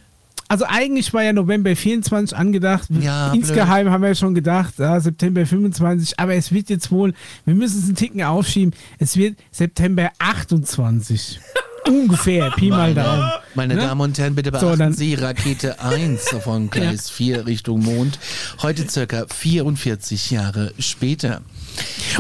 Also 0.47 0.65
eigentlich 0.67 1.13
war 1.13 1.23
ja 1.23 1.31
November 1.31 1.73
24 1.75 2.35
angedacht. 2.37 2.89
Insgeheim 2.89 3.85
blöd. 3.85 3.93
haben 3.93 4.03
wir 4.03 4.15
schon 4.15 4.35
gedacht, 4.35 4.73
ja, 4.79 4.99
September 4.99 5.45
25. 5.45 6.19
Aber 6.19 6.33
es 6.35 6.51
wird 6.51 6.69
jetzt 6.69 6.91
wohl, 6.91 7.13
wir 7.45 7.55
müssen 7.55 7.79
es 7.79 7.85
einen 7.85 7.95
Ticken 7.95 8.21
aufschieben. 8.23 8.73
Es 8.99 9.15
wird 9.15 9.37
September 9.51 10.11
28. 10.19 11.39
Ungefähr, 11.87 12.51
Pi 12.51 12.69
mal 12.69 12.93
Daumen. 12.93 13.31
Meine 13.55 13.75
Ne? 13.75 13.81
Damen 13.81 14.01
und 14.01 14.17
Herren, 14.19 14.35
bitte 14.35 14.51
So, 14.53 14.59
beachten 14.67 14.79
dann- 14.79 14.93
Sie 14.93 15.15
Rakete 15.15 15.79
1 15.83 16.29
von 16.43 16.69
Gleis 16.69 17.09
4 17.09 17.47
Richtung 17.47 17.81
Mond. 17.83 18.19
Heute 18.61 18.87
circa 18.89 19.25
44 19.33 20.31
Jahre 20.31 20.73
später. 20.79 21.41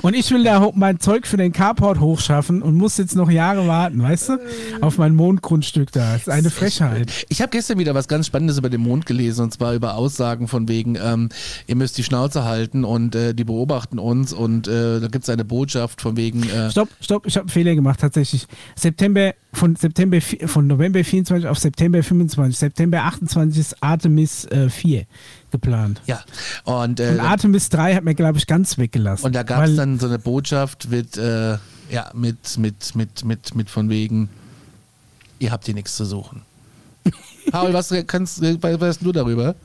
Und 0.01 0.15
ich 0.15 0.31
will 0.31 0.43
da 0.43 0.71
mein 0.73 0.99
Zeug 0.99 1.27
für 1.27 1.37
den 1.37 1.51
Carport 1.51 1.99
hochschaffen 1.99 2.61
und 2.61 2.75
muss 2.75 2.97
jetzt 2.97 3.15
noch 3.15 3.29
Jahre 3.29 3.67
warten, 3.67 4.01
weißt 4.01 4.29
du? 4.29 4.37
Auf 4.81 4.97
mein 4.97 5.15
Mondgrundstück 5.15 5.91
da. 5.91 6.13
Das 6.13 6.21
ist 6.21 6.29
eine 6.29 6.49
Frechheit. 6.49 7.25
Ich 7.29 7.41
habe 7.41 7.49
gestern 7.51 7.77
wieder 7.77 7.93
was 7.93 8.07
ganz 8.07 8.27
Spannendes 8.27 8.57
über 8.57 8.69
den 8.69 8.81
Mond 8.81 9.05
gelesen 9.05 9.43
und 9.43 9.53
zwar 9.53 9.73
über 9.73 9.95
Aussagen 9.95 10.47
von 10.47 10.67
wegen, 10.67 10.95
ähm, 10.95 11.29
ihr 11.67 11.75
müsst 11.75 11.97
die 11.97 12.03
Schnauze 12.03 12.45
halten 12.45 12.83
und 12.83 13.15
äh, 13.15 13.33
die 13.33 13.43
beobachten 13.43 13.99
uns 13.99 14.33
und 14.33 14.67
äh, 14.67 14.99
da 14.99 15.07
gibt 15.07 15.23
es 15.23 15.29
eine 15.29 15.45
Botschaft 15.45 16.01
von 16.01 16.17
wegen, 16.17 16.49
äh, 16.49 16.71
Stopp, 16.71 16.89
stopp, 17.01 17.27
ich 17.27 17.35
habe 17.35 17.43
einen 17.43 17.49
Fehler 17.49 17.75
gemacht 17.75 17.99
tatsächlich. 17.99 18.47
September 18.75 19.33
von 19.53 19.75
September 19.75 20.19
von 20.45 20.67
November 20.67 21.03
24 21.03 21.47
auf 21.47 21.59
September 21.59 22.01
25. 22.01 22.57
September 22.57 23.03
28 23.03 23.59
ist 23.59 23.83
Artemis 23.83 24.45
äh, 24.45 24.69
4 24.69 25.05
geplant. 25.51 26.01
ja, 26.05 26.21
und, 26.63 26.99
äh, 26.99 27.09
Und 27.11 27.19
Artemis 27.19 27.69
3 27.69 27.95
hat 27.95 28.03
mir, 28.03 28.15
glaube 28.15 28.37
ich, 28.37 28.47
ganz 28.47 28.77
weggelassen. 28.77 29.25
und 29.25 29.35
da 29.35 29.43
gab 29.43 29.65
es 29.65 29.75
dann 29.75 29.99
so 29.99 30.07
eine 30.07 30.19
Botschaft 30.19 30.89
mit, 30.89 31.17
äh, 31.17 31.57
ja, 31.89 32.11
mit, 32.13 32.57
mit, 32.57 32.95
mit, 32.95 33.25
mit, 33.25 33.55
mit 33.55 33.69
von 33.69 33.89
wegen, 33.89 34.29
ihr 35.39 35.51
habt 35.51 35.65
hier 35.65 35.73
nichts 35.73 35.95
zu 35.95 36.05
suchen. 36.05 36.41
Paul, 37.51 37.73
was 37.73 37.93
kannst, 38.07 38.41
was 38.41 38.81
weißt 38.81 39.01
du 39.01 39.11
darüber? 39.11 39.55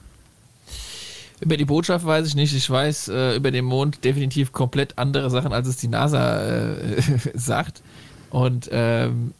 Über 1.40 1.56
die 1.56 1.66
Botschaft 1.66 2.06
weiß 2.06 2.26
ich 2.26 2.34
nicht. 2.34 2.54
Ich 2.54 2.68
weiß 2.68 3.08
äh, 3.08 3.36
über 3.36 3.50
den 3.50 3.66
Mond 3.66 4.04
definitiv 4.04 4.52
komplett 4.52 4.96
andere 4.96 5.28
Sachen, 5.30 5.52
als 5.52 5.68
es 5.68 5.76
die 5.76 5.88
NASA 5.88 6.40
äh, 6.42 7.02
sagt. 7.34 7.82
Und 8.30 8.68
ähm, 8.72 9.34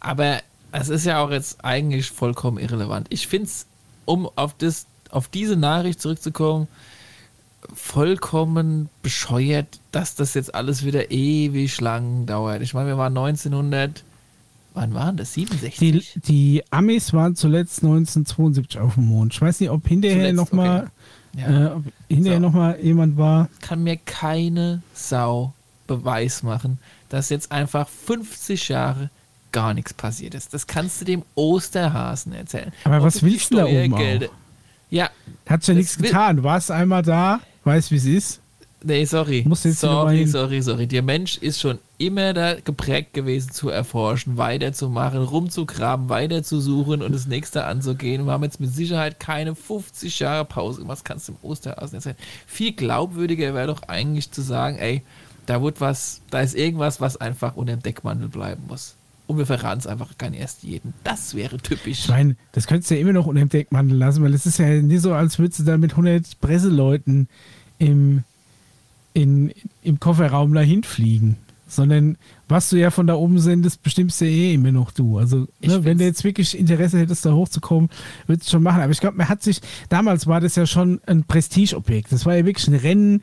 aber 0.00 0.40
es 0.72 0.88
ist 0.88 1.06
ja 1.06 1.22
auch 1.22 1.30
jetzt 1.30 1.64
eigentlich 1.64 2.10
vollkommen 2.10 2.58
irrelevant. 2.58 3.06
Ich 3.10 3.26
finde 3.26 3.46
es, 3.46 3.66
um 4.04 4.28
auf 4.36 4.54
das, 4.58 4.86
auf 5.10 5.28
diese 5.28 5.56
Nachricht 5.56 6.00
zurückzukommen, 6.00 6.68
vollkommen 7.74 8.88
bescheuert, 9.02 9.80
dass 9.92 10.14
das 10.14 10.34
jetzt 10.34 10.54
alles 10.54 10.84
wieder 10.84 11.10
ewig 11.10 11.80
lang 11.80 12.26
dauert. 12.26 12.62
Ich 12.62 12.74
meine, 12.74 12.88
wir 12.88 12.98
waren 12.98 13.16
1900, 13.16 14.04
wann 14.74 14.94
waren 14.94 15.16
das? 15.16 15.34
67? 15.34 15.78
Die, 15.78 16.20
die 16.20 16.62
Amis 16.70 17.12
waren 17.12 17.34
zuletzt 17.36 17.82
1972 17.82 18.80
auf 18.80 18.94
dem 18.94 19.06
Mond. 19.06 19.32
Ich 19.34 19.40
weiß 19.40 19.60
nicht, 19.60 19.70
ob 19.70 19.86
hinterher 19.86 20.32
nochmal 20.32 20.90
Ja. 21.36 21.48
äh, 21.48 21.66
ob 21.74 21.84
hinterher 22.08 22.38
So. 22.38 22.46
noch 22.46 22.52
mal 22.52 22.78
jemand 22.80 23.16
war. 23.16 23.48
kann 23.60 23.82
mir 23.82 23.96
keine 23.96 24.82
Sau 24.94 25.52
Beweis 25.86 26.42
machen, 26.42 26.78
dass 27.08 27.28
jetzt 27.30 27.50
einfach 27.50 27.88
50 27.88 28.68
Jahre 28.68 29.10
gar 29.52 29.72
nichts 29.72 29.94
passiert 29.94 30.34
ist. 30.34 30.52
Das 30.52 30.66
kannst 30.66 31.00
du 31.00 31.06
dem 31.06 31.22
Osterhasen 31.34 32.32
erzählen. 32.34 32.70
Aber 32.84 32.98
Und 32.98 33.02
was 33.04 33.22
willst 33.22 33.50
du 33.52 33.56
da 33.56 33.64
oben 33.64 33.94
Steuergelder- 33.94 34.28
Ja, 34.90 35.10
Hat 35.46 35.66
ja 35.66 35.74
nichts 35.74 35.98
getan. 35.98 36.36
Du 36.38 36.42
warst 36.44 36.70
einmal 36.70 37.02
da, 37.02 37.40
weißt 37.64 37.90
wie 37.90 37.96
es 37.96 38.04
ist. 38.04 38.40
nee, 38.82 39.04
sorry. 39.04 39.44
Musst 39.46 39.64
jetzt 39.64 39.80
sorry, 39.80 40.26
sorry, 40.26 40.62
sorry. 40.62 40.86
Der 40.86 41.02
Mensch 41.02 41.36
ist 41.38 41.60
schon 41.60 41.78
immer 41.98 42.32
da 42.32 42.54
geprägt 42.60 43.12
gewesen, 43.12 43.50
zu 43.50 43.68
erforschen, 43.68 44.36
weiterzumachen, 44.38 45.22
rumzugraben, 45.22 46.08
weiterzusuchen 46.08 47.02
und 47.02 47.12
das 47.12 47.26
nächste 47.26 47.64
anzugehen. 47.64 48.24
Wir 48.24 48.32
haben 48.32 48.44
jetzt 48.44 48.60
mit 48.60 48.72
Sicherheit 48.72 49.18
keine 49.20 49.54
50 49.54 50.20
Jahre 50.20 50.44
Pause 50.44 50.80
gemacht. 50.82 50.98
Das 50.98 51.04
kannst 51.04 51.28
du 51.28 51.32
im 51.32 51.38
Osterhasen 51.42 51.96
erzählen. 51.96 52.16
Viel 52.46 52.72
glaubwürdiger 52.72 53.52
wäre 53.52 53.66
doch 53.66 53.82
eigentlich 53.88 54.30
zu 54.30 54.42
sagen, 54.42 54.78
ey, 54.78 55.02
da 55.46 55.62
wird 55.62 55.80
was, 55.80 56.20
da 56.30 56.40
ist 56.40 56.54
irgendwas, 56.54 57.00
was 57.00 57.16
einfach 57.16 57.56
unter 57.56 57.74
dem 57.74 57.82
Deckmantel 57.82 58.28
bleiben 58.28 58.64
muss. 58.68 58.94
Und 59.28 59.36
wir 59.36 59.44
verraten 59.44 59.78
es 59.78 59.86
einfach 59.86 60.16
gar 60.16 60.30
nicht 60.30 60.40
erst 60.40 60.62
jedem. 60.62 60.94
Das 61.04 61.34
wäre 61.34 61.58
typisch. 61.58 62.00
Ich 62.04 62.08
meine, 62.08 62.34
das 62.52 62.66
könntest 62.66 62.90
du 62.90 62.94
ja 62.94 63.02
immer 63.02 63.12
noch 63.12 63.26
unter 63.26 63.40
dem 63.40 63.50
Deckmantel 63.50 63.98
lassen, 63.98 64.24
weil 64.24 64.32
es 64.32 64.46
ist 64.46 64.58
ja 64.58 64.80
nicht 64.80 65.02
so, 65.02 65.12
als 65.12 65.38
würdest 65.38 65.60
du 65.60 65.64
da 65.64 65.76
mit 65.76 65.90
100 65.90 66.40
Presseleuten 66.40 67.28
im, 67.78 68.24
in, 69.12 69.52
im 69.82 70.00
Kofferraum 70.00 70.54
dahin 70.54 70.82
fliegen. 70.82 71.36
Sondern 71.68 72.16
was 72.48 72.70
du 72.70 72.76
ja 72.76 72.90
von 72.90 73.06
da 73.06 73.16
oben 73.16 73.38
sendest, 73.38 73.82
bestimmst 73.82 74.22
ja 74.22 74.28
eh 74.28 74.54
immer 74.54 74.72
noch 74.72 74.92
du. 74.92 75.18
Also, 75.18 75.46
ne, 75.60 75.84
wenn 75.84 75.98
du 75.98 76.04
jetzt 76.04 76.24
wirklich 76.24 76.58
Interesse 76.58 76.98
hättest, 76.98 77.26
da 77.26 77.34
hochzukommen, 77.34 77.90
würdest 78.26 78.48
du 78.48 78.52
schon 78.52 78.62
machen. 78.62 78.80
Aber 78.80 78.92
ich 78.92 79.00
glaube, 79.00 79.18
man 79.18 79.28
hat 79.28 79.42
sich, 79.42 79.60
damals 79.90 80.26
war 80.26 80.40
das 80.40 80.56
ja 80.56 80.64
schon 80.64 81.02
ein 81.04 81.24
Prestigeobjekt. 81.24 82.10
Das 82.12 82.24
war 82.24 82.34
ja 82.34 82.46
wirklich 82.46 82.66
ein 82.68 82.74
Rennen, 82.76 83.22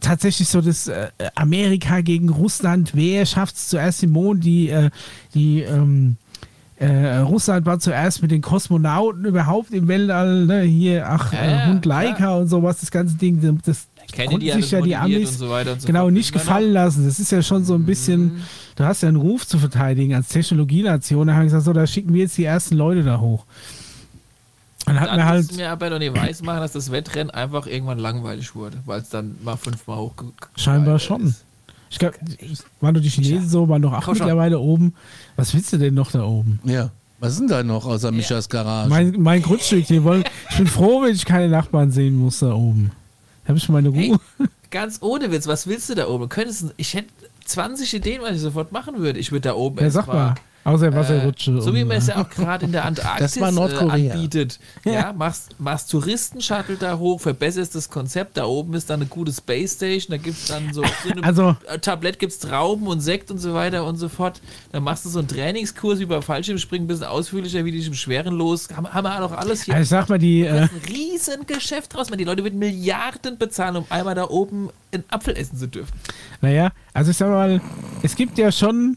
tatsächlich 0.00 0.48
so 0.48 0.60
das 0.60 0.88
äh, 0.88 1.08
Amerika 1.34 2.00
gegen 2.00 2.28
Russland. 2.28 2.92
Wer 2.94 3.26
schafft 3.26 3.56
es 3.56 3.68
zuerst 3.68 4.02
den 4.02 4.10
Mond? 4.10 4.44
Die, 4.44 4.68
äh, 4.70 4.90
die, 5.34 5.62
ähm, 5.62 6.16
äh, 6.78 7.18
Russland 7.18 7.66
war 7.66 7.78
zuerst 7.80 8.22
mit 8.22 8.30
den 8.30 8.40
Kosmonauten 8.40 9.24
überhaupt 9.24 9.72
im 9.72 9.88
Weltall, 9.88 10.46
ne? 10.46 10.62
hier, 10.62 11.08
ach, 11.08 11.32
Ja, 11.32 11.38
äh, 11.40 11.50
ja, 11.50 11.66
Hund 11.66 11.84
Laika 11.84 12.14
klar. 12.16 12.38
und 12.38 12.48
sowas, 12.48 12.78
das 12.80 12.90
ganze 12.90 13.16
Ding, 13.16 13.60
das 13.64 13.88
konnten 14.14 14.46
hat 14.48 14.62
sich 14.62 14.70
ja 14.70 14.80
die 14.80 14.96
Amis 14.96 15.32
und 15.32 15.38
so 15.38 15.50
weiter 15.50 15.72
und 15.72 15.80
so 15.82 15.86
genau 15.86 16.02
fort. 16.02 16.12
nicht 16.12 16.32
gefallen 16.32 16.72
lassen. 16.72 17.04
Das 17.04 17.18
ist 17.18 17.32
ja 17.32 17.42
schon 17.42 17.64
so 17.64 17.74
ein 17.74 17.84
bisschen, 17.84 18.42
du 18.76 18.84
hast 18.84 19.02
ja 19.02 19.08
einen 19.08 19.18
Ruf 19.18 19.46
zu 19.46 19.58
verteidigen 19.58 20.14
als 20.14 20.28
Technologienation. 20.28 21.26
Da 21.26 21.32
haben 21.34 21.40
wir 21.40 21.44
gesagt, 21.44 21.64
so, 21.64 21.72
da 21.72 21.86
schicken 21.86 22.14
wir 22.14 22.22
jetzt 22.22 22.38
die 22.38 22.44
ersten 22.44 22.76
Leute 22.76 23.02
da 23.02 23.20
hoch. 23.20 23.44
Dann 24.88 25.00
hatten 25.00 25.16
Dann 25.18 25.24
halt 25.26 25.46
müssen 25.46 25.58
wir 25.58 25.70
aber 25.70 25.90
doch 25.90 25.98
nicht 25.98 26.14
weiß 26.16 26.42
machen, 26.42 26.60
dass 26.60 26.72
das 26.72 26.90
Wettrennen 26.90 27.30
einfach 27.30 27.66
irgendwann 27.66 27.98
langweilig 27.98 28.54
wurde, 28.54 28.78
weil 28.86 29.00
es 29.00 29.08
dann 29.08 29.36
mal 29.42 29.56
fünfmal 29.56 29.98
hoch 29.98 30.14
scheinbar 30.56 30.98
schon. 30.98 31.34
Ich 31.90 31.98
glaube, 31.98 32.16
waren 32.80 32.94
doch 32.94 33.00
die 33.00 33.08
Chinesen 33.08 33.48
so, 33.48 33.68
waren 33.68 33.80
doch 33.82 33.92
Komm 33.92 34.02
schon. 34.16 34.26
mittlerweile 34.26 34.58
oben. 34.58 34.94
Was 35.36 35.54
willst 35.54 35.72
du 35.72 35.78
denn 35.78 35.94
noch 35.94 36.10
da 36.10 36.22
oben? 36.24 36.60
Ja. 36.64 36.90
Was 37.20 37.32
ist 37.32 37.40
denn 37.40 37.48
da 37.48 37.62
noch 37.62 37.84
außer 37.86 38.12
Mischas 38.12 38.48
Garage? 38.48 38.88
Mein, 38.90 39.14
mein 39.18 39.42
Grundstück, 39.42 39.86
die 39.86 40.04
wollen, 40.04 40.22
ich 40.50 40.56
bin 40.58 40.66
froh, 40.66 41.02
wenn 41.02 41.14
ich 41.14 41.24
keine 41.24 41.48
Nachbarn 41.48 41.90
sehen 41.90 42.14
muss 42.16 42.38
da 42.40 42.52
oben. 42.52 42.92
Da 43.44 43.48
habe 43.48 43.58
ich 43.58 43.68
meine 43.70 43.88
Ruhe. 43.88 44.20
Hey, 44.38 44.46
ganz 44.70 44.98
ohne 45.00 45.32
Witz, 45.32 45.46
was 45.46 45.66
willst 45.66 45.88
du 45.90 45.94
da 45.94 46.06
oben? 46.08 46.28
Könntest, 46.28 46.66
ich 46.76 46.94
hätte 46.94 47.08
20 47.46 47.92
Ideen, 47.94 48.20
was 48.22 48.36
ich 48.36 48.40
sofort 48.42 48.70
machen 48.70 48.98
würde. 48.98 49.18
Ich 49.18 49.32
würde 49.32 49.48
da 49.48 49.54
oben 49.54 49.78
Ja, 49.80 49.90
sag 49.90 50.02
erstmal- 50.06 50.26
mal. 50.26 50.34
Außer 50.64 50.94
Wasserrutsche. 50.94 51.52
Äh, 51.52 51.60
so 51.62 51.74
wie 51.74 51.84
man 51.84 51.96
es 51.96 52.08
äh, 52.08 52.12
ja 52.12 52.20
auch 52.22 52.28
gerade 52.28 52.66
in 52.66 52.72
der 52.72 52.84
Antarktis 52.84 53.32
Das 53.32 53.40
war 53.40 53.50
Nordkorea. 53.50 53.96
Äh, 53.96 54.10
anbietet. 54.10 54.58
Ja, 54.84 55.14
machst, 55.14 55.58
machst 55.58 55.90
Touristenshuttle 55.90 56.76
da 56.76 56.98
hoch, 56.98 57.20
verbesserst 57.20 57.74
das 57.74 57.88
Konzept. 57.88 58.36
Da 58.36 58.44
oben 58.44 58.74
ist 58.74 58.90
dann 58.90 59.00
eine 59.00 59.08
gute 59.08 59.32
Space 59.32 59.74
Station. 59.76 60.10
Da 60.10 60.16
gibt 60.22 60.36
es 60.36 60.46
dann 60.48 60.72
so, 60.74 60.82
so 60.82 61.10
eine 61.10 61.24
Also- 61.24 61.56
äh, 61.68 61.78
Tablett 61.78 62.18
gibt 62.18 62.32
es 62.32 62.38
Trauben 62.38 62.86
und 62.86 63.00
Sekt 63.00 63.30
und 63.30 63.38
so 63.38 63.54
weiter 63.54 63.84
und 63.86 63.96
so 63.96 64.08
fort. 64.10 64.40
Dann 64.72 64.82
machst 64.82 65.04
du 65.06 65.08
so 65.08 65.20
einen 65.20 65.28
Trainingskurs 65.28 66.00
wie 66.00 66.06
beim 66.06 66.22
Fallschirmspringen, 66.22 66.84
ein 66.84 66.88
bisschen 66.88 67.06
ausführlicher 67.06 67.64
wie 67.64 67.72
dich 67.72 67.86
im 67.86 67.94
Schwerenlos. 67.94 68.68
Haben, 68.76 68.92
haben 68.92 69.04
wir 69.04 69.24
auch 69.24 69.32
alles 69.32 69.62
hier. 69.62 69.74
Also 69.74 69.82
ich 69.84 69.88
sag 69.88 70.08
mal, 70.10 70.18
die, 70.18 70.42
äh, 70.42 70.50
ein 70.50 70.70
Riesengeschäft 70.86 71.94
draus. 71.94 72.10
Man, 72.10 72.18
Die 72.18 72.24
Leute 72.24 72.42
würden 72.44 72.58
Milliarden 72.58 73.38
bezahlen, 73.38 73.76
um 73.76 73.86
einmal 73.88 74.14
da 74.14 74.24
oben 74.28 74.68
einen 74.92 75.04
Apfel 75.08 75.36
essen 75.36 75.56
zu 75.58 75.66
dürfen. 75.68 75.92
Naja, 76.40 76.72
also 76.92 77.10
ich 77.10 77.16
sag 77.16 77.28
mal, 77.30 77.60
es 78.02 78.14
gibt 78.16 78.36
ja 78.38 78.52
schon 78.52 78.96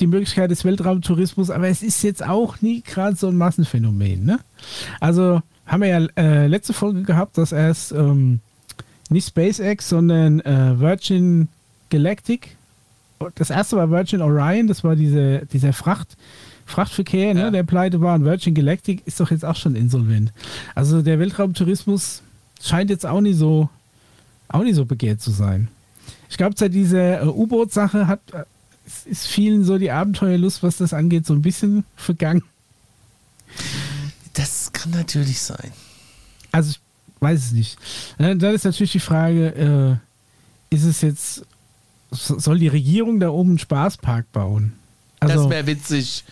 die 0.00 0.06
Möglichkeit 0.06 0.50
des 0.50 0.64
Weltraumtourismus, 0.64 1.50
aber 1.50 1.68
es 1.68 1.82
ist 1.82 2.02
jetzt 2.02 2.24
auch 2.26 2.60
nie 2.60 2.82
gerade 2.82 3.16
so 3.16 3.28
ein 3.28 3.36
Massenphänomen. 3.36 4.24
Ne? 4.24 4.38
Also 5.00 5.42
haben 5.66 5.82
wir 5.82 5.88
ja 5.88 6.06
äh, 6.16 6.46
letzte 6.46 6.72
Folge 6.72 7.02
gehabt, 7.02 7.38
dass 7.38 7.52
erst 7.52 7.92
ähm, 7.92 8.40
nicht 9.10 9.28
SpaceX, 9.28 9.88
sondern 9.88 10.40
äh, 10.40 10.78
Virgin 10.80 11.48
Galactic. 11.90 12.56
Das 13.36 13.50
erste 13.50 13.76
war 13.76 13.90
Virgin 13.90 14.20
Orion, 14.22 14.66
das 14.66 14.82
war 14.82 14.96
diese, 14.96 15.46
dieser 15.52 15.72
Fracht, 15.72 16.16
Frachtverkehr, 16.66 17.28
Ja. 17.28 17.34
ne, 17.34 17.50
der 17.52 17.62
pleite 17.62 18.00
war. 18.00 18.14
Und 18.16 18.24
Virgin 18.24 18.54
Galactic 18.54 19.02
ist 19.06 19.20
doch 19.20 19.30
jetzt 19.30 19.44
auch 19.44 19.56
schon 19.56 19.76
insolvent. 19.76 20.32
Also 20.74 21.02
der 21.02 21.18
Weltraumtourismus 21.18 22.22
scheint 22.60 22.90
jetzt 22.90 23.06
auch 23.06 23.20
nicht 23.20 23.36
so, 23.38 23.68
auch 24.48 24.62
nicht 24.64 24.74
so 24.74 24.84
begehrt 24.84 25.20
zu 25.20 25.30
sein. 25.30 25.68
Ich 26.28 26.36
glaube, 26.38 26.54
seit 26.56 26.72
dieser 26.74 27.22
äh, 27.22 27.26
U-Boot-Sache 27.26 28.06
hat 28.08 28.20
äh, 28.32 28.44
es 28.86 29.06
ist 29.06 29.26
vielen 29.26 29.64
so 29.64 29.78
die 29.78 29.90
Abenteuerlust, 29.90 30.62
was 30.62 30.76
das 30.78 30.92
angeht, 30.92 31.26
so 31.26 31.34
ein 31.34 31.42
bisschen 31.42 31.84
vergangen. 31.96 32.42
Das 34.34 34.72
kann 34.72 34.92
natürlich 34.92 35.40
sein. 35.40 35.72
Also 36.52 36.70
ich 36.70 36.80
weiß 37.20 37.38
es 37.46 37.52
nicht. 37.52 37.78
Äh, 38.18 38.36
Dann 38.36 38.54
ist 38.54 38.64
natürlich 38.64 38.92
die 38.92 39.00
Frage, 39.00 39.98
äh, 40.70 40.74
ist 40.74 40.84
es 40.84 41.00
jetzt, 41.02 41.42
so- 42.10 42.38
soll 42.38 42.58
die 42.58 42.68
Regierung 42.68 43.20
da 43.20 43.28
oben 43.30 43.50
einen 43.50 43.58
Spaßpark 43.58 44.30
bauen? 44.32 44.72
das 45.20 45.30
Also, 45.32 45.50
wäre 45.50 45.66
witzig. 45.68 46.24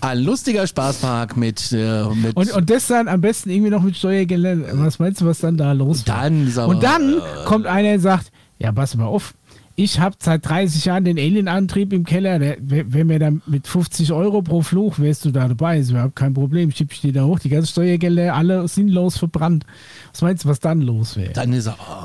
Ein 0.00 0.20
lustiger 0.20 0.66
Spaßpark 0.66 1.36
mit. 1.36 1.72
Äh, 1.72 2.04
mit 2.14 2.34
und, 2.36 2.50
und 2.52 2.70
das 2.70 2.86
dann 2.86 3.06
am 3.08 3.20
besten 3.20 3.50
irgendwie 3.50 3.70
noch 3.70 3.82
mit 3.82 3.96
Steuergeldern. 3.96 4.64
Was 4.84 4.98
meinst 4.98 5.20
du, 5.20 5.26
was 5.26 5.40
dann 5.40 5.56
da 5.58 5.72
los 5.72 6.04
dann 6.04 6.46
ist 6.48 6.56
aber, 6.56 6.72
Und 6.74 6.82
dann 6.82 7.18
äh, 7.18 7.44
kommt 7.44 7.66
einer 7.66 7.92
und 7.94 8.00
sagt, 8.00 8.32
ja, 8.58 8.72
pass 8.72 8.94
mal 8.96 9.04
auf, 9.06 9.34
ich 9.82 9.98
habe 9.98 10.14
seit 10.18 10.46
30 10.46 10.84
Jahren 10.84 11.04
den 11.04 11.18
Alien-Antrieb 11.18 11.92
im 11.94 12.04
Keller, 12.04 12.38
der, 12.38 12.56
wenn 12.60 13.06
mir 13.06 13.18
dann 13.18 13.40
mit 13.46 13.66
50 13.66 14.12
Euro 14.12 14.42
pro 14.42 14.60
Flug 14.60 14.98
wärst 14.98 15.24
du 15.24 15.30
da 15.30 15.48
dabei, 15.48 15.78
ist 15.78 15.90
überhaupt 15.90 16.16
kein 16.16 16.34
Problem, 16.34 16.70
schieb 16.70 16.92
ich 16.92 17.00
dir 17.00 17.14
da 17.14 17.24
hoch, 17.24 17.38
die 17.38 17.48
ganzen 17.48 17.68
Steuergelder 17.70 18.34
alle 18.34 18.68
sinnlos 18.68 19.16
verbrannt. 19.16 19.64
Was 20.12 20.20
meinst 20.20 20.44
du, 20.44 20.48
was 20.48 20.60
dann 20.60 20.82
los 20.82 21.16
wäre? 21.16 21.32
Dann 21.32 21.52
ist 21.54 21.66
aber. 21.66 22.04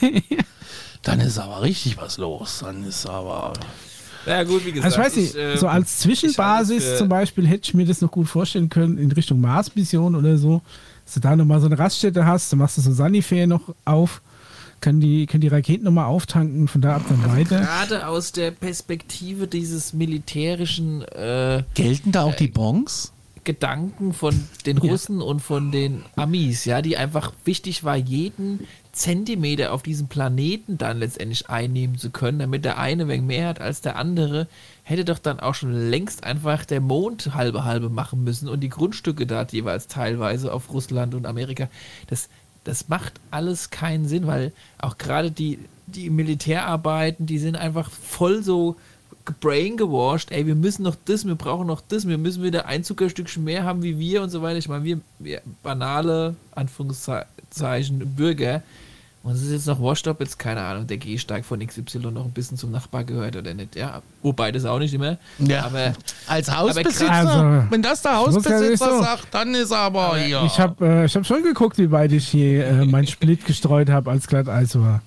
dann 1.02 1.20
ist 1.20 1.38
aber 1.38 1.60
richtig 1.62 1.98
was 1.98 2.16
los. 2.16 2.60
Dann 2.64 2.84
ist 2.84 3.06
aber. 3.06 3.52
Ja, 4.26 4.42
gut, 4.42 4.64
wie 4.64 4.72
gesagt. 4.72 4.84
Also 4.86 4.98
ich 5.00 5.06
weiß 5.06 5.16
nicht, 5.16 5.34
ich, 5.34 5.40
äh, 5.40 5.56
so 5.58 5.68
als 5.68 5.98
Zwischenbasis 5.98 6.84
für- 6.84 6.96
zum 6.96 7.08
Beispiel 7.08 7.46
hätte 7.46 7.62
ich 7.64 7.74
mir 7.74 7.84
das 7.86 8.00
noch 8.00 8.10
gut 8.10 8.28
vorstellen 8.28 8.68
können, 8.70 8.96
in 8.96 9.12
Richtung 9.12 9.40
Mars-Mission 9.40 10.14
oder 10.14 10.38
so, 10.38 10.62
dass 11.04 11.14
du 11.14 11.20
da 11.20 11.36
nochmal 11.36 11.60
so 11.60 11.66
eine 11.66 11.78
Raststätte 11.78 12.24
hast, 12.24 12.50
dann 12.52 12.58
machst 12.60 12.78
du 12.78 12.82
so 12.82 12.92
Sanifair 12.92 13.46
noch 13.46 13.74
auf, 13.84 14.20
können 14.80 15.00
die, 15.00 15.26
können 15.26 15.40
die 15.42 15.48
Raketen 15.48 15.84
nochmal 15.84 16.06
auftanken, 16.06 16.68
von 16.68 16.80
da 16.80 16.96
ab 16.96 17.02
dann 17.08 17.24
weiter. 17.36 17.60
Gerade 17.60 18.06
aus 18.06 18.32
der 18.32 18.50
Perspektive 18.50 19.46
dieses 19.46 19.92
militärischen 19.92 21.02
äh, 21.02 21.62
Gelten 21.74 22.12
da 22.12 22.22
auch 22.22 22.34
die 22.34 22.48
Bons? 22.48 23.12
Gedanken 23.42 24.12
von 24.12 24.48
den 24.66 24.76
Russen 24.78 25.22
und 25.22 25.40
von 25.40 25.72
den 25.72 26.04
Amis, 26.14 26.66
ja, 26.66 26.82
die 26.82 26.98
einfach 26.98 27.32
wichtig 27.44 27.84
war, 27.84 27.96
jeden 27.96 28.66
Zentimeter 28.92 29.72
auf 29.72 29.82
diesem 29.82 30.08
Planeten 30.08 30.76
dann 30.76 30.98
letztendlich 30.98 31.48
einnehmen 31.48 31.96
zu 31.96 32.10
können, 32.10 32.40
damit 32.40 32.64
der 32.64 32.78
eine 32.78 33.08
wenig 33.08 33.26
mehr 33.26 33.48
hat 33.48 33.60
als 33.60 33.80
der 33.80 33.96
andere, 33.96 34.46
hätte 34.82 35.04
doch 35.04 35.18
dann 35.18 35.40
auch 35.40 35.54
schon 35.54 35.72
längst 35.72 36.24
einfach 36.24 36.64
der 36.64 36.80
Mond 36.80 37.34
halbe 37.34 37.64
halbe 37.64 37.88
machen 37.88 38.24
müssen 38.24 38.48
und 38.48 38.60
die 38.60 38.68
Grundstücke 38.68 39.26
da 39.26 39.46
jeweils 39.50 39.86
teilweise 39.86 40.52
auf 40.52 40.72
Russland 40.72 41.14
und 41.14 41.26
Amerika. 41.26 41.68
Das, 42.08 42.28
das 42.64 42.88
macht 42.88 43.20
alles 43.30 43.70
keinen 43.70 44.06
Sinn, 44.06 44.26
weil 44.26 44.52
auch 44.78 44.98
gerade 44.98 45.30
die, 45.30 45.58
die 45.86 46.10
Militärarbeiten, 46.10 47.26
die 47.26 47.38
sind 47.38 47.56
einfach 47.56 47.90
voll 47.90 48.42
so 48.42 48.76
gebraingewashed, 49.24 50.32
ey, 50.32 50.46
wir 50.46 50.54
müssen 50.54 50.82
noch 50.82 50.96
das, 51.04 51.26
wir 51.26 51.34
brauchen 51.34 51.66
noch 51.66 51.82
das, 51.86 52.08
wir 52.08 52.18
müssen 52.18 52.42
wieder 52.42 52.66
ein 52.66 52.84
Zuckerstückchen 52.84 53.44
mehr 53.44 53.64
haben 53.64 53.82
wie 53.82 53.98
wir 53.98 54.22
und 54.22 54.30
so 54.30 54.42
weiter. 54.42 54.58
Ich 54.58 54.68
meine, 54.68 54.84
wir, 54.84 55.00
wir 55.18 55.42
banale, 55.62 56.36
Anführungszeichen, 56.52 58.14
Bürger. 58.16 58.62
Und 59.22 59.32
es 59.34 59.42
ist 59.42 59.52
jetzt 59.52 59.66
noch 59.66 59.82
washed 59.82 60.08
up, 60.08 60.18
jetzt 60.20 60.38
keine 60.38 60.62
Ahnung, 60.62 60.86
der 60.86 60.96
Gehsteig 60.96 61.44
von 61.44 61.60
XY 61.60 61.98
noch 62.10 62.24
ein 62.24 62.30
bisschen 62.30 62.56
zum 62.56 62.70
Nachbar 62.70 63.04
gehört 63.04 63.36
oder 63.36 63.52
nicht. 63.52 63.76
Ja, 63.76 64.00
wobei 64.22 64.50
das 64.50 64.64
auch 64.64 64.78
nicht 64.78 64.94
immer. 64.94 65.18
Ja. 65.38 65.66
Aber 65.66 65.92
Als 66.26 66.50
Hausbesitzer, 66.56 67.10
Also, 67.12 67.64
wenn 67.70 67.82
das 67.82 68.00
der 68.00 68.12
ja 68.12 68.16
Hausbesitzer 68.18 68.76
so. 68.96 69.02
sagt, 69.02 69.26
dann 69.32 69.54
ist 69.54 69.72
er 69.72 69.78
aber 69.78 70.16
hier. 70.16 70.42
Ich 70.46 70.58
habe 70.58 70.86
äh, 70.86 71.04
ich 71.04 71.14
hab 71.14 71.26
schon 71.26 71.42
geguckt, 71.42 71.76
wie 71.76 71.90
weit 71.90 72.12
ich 72.12 72.28
hier 72.28 72.66
äh, 72.66 72.86
mein 72.86 73.06
Split 73.06 73.44
gestreut 73.44 73.90
habe, 73.90 74.10
als 74.10 74.26
Glatteis 74.26 74.74
war. 74.78 75.02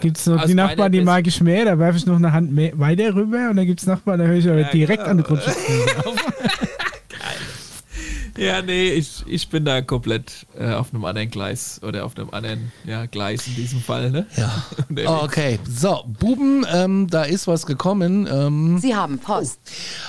Gibt 0.00 0.18
es 0.18 0.26
noch 0.26 0.40
Aus 0.40 0.46
die 0.48 0.54
meiner 0.54 0.68
Nachbarn, 0.70 0.90
die 0.90 1.02
mag 1.02 1.24
ich 1.28 1.40
mehr, 1.40 1.66
da 1.66 1.78
werfe 1.78 1.98
ich 1.98 2.06
noch 2.06 2.16
eine 2.16 2.32
Hand 2.32 2.50
mehr, 2.52 2.76
weiter 2.78 3.14
rüber 3.14 3.50
und 3.50 3.56
dann 3.56 3.66
gibt 3.66 3.80
es 3.80 3.86
Nachbarn, 3.86 4.18
da 4.18 4.24
höre 4.24 4.36
ich 4.38 4.48
aber 4.48 4.60
Ja, 4.60 4.70
direkt 4.70 5.04
genau. 5.04 5.10
an 5.12 5.16
die 5.18 5.22
Grundstück. 5.22 5.54
ja, 8.36 8.62
nee, 8.62 8.90
ich, 8.90 9.24
ich 9.26 9.48
bin 9.48 9.64
da 9.64 9.80
komplett 9.82 10.46
äh, 10.58 10.72
auf 10.72 10.92
einem 10.92 11.04
anderen 11.04 11.30
Gleis 11.30 11.80
oder 11.82 12.04
auf 12.04 12.16
einem 12.16 12.30
anderen 12.30 12.72
ja, 12.84 13.06
Gleis 13.06 13.46
in 13.46 13.54
diesem 13.54 13.80
Fall. 13.80 14.10
Ne? 14.10 14.26
Ja. 14.36 14.64
Unterwegs. 14.88 15.22
Okay, 15.22 15.58
so, 15.68 16.04
Buben, 16.06 16.64
ähm, 16.72 17.08
da 17.08 17.22
ist 17.22 17.46
was 17.46 17.66
gekommen. 17.66 18.28
Ähm, 18.30 18.78
Sie 18.78 18.94
haben 18.94 19.18
Post. 19.18 19.60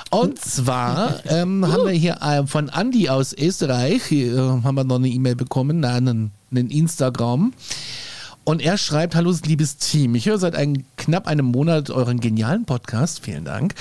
und 0.10 0.40
zwar 0.40 1.26
ähm, 1.26 1.66
haben 1.72 1.86
wir 1.86 1.92
hier 1.92 2.22
äh, 2.22 2.46
von 2.46 2.70
Andi 2.70 3.10
aus 3.10 3.34
Österreich, 3.34 4.04
hier, 4.06 4.34
äh, 4.34 4.40
haben 4.64 4.76
wir 4.76 4.84
noch 4.84 4.96
eine 4.96 5.10
E-Mail 5.10 5.36
bekommen, 5.36 5.80
nein, 5.80 6.08
einen, 6.08 6.32
einen 6.52 6.70
Instagram. 6.70 7.54
Und 8.48 8.62
er 8.62 8.78
schreibt, 8.78 9.14
hallo 9.14 9.36
liebes 9.44 9.76
Team, 9.76 10.16
ich 10.16 10.26
höre 10.26 10.38
seit 10.38 10.56
ein, 10.56 10.86
knapp 10.96 11.28
einem 11.28 11.48
Monat 11.48 11.90
euren 11.90 12.22
genialen 12.22 12.64
Podcast, 12.64 13.26
vielen 13.26 13.44
Dank, 13.44 13.74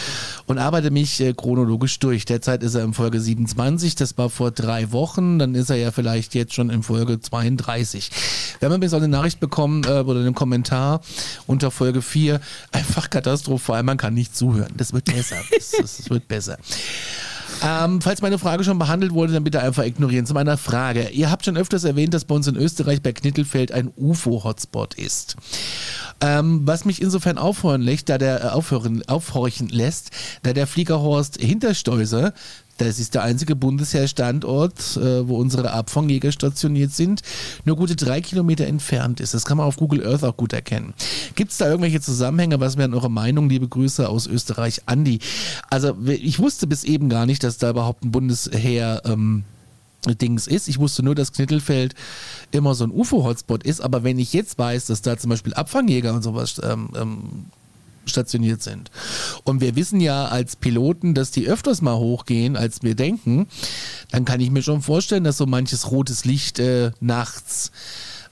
und 0.47 0.59
arbeite 0.59 0.91
mich 0.91 1.21
äh, 1.21 1.35
chronologisch 1.35 2.01
durch. 2.01 2.25
Derzeit 2.25 2.65
ist 2.65 2.75
er 2.75 2.83
in 2.83 2.93
Folge 2.93 3.21
27, 3.21 3.95
das 3.95 4.19
war 4.19 4.29
vor 4.29 4.51
drei 4.51 4.91
Wochen, 4.91 5.39
dann 5.39 5.55
ist 5.55 5.71
er 5.71 5.77
ja 5.77 5.93
vielleicht 5.93 6.35
jetzt 6.35 6.53
schon 6.53 6.71
in 6.71 6.83
Folge 6.83 7.21
32. 7.21 8.11
Wir 8.59 8.69
haben 8.69 8.83
auch 8.83 8.93
eine 8.97 9.07
Nachricht 9.07 9.39
bekommen 9.39 9.85
äh, 9.85 10.01
oder 10.01 10.19
einen 10.19 10.35
Kommentar 10.35 11.01
unter 11.47 11.71
Folge 11.71 12.03
4, 12.03 12.41
einfach 12.73 13.09
katastrophal, 13.09 13.85
man 13.85 13.99
kann 13.99 14.15
nicht 14.15 14.35
zuhören. 14.35 14.73
Das 14.77 14.93
wird 14.93 15.05
besser, 15.05 15.37
das, 15.55 15.75
das 15.81 16.11
wird 16.11 16.27
besser. 16.27 16.59
Ähm, 17.63 18.01
falls 18.01 18.23
meine 18.23 18.39
Frage 18.39 18.65
schon 18.65 18.79
behandelt 18.79 19.13
wurde, 19.13 19.33
dann 19.33 19.45
bitte 19.45 19.61
einfach 19.61 19.85
ignorieren. 19.85 20.27
Zu 20.27 20.35
meiner 20.35 20.57
Frage. 20.57 21.09
Ihr 21.11 21.31
habt 21.31 21.45
schon 21.45 21.57
öfters 21.57 21.85
erwähnt, 21.85 22.15
dass 22.15 22.25
bei 22.25 22.35
uns 22.35 22.47
in 22.47 22.57
Österreich 22.57 23.03
bei 23.03 23.13
Knittelfeld 23.13 23.73
ein 23.73 23.91
UFO-Hotspot 23.97 24.95
ist. 24.95 25.37
Ähm, 26.21 26.63
was 26.65 26.85
mich 26.85 27.03
insofern 27.03 27.39
aufhören 27.39 27.83
lässt, 27.83 28.09
da 28.09 28.19
der 28.19 28.45
äh, 28.45 28.49
aufhören, 28.49 29.03
aufhorchen 29.07 29.69
lässt, 29.69 30.11
da 30.43 30.53
der 30.53 30.67
Fliegerhorst 30.67 31.39
Hintersteuser, 31.39 32.33
das 32.79 32.99
ist 32.99 33.15
der 33.15 33.23
einzige 33.23 33.57
Bundesheerstandort, 33.57 34.97
äh, 34.97 35.27
wo 35.27 35.37
unsere 35.37 35.73
Abfangjäger 35.73 36.33
stationiert 36.33 36.93
sind, 36.93 37.23
nur 37.65 37.77
gute 37.77 37.97
drei 37.97 38.21
Kilometer 38.21 38.67
entfernt 38.67 39.21
ist. 39.21 39.35
Das 39.35 39.45
kann 39.45 39.57
man 39.57 39.67
auf 39.67 39.77
Google 39.77 40.07
Earth 40.07 40.25
auch 40.25 40.37
gut 40.37 40.53
erkennen. 40.53 40.95
Gibt 41.35 41.53
es 41.53 41.59
da 41.59 41.69
irgendwelche 41.69 42.01
Zusammenhänge? 42.01 42.61
Was 42.61 42.77
wären 42.77 42.95
eure 42.95 43.11
Meinung, 43.11 43.49
liebe 43.49 43.69
Grüße 43.69 44.09
aus 44.09 44.27
Österreich, 44.27 44.83
Andi? 44.87 45.21
Also 45.71 45.97
ich 46.07 46.39
wusste 46.39 46.67
bis 46.67 46.85
eben 46.85 47.09
gar 47.09 47.27
nicht, 47.27 47.43
dass 47.43 47.59
da 47.59 47.71
überhaupt 47.71 48.05
ein 48.05 48.13
Bundesheer 48.13 49.03
ähm, 49.05 49.45
Dings 50.15 50.47
ist. 50.47 50.69
Ich 50.69 50.79
wusste 50.79 51.03
nur, 51.03 51.15
dass 51.15 51.33
Knittelfeld 51.33 51.95
immer 52.53 52.75
so 52.75 52.85
ein 52.85 52.91
UFO-Hotspot 52.91 53.65
ist, 53.65 53.81
aber 53.81 54.05
wenn 54.05 54.19
ich 54.19 54.33
jetzt 54.33 54.59
weiß, 54.59 54.87
dass 54.87 55.03
da 55.03 55.19
zum 55.19 55.31
Beispiel 55.31 55.55
Abfangjäger 55.55 56.15
und 56.15 56.23
sowas 56.23 56.61
ähm, 56.63 56.91
ähm, 56.95 57.47
stationiert 58.11 58.63
sind. 58.63 58.91
Und 59.45 59.61
wir 59.61 59.77
wissen 59.77 60.01
ja 60.01 60.27
als 60.27 60.57
Piloten, 60.57 61.15
dass 61.15 61.31
die 61.31 61.47
öfters 61.47 61.83
mal 61.83 61.97
hochgehen, 61.97 62.57
als 62.57 62.83
wir 62.83 62.95
denken, 62.95 63.47
dann 64.11 64.25
kann 64.25 64.41
ich 64.41 64.51
mir 64.51 64.63
schon 64.63 64.83
vorstellen, 64.83 65.25
dass 65.25 65.37
so 65.37 65.47
manches 65.47 65.91
rotes 65.91 66.25
Licht 66.25 66.59
äh, 66.59 66.93
nachts 67.01 67.73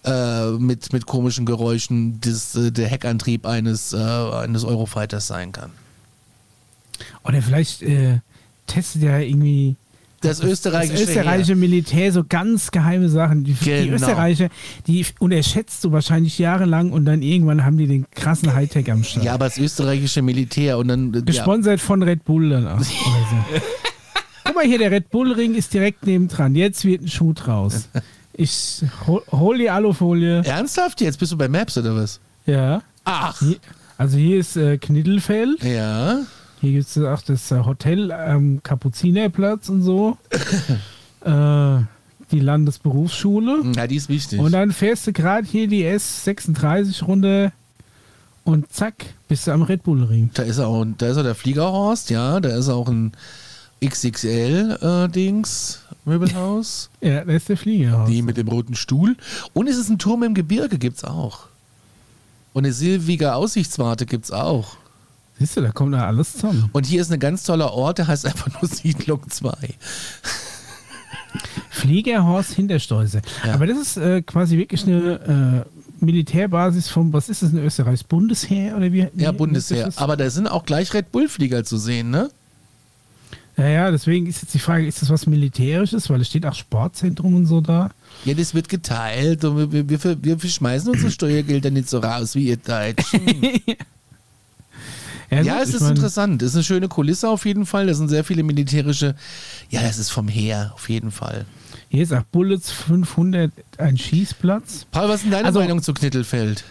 äh, 0.04 0.50
mit, 0.52 0.92
mit 0.92 1.06
komischen 1.06 1.46
Geräuschen 1.46 2.20
das, 2.20 2.54
äh, 2.54 2.70
der 2.70 2.88
Heckantrieb 2.88 3.46
eines, 3.46 3.92
äh, 3.92 3.96
eines 3.96 4.64
Eurofighters 4.64 5.26
sein 5.26 5.52
kann. 5.52 5.70
Oder 7.24 7.42
vielleicht 7.42 7.82
äh, 7.82 8.20
testet 8.66 9.02
ja 9.02 9.18
irgendwie 9.18 9.76
Das 10.24 10.40
österreichische, 10.42 10.92
das 11.06 11.08
österreichische 11.08 11.54
Militär 11.56 12.12
so 12.12 12.24
ganz 12.28 12.70
geheime 12.70 13.08
Sachen. 13.08 13.44
Die, 13.44 13.52
die 13.54 13.64
Genau. 13.64 13.94
Österreicher, 13.96 14.48
die 14.86 15.04
unterschätzt 15.18 15.84
du 15.84 15.92
wahrscheinlich 15.92 16.38
jahrelang 16.38 16.92
und 16.92 17.04
dann 17.04 17.22
irgendwann 17.22 17.64
haben 17.64 17.76
die 17.76 17.86
den 17.86 18.06
krassen 18.10 18.54
Hightech 18.54 18.90
am 18.90 19.04
Start. 19.04 19.24
Ja, 19.24 19.34
aber 19.34 19.44
das 19.46 19.58
österreichische 19.58 20.22
Militär 20.22 20.78
und 20.78 20.88
dann. 20.88 21.12
äh, 21.12 21.18
Ja. 21.18 21.22
Gesponsert 21.24 21.80
von 21.80 22.02
Red 22.02 22.24
Bull 22.24 22.50
dann 22.50 22.66
auch. 22.66 22.76
Oder 22.76 22.84
so. 22.84 23.60
Guck 24.44 24.54
mal 24.56 24.64
hier, 24.66 24.78
der 24.78 24.90
Red 24.90 25.10
Bull 25.10 25.32
Ring 25.32 25.54
ist 25.54 25.72
direkt 25.74 26.06
nebendran. 26.06 26.54
Jetzt 26.54 26.84
wird 26.84 27.02
ein 27.02 27.08
Schuh 27.08 27.32
draus. 27.32 27.88
Ich 28.32 28.82
hol, 29.06 29.22
hol 29.30 29.58
die 29.58 29.70
Alufolie. 29.70 30.42
Ernsthaft? 30.44 31.00
Jetzt 31.00 31.18
bist 31.18 31.32
du 31.32 31.36
bei 31.36 31.48
Maps 31.48 31.78
oder 31.78 31.94
was? 31.96 32.20
Ja. 32.46 32.82
Ach. 33.04 33.40
Also 33.96 34.18
hier 34.18 34.38
ist 34.38 34.56
äh, 34.56 34.76
Knittelfeld. 34.76 35.62
Ja. 35.62 36.20
Hier 36.64 36.72
gibt 36.72 36.88
es 36.88 36.96
auch 36.98 37.20
das 37.20 37.50
äh, 37.50 37.62
Hotel 37.64 38.10
am 38.10 38.62
Kapuzinerplatz 38.62 39.68
und 39.68 39.82
so. 39.82 40.16
äh, 41.20 41.76
die 42.30 42.40
Landesberufsschule. 42.40 43.72
Ja, 43.76 43.86
die 43.86 43.96
ist 43.96 44.08
wichtig. 44.08 44.40
Und 44.40 44.52
dann 44.52 44.72
fährst 44.72 45.06
du 45.06 45.12
gerade 45.12 45.46
hier 45.46 45.68
die 45.68 45.84
S36 45.84 47.04
runter 47.04 47.52
und 48.44 48.72
zack, 48.72 49.04
bist 49.28 49.46
du 49.46 49.52
am 49.52 49.60
Red 49.62 49.82
Bull 49.82 50.04
Ring. 50.04 50.30
Da 50.32 50.42
ist 50.42 50.58
auch, 50.58 50.86
da 50.96 51.08
ist 51.08 51.18
auch 51.18 51.22
der 51.22 51.34
Fliegerhorst, 51.34 52.08
ja, 52.08 52.40
da 52.40 52.56
ist 52.56 52.70
auch 52.70 52.88
ein 52.88 53.12
XXL-Dings, 53.84 55.80
Möbelhaus, 56.06 56.88
Ja, 57.02 57.24
da 57.24 57.32
ist 57.32 57.48
der 57.50 57.58
Flieger. 57.58 58.06
die 58.08 58.22
mit 58.22 58.38
dem 58.38 58.48
roten 58.48 58.74
Stuhl. 58.74 59.16
Und 59.52 59.68
es 59.68 59.76
ist 59.76 59.90
ein 59.90 59.98
Turm 59.98 60.22
im 60.22 60.32
Gebirge, 60.32 60.78
gibt's 60.78 61.04
auch. 61.04 61.48
Und 62.54 62.64
eine 62.64 62.72
silvige 62.72 63.34
Aussichtswarte 63.34 64.06
gibt's 64.06 64.30
auch. 64.30 64.76
Siehst 65.38 65.56
du, 65.56 65.60
da 65.62 65.72
kommt 65.72 65.94
da 65.94 66.06
alles 66.06 66.32
zusammen. 66.32 66.68
Und 66.72 66.86
hier 66.86 67.00
ist 67.02 67.12
ein 67.12 67.18
ganz 67.18 67.42
toller 67.42 67.72
Ort, 67.72 67.98
der 67.98 68.06
heißt 68.06 68.24
einfach 68.26 68.48
nur 68.60 68.70
Siedlung 68.70 69.28
2. 69.28 69.52
Fliegerhorst 71.70 72.52
Hinterstolze. 72.52 73.20
Ja. 73.44 73.54
Aber 73.54 73.66
das 73.66 73.78
ist 73.78 73.96
äh, 73.96 74.22
quasi 74.22 74.56
wirklich 74.56 74.84
eine 74.86 75.64
äh, 76.00 76.04
Militärbasis 76.04 76.88
vom, 76.88 77.12
was 77.12 77.28
ist 77.28 77.42
das 77.42 77.50
in 77.50 77.58
Österreich? 77.58 78.06
Bundesheer 78.06 78.76
oder 78.76 78.92
wie? 78.92 79.08
Ja, 79.16 79.32
wie- 79.32 79.36
Bundesheer. 79.36 79.86
das 79.86 79.94
ist? 79.96 80.00
Aber 80.00 80.16
da 80.16 80.30
sind 80.30 80.46
auch 80.46 80.64
gleich 80.64 80.94
Red 80.94 81.10
Bull-Flieger 81.12 81.64
zu 81.64 81.76
sehen, 81.78 82.10
ne? 82.10 82.30
Ja, 83.56 83.68
ja, 83.68 83.90
deswegen 83.92 84.26
ist 84.26 84.42
jetzt 84.42 84.52
die 84.54 84.58
Frage, 84.58 84.84
ist 84.86 85.00
das 85.00 85.10
was 85.10 85.26
Militärisches? 85.26 86.10
Weil 86.10 86.20
es 86.20 86.26
steht 86.28 86.44
auch 86.44 86.54
Sportzentrum 86.54 87.36
und 87.36 87.46
so 87.46 87.60
da. 87.60 87.90
Ja, 88.24 88.34
das 88.34 88.52
wird 88.54 88.68
geteilt 88.68 89.44
und 89.44 89.72
wir, 89.72 89.88
wir, 89.88 90.02
wir, 90.24 90.42
wir 90.42 90.48
schmeißen 90.50 90.90
unsere 90.90 91.10
Steuergelder 91.12 91.70
nicht 91.70 91.88
so 91.88 91.98
raus 92.00 92.34
wie 92.34 92.48
ihr 92.48 92.56
Deutschen. 92.56 93.20
Ja, 95.30 95.42
gut, 95.42 95.62
es 95.62 95.74
ist 95.74 95.80
mein, 95.82 95.90
interessant. 95.96 96.42
Es 96.42 96.50
ist 96.50 96.54
eine 96.56 96.64
schöne 96.64 96.88
Kulisse 96.88 97.28
auf 97.28 97.44
jeden 97.46 97.66
Fall. 97.66 97.86
Da 97.86 97.94
sind 97.94 98.08
sehr 98.08 98.24
viele 98.24 98.42
militärische. 98.42 99.14
Ja, 99.70 99.82
das 99.82 99.98
ist 99.98 100.10
vom 100.10 100.28
Heer 100.28 100.72
auf 100.74 100.88
jeden 100.88 101.10
Fall. 101.10 101.44
Hier 101.88 102.02
ist 102.02 102.12
auch 102.12 102.22
Bullets 102.24 102.70
500 102.70 103.50
ein 103.78 103.96
Schießplatz. 103.98 104.86
Paul, 104.90 105.08
was 105.08 105.16
ist 105.16 105.24
denn 105.24 105.32
deine 105.32 105.46
Also- 105.46 105.60
Meinung 105.60 105.82
zu 105.82 105.94
Knittelfeld? 105.94 106.64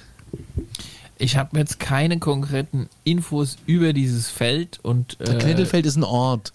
Ich 1.18 1.38
habe 1.38 1.58
jetzt 1.58 1.80
keine 1.80 2.20
konkreten 2.20 2.90
Infos 3.04 3.58
über 3.66 3.94
dieses 3.94 4.30
Feld 4.30 4.80
und 4.82 5.20
äh, 5.22 5.36
Knittelfeld 5.36 5.86
ist 5.86 5.96
ein 5.96 6.04
Ort. 6.04 6.52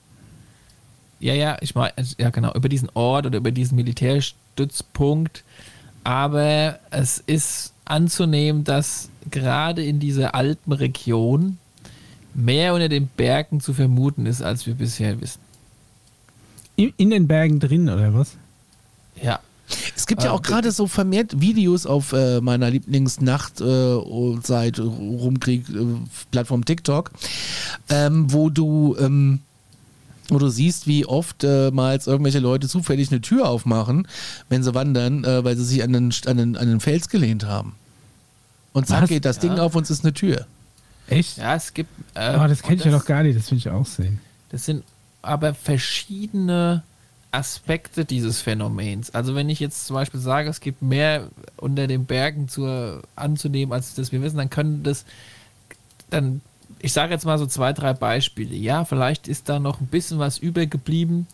Ja, 1.20 1.32
ja, 1.34 1.56
ich 1.60 1.74
meine, 1.74 1.92
ja 2.18 2.30
genau, 2.30 2.52
über 2.54 2.68
diesen 2.68 2.88
Ort 2.94 3.26
oder 3.26 3.38
über 3.38 3.50
diesen 3.50 3.76
Militärstützpunkt. 3.76 5.44
Aber 6.04 6.78
es 6.90 7.22
ist 7.26 7.72
anzunehmen, 7.84 8.64
dass 8.64 9.08
gerade 9.30 9.84
in 9.84 10.00
dieser 10.00 10.34
Alpenregion 10.34 11.58
mehr 12.38 12.74
unter 12.74 12.88
den 12.88 13.08
Bergen 13.08 13.60
zu 13.60 13.74
vermuten 13.74 14.26
ist, 14.26 14.42
als 14.42 14.66
wir 14.66 14.74
bisher 14.74 15.20
wissen. 15.20 15.40
In, 16.76 16.92
in 16.96 17.10
den 17.10 17.26
Bergen 17.26 17.58
drin, 17.60 17.88
oder 17.88 18.14
was? 18.14 18.32
Ja. 19.20 19.40
Es 19.94 20.06
gibt 20.06 20.22
ja 20.22 20.30
auch 20.30 20.40
gerade 20.40 20.72
so 20.72 20.86
vermehrt 20.86 21.42
Videos 21.42 21.84
auf 21.84 22.14
äh, 22.14 22.40
meiner 22.40 22.70
Lieblingsnacht-Seite 22.70 24.82
äh, 24.82 24.84
rumkrieg, 24.84 25.68
äh, 25.68 25.74
Plattform 26.30 26.64
TikTok, 26.64 27.10
ähm, 27.90 28.32
wo 28.32 28.48
du 28.48 28.96
ähm, 28.98 29.40
wo 30.30 30.38
du 30.38 30.48
siehst, 30.48 30.86
wie 30.86 31.06
oft 31.06 31.44
äh, 31.44 31.70
mal 31.70 31.98
irgendwelche 32.04 32.38
Leute 32.38 32.68
zufällig 32.68 33.10
eine 33.10 33.20
Tür 33.20 33.48
aufmachen, 33.48 34.06
wenn 34.48 34.62
sie 34.62 34.74
wandern, 34.74 35.24
äh, 35.24 35.44
weil 35.44 35.56
sie 35.56 35.64
sich 35.64 35.82
an 35.82 35.92
den, 35.92 36.12
an, 36.26 36.36
den, 36.36 36.56
an 36.56 36.68
den 36.68 36.80
Fels 36.80 37.08
gelehnt 37.08 37.46
haben. 37.46 37.74
Und 38.72 38.86
zack 38.86 39.02
Was? 39.02 39.08
geht 39.08 39.24
das 39.24 39.38
Ding 39.38 39.56
Ja. 39.56 39.62
auf 39.62 39.74
und 39.74 39.84
es 39.84 39.90
ist 39.90 40.04
eine 40.04 40.12
Tür. 40.12 40.46
Echt? 41.08 41.38
Ja, 41.38 41.54
es 41.54 41.74
gibt. 41.74 41.90
Äh, 42.14 42.20
Aber 42.20 42.48
das 42.48 42.62
kenne 42.62 42.76
ich 42.76 42.84
ja 42.84 42.90
noch 42.90 43.04
gar 43.04 43.22
nicht, 43.22 43.38
das 43.38 43.50
will 43.50 43.58
ich 43.58 43.68
auch 43.68 43.86
sehen. 43.86 44.20
Das 44.50 44.64
sind 44.64 44.84
aber 45.22 45.54
verschiedene 45.54 46.82
Aspekte 47.30 48.04
dieses 48.04 48.40
Phänomens. 48.40 49.10
Also 49.10 49.34
wenn 49.34 49.48
ich 49.48 49.60
jetzt 49.60 49.86
zum 49.86 49.94
Beispiel 49.94 50.20
sage, 50.20 50.48
es 50.48 50.60
gibt 50.60 50.80
mehr 50.82 51.28
unter 51.56 51.86
den 51.86 52.06
Bergen 52.06 52.48
zu, 52.48 53.02
anzunehmen, 53.16 53.72
als 53.72 53.94
das 53.94 54.12
wir 54.12 54.22
wissen, 54.22 54.38
dann 54.38 54.50
können 54.50 54.82
das, 54.82 55.04
dann, 56.08 56.40
ich 56.80 56.92
sage 56.92 57.12
jetzt 57.12 57.26
mal 57.26 57.38
so 57.38 57.46
zwei, 57.46 57.72
drei 57.72 57.92
Beispiele. 57.92 58.54
Ja, 58.54 58.84
vielleicht 58.84 59.28
ist 59.28 59.48
da 59.48 59.58
noch 59.58 59.80
ein 59.80 59.88
bisschen 59.88 60.18
was 60.18 60.38
übergeblieben 60.38 61.26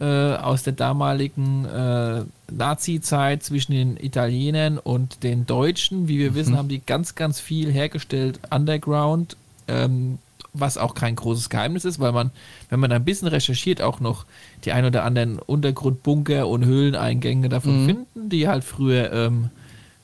äh, 0.00 0.36
aus 0.36 0.62
der 0.62 0.72
damaligen 0.72 1.64
äh, 1.64 2.22
Nazi-Zeit 2.52 3.42
zwischen 3.42 3.72
den 3.72 3.96
Italienern 3.96 4.78
und 4.78 5.22
den 5.22 5.46
Deutschen. 5.46 6.08
Wie 6.08 6.18
wir 6.18 6.34
wissen, 6.34 6.56
haben 6.56 6.68
die 6.68 6.80
ganz, 6.84 7.14
ganz 7.14 7.40
viel 7.40 7.70
hergestellt, 7.72 8.40
Underground, 8.50 9.36
ähm, 9.68 10.18
was 10.52 10.78
auch 10.78 10.94
kein 10.94 11.16
großes 11.16 11.50
Geheimnis 11.50 11.84
ist, 11.84 11.98
weil 12.00 12.12
man, 12.12 12.30
wenn 12.70 12.80
man 12.80 12.90
ein 12.92 13.04
bisschen 13.04 13.28
recherchiert, 13.28 13.82
auch 13.82 14.00
noch 14.00 14.24
die 14.64 14.72
ein 14.72 14.84
oder 14.84 15.04
anderen 15.04 15.38
Untergrundbunker 15.38 16.48
und 16.48 16.64
Höhleneingänge 16.64 17.48
davon 17.48 17.82
Mhm. 17.82 17.86
finden, 17.86 18.28
die 18.30 18.48
halt 18.48 18.64
früher 18.64 19.12
ähm, 19.12 19.50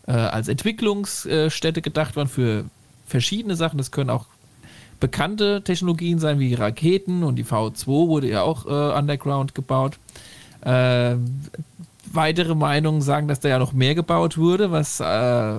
äh, 0.06 0.12
als 0.12 0.48
Entwicklungsstätte 0.48 1.80
gedacht 1.80 2.16
waren 2.16 2.28
für 2.28 2.64
verschiedene 3.06 3.56
Sachen. 3.56 3.78
Das 3.78 3.90
können 3.90 4.10
auch 4.10 4.26
bekannte 5.02 5.62
Technologien 5.64 6.20
sein, 6.20 6.38
wie 6.38 6.54
Raketen 6.54 7.24
und 7.24 7.34
die 7.34 7.44
V2 7.44 7.86
wurde 7.86 8.28
ja 8.28 8.42
auch 8.42 8.66
äh, 8.66 8.96
underground 8.96 9.52
gebaut. 9.52 9.98
Äh, 10.60 11.16
weitere 12.12 12.54
Meinungen 12.54 13.02
sagen, 13.02 13.26
dass 13.26 13.40
da 13.40 13.48
ja 13.48 13.58
noch 13.58 13.72
mehr 13.72 13.96
gebaut 13.96 14.38
wurde, 14.38 14.70
was 14.70 15.00
äh, 15.00 15.58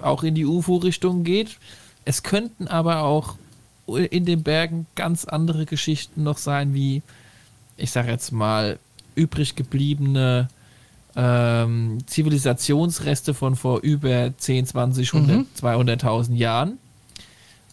auch 0.00 0.22
in 0.22 0.34
die 0.34 0.46
UFO-Richtung 0.46 1.22
geht. 1.22 1.58
Es 2.06 2.22
könnten 2.22 2.66
aber 2.66 3.02
auch 3.02 3.34
in 3.86 4.24
den 4.24 4.42
Bergen 4.42 4.86
ganz 4.94 5.26
andere 5.26 5.66
Geschichten 5.66 6.22
noch 6.22 6.38
sein, 6.38 6.72
wie, 6.72 7.02
ich 7.76 7.90
sage 7.90 8.10
jetzt 8.10 8.32
mal, 8.32 8.78
übrig 9.14 9.54
gebliebene 9.54 10.48
ähm, 11.14 11.98
Zivilisationsreste 12.06 13.34
von 13.34 13.54
vor 13.54 13.80
über 13.80 14.32
10, 14.34 14.64
20, 14.64 15.12
100, 15.12 15.46
200.000 15.60 16.36
Jahren. 16.36 16.78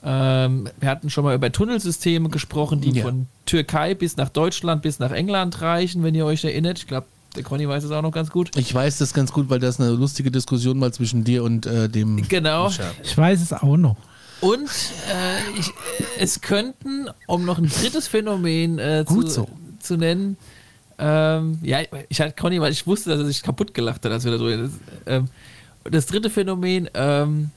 Ähm, 0.07 0.69
wir 0.79 0.89
hatten 0.89 1.09
schon 1.09 1.23
mal 1.23 1.33
über 1.35 1.51
Tunnelsysteme 1.51 2.29
gesprochen, 2.29 2.79
die 2.79 2.91
Ja. 2.91 3.05
von 3.05 3.25
Türkei 3.45 3.95
bis 3.95 4.17
nach 4.17 4.29
Deutschland 4.29 4.83
bis 4.83 4.99
nach 4.99 5.11
England 5.11 5.61
reichen, 5.61 6.03
wenn 6.03 6.13
ihr 6.13 6.25
euch 6.25 6.43
erinnert. 6.43 6.77
Ich 6.77 6.85
glaube, 6.87 7.07
der 7.35 7.43
Conny 7.43 7.67
weiß 7.67 7.83
es 7.83 7.91
auch 7.91 8.03
noch 8.03 8.11
ganz 8.11 8.29
gut. 8.29 8.55
Ich 8.55 8.73
weiß 8.73 8.99
das 8.99 9.13
ganz 9.13 9.31
gut, 9.31 9.49
weil 9.49 9.59
das 9.59 9.79
eine 9.79 9.89
lustige 9.91 10.29
Diskussion 10.31 10.77
mal 10.77 10.93
zwischen 10.93 11.23
dir 11.23 11.43
und 11.43 11.65
äh, 11.65 11.89
dem. 11.89 12.25
Genau. 12.29 12.69
Ich 13.03 13.17
weiß 13.17 13.41
es 13.41 13.51
auch 13.51 13.77
noch. 13.77 13.97
Und 14.41 14.69
äh, 14.69 15.59
ich, 15.59 15.71
es 16.19 16.41
könnten, 16.41 17.07
um 17.25 17.45
noch 17.45 17.57
ein 17.57 17.67
drittes 17.69 18.07
Phänomen 18.07 18.77
äh, 18.79 19.03
Gut 19.07 19.29
zu, 19.29 19.33
so. 19.41 19.49
zu 19.79 19.97
nennen, 19.97 20.37
ähm, 20.97 21.57
ja, 21.63 21.79
ich 22.09 22.21
hatte 22.21 22.33
Conny, 22.39 22.61
weil 22.61 22.71
ich 22.71 22.85
wusste, 22.85 23.09
dass 23.09 23.19
er 23.19 23.25
sich 23.25 23.41
kaputt 23.43 23.73
gelacht 23.73 24.05
hat, 24.05 24.11
als 24.11 24.23
wir 24.23 24.31
da 24.31 24.37
drüber. 24.37 24.57
Das, 24.63 24.71
ähm, 25.07 25.27
das 25.83 26.05
dritte 26.05 26.29
Phänomen, 26.29 26.89
ähm, 26.93 27.49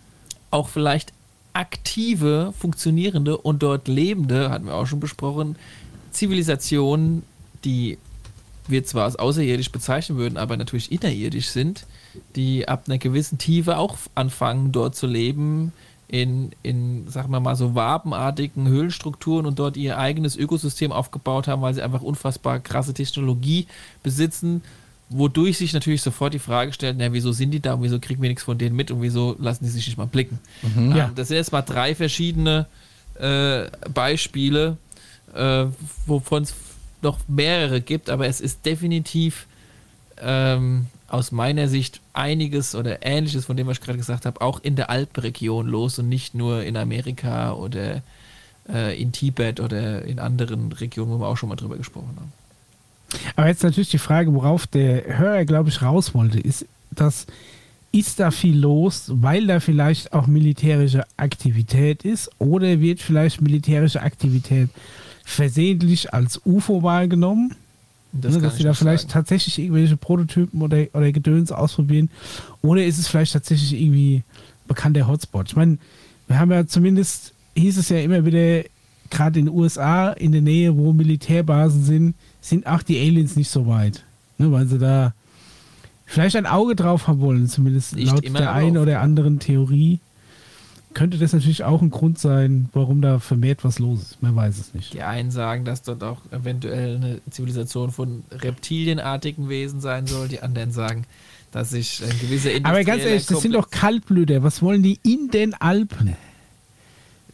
auch 0.50 0.68
vielleicht 0.68 1.12
aktive, 1.52 2.52
funktionierende 2.58 3.36
und 3.36 3.62
dort 3.62 3.88
lebende, 3.88 4.50
hatten 4.50 4.66
wir 4.66 4.74
auch 4.74 4.86
schon 4.86 5.00
besprochen, 5.00 5.56
Zivilisationen, 6.10 7.22
die 7.64 7.98
wir 8.68 8.84
zwar 8.84 9.04
als 9.04 9.16
außerirdisch 9.16 9.72
bezeichnen 9.72 10.18
würden, 10.18 10.36
aber 10.36 10.56
natürlich 10.56 10.92
innerirdisch 10.92 11.48
sind, 11.48 11.86
die 12.36 12.68
ab 12.68 12.84
einer 12.86 12.98
gewissen 12.98 13.38
Tiefe 13.38 13.78
auch 13.78 13.96
anfangen, 14.14 14.72
dort 14.72 14.94
zu 14.94 15.06
leben, 15.06 15.72
in, 16.08 16.52
in, 16.62 17.06
sagen 17.08 17.30
wir 17.30 17.40
mal, 17.40 17.54
so 17.54 17.74
wabenartigen 17.74 18.66
Höhlenstrukturen 18.66 19.44
und 19.44 19.58
dort 19.58 19.76
ihr 19.76 19.98
eigenes 19.98 20.36
Ökosystem 20.36 20.90
aufgebaut 20.90 21.48
haben, 21.48 21.60
weil 21.60 21.74
sie 21.74 21.82
einfach 21.82 22.00
unfassbar 22.00 22.60
krasse 22.60 22.94
Technologie 22.94 23.66
besitzen, 24.02 24.62
wodurch 25.10 25.58
sich 25.58 25.72
natürlich 25.72 26.02
sofort 26.02 26.34
die 26.34 26.38
Frage 26.38 26.72
stellt, 26.72 26.96
na, 26.98 27.12
wieso 27.12 27.32
sind 27.32 27.50
die 27.52 27.60
da 27.60 27.74
und 27.74 27.82
wieso 27.82 27.98
kriegen 27.98 28.20
wir 28.22 28.28
nichts 28.28 28.44
von 28.44 28.58
denen 28.58 28.76
mit 28.76 28.90
und 28.90 29.00
wieso 29.02 29.36
lassen 29.38 29.64
die 29.64 29.70
sich 29.70 29.86
nicht 29.86 29.96
mal 29.96 30.06
blicken? 30.06 30.38
Ähm, 30.76 30.94
Ja. 30.94 31.10
Das 31.14 31.28
sind 31.28 31.36
jetzt 31.38 31.52
mal 31.52 31.62
drei 31.62 31.94
verschiedene 31.94 32.66
äh, 33.18 33.64
Beispiele, 33.92 34.76
äh, 35.34 35.66
wovon 36.06 36.42
es 36.42 36.54
noch 37.02 37.18
mehrere 37.28 37.80
gibt, 37.80 38.10
aber 38.10 38.26
es 38.26 38.40
ist 38.40 38.66
definitiv 38.66 39.46
ähm, 40.20 40.86
aus 41.08 41.32
meiner 41.32 41.68
Sicht 41.68 42.00
einiges 42.12 42.74
oder 42.74 43.04
ähnliches 43.06 43.46
von 43.46 43.56
dem, 43.56 43.66
was 43.66 43.78
ich 43.78 43.84
gerade 43.84 43.98
gesagt 43.98 44.26
habe, 44.26 44.40
auch 44.40 44.60
in 44.60 44.76
der 44.76 44.90
Alpenregion 44.90 45.66
los 45.66 45.98
und 45.98 46.08
nicht 46.08 46.34
nur 46.34 46.64
in 46.64 46.76
Amerika 46.76 47.52
oder 47.52 48.02
äh, 48.68 49.00
in 49.00 49.12
Tibet 49.12 49.60
oder 49.60 50.04
in 50.04 50.18
anderen 50.18 50.70
Regionen, 50.72 51.12
wo 51.12 51.18
wir 51.18 51.28
auch 51.28 51.36
schon 51.36 51.48
mal 51.48 51.56
drüber 51.56 51.76
gesprochen 51.76 52.14
haben. 52.16 52.32
Aber 53.36 53.48
jetzt 53.48 53.62
natürlich 53.62 53.90
die 53.90 53.98
Frage, 53.98 54.34
worauf 54.34 54.66
der 54.66 55.18
Hörer, 55.18 55.44
glaube 55.44 55.70
ich, 55.70 55.82
raus 55.82 56.14
wollte, 56.14 56.38
ist, 56.38 56.66
dass 56.90 57.26
ist 57.90 58.20
da 58.20 58.30
viel 58.30 58.58
los, 58.58 59.04
weil 59.08 59.46
da 59.46 59.60
vielleicht 59.60 60.12
auch 60.12 60.26
militärische 60.26 61.04
Aktivität 61.16 62.04
ist 62.04 62.30
oder 62.38 62.80
wird 62.80 63.00
vielleicht 63.00 63.40
militärische 63.40 64.02
Aktivität 64.02 64.68
versehentlich 65.24 66.12
als 66.12 66.40
UFO 66.44 66.82
wahrgenommen? 66.82 67.54
Das 68.12 68.34
ne, 68.34 68.40
dass 68.40 68.56
sie 68.56 68.62
da 68.62 68.72
vielleicht 68.72 69.04
sagen. 69.04 69.12
tatsächlich 69.12 69.58
irgendwelche 69.58 69.96
Prototypen 69.96 70.62
oder, 70.62 70.86
oder 70.92 71.12
Gedöns 71.12 71.52
ausprobieren. 71.52 72.10
Oder 72.62 72.84
ist 72.84 72.98
es 72.98 73.08
vielleicht 73.08 73.32
tatsächlich 73.32 73.80
irgendwie 73.80 74.22
bekannter 74.66 75.06
Hotspot? 75.06 75.48
Ich 75.48 75.56
meine, 75.56 75.78
wir 76.26 76.38
haben 76.38 76.50
ja 76.50 76.66
zumindest, 76.66 77.32
hieß 77.54 77.78
es 77.78 77.88
ja 77.90 77.98
immer 77.98 78.24
wieder, 78.24 78.64
gerade 79.10 79.38
in 79.38 79.46
den 79.46 79.54
USA, 79.54 80.10
in 80.10 80.32
der 80.32 80.42
Nähe, 80.42 80.76
wo 80.76 80.92
Militärbasen 80.92 81.84
sind, 81.84 82.14
sind 82.40 82.66
auch 82.66 82.82
die 82.82 82.98
Aliens 83.00 83.36
nicht 83.36 83.50
so 83.50 83.66
weit. 83.66 84.04
Ne, 84.38 84.52
weil 84.52 84.66
sie 84.66 84.78
da 84.78 85.14
vielleicht 86.06 86.36
ein 86.36 86.46
Auge 86.46 86.76
drauf 86.76 87.08
haben 87.08 87.20
wollen, 87.20 87.48
zumindest 87.48 87.96
Nicht 87.96 88.12
laut 88.12 88.24
der 88.24 88.52
einen 88.52 88.78
oder 88.78 89.00
anderen 89.00 89.40
Theorie. 89.40 90.00
Könnte 90.94 91.18
das 91.18 91.32
natürlich 91.32 91.64
auch 91.64 91.82
ein 91.82 91.90
Grund 91.90 92.18
sein, 92.18 92.70
warum 92.72 93.02
da 93.02 93.18
vermehrt 93.18 93.62
was 93.62 93.78
los 93.78 94.00
ist. 94.00 94.22
Man 94.22 94.34
weiß 94.34 94.58
es 94.58 94.74
nicht. 94.74 94.94
Die 94.94 95.02
einen 95.02 95.30
sagen, 95.30 95.64
dass 95.64 95.82
dort 95.82 96.02
auch 96.02 96.22
eventuell 96.30 96.96
eine 96.96 97.20
Zivilisation 97.30 97.90
von 97.92 98.24
reptilienartigen 98.32 99.48
Wesen 99.48 99.80
sein 99.80 100.06
soll, 100.06 100.28
die 100.28 100.40
anderen 100.40 100.72
sagen, 100.72 101.04
dass 101.52 101.70
sich 101.70 102.02
ein 102.02 102.18
gewisser 102.20 102.50
Aber 102.62 102.82
ganz 102.84 103.02
ehrlich, 103.02 103.26
das 103.26 103.42
sind 103.42 103.54
doch 103.54 103.70
Kaltblüter. 103.70 104.42
Was 104.42 104.62
wollen 104.62 104.82
die 104.82 104.98
in 105.02 105.30
den 105.30 105.54
Alpen? 105.54 106.16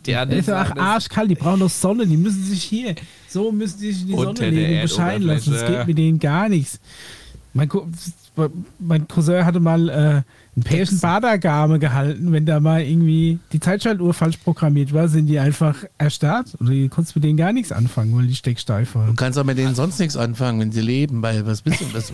Die 0.06 0.12
Das 0.12 0.20
anderen 0.22 0.40
ist 0.40 0.48
dass- 0.48 0.70
arschkalt, 0.76 1.30
die 1.30 1.34
brauchen 1.34 1.60
doch 1.60 1.70
Sonne, 1.70 2.06
die 2.06 2.16
müssen 2.16 2.42
sich 2.44 2.62
hier, 2.62 2.94
so 3.28 3.50
müssen 3.52 3.80
die 3.80 3.92
sich 3.92 4.02
in 4.02 4.08
die 4.08 4.14
Sonne 4.14 4.50
legen 4.50 4.74
und 4.76 4.82
bescheiden 4.82 5.26
lassen. 5.26 5.52
Das 5.52 5.66
geht 5.66 5.86
mit 5.86 5.98
denen 5.98 6.18
gar 6.18 6.48
nichts. 6.48 6.80
Mein, 7.52 7.68
mein 8.80 9.06
Cousin 9.06 9.44
hatte 9.44 9.60
mal 9.60 9.88
äh, 9.88 9.92
einen 9.92 10.24
Pärchen 10.64 10.98
Badagame 10.98 11.78
gehalten, 11.78 12.32
wenn 12.32 12.44
da 12.46 12.58
mal 12.58 12.82
irgendwie 12.82 13.38
die 13.52 13.60
Zeitschaltuhr 13.60 14.12
falsch 14.12 14.38
programmiert 14.38 14.92
war, 14.92 15.06
sind 15.08 15.26
die 15.26 15.38
einfach 15.38 15.76
erstarrt 15.98 16.48
oder 16.60 16.70
du 16.70 16.88
konntest 16.88 17.14
mit 17.14 17.24
denen 17.24 17.36
gar 17.36 17.52
nichts 17.52 17.70
anfangen, 17.70 18.16
weil 18.16 18.26
die 18.26 18.34
stecksteif 18.34 18.92
Du 18.94 18.98
waren. 18.98 19.16
kannst 19.16 19.38
auch 19.38 19.44
mit 19.44 19.56
denen 19.58 19.74
sonst 19.76 20.00
nichts 20.00 20.16
anfangen, 20.16 20.60
wenn 20.60 20.72
sie 20.72 20.80
leben, 20.80 21.22
weil 21.22 21.46
was 21.46 21.62
bist 21.62 21.80
du? 21.80 21.84
Was, 21.92 22.12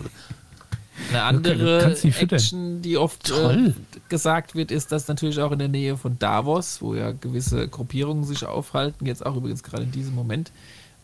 Eine 1.11 1.23
andere 1.23 1.55
du 1.79 1.79
kannst 1.85 2.03
die 2.03 2.11
füttern. 2.11 2.37
Action, 2.39 2.81
die 2.81 2.97
oft 2.97 3.29
äh, 3.31 3.73
gesagt 4.09 4.55
wird, 4.55 4.71
ist, 4.71 4.91
dass 4.91 5.07
natürlich 5.07 5.39
auch 5.39 5.51
in 5.51 5.59
der 5.59 5.67
Nähe 5.67 5.97
von 5.97 6.17
Davos, 6.19 6.81
wo 6.81 6.95
ja 6.95 7.11
gewisse 7.11 7.67
Gruppierungen 7.67 8.23
sich 8.23 8.45
aufhalten, 8.45 9.05
jetzt 9.05 9.25
auch 9.25 9.35
übrigens 9.35 9.63
gerade 9.63 9.83
in 9.83 9.91
diesem 9.91 10.15
Moment, 10.15 10.51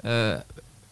äh, 0.04 0.38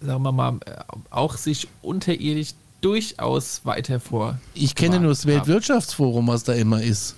sagen 0.01 0.23
wir 0.23 0.31
mal, 0.31 0.59
äh, 0.65 0.75
auch 1.09 1.37
sich 1.37 1.67
unterirdisch 1.81 2.49
durchaus 2.81 3.61
weiter 3.65 3.99
vor. 3.99 4.37
ich 4.53 4.75
kenne 4.75 4.99
nur 4.99 5.09
das 5.09 5.25
Weltwirtschaftsforum, 5.25 6.27
was 6.27 6.43
da 6.43 6.53
immer 6.53 6.81
ist. 6.83 7.15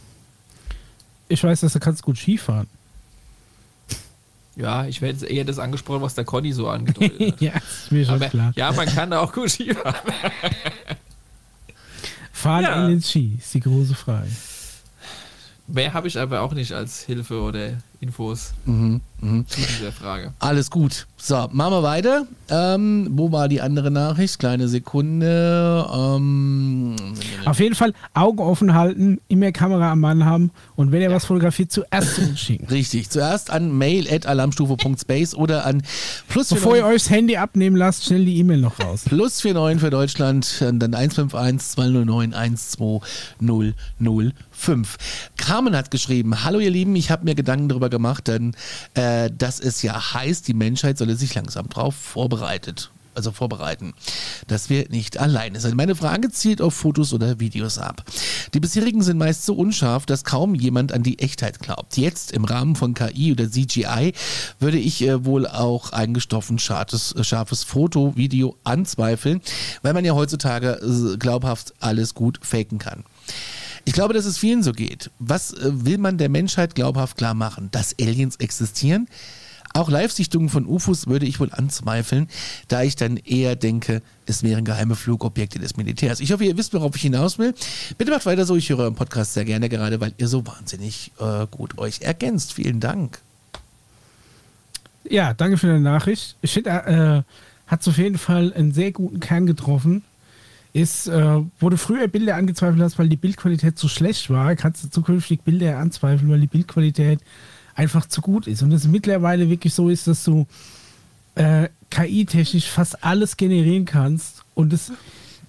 Ich 1.28 1.44
weiß, 1.44 1.60
dass 1.61 1.74
du 1.74 1.80
kannst 1.80 2.03
gut 2.03 2.18
Skifahren. 2.18 2.68
Ja, 4.56 4.86
ich 4.88 5.02
werde 5.02 5.19
jetzt 5.19 5.30
eher 5.30 5.44
das 5.45 5.60
angesprochen, 5.60 6.02
was 6.02 6.15
der 6.15 6.24
Conny 6.26 6.52
so 6.52 6.68
angedeutet 6.68 7.19
hat. 7.34 7.41
ja, 7.41 7.52
ist 7.57 7.91
mir 7.91 8.06
schon 8.06 8.15
Aber 8.15 8.28
klar. 8.30 8.53
ja, 8.56 8.72
man 8.72 8.88
kann 8.88 9.11
da 9.11 9.19
auch 9.19 9.32
gut 9.32 9.52
Skifahren. 9.52 9.94
Fahren 12.38 12.64
Ja. 12.64 12.84
in 12.86 12.92
den 12.92 13.02
Ski 13.02 13.38
ist 13.40 13.54
die 13.54 13.60
große 13.60 13.96
Frage. 13.96 14.28
mehr 15.68 15.94
habe 15.94 16.08
ich 16.08 16.20
aber 16.20 16.42
auch 16.42 16.54
nicht 16.54 16.72
als 16.72 17.02
Hilfe 17.04 17.42
oder 17.42 17.72
Infos 17.99 18.53
Mhm, 18.65 19.02
mhm. 19.22 19.48
zu 19.48 19.60
dieser 19.61 19.91
Frage. 19.91 20.34
Alles 20.40 20.69
gut. 20.69 21.07
So, 21.18 21.48
machen 21.52 21.74
wir 21.74 21.82
weiter. 21.84 22.28
Ähm, 22.49 23.07
wo 23.11 23.32
war 23.32 23.48
die 23.49 23.60
andere 23.60 23.90
Nachricht? 23.91 24.38
Kleine 24.40 24.68
Sekunde. 24.68 25.86
Ähm, 25.91 26.95
Auf 27.45 27.60
jeden 27.60 27.74
Fall 27.76 27.94
Augen 28.14 28.40
offen 28.40 28.74
halten, 28.76 29.19
immer 29.28 29.52
Kamera 29.52 29.91
am 29.91 29.99
Mann 29.99 30.24
haben 30.26 30.52
und 30.76 30.91
wenn 30.91 31.02
ihr 31.02 31.11
was 31.11 31.26
fotografiert, 31.26 31.72
zuerst 31.72 32.15
zu 32.15 32.22
uns 32.22 32.40
schicken. 32.40 32.68
richtig. 32.69 33.10
Zuerst 33.10 33.49
an 33.49 33.76
mail.alarmstufe.space 33.78 35.34
oder 35.34 35.65
an 35.65 35.82
plus 36.30 36.49
Bevor 36.49 36.78
ihr 36.78 36.86
euch 36.86 37.03
das 37.03 37.10
Handy 37.10 37.38
abnehmen 37.38 37.76
lasst, 37.76 38.06
schnell 38.06 38.24
die 38.26 38.38
E-Mail 38.38 38.61
noch 38.61 38.80
raus. 38.80 39.03
Plus 39.06 39.44
49 39.44 39.82
für 39.82 39.90
Deutschland, 39.90 40.61
dann 40.61 40.94
151 40.94 41.72
209 41.72 42.34
12005. 42.34 44.98
Carmen 45.38 45.76
hat 45.76 45.91
geschrieben, 45.91 46.44
hallo 46.44 46.60
ihr 46.60 46.72
Lieben, 46.72 46.95
ich 46.95 47.11
habe 47.11 47.26
mir 47.26 47.36
Gedanken 47.36 47.69
darüber 47.69 47.87
gemacht, 47.90 48.28
denn 48.28 48.56
äh, 48.94 49.30
dass 49.36 49.60
es 49.60 49.82
ja 49.82 50.14
heißt, 50.14 50.48
die 50.48 50.54
Menschheit 50.54 50.98
solle 50.98 51.16
sich 51.16 51.36
langsam 51.36 51.70
drauf 51.70 51.96
vorbereitet. 51.96 52.92
Also 53.18 53.32
vorbereiten, 53.32 53.96
dass 54.46 54.70
wir 54.70 54.90
nicht 54.90 55.18
alleine 55.18 55.60
sind. 55.60 55.76
Meine 55.76 55.96
Frage 55.96 56.30
zielt 56.30 56.62
auf 56.62 56.76
Fotos 56.76 57.14
oder 57.14 57.40
Videos 57.40 57.80
ab. 57.80 58.04
Die 58.54 58.60
bisherigen 58.60 59.02
sind 59.02 59.18
meist 59.18 59.44
so 59.44 59.56
unscharf, 59.56 60.06
dass 60.06 60.24
kaum 60.24 60.54
jemand 60.54 60.92
an 60.92 61.02
die 61.02 61.18
Echtheit 61.18 61.58
glaubt. 61.58 61.98
Jetzt 61.98 62.32
im 62.32 62.46
Rahmen 62.46 62.76
von 62.76 62.94
KI 62.94 63.32
oder 63.32 63.50
CGI 63.50 64.14
würde 64.60 64.78
ich 64.78 65.02
äh, 65.02 65.26
wohl 65.26 65.48
auch 65.48 65.94
ein 65.94 66.14
gestoffen 66.14 66.60
scharfes, 66.60 67.16
scharfes 67.22 67.64
Foto, 67.64 68.16
Video 68.16 68.56
anzweifeln, 68.64 69.42
weil 69.82 69.94
man 69.94 70.06
ja 70.06 70.14
heutzutage 70.14 70.74
äh, 70.74 71.18
glaubhaft 71.18 71.74
alles 71.80 72.14
gut 72.14 72.38
faken 72.44 72.78
kann. 72.78 73.04
Ich 73.88 73.94
glaube, 73.94 74.14
dass 74.14 74.26
es 74.26 74.38
vielen 74.38 74.64
so 74.64 74.74
geht. 74.74 75.12
Was 75.18 75.54
äh, 75.54 75.86
will 75.86 75.98
man 75.98 76.18
der 76.18 76.28
Menschheit 76.28 76.76
glaubhaft 76.76 77.16
klar 77.16 77.34
machen? 77.34 77.70
Dass 77.72 77.96
Aliens 77.98 78.36
existieren? 78.36 79.08
Auch 79.74 79.90
Live-Sichtungen 79.90 80.50
von 80.50 80.66
UFOs 80.66 81.08
würde 81.08 81.26
ich 81.26 81.40
wohl 81.40 81.54
anzweifeln, 81.54 82.28
da 82.68 82.84
ich 82.84 82.98
dann 82.98 83.16
eher 83.16 83.56
denke, 83.56 84.02
es 84.26 84.44
wären 84.44 84.66
geheime 84.66 84.98
Flugobjekte 84.98 85.60
des 85.60 85.78
Militärs. 85.78 86.20
Ich 86.20 86.34
hoffe, 86.34 86.44
ihr 86.44 86.58
wisst, 86.58 86.74
worauf 86.74 86.98
ich 86.98 87.02
hinaus 87.04 87.40
will. 87.40 87.54
Bitte 87.98 88.12
macht 88.12 88.26
weiter 88.26 88.46
so, 88.46 88.58
ich 88.58 88.68
höre 88.68 88.80
euren 88.80 88.96
Podcast 88.96 89.36
sehr 89.36 89.46
gerne, 89.46 89.70
gerade 89.70 90.02
weil 90.02 90.14
ihr 90.18 90.28
so 90.28 90.46
wahnsinnig 90.46 91.14
äh, 91.22 91.48
gut 91.50 91.78
euch 91.78 92.02
ergänzt. 92.02 92.56
Vielen 92.56 92.82
Dank. 92.82 93.22
Ja, 95.10 95.34
danke 95.34 95.58
für 95.58 95.68
deine 95.68 95.80
Nachricht. 95.80 96.36
Ich 96.42 96.52
finde, 96.52 96.72
er 96.72 97.20
äh, 97.20 97.24
hat 97.68 97.88
auf 97.88 97.98
jeden 97.98 98.18
Fall 98.18 98.52
einen 98.52 98.74
sehr 98.74 98.92
guten 98.92 99.22
Kern 99.22 99.46
getroffen. 99.46 100.04
Ist, 100.78 101.08
äh, 101.08 101.41
wo 101.60 101.70
du 101.72 101.78
früher 101.78 102.08
Bilder 102.08 102.36
angezweifelt 102.36 102.82
hast, 102.84 102.99
weil 102.99 103.10
die 103.10 103.16
Bildqualität 103.16 103.80
zu 103.80 103.88
schlecht 103.88 104.30
war, 104.30 104.56
kannst 104.56 104.84
du 104.84 104.90
zukünftig 104.90 105.41
Bilder 105.41 105.80
anzweifeln, 105.80 106.30
weil 106.30 106.40
die 106.40 106.48
Bildqualität 106.48 107.20
einfach 107.74 108.06
zu 108.06 108.22
gut 108.22 108.45
ist. 108.45 108.62
Und 108.62 108.72
es 108.72 108.88
mittlerweile 108.88 109.49
wirklich 109.49 109.74
so 109.74 109.90
ist, 109.90 110.06
dass 110.06 110.24
du 110.24 110.45
äh, 111.34 111.70
KI-technisch 111.90 112.70
fast 112.70 113.04
alles 113.04 113.38
generieren 113.38 113.86
kannst 113.86 114.44
und 114.54 114.72
es 114.72 114.91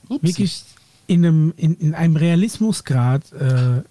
wirklich 0.09 0.62
in 1.06 1.26
einem, 1.26 1.55
in, 1.59 1.74
in 1.76 1.94
einem 1.94 2.16
Realismusgrad 2.16 3.30
äh, 3.32 3.82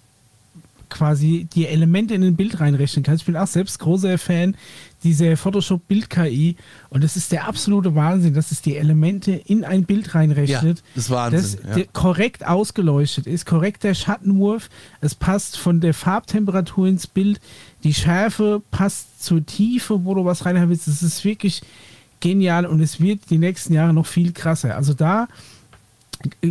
quasi 0.88 1.46
die 1.54 1.66
Elemente 1.66 2.14
in 2.14 2.24
ein 2.24 2.36
Bild 2.36 2.58
reinrechnen 2.58 3.04
kannst. 3.04 3.22
Ich 3.22 3.26
bin 3.26 3.36
auch 3.36 3.46
selbst 3.46 3.78
großer 3.78 4.18
Fan 4.18 4.56
dieser 5.04 5.36
Photoshop-Bild-KI 5.36 6.56
und 6.90 7.04
das 7.04 7.16
ist 7.16 7.32
der 7.32 7.46
absolute 7.46 7.94
Wahnsinn, 7.94 8.34
dass 8.34 8.50
es 8.50 8.62
die 8.62 8.76
Elemente 8.76 9.32
in 9.32 9.64
ein 9.64 9.84
Bild 9.84 10.14
reinrechnet. 10.14 10.78
Ja, 10.78 10.84
das 10.94 11.04
ist 11.04 11.10
Wahnsinn, 11.10 11.40
Das 11.40 11.68
ja. 11.68 11.74
der 11.76 11.86
korrekt 11.92 12.46
ausgeleuchtet 12.46 13.26
ist, 13.26 13.46
korrekter 13.46 13.94
Schattenwurf, 13.94 14.68
es 15.00 15.14
passt 15.14 15.56
von 15.56 15.80
der 15.80 15.94
Farbtemperatur 15.94 16.88
ins 16.88 17.06
Bild, 17.06 17.40
die 17.84 17.94
Schärfe 17.94 18.62
passt 18.70 19.24
zur 19.24 19.44
Tiefe, 19.44 20.04
wo 20.04 20.14
du 20.14 20.24
was 20.24 20.44
reinhaben 20.44 20.70
willst. 20.70 20.88
Das 20.88 21.02
ist 21.02 21.24
wirklich 21.24 21.62
genial 22.20 22.66
und 22.66 22.80
es 22.80 23.00
wird 23.00 23.30
die 23.30 23.38
nächsten 23.38 23.74
Jahre 23.74 23.94
noch 23.94 24.06
viel 24.06 24.32
krasser. 24.32 24.74
Also 24.74 24.94
da 24.94 25.28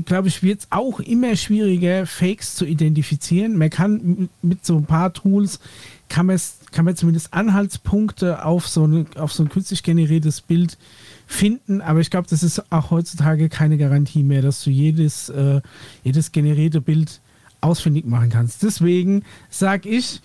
glaube 0.06 0.28
ich, 0.28 0.44
wird 0.44 0.62
es 0.62 0.68
auch 0.70 1.00
immer 1.00 1.36
schwieriger, 1.36 2.06
Fakes 2.06 2.56
zu 2.56 2.66
identifizieren. 2.66 3.58
Man 3.58 3.70
kann 3.70 4.30
mit 4.42 4.66
so 4.66 4.78
ein 4.78 4.86
paar 4.86 5.14
Tools, 5.14 5.60
kann, 6.10 6.26
man's- 6.28 6.60
kann 6.72 6.86
man 6.86 6.96
zumindest 6.96 7.34
Anhaltspunkte 7.34 8.46
auf 8.46 8.68
so, 8.68 8.84
eine, 8.86 9.06
auf 9.16 9.34
so 9.34 9.44
ein 9.44 9.50
künstlich 9.50 9.84
generiertes 9.84 10.42
Bild 10.42 10.78
finden, 11.26 11.82
aber 11.82 12.00
ich 12.00 12.10
glaube, 12.10 12.28
das 12.30 12.44
ist 12.44 12.72
auch 12.72 12.92
heutzutage 12.92 13.50
keine 13.50 13.78
Garantie 13.78 14.24
mehr, 14.24 14.42
dass 14.42 14.64
du 14.64 14.70
jedes, 14.70 15.30
äh, 15.30 15.62
jedes 16.04 16.32
generierte 16.32 16.80
Bild 16.82 17.20
ausfindig 17.62 18.06
machen 18.06 18.30
kannst. 18.30 18.64
Deswegen 18.64 19.24
sage 19.50 19.90
ich, 19.90 20.22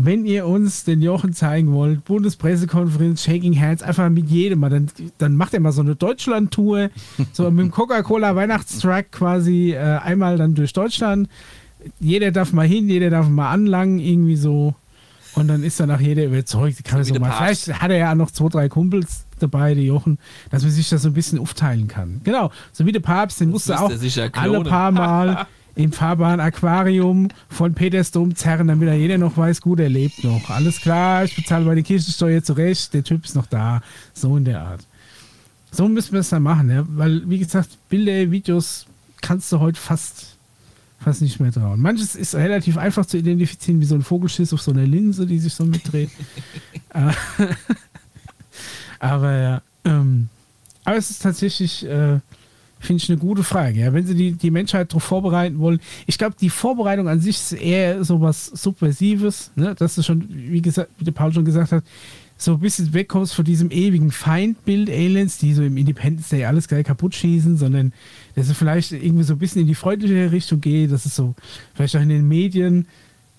wenn 0.00 0.24
ihr 0.26 0.46
uns 0.46 0.84
den 0.84 1.02
Jochen 1.02 1.32
zeigen 1.32 1.72
wollt, 1.72 2.04
Bundespressekonferenz, 2.04 3.24
Shaking 3.24 3.58
Hands, 3.60 3.82
einfach 3.82 4.08
mit 4.10 4.28
jedem 4.30 4.60
dann, 4.60 4.88
dann 5.18 5.34
macht 5.34 5.54
er 5.54 5.60
mal 5.60 5.72
so 5.72 5.80
eine 5.80 5.96
Deutschland-Tour, 5.96 6.90
so 7.32 7.50
mit 7.50 7.64
dem 7.64 7.70
Coca-Cola 7.72 8.36
Weihnachtstruck 8.36 9.10
quasi 9.10 9.72
äh, 9.72 9.78
einmal 9.78 10.36
dann 10.36 10.54
durch 10.54 10.72
Deutschland. 10.72 11.28
Jeder 11.98 12.30
darf 12.30 12.52
mal 12.52 12.66
hin, 12.66 12.88
jeder 12.88 13.10
darf 13.10 13.28
mal 13.28 13.50
anlangen, 13.50 13.98
irgendwie 13.98 14.36
so. 14.36 14.74
Und 15.38 15.48
dann 15.48 15.62
ist 15.62 15.80
danach 15.80 16.00
jeder 16.00 16.24
überzeugt. 16.24 16.84
Kann 16.84 17.02
so 17.04 17.12
der 17.12 17.20
mal. 17.20 17.32
Vielleicht 17.32 17.80
hat 17.80 17.90
er 17.90 17.98
ja 17.98 18.14
noch 18.14 18.30
zwei, 18.30 18.48
drei 18.48 18.68
Kumpels 18.68 19.24
dabei, 19.38 19.74
die 19.74 19.86
Jochen, 19.86 20.18
dass 20.50 20.62
man 20.62 20.72
sich 20.72 20.88
das 20.88 21.02
so 21.02 21.08
ein 21.08 21.14
bisschen 21.14 21.38
aufteilen 21.38 21.88
kann. 21.88 22.20
Genau, 22.24 22.50
so 22.72 22.86
wie 22.86 22.92
der 22.92 23.00
Papst, 23.00 23.40
den 23.40 23.50
musste 23.50 23.80
auch 23.80 23.92
alle 24.32 24.64
paar 24.64 24.90
Mal 24.90 25.46
im 25.78 25.92
fahrbaren 25.92 26.40
Aquarium 26.40 27.28
von 27.48 27.72
Petersdom 27.72 28.34
zerren, 28.34 28.66
damit 28.66 28.88
er 28.88 28.96
jeder 28.96 29.16
noch 29.16 29.36
weiß, 29.36 29.60
gut, 29.60 29.78
er 29.78 29.88
lebt 29.88 30.24
noch. 30.24 30.50
Alles 30.50 30.80
klar, 30.80 31.24
ich 31.24 31.36
bezahle 31.36 31.64
meine 31.64 31.84
Kirchensteuer 31.84 32.42
zurecht, 32.42 32.92
der 32.94 33.04
Typ 33.04 33.24
ist 33.24 33.36
noch 33.36 33.46
da. 33.46 33.80
So 34.12 34.36
in 34.36 34.44
der 34.44 34.60
Art. 34.60 34.80
So 35.70 35.86
müssen 35.88 36.14
wir 36.14 36.20
es 36.20 36.30
dann 36.30 36.42
machen, 36.42 36.68
ja? 36.70 36.84
weil, 36.88 37.28
wie 37.30 37.38
gesagt, 37.38 37.68
Bilder, 37.88 38.30
Videos 38.30 38.86
kannst 39.20 39.52
du 39.52 39.60
heute 39.60 39.78
fast, 39.78 40.37
fast 40.98 41.22
nicht 41.22 41.40
mehr 41.40 41.52
trauen. 41.52 41.80
Manches 41.80 42.14
ist 42.14 42.34
relativ 42.34 42.76
einfach 42.76 43.06
zu 43.06 43.18
identifizieren, 43.18 43.80
wie 43.80 43.84
so 43.84 43.94
ein 43.94 44.02
Vogelschiss 44.02 44.52
auf 44.52 44.60
so 44.60 44.72
einer 44.72 44.86
Linse, 44.86 45.26
die 45.26 45.38
sich 45.38 45.54
so 45.54 45.64
mitdreht. 45.64 46.10
Äh, 46.94 47.12
aber 48.98 49.36
ja, 49.36 49.62
ähm, 49.84 50.30
aber 50.88 50.96
es 50.96 51.10
ist 51.10 51.22
tatsächlich, 51.22 51.84
äh, 51.84 52.18
finde 52.80 53.02
ich, 53.02 53.10
eine 53.10 53.18
gute 53.18 53.42
Frage. 53.42 53.80
Ja? 53.80 53.92
Wenn 53.92 54.06
sie 54.06 54.14
die, 54.14 54.32
die 54.32 54.50
Menschheit 54.50 54.90
darauf 54.90 55.02
vorbereiten 55.02 55.58
wollen, 55.58 55.80
ich 56.06 56.16
glaube, 56.16 56.36
die 56.40 56.48
Vorbereitung 56.48 57.06
an 57.06 57.20
sich 57.20 57.36
ist 57.36 57.52
eher 57.52 58.02
so 58.04 58.22
was 58.22 58.46
Subversives, 58.46 59.50
ne? 59.54 59.74
dass 59.74 59.96
du 59.96 60.02
schon, 60.02 60.26
wie 60.30 60.62
gesagt, 60.62 60.90
wie 60.96 61.04
der 61.04 61.12
Paul 61.12 61.34
schon 61.34 61.44
gesagt 61.44 61.72
hat, 61.72 61.84
so 62.40 62.52
ein 62.52 62.60
bisschen 62.60 62.94
wegkommst 62.94 63.34
von 63.34 63.44
diesem 63.44 63.72
ewigen 63.72 64.12
Feindbild 64.12 64.88
Aliens, 64.88 65.38
die 65.38 65.54
so 65.54 65.64
im 65.64 65.76
Independence 65.76 66.28
Day 66.28 66.44
alles 66.44 66.68
geil 66.68 66.84
kaputt 66.84 67.16
schießen, 67.16 67.56
sondern 67.56 67.92
dass 68.36 68.48
es 68.48 68.56
vielleicht 68.56 68.92
irgendwie 68.92 69.24
so 69.24 69.34
ein 69.34 69.38
bisschen 69.40 69.62
in 69.62 69.66
die 69.66 69.74
freundliche 69.74 70.30
Richtung 70.30 70.60
geht, 70.60 70.92
dass 70.92 71.04
es 71.04 71.16
so 71.16 71.34
vielleicht 71.74 71.96
auch 71.96 72.00
in 72.00 72.08
den 72.08 72.28
Medien 72.28 72.86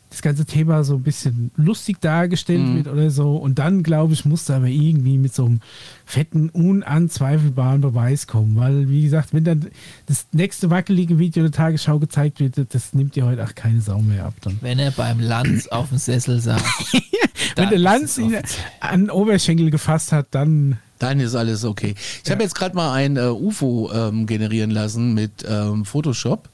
das 0.10 0.22
ganze 0.24 0.46
Thema 0.46 0.84
so 0.84 0.96
ein 0.96 1.04
bisschen 1.04 1.52
lustig 1.56 2.02
dargestellt 2.02 2.62
Mhm. 2.62 2.76
wird 2.78 2.88
oder 2.88 3.10
so. 3.12 3.36
Und 3.36 3.60
dann, 3.60 3.84
glaube 3.84 4.14
ich, 4.14 4.26
musst 4.26 4.50
du 4.50 4.54
aber 4.54 4.68
irgendwie 4.68 5.18
mit 5.18 5.36
so 5.36 5.46
einem 5.46 5.60
fetten, 6.06 6.50
unanzweifelbaren 6.50 7.82
Beweis 7.82 8.26
kommen. 8.28 8.56
Weil, 8.56 8.90
wie 8.90 9.04
gesagt, 9.04 9.34
wenn 9.34 9.44
dann 9.44 9.68
das 10.08 10.26
nächste 10.32 10.70
wackelige 10.70 11.20
Video 11.20 11.44
der 11.44 11.52
Tagesschau 11.52 12.00
gezeigt 12.00 12.40
wird, 12.40 12.56
das 12.74 12.94
nimmt 12.94 13.16
dir 13.16 13.26
heute 13.26 13.44
auch 13.44 13.54
keine 13.56 13.82
Sau 13.82 14.00
mehr 14.02 14.26
ab. 14.26 14.34
Dann. 14.42 14.58
Wenn 14.62 14.80
er 14.80 14.92
beim 14.92 15.20
Lanz 15.20 15.68
auf 15.68 15.90
dem 15.90 15.98
Sessel 15.98 16.40
saß. 16.40 16.62
Wenn 17.56 17.70
der 17.70 17.80
Lanz 17.80 18.18
ihn 18.18 18.36
an 18.80 19.02
den 19.02 19.10
Oberschenkel 19.10 19.70
gefasst 19.72 20.12
hat, 20.12 20.28
dann 20.32 20.78
Dann 21.00 21.20
ist 21.20 21.36
alles 21.36 21.64
okay. 21.66 21.96
Ich 22.24 22.32
habe 22.32 22.44
jetzt 22.44 22.56
gerade 22.56 22.76
mal 22.76 22.94
ein 22.94 23.18
äh, 23.18 23.28
UFO 23.28 23.90
ähm, 23.94 24.26
generieren 24.26 24.72
lassen 24.72 25.14
mit 25.14 25.46
ähm, 25.48 25.86
Photoshop 25.86 26.50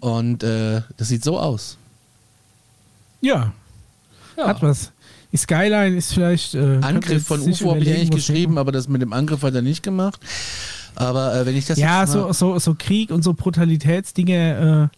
und 0.00 0.42
äh, 0.42 0.80
das 0.96 1.08
sieht 1.08 1.22
so 1.22 1.38
aus. 1.38 1.76
Ja, 3.20 3.52
Ja. 4.36 4.46
hat 4.48 4.62
was. 4.62 4.92
Die 5.32 5.36
Skyline 5.38 5.96
ist 5.96 6.14
vielleicht. 6.14 6.54
Äh, 6.54 6.78
Angriff 6.82 7.26
von 7.26 7.40
UFO 7.40 7.70
habe 7.70 7.80
ich 7.80 7.90
eigentlich 7.90 8.10
geschrieben, 8.10 8.58
aber 8.58 8.72
das 8.72 8.88
mit 8.88 9.02
dem 9.02 9.12
Angriff 9.12 9.42
hat 9.42 9.54
er 9.54 9.62
nicht 9.62 9.82
gemacht. 9.82 10.20
Aber 10.94 11.34
äh, 11.34 11.44
wenn 11.46 11.56
ich 11.56 11.66
das 11.66 11.78
Ja, 11.78 12.02
jetzt 12.02 12.12
so, 12.12 12.32
so, 12.32 12.58
so 12.58 12.74
Krieg 12.78 13.10
und 13.10 13.22
so 13.22 13.34
Brutalitätsdinge 13.34 14.90
äh, 14.92 14.96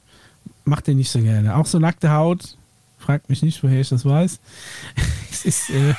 macht 0.65 0.87
er 0.87 0.95
nicht 0.95 1.11
so 1.11 1.21
gerne. 1.21 1.57
Auch 1.57 1.67
so 1.67 1.79
nackte 1.79 2.13
Haut, 2.13 2.57
fragt 2.99 3.29
mich 3.31 3.43
nicht, 3.43 3.63
woher 3.65 3.81
ich 3.81 3.89
das 3.89 4.05
weiß. 4.05 4.39
es 5.33 5.45
ist, 5.45 5.71
äh, 5.71 5.95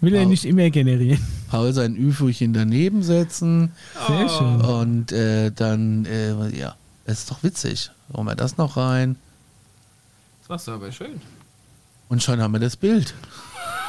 will 0.00 0.14
er 0.14 0.22
Wow. 0.22 0.28
nicht 0.28 0.44
immer 0.44 0.70
generieren. 0.70 1.20
Paul 1.50 1.72
sein 1.72 1.96
UFOchen 1.98 2.52
daneben 2.52 3.02
setzen 3.02 3.72
Sehr 4.06 4.28
schön. 4.28 4.60
und 4.60 5.10
äh, 5.12 5.50
dann, 5.50 6.04
äh, 6.04 6.56
ja, 6.56 6.76
das 7.06 7.20
ist 7.20 7.30
doch 7.30 7.42
witzig. 7.42 7.90
Hauen 8.14 8.26
wir 8.26 8.36
das 8.36 8.56
noch 8.56 8.76
rein 8.76 9.16
Das 10.48 10.64
du 10.64 10.72
aber 10.72 10.90
schön. 10.92 11.20
und 12.08 12.22
schon 12.22 12.40
haben 12.40 12.52
wir 12.52 12.60
das 12.60 12.76
Bild. 12.76 13.14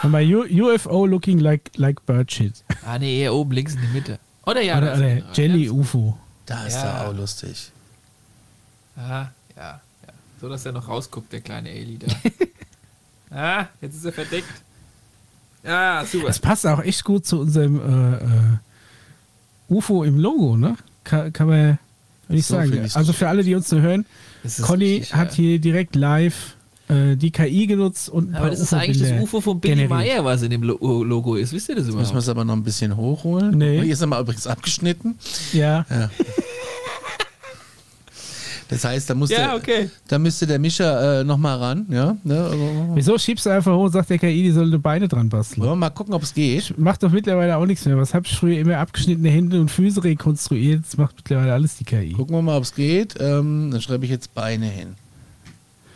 Und 0.03 0.11
bei 0.11 0.25
U 0.35 0.43
UFO 0.43 1.05
looking 1.05 1.39
like, 1.39 1.71
like 1.75 2.05
bird 2.05 2.31
shit. 2.31 2.63
Ah, 2.85 2.97
nee, 2.99 3.21
eher 3.21 3.33
oben 3.33 3.51
links 3.51 3.75
in 3.75 3.81
die 3.81 3.87
Mitte. 3.87 4.19
Oder 4.45 4.61
ja, 4.61 4.77
oder 4.77 4.93
ist 4.93 4.99
oder 4.99 5.07
er. 5.09 5.23
Jelly 5.33 5.65
Ja, 5.65 5.71
UFO. 5.71 6.17
Da 6.45 6.65
ist 6.65 6.75
Ja. 6.75 6.83
er 6.83 7.07
auch 7.09 7.13
lustig. 7.13 7.71
Ah, 8.97 9.01
ja, 9.01 9.31
ja. 9.57 9.81
So, 10.41 10.47
dass 10.49 10.65
er 10.65 10.71
noch 10.71 10.87
rausguckt, 10.87 11.31
der 11.33 11.41
kleine 11.41 11.69
Eli 11.69 11.97
da. 11.99 12.07
ah, 13.35 13.65
jetzt 13.81 13.95
ist 13.95 14.05
er 14.05 14.13
verdeckt. 14.13 14.49
Ah, 15.65 16.05
super. 16.05 16.27
Das 16.27 16.39
passt 16.39 16.65
auch 16.65 16.81
echt 16.81 17.03
gut 17.03 17.25
zu 17.25 17.39
unserem 17.41 17.79
äh, 17.79 18.15
äh, 18.15 18.57
UFO 19.75 20.03
im 20.05 20.17
Logo, 20.17 20.55
ne? 20.55 20.77
Kann, 21.03 21.31
kann 21.33 21.47
man 21.47 21.79
nicht 22.29 22.45
So 22.45 22.55
sagen. 22.55 22.89
Also 22.93 23.11
für 23.13 23.27
alle, 23.27 23.43
die 23.43 23.53
uns 23.55 23.67
zu 23.67 23.81
hören, 23.81 24.01
ist 24.01 24.09
Conny 24.61 24.97
richtig, 24.97 25.15
hat 25.15 25.31
ja. 25.31 25.35
hier 25.35 25.59
direkt 25.59 25.95
live 25.95 26.55
äh, 26.87 27.15
die 27.15 27.31
KI 27.31 27.67
genutzt 27.67 28.09
und 28.09 28.31
ein 28.31 28.35
Aber 28.35 28.43
paar 28.43 28.49
das 28.51 28.59
ist 28.59 28.73
eigentlich 28.73 28.99
das 28.99 29.21
UFO 29.21 29.41
von 29.41 29.59
Billy. 29.59 29.87
Meyer, 29.87 30.25
was 30.25 30.41
in 30.41 30.49
dem 30.49 30.63
Lo 30.63 31.03
Logo 31.03 31.35
ist. 31.35 31.53
Wisst 31.53 31.69
ihr 31.69 31.75
das 31.75 31.85
Müssen 31.85 31.97
wir 31.97 32.01
überhaupt? 32.03 32.17
es 32.23 32.29
aber 32.29 32.45
noch 32.45 32.55
ein 32.55 32.63
bisschen 32.63 32.97
hochholen. 32.97 33.57
Nee. 33.57 33.81
Hier 33.81 33.93
ist 33.93 34.01
er 34.01 34.07
mal 34.07 34.21
übrigens 34.21 34.47
abgeschnitten. 34.47 35.17
Ja. 35.53 35.85
Das 38.69 38.83
heißt, 38.85 39.09
da, 39.09 39.15
muss 39.15 39.31
Ja, 39.31 39.47
der, 39.47 39.55
okay. 39.55 39.89
da 40.07 40.19
müsste 40.19 40.45
der 40.45 40.59
Mischer 40.59 41.21
äh, 41.21 41.23
nochmal 41.23 41.57
ran. 41.57 41.87
Ja? 41.89 42.15
Ne? 42.23 42.39
Also, 42.39 42.91
Wieso 42.93 43.17
schiebst 43.17 43.47
du 43.47 43.49
einfach 43.49 43.73
hoch 43.73 43.85
und 43.85 43.91
sagst 43.91 44.11
der 44.11 44.19
KI, 44.19 44.43
die 44.43 44.51
soll 44.51 44.77
Beine 44.77 45.07
dran 45.07 45.27
basteln? 45.27 45.61
wollen 45.61 45.71
wir 45.71 45.75
mal 45.75 45.89
gucken, 45.89 46.13
ob 46.13 46.21
es 46.21 46.35
geht. 46.35 46.77
Macht 46.77 47.01
doch 47.01 47.11
mittlerweile 47.11 47.57
auch 47.57 47.65
nichts 47.65 47.85
mehr. 47.85 47.97
Was 47.97 48.13
hab 48.13 48.27
ich 48.27 48.37
früher 48.37 48.59
immer 48.59 48.77
abgeschnittene 48.77 49.29
Hände 49.29 49.59
und 49.59 49.71
Füße 49.71 50.03
rekonstruiert? 50.03 50.83
Das 50.85 50.97
macht 50.97 51.15
mittlerweile 51.15 51.51
alles 51.51 51.77
die 51.77 51.83
KI. 51.83 52.13
Gucken 52.13 52.35
wir 52.35 52.43
mal, 52.43 52.57
ob 52.57 52.63
es 52.63 52.75
geht. 52.75 53.15
Ähm, 53.19 53.71
dann 53.71 53.81
schreibe 53.81 54.05
ich 54.05 54.11
jetzt 54.11 54.35
Beine 54.35 54.67
hin. 54.67 54.93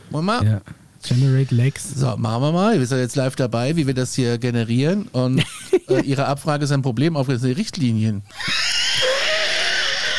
Wollen 0.09 0.25
wir 0.25 0.39
mal? 0.39 0.45
Ja. 0.45 0.61
Generate 1.03 1.53
Legs. 1.53 1.93
So, 1.95 2.17
machen 2.17 2.41
wir 2.41 2.51
mal. 2.53 2.79
Wir 2.79 2.87
sind 2.87 2.97
jetzt 2.97 3.15
live 3.15 3.35
dabei, 3.35 3.75
wie 3.75 3.85
wir 3.85 3.93
das 3.93 4.15
hier 4.15 4.39
generieren. 4.39 5.09
Und 5.11 5.43
äh, 5.89 6.01
Ihre 6.01 6.25
Abfrage 6.25 6.63
ist 6.63 6.71
ein 6.71 6.81
Problem 6.81 7.15
auf 7.17 7.27
die 7.27 7.51
Richtlinien. 7.51 8.23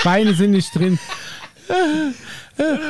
Beine 0.05 0.35
sind 0.35 0.53
nicht 0.53 0.73
drin. 0.73 1.01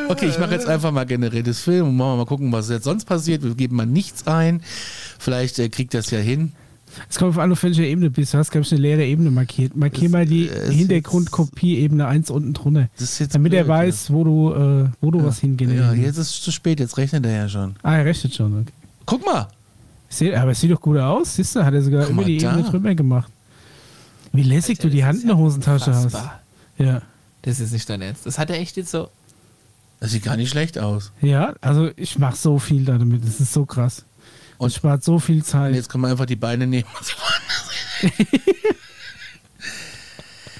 Okay, 0.09 0.27
ich 0.27 0.39
mache 0.39 0.53
jetzt 0.53 0.67
einfach 0.67 0.93
mal 0.93 1.05
generiertes 1.05 1.61
Film 1.61 1.89
und 1.89 1.97
machen 1.97 2.13
wir 2.13 2.17
mal 2.19 2.27
gucken, 2.27 2.53
was 2.53 2.69
jetzt 2.69 2.85
sonst 2.85 3.05
passiert. 3.05 3.43
Wir 3.43 3.55
geben 3.55 3.77
mal 3.77 3.87
nichts 3.87 4.27
ein. 4.27 4.63
Vielleicht 5.19 5.59
äh, 5.59 5.69
kriegt 5.69 5.95
das 5.95 6.11
ja 6.11 6.19
hin. 6.19 6.53
Es 7.09 7.19
kommt 7.19 7.31
auf 7.31 7.39
an, 7.39 7.51
auf 7.51 7.63
welcher 7.63 7.83
Ebene 7.83 8.11
bist. 8.11 8.35
Du 8.35 8.39
hast, 8.39 8.51
glaube 8.51 8.65
ich, 8.65 8.73
eine 8.73 8.81
leere 8.81 9.05
Ebene 9.05 9.31
markiert. 9.31 9.77
Markier 9.77 10.09
mal 10.11 10.27
die 10.27 10.49
äh, 10.49 10.71
Hintergrundkopie-Ebene 10.71 12.07
1 12.07 12.31
unten 12.31 12.53
drunter. 12.53 12.89
Das 12.99 13.13
ist 13.13 13.19
jetzt 13.19 13.35
Damit 13.35 13.53
er 13.53 13.65
blöd, 13.65 13.77
weiß, 13.77 14.13
wo 14.13 14.25
du, 14.25 14.53
äh, 14.55 14.89
wo 15.01 15.11
du 15.11 15.19
ja. 15.19 15.25
was 15.25 15.41
hingenerieren 15.41 15.97
Ja, 15.97 16.07
jetzt 16.07 16.19
ist 16.19 16.31
es 16.31 16.43
zu 16.43 16.53
spät, 16.53 16.81
jetzt 16.81 16.97
rechnet 16.97 17.25
er 17.27 17.33
ja 17.33 17.49
schon. 17.49 17.77
Ah, 17.83 17.97
er 17.97 18.05
rechnet 18.05 18.35
schon. 18.35 18.61
Okay. 18.61 18.73
Guck 19.07 19.25
mal. 19.27 19.49
Seh, 20.09 20.35
aber 20.35 20.53
es 20.53 20.61
sieht 20.61 20.71
doch 20.71 20.81
gut 20.81 20.99
aus. 20.99 21.35
Siehst 21.37 21.57
du, 21.57 21.65
hat 21.65 21.75
er 21.75 21.83
sogar 21.83 22.03
Guck 22.03 22.11
über 22.11 22.23
mal 22.23 22.27
die 22.27 22.39
da. 22.39 22.53
Ebene 22.53 22.69
drüber 22.69 22.95
gemacht. 22.95 23.33
Wie 24.33 24.43
lässig 24.43 24.79
Alter, 24.79 24.89
du 24.89 24.95
die 24.95 25.05
Hand 25.05 25.23
in 25.23 25.29
der 25.29 25.37
ja 25.37 25.43
Hosentasche 25.43 25.93
hast. 25.93 26.05
unfassbar. 26.05 26.41
Ja. 26.79 27.03
Das 27.43 27.61
ist 27.61 27.73
nicht 27.73 27.89
dein 27.89 28.03
Ernst. 28.03 28.25
Das 28.27 28.39
hat 28.39 28.51
er 28.51 28.59
echt 28.59 28.77
jetzt 28.77 28.91
so. 28.91 29.09
Das 30.05 30.11
sieht 30.13 30.23
gar 30.25 30.37
nicht 30.37 30.51
schlecht 30.51 30.79
aus. 30.79 31.13
Ja, 31.23 31.55
also 31.63 31.91
ich 31.97 32.19
mache 32.19 32.37
so 32.37 32.59
viel 32.59 32.85
damit. 32.85 33.25
Das 33.27 33.41
ist 33.41 33.55
so 33.55 33.65
krass. 33.65 34.05
Und 34.59 34.67
Und- 34.67 34.73
spart 34.75 35.03
so 35.03 35.19
viel 35.19 35.37
Und 35.37 35.47
Zeit. 35.47 35.75
jetzt 35.75 35.89
können 35.89 36.03
wir 36.03 36.09
einfach 36.09 36.27
die 36.27 36.37
Beine 36.37 36.67
nehmen. 36.67 36.85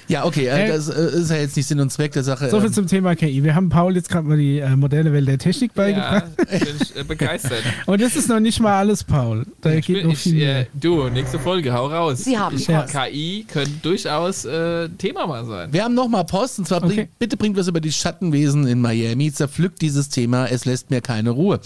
ja, 0.07 0.25
okay, 0.25 0.47
äh, 0.47 0.67
das 0.67 0.89
äh, 0.89 1.09
ist 1.21 1.29
ja 1.31 1.37
jetzt 1.37 1.55
nicht 1.57 1.67
Sinn 1.67 1.79
und 1.79 1.91
Zweck 1.91 2.11
der 2.13 2.23
Sache. 2.23 2.49
So 2.49 2.57
viel 2.59 2.67
ähm, 2.67 2.73
zum 2.73 2.87
Thema 2.87 3.15
KI. 3.15 3.43
Wir 3.43 3.55
haben 3.55 3.69
Paul 3.69 3.95
jetzt 3.95 4.09
gerade 4.09 4.27
mal 4.27 4.37
die 4.37 4.59
äh, 4.59 4.75
moderne 4.75 5.11
Welt 5.13 5.27
der 5.27 5.37
Technik 5.37 5.73
beigebracht. 5.73 6.25
Ja, 6.51 6.59
bin 6.59 6.75
ich 6.81 6.95
äh, 6.95 7.03
begeistert. 7.03 7.63
Und 7.85 8.01
das 8.01 8.15
ist 8.15 8.29
noch 8.29 8.39
nicht 8.39 8.59
mal 8.59 8.77
alles, 8.77 9.03
Paul. 9.03 9.45
Da 9.61 9.71
Ich 9.73 9.85
geht 9.85 9.97
bin, 9.97 10.07
noch 10.07 10.13
ich, 10.13 10.19
viel 10.19 10.35
mehr. 10.35 10.61
äh, 10.61 10.65
du, 10.73 11.09
nächste 11.09 11.39
Folge, 11.39 11.73
hau 11.73 11.87
raus. 11.87 12.23
Sie 12.23 12.37
haben 12.37 12.55
ich, 12.55 12.67
Post. 12.67 12.93
KI 12.93 13.45
könnte 13.51 13.71
durchaus 13.81 14.45
äh, 14.45 14.89
Thema 14.89 15.25
mal 15.27 15.45
sein. 15.45 15.73
Wir 15.73 15.83
haben 15.83 15.93
nochmal 15.95 16.23
Post 16.25 16.59
und 16.59 16.67
zwar 16.67 16.81
bring, 16.81 16.91
Okay. 16.99 17.09
bitte 17.19 17.35
bringt 17.35 17.57
was 17.57 17.67
über 17.67 17.81
die 17.81 17.91
Schattenwesen 17.91 18.67
in 18.67 18.79
Miami. 18.79 19.31
Zerpflückt 19.33 19.81
dieses 19.81 20.09
Thema, 20.09 20.45
es 20.47 20.65
lässt 20.65 20.91
mir 20.91 21.01
keine 21.01 21.31
Ruhe. 21.31 21.59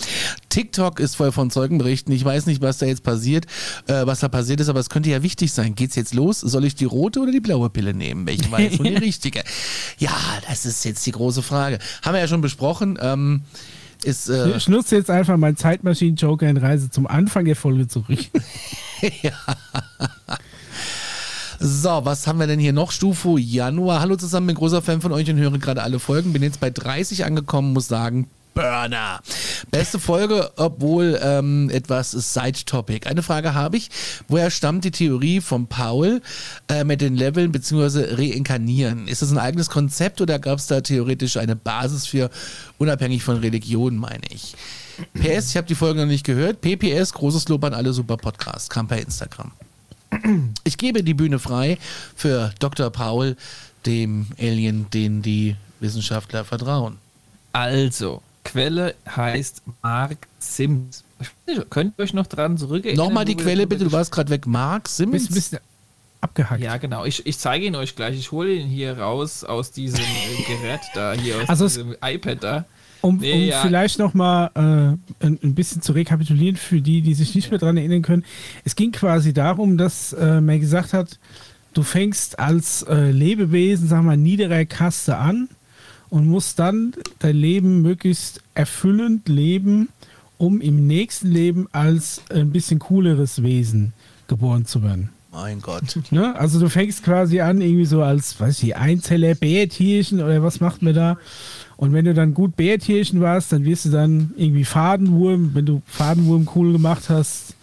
TikTok 0.49 0.99
ist 0.99 1.15
voll 1.15 1.31
von 1.31 1.51
Zeugenberichten. 1.51 2.13
Ich 2.13 2.23
weiß 2.25 2.45
nicht, 2.45 2.61
was 2.61 2.77
da 2.79 2.85
jetzt 2.85 3.03
passiert, 3.03 3.45
äh, 3.87 4.05
was 4.05 4.21
da 4.21 4.27
passiert 4.29 4.59
ist, 4.61 4.69
aber 4.69 4.79
es 4.79 4.89
könnte 4.89 5.09
ja 5.09 5.21
wichtig 5.23 5.51
sein. 5.51 5.75
Geht's 5.75 5.95
jetzt 5.95 6.13
los? 6.13 6.39
Soll 6.39 6.65
ich 6.65 6.75
die 6.75 6.85
rote 6.85 7.19
oder 7.19 7.31
die 7.31 7.39
blaue 7.41 7.69
Pille 7.69 7.93
nehmen? 7.93 8.27
Welche 8.29 8.51
war 8.51 8.59
jetzt 8.61 8.79
wohl 8.79 8.85
die 8.89 8.95
richtige? 8.95 9.43
Ja, 9.97 10.15
das 10.47 10.65
ist 10.65 10.85
jetzt 10.85 11.05
die 11.05 11.11
große 11.11 11.41
Frage. 11.41 11.79
Haben 12.03 12.13
wir 12.13 12.21
ja 12.21 12.27
schon 12.27 12.41
besprochen. 12.41 12.97
Ähm, 13.01 13.41
ist, 14.03 14.29
äh, 14.29 14.55
Ich 14.55 14.67
nutze 14.67 14.95
jetzt 14.95 15.09
einfach 15.09 15.35
meinen 15.37 15.57
Zeitmaschinen-Joker 15.57 16.47
in 16.47 16.57
Reise 16.57 16.89
zum 16.89 17.07
Anfang 17.07 17.45
der 17.45 17.55
Folge 17.55 17.87
zurück. 17.87 18.19
So, 21.61 21.89
was 22.05 22.25
haben 22.25 22.39
wir 22.39 22.47
denn 22.47 22.59
hier 22.59 22.71
noch? 22.71 22.93
Stufo 22.93 23.37
Januar. 23.37 23.99
Hallo 23.99 24.15
zusammen, 24.15 24.47
bin 24.47 24.55
großer 24.55 24.81
Fan 24.81 25.01
von 25.01 25.11
euch 25.11 25.29
und 25.29 25.37
höre 25.37 25.57
gerade 25.57 25.83
alle 25.83 25.99
Folgen. 25.99 26.31
Bin 26.31 26.41
jetzt 26.41 26.61
bei 26.61 26.69
30 26.69 27.25
angekommen, 27.25 27.73
muss 27.73 27.89
sagen, 27.89 28.29
Burner. 28.59 29.21
Beste 29.71 29.99
Folge, 29.99 30.51
obwohl 30.57 31.17
ähm, 31.23 31.69
etwas 31.69 32.11
Side-Topic. 32.11 33.07
Eine 33.07 33.23
Frage 33.23 33.53
habe 33.53 33.77
ich. 33.77 33.89
Woher 34.27 34.51
stammt 34.51 34.83
die 34.83 34.91
Theorie 34.91 35.39
von 35.39 35.67
Paul 35.67 36.21
äh, 36.67 36.83
mit 36.83 36.99
den 36.99 37.15
Leveln 37.15 37.53
bzw. 37.53 38.15
Reinkarnieren? 38.15 39.07
Ist 39.07 39.21
das 39.21 39.31
ein 39.31 39.37
eigenes 39.37 39.69
Konzept 39.69 40.19
oder 40.19 40.39
gab 40.39 40.59
es 40.59 40.67
da 40.67 40.81
theoretisch 40.81 41.37
eine 41.37 41.55
Basis 41.55 42.05
für, 42.05 42.29
unabhängig 42.77 43.23
von 43.23 43.37
Religion, 43.37 43.95
meine 43.95 44.27
ich? 44.29 44.55
PS, 45.13 45.51
ich 45.51 45.57
habe 45.57 45.67
die 45.67 45.75
Folge 45.75 46.01
noch 46.01 46.07
nicht 46.07 46.25
gehört. 46.25 46.59
PPS, 46.59 47.13
großes 47.13 47.47
Lob 47.47 47.63
an 47.63 47.73
alle 47.73 47.93
super 47.93 48.17
Podcasts. 48.17 48.69
Kam 48.69 48.89
per 48.89 48.99
Instagram. 48.99 49.51
Ich 50.65 50.77
gebe 50.77 51.03
die 51.03 51.13
Bühne 51.13 51.39
frei 51.39 51.77
für 52.13 52.51
Dr. 52.59 52.89
Paul, 52.89 53.37
dem 53.85 54.27
Alien, 54.37 54.89
den 54.89 55.21
die 55.21 55.55
Wissenschaftler 55.79 56.43
vertrauen. 56.43 56.97
Also, 57.53 58.21
Quelle 58.43 58.95
heißt 59.15 59.61
Mark 59.83 60.27
Sims. 60.39 61.03
Könnt 61.69 61.93
ihr 61.97 62.03
euch 62.03 62.13
noch 62.13 62.27
dran 62.27 62.57
zurückerinnern? 62.57 63.05
Nochmal 63.05 63.25
die 63.25 63.35
Quelle 63.35 63.67
bitte, 63.67 63.83
du 63.85 63.91
warst 63.91 64.11
gerade 64.11 64.29
weg. 64.29 64.47
Mark 64.47 64.83
Bist 64.83 64.97
Simmons? 64.97 65.29
ein 65.29 65.33
bisschen 65.33 65.59
abgehackt. 66.21 66.61
Ja, 66.61 66.77
genau. 66.77 67.05
Ich, 67.05 67.25
ich 67.25 67.37
zeige 67.37 67.65
ihn 67.65 67.75
euch 67.75 67.95
gleich. 67.95 68.17
Ich 68.17 68.31
hole 68.31 68.53
ihn 68.53 68.67
hier 68.67 68.97
raus 68.99 69.43
aus 69.43 69.71
diesem 69.71 69.99
äh, 69.99 70.41
Gerät 70.47 70.81
da, 70.95 71.13
hier 71.13 71.35
aus 71.41 71.49
Also 71.49 71.65
es- 71.65 71.73
diesem 71.75 71.95
iPad 72.03 72.43
da. 72.43 72.65
Um, 73.01 73.17
Nee, 73.17 73.31
um 73.33 73.39
ja. 73.47 73.61
vielleicht 73.61 73.97
nochmal 73.97 74.49
äh, 74.55 75.25
ein, 75.25 75.39
ein 75.41 75.55
bisschen 75.55 75.81
zu 75.81 75.93
rekapitulieren 75.93 76.57
für 76.57 76.81
die, 76.81 77.01
die 77.01 77.13
sich 77.13 77.33
nicht 77.33 77.49
mehr 77.49 77.57
daran 77.57 77.77
erinnern 77.77 78.01
können. 78.01 78.25
Es 78.65 78.75
ging 78.75 78.91
quasi 78.91 79.31
darum, 79.31 79.77
dass 79.77 80.11
äh, 80.11 80.41
man 80.41 80.59
gesagt 80.59 80.91
hat, 80.91 81.17
du 81.73 81.83
fängst 81.83 82.39
als 82.39 82.81
äh, 82.83 83.11
Lebewesen, 83.11 83.87
sagen 83.87 84.03
wir 84.03 84.07
mal, 84.11 84.17
niederer 84.17 84.65
Kaste 84.65 85.15
an 85.17 85.47
und 86.09 86.27
musst 86.27 86.59
dann 86.59 86.93
dein 87.19 87.35
Leben 87.35 87.81
möglichst 87.81 88.41
erfüllend 88.53 89.29
leben, 89.29 89.89
um 90.37 90.61
im 90.61 90.87
nächsten 90.87 91.31
Leben 91.31 91.67
als 91.71 92.21
ein 92.29 92.51
bisschen 92.51 92.79
cooleres 92.79 93.43
Wesen 93.43 93.93
geboren 94.27 94.65
zu 94.65 94.83
werden. 94.83 95.09
Mein 95.31 95.61
Gott. 95.61 95.99
Ne? 96.11 96.35
Also 96.35 96.59
du 96.59 96.69
fängst 96.69 97.03
quasi 97.03 97.39
an, 97.39 97.61
irgendwie 97.61 97.85
so 97.85 98.01
als, 98.01 98.39
weiß 98.39 98.63
ich, 98.63 98.75
Einzeller 98.75 99.35
Bärtierchen 99.35 100.21
oder 100.21 100.41
was 100.41 100.59
macht 100.59 100.81
man 100.81 100.95
da? 100.95 101.17
Und 101.77 101.93
wenn 101.93 102.05
du 102.05 102.13
dann 102.13 102.33
gut 102.33 102.55
Bärtierchen 102.55 103.21
warst, 103.21 103.51
dann 103.51 103.63
wirst 103.63 103.85
du 103.85 103.89
dann 103.89 104.31
irgendwie 104.37 104.65
Fadenwurm. 104.65 105.51
Wenn 105.53 105.65
du 105.65 105.81
Fadenwurm 105.85 106.49
cool 106.55 106.73
gemacht 106.73 107.09
hast, 107.09 107.55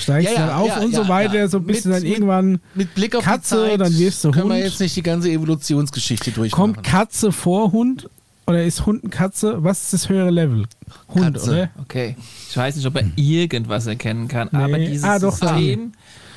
steigst 0.00 0.30
Ja, 0.32 0.34
du 0.34 0.40
ja, 0.40 0.46
dann 0.46 0.56
auf 0.56 0.68
ja, 0.68 0.78
und 0.80 0.92
ja, 0.92 1.02
so 1.02 1.08
weiter. 1.08 1.34
ja. 1.36 1.48
So 1.48 1.60
bist 1.60 1.84
du 1.84 1.88
Mit- 1.90 1.96
dann 1.96 2.02
mit- 2.02 2.12
irgendwann 2.12 2.60
Mit 2.74 2.94
Blick 2.94 3.14
auf 3.16 3.24
Katze, 3.24 3.56
die 3.64 3.70
Zeit 3.70 3.80
dann 3.80 3.98
wirst 3.98 4.24
du 4.24 4.30
können 4.30 4.48
wir 4.48 4.54
Hund. 4.56 4.64
jetzt 4.64 4.80
nicht 4.80 4.96
die 4.96 5.02
ganze 5.02 5.30
Evolutionsgeschichte 5.30 6.30
durchmachen. 6.30 6.74
kommt 6.74 6.84
Katze 6.86 7.32
vor 7.32 7.72
Hund 7.72 8.08
oder 8.46 8.64
ist 8.64 8.86
Hund 8.86 9.04
ein 9.04 9.10
Katze? 9.10 9.62
Was 9.62 9.82
ist 9.84 9.92
das 9.92 10.08
höhere 10.08 10.30
Level? 10.30 10.64
Hund, 11.08 11.34
Katze. 11.34 11.50
oder? 11.50 11.70
Okay. 11.82 12.16
Ich 12.48 12.56
weiß 12.56 12.76
nicht, 12.76 12.86
ob 12.86 12.96
er 12.96 13.04
irgendwas 13.16 13.86
erkennen 13.86 14.26
kann, 14.28 14.48
aber 14.50 14.78
dieses 14.78 15.04
Ah, 15.04 15.18
doch, 15.18 15.36
System 15.36 15.92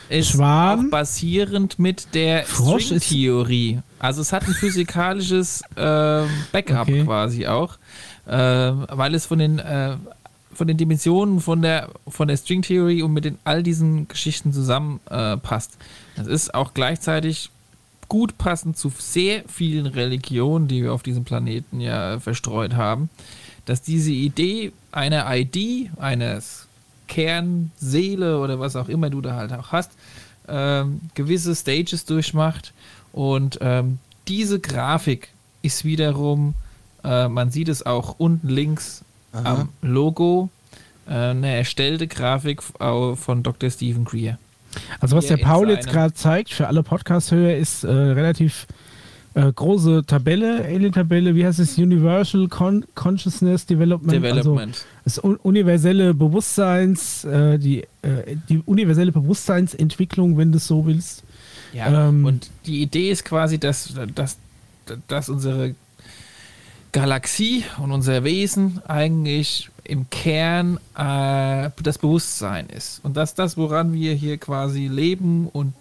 ist 0.09 0.31
Schwan. 0.31 0.87
auch 0.87 0.91
basierend 0.91 1.79
mit 1.79 2.13
der 2.13 2.43
Stringtheorie. 2.45 3.79
Also 3.99 4.21
es 4.21 4.33
hat 4.33 4.45
ein 4.45 4.53
physikalisches 4.53 5.61
ähm, 5.77 6.25
Backup 6.51 6.81
Okay. 6.89 7.03
quasi 7.05 7.47
auch, 7.47 7.77
ähm, 8.27 8.85
weil 8.89 9.15
es 9.15 9.25
von 9.25 9.39
den 9.39 9.59
äh, 9.59 9.95
von 10.53 10.67
den 10.67 10.77
Dimensionen 10.77 11.39
von 11.39 11.61
der 11.61 11.89
von 12.07 12.27
der 12.27 12.37
Stringtheorie 12.37 13.01
und 13.01 13.13
mit 13.13 13.25
den 13.25 13.37
all 13.43 13.63
diesen 13.63 14.07
Geschichten 14.07 14.53
zusammenpasst. 14.53 15.73
Äh, 15.73 16.17
das 16.17 16.27
ist 16.27 16.53
auch 16.53 16.73
gleichzeitig 16.73 17.49
gut 18.07 18.37
passend 18.37 18.77
zu 18.77 18.91
sehr 18.97 19.43
vielen 19.47 19.85
Religionen, 19.85 20.67
die 20.67 20.83
wir 20.83 20.93
auf 20.93 21.03
diesem 21.03 21.23
Planeten 21.23 21.79
ja 21.79 22.19
verstreut 22.19 22.75
haben, 22.75 23.09
dass 23.65 23.81
diese 23.81 24.11
Idee 24.11 24.73
einer 24.91 25.25
ID, 25.33 25.91
eines 25.97 26.67
Kernseele 27.07 28.39
oder 28.39 28.59
was 28.59 28.75
auch 28.75 28.89
immer 28.89 29.09
du 29.09 29.21
da 29.21 29.35
halt 29.35 29.53
auch 29.53 29.71
hast, 29.71 29.91
ähm, 30.47 30.99
gewisse 31.13 31.55
Stages 31.55 32.05
durchmacht 32.05 32.73
und 33.13 33.59
ähm, 33.61 33.99
diese 34.27 34.59
Grafik 34.59 35.29
ist 35.61 35.85
wiederum, 35.85 36.53
äh, 37.03 37.27
man 37.27 37.51
sieht 37.51 37.69
es 37.69 37.85
auch 37.85 38.15
unten 38.17 38.49
links. 38.49 39.03
Am 39.31 39.69
Logo, 39.81 40.49
äh, 41.07 41.13
eine 41.13 41.55
erstellte 41.55 42.07
Grafik 42.07 42.61
von 42.63 43.43
Dr. 43.43 43.69
Stephen 43.69 44.05
Greer. 44.05 44.37
Also 44.99 45.15
was 45.15 45.27
Hier 45.27 45.37
der 45.37 45.43
Paul 45.43 45.69
jetzt 45.69 45.89
gerade 45.89 46.13
zeigt 46.13 46.51
für 46.51 46.67
alle 46.67 46.83
Podcast-Hörer 46.83 47.55
ist 47.55 47.83
äh, 47.83 47.91
relativ 47.91 48.67
äh, 49.33 49.51
große 49.51 50.03
Tabelle, 50.05 50.63
Alien-Tabelle, 50.65 51.35
wie 51.35 51.45
heißt 51.45 51.59
es? 51.59 51.77
Universal 51.77 52.47
Con 52.49 52.85
Consciousness 52.95 53.65
Development. 53.65 54.11
Development. 54.11 54.85
Also 55.05 55.21
das 55.33 55.37
universelle 55.43 56.13
Bewusstseins, 56.13 57.23
äh, 57.23 57.57
die, 57.57 57.83
äh, 58.01 58.35
die 58.49 58.59
universelle 58.65 59.11
Bewusstseinsentwicklung, 59.11 60.37
wenn 60.37 60.51
du 60.51 60.57
es 60.57 60.67
so 60.67 60.85
willst. 60.85 61.23
Ja, 61.73 62.09
ähm, 62.09 62.25
und 62.25 62.49
die 62.65 62.81
Idee 62.81 63.09
ist 63.09 63.23
quasi, 63.23 63.57
dass, 63.57 63.93
dass, 64.13 64.37
dass 65.07 65.29
unsere 65.29 65.75
Galaxie 66.91 67.63
und 67.81 67.91
unser 67.91 68.23
Wesen 68.23 68.81
eigentlich 68.87 69.69
im 69.83 70.09
Kern 70.09 70.77
äh, 70.97 71.69
das 71.81 71.97
Bewusstsein 71.97 72.67
ist. 72.67 72.99
Und 73.03 73.17
dass 73.17 73.35
das, 73.35 73.57
woran 73.57 73.93
wir 73.93 74.13
hier 74.13 74.37
quasi 74.37 74.87
leben 74.87 75.47
und 75.47 75.73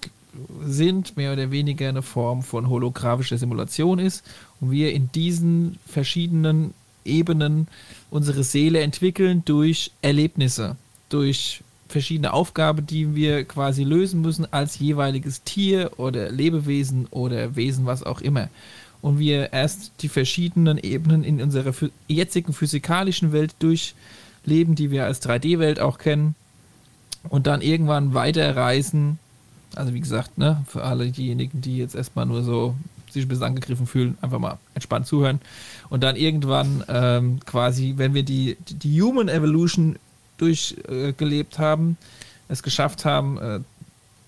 sind, 0.64 1.16
mehr 1.16 1.32
oder 1.32 1.50
weniger 1.50 1.88
eine 1.88 2.02
Form 2.02 2.42
von 2.42 2.68
holographischer 2.68 3.38
Simulation 3.38 3.98
ist 3.98 4.24
und 4.60 4.70
wir 4.70 4.92
in 4.92 5.10
diesen 5.12 5.78
verschiedenen 5.86 6.74
Ebenen 7.04 7.66
unsere 8.10 8.44
Seele 8.44 8.80
entwickeln 8.80 9.42
durch 9.44 9.90
Erlebnisse, 10.02 10.76
durch 11.08 11.62
verschiedene 11.88 12.32
Aufgaben, 12.32 12.86
die 12.86 13.14
wir 13.14 13.44
quasi 13.44 13.82
lösen 13.82 14.20
müssen 14.20 14.50
als 14.52 14.78
jeweiliges 14.78 15.42
Tier 15.42 15.90
oder 15.96 16.30
Lebewesen 16.30 17.06
oder 17.10 17.56
Wesen, 17.56 17.86
was 17.86 18.04
auch 18.04 18.20
immer. 18.20 18.48
Und 19.02 19.18
wir 19.18 19.52
erst 19.52 19.92
die 20.00 20.08
verschiedenen 20.08 20.78
Ebenen 20.78 21.24
in 21.24 21.40
unserer 21.40 21.72
jetzigen 22.06 22.52
physikalischen 22.52 23.32
Welt 23.32 23.54
durchleben, 23.58 24.74
die 24.74 24.90
wir 24.90 25.04
als 25.04 25.22
3D-Welt 25.22 25.80
auch 25.80 25.98
kennen, 25.98 26.34
und 27.28 27.46
dann 27.46 27.60
irgendwann 27.60 28.14
weiterreisen 28.14 29.18
also 29.74 29.94
wie 29.94 30.00
gesagt, 30.00 30.38
ne, 30.38 30.64
für 30.66 30.82
alle 30.82 31.10
diejenigen, 31.10 31.60
die 31.60 31.78
jetzt 31.78 31.94
erstmal 31.94 32.26
nur 32.26 32.42
so 32.42 32.74
sich 33.10 33.24
ein 33.24 33.28
bisschen 33.28 33.44
angegriffen 33.44 33.86
fühlen, 33.86 34.16
einfach 34.20 34.38
mal 34.38 34.58
entspannt 34.74 35.06
zuhören. 35.06 35.40
Und 35.88 36.02
dann 36.02 36.16
irgendwann 36.16 36.84
ähm, 36.88 37.40
quasi, 37.44 37.94
wenn 37.96 38.14
wir 38.14 38.22
die, 38.22 38.56
die 38.68 39.02
Human 39.02 39.28
Evolution 39.28 39.96
durchgelebt 40.38 41.54
äh, 41.54 41.58
haben, 41.58 41.96
es 42.48 42.62
geschafft 42.62 43.04
haben, 43.04 43.38
äh, 43.38 43.60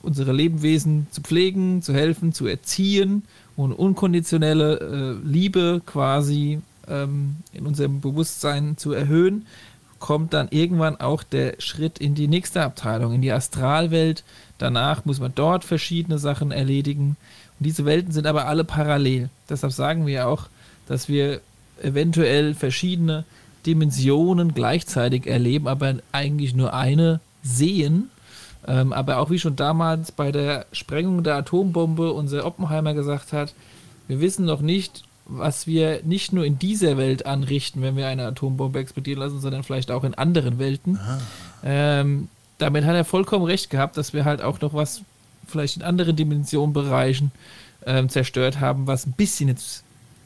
unsere 0.03 0.32
Lebewesen 0.32 1.07
zu 1.12 1.20
pflegen, 1.20 1.81
zu 1.82 1.94
helfen, 1.94 2.32
zu 2.32 2.47
erziehen 2.47 3.23
und 3.57 3.73
unkonditionelle 3.73 4.79
äh, 4.81 5.27
Liebe 5.27 5.83
quasi 5.85 6.61
ähm, 6.89 7.37
in 7.53 7.66
unserem 7.66 8.01
Bewusstsein 8.01 8.77
zu 8.77 8.93
erhöhen, 8.93 9.47
kommt 9.99 10.33
dann 10.35 10.49
irgendwann 10.51 11.01
auch 11.01 11.23
der 11.23 11.55
Schritt 11.59 11.99
in 11.99 12.15
die 12.15 12.27
nächste 12.27 12.62
Abteilung, 12.62 13.15
in 13.15 13.23
die 13.23 13.31
Astralwelt, 13.31 14.24
Danach 14.62 15.05
muss 15.05 15.19
man 15.19 15.33
dort 15.35 15.65
verschiedene 15.65 16.19
Sachen 16.19 16.53
erledigen. 16.53 17.16
Und 17.59 17.66
diese 17.66 17.85
Welten 17.85 18.12
sind 18.12 18.29
aber 18.29 18.47
alle 18.47 18.62
parallel. 18.62 19.29
Deshalb 19.49 19.73
sagen 19.73 20.07
wir 20.07 20.29
auch, 20.29 20.47
dass 20.87 21.09
wir 21.09 21.41
eventuell 21.83 22.55
verschiedene 22.55 23.24
Dimensionen 23.66 24.55
gleichzeitig 24.55 25.27
erleben, 25.27 25.66
aber 25.66 25.97
eigentlich 26.12 26.55
nur 26.55 26.74
eine 26.74 27.19
sehen. 27.43 28.09
Ähm, 28.66 28.93
aber 28.93 29.18
auch 29.18 29.30
wie 29.30 29.39
schon 29.39 29.56
damals 29.56 30.12
bei 30.12 30.30
der 30.30 30.66
Sprengung 30.72 31.22
der 31.24 31.36
Atombombe 31.36 32.12
unser 32.12 32.47
Oppenheimer 32.47 32.94
gesagt 32.94 33.32
hat, 33.32 33.55
wir 34.09 34.20
wissen 34.20 34.44
noch 34.44 34.60
nicht, 34.60 35.02
was 35.26 35.66
wir 35.66 36.02
nicht 36.05 36.32
nur 36.32 36.44
in 36.44 36.59
dieser 36.59 36.97
Welt 36.97 37.26
anrichten, 37.26 37.82
wenn 37.82 37.97
wir 37.97 38.06
eine 38.06 38.26
Atombombe 38.26 38.78
explodieren 38.78 39.20
lassen, 39.20 39.40
sondern 39.40 39.62
vielleicht 39.62 39.90
auch 39.90 40.05
in 40.05 40.14
anderen 40.14 40.59
Welten. 40.59 40.98
Ähm, 41.64 42.28
damit 42.59 42.84
hat 42.84 42.94
er 42.94 43.05
vollkommen 43.05 43.44
recht 43.44 43.70
gehabt, 43.70 43.97
dass 43.97 44.12
wir 44.12 44.24
halt 44.24 44.43
auch 44.43 44.60
noch 44.60 44.74
was 44.74 45.02
vielleicht 45.47 45.76
in 45.76 45.82
anderen 45.82 46.16
Dimensionen, 46.16 46.72
Bereichen 46.72 47.32
ähm, 47.86 48.09
zerstört 48.09 48.60
haben, 48.60 48.86
was 48.86 49.06
ein 49.06 49.12
bisschen 49.12 49.48
jetzt 49.48 49.84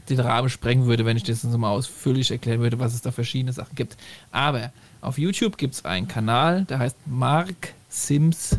den 0.08 0.20
Rahmen 0.20 0.48
sprengen 0.48 0.86
würde, 0.86 1.04
wenn 1.04 1.16
ich 1.16 1.24
das 1.24 1.42
so 1.42 1.58
mal 1.58 1.70
ausführlich 1.70 2.30
erklären 2.30 2.60
würde, 2.60 2.78
was 2.78 2.94
es 2.94 3.02
da 3.02 3.10
verschiedene 3.10 3.52
Sachen 3.52 3.74
gibt. 3.74 3.96
Aber 4.30 4.70
auf 5.00 5.18
YouTube 5.18 5.58
gibt 5.58 5.74
es 5.74 5.84
einen 5.84 6.08
Kanal, 6.08 6.64
der 6.64 6.78
heißt 6.78 6.96
Mark 7.06 7.74
Sims 7.97 8.59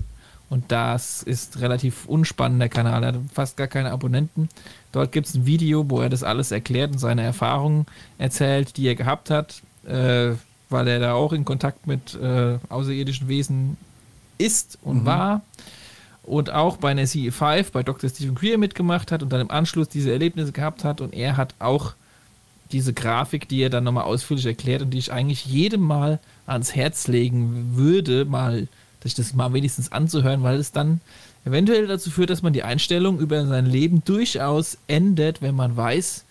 und 0.50 0.72
das 0.72 1.24
ist 1.24 1.60
relativ 1.60 2.06
unspannender 2.06 2.70
Kanal, 2.70 3.04
er 3.04 3.14
hat 3.14 3.20
fast 3.34 3.58
gar 3.58 3.68
keine 3.68 3.92
Abonnenten. 3.92 4.50
Dort 4.92 5.12
gibt 5.12 5.28
es 5.28 5.36
ein 5.36 5.46
Video, 5.46 5.90
wo 5.90 6.02
er 6.02 6.10
das 6.10 6.24
alles 6.24 6.52
erklärt 6.52 6.94
und 6.94 7.00
seine 7.00 7.24
Erfahrungen 7.24 7.86
erzählt, 8.18 8.78
die 8.78 8.88
er 8.88 8.96
gehabt 8.96 9.30
hat. 9.30 9.62
Äh, 9.86 10.36
weil 10.70 10.88
er 10.88 11.00
da 11.00 11.14
auch 11.14 11.34
in 11.34 11.46
Kontakt 11.46 11.88
mit 11.88 12.16
äh, 12.16 12.58
außerirdischen 12.70 13.28
Wesen 13.28 13.78
ist 14.38 14.78
und 14.82 15.02
mhm. 15.02 15.06
war. 15.06 15.42
Und 16.24 16.52
auch 16.52 16.78
bei 16.78 16.92
einer 16.92 17.04
CE5, 17.04 17.72
bei 17.72 17.84
Dr. 17.84 18.10
Stephen 18.10 18.36
Greer 18.36 18.58
mitgemacht 18.58 19.12
hat 19.12 19.24
und 19.24 19.32
dann 19.32 19.42
im 19.42 19.52
Anschluss 19.52 19.88
diese 19.88 20.12
Erlebnisse 20.12 20.52
gehabt 20.52 20.84
hat. 20.84 21.00
Und 21.00 21.14
er 21.14 21.38
hat 21.38 21.56
auch 21.60 21.94
diese 22.74 22.94
Grafik, 22.94 23.48
die 23.48 23.62
er 23.62 23.70
dann 23.70 23.86
nochmal 23.86 24.04
ausführlich 24.04 24.46
erklärt 24.46 24.82
und 24.82 24.90
die 24.90 24.98
ich 24.98 25.14
eigentlich 25.14 25.46
jedem 25.46 25.82
Mal 25.82 26.20
ans 26.46 26.76
Herz 26.76 27.08
legen 27.08 27.72
würde, 27.76 28.26
mal, 28.26 28.68
sich 29.04 29.14
das 29.16 29.34
mal 29.34 29.54
wenigstens 29.54 29.92
anzuhören, 29.92 30.44
weil 30.44 30.58
es 30.58 30.72
dann 30.72 31.02
eventuell 31.46 31.88
dazu 31.88 32.10
führt, 32.10 32.30
dass 32.30 32.42
man 32.42 32.54
die 32.54 32.64
Einstellung 32.64 33.20
über 33.20 33.46
sein 33.46 33.66
Leben 33.66 34.04
durchaus 34.04 34.78
ändert, 34.88 35.42
wenn 35.42 35.56
man 35.56 35.78
weiß, 35.78 36.26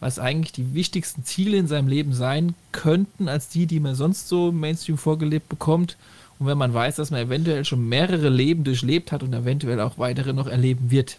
was 0.00 0.18
eigentlich 0.18 0.52
die 0.52 0.74
wichtigsten 0.74 1.24
Ziele 1.24 1.56
in 1.56 1.68
seinem 1.68 1.88
Leben 1.88 2.12
sein 2.12 2.54
könnten, 2.72 3.28
als 3.28 3.48
die, 3.48 3.66
die 3.66 3.80
man 3.80 3.94
sonst 3.94 4.28
so 4.28 4.48
im 4.48 4.60
Mainstream 4.60 4.98
vorgelebt 4.98 5.48
bekommt. 5.48 5.96
Und 6.38 6.46
wenn 6.46 6.58
man 6.58 6.74
weiß, 6.74 6.96
dass 6.96 7.10
man 7.12 7.20
eventuell 7.20 7.64
schon 7.64 7.88
mehrere 7.88 8.28
Leben 8.28 8.64
durchlebt 8.64 9.12
hat 9.12 9.22
und 9.22 9.32
eventuell 9.32 9.80
auch 9.80 9.98
weitere 9.98 10.32
noch 10.32 10.48
erleben 10.48 10.90
wird. 10.90 11.18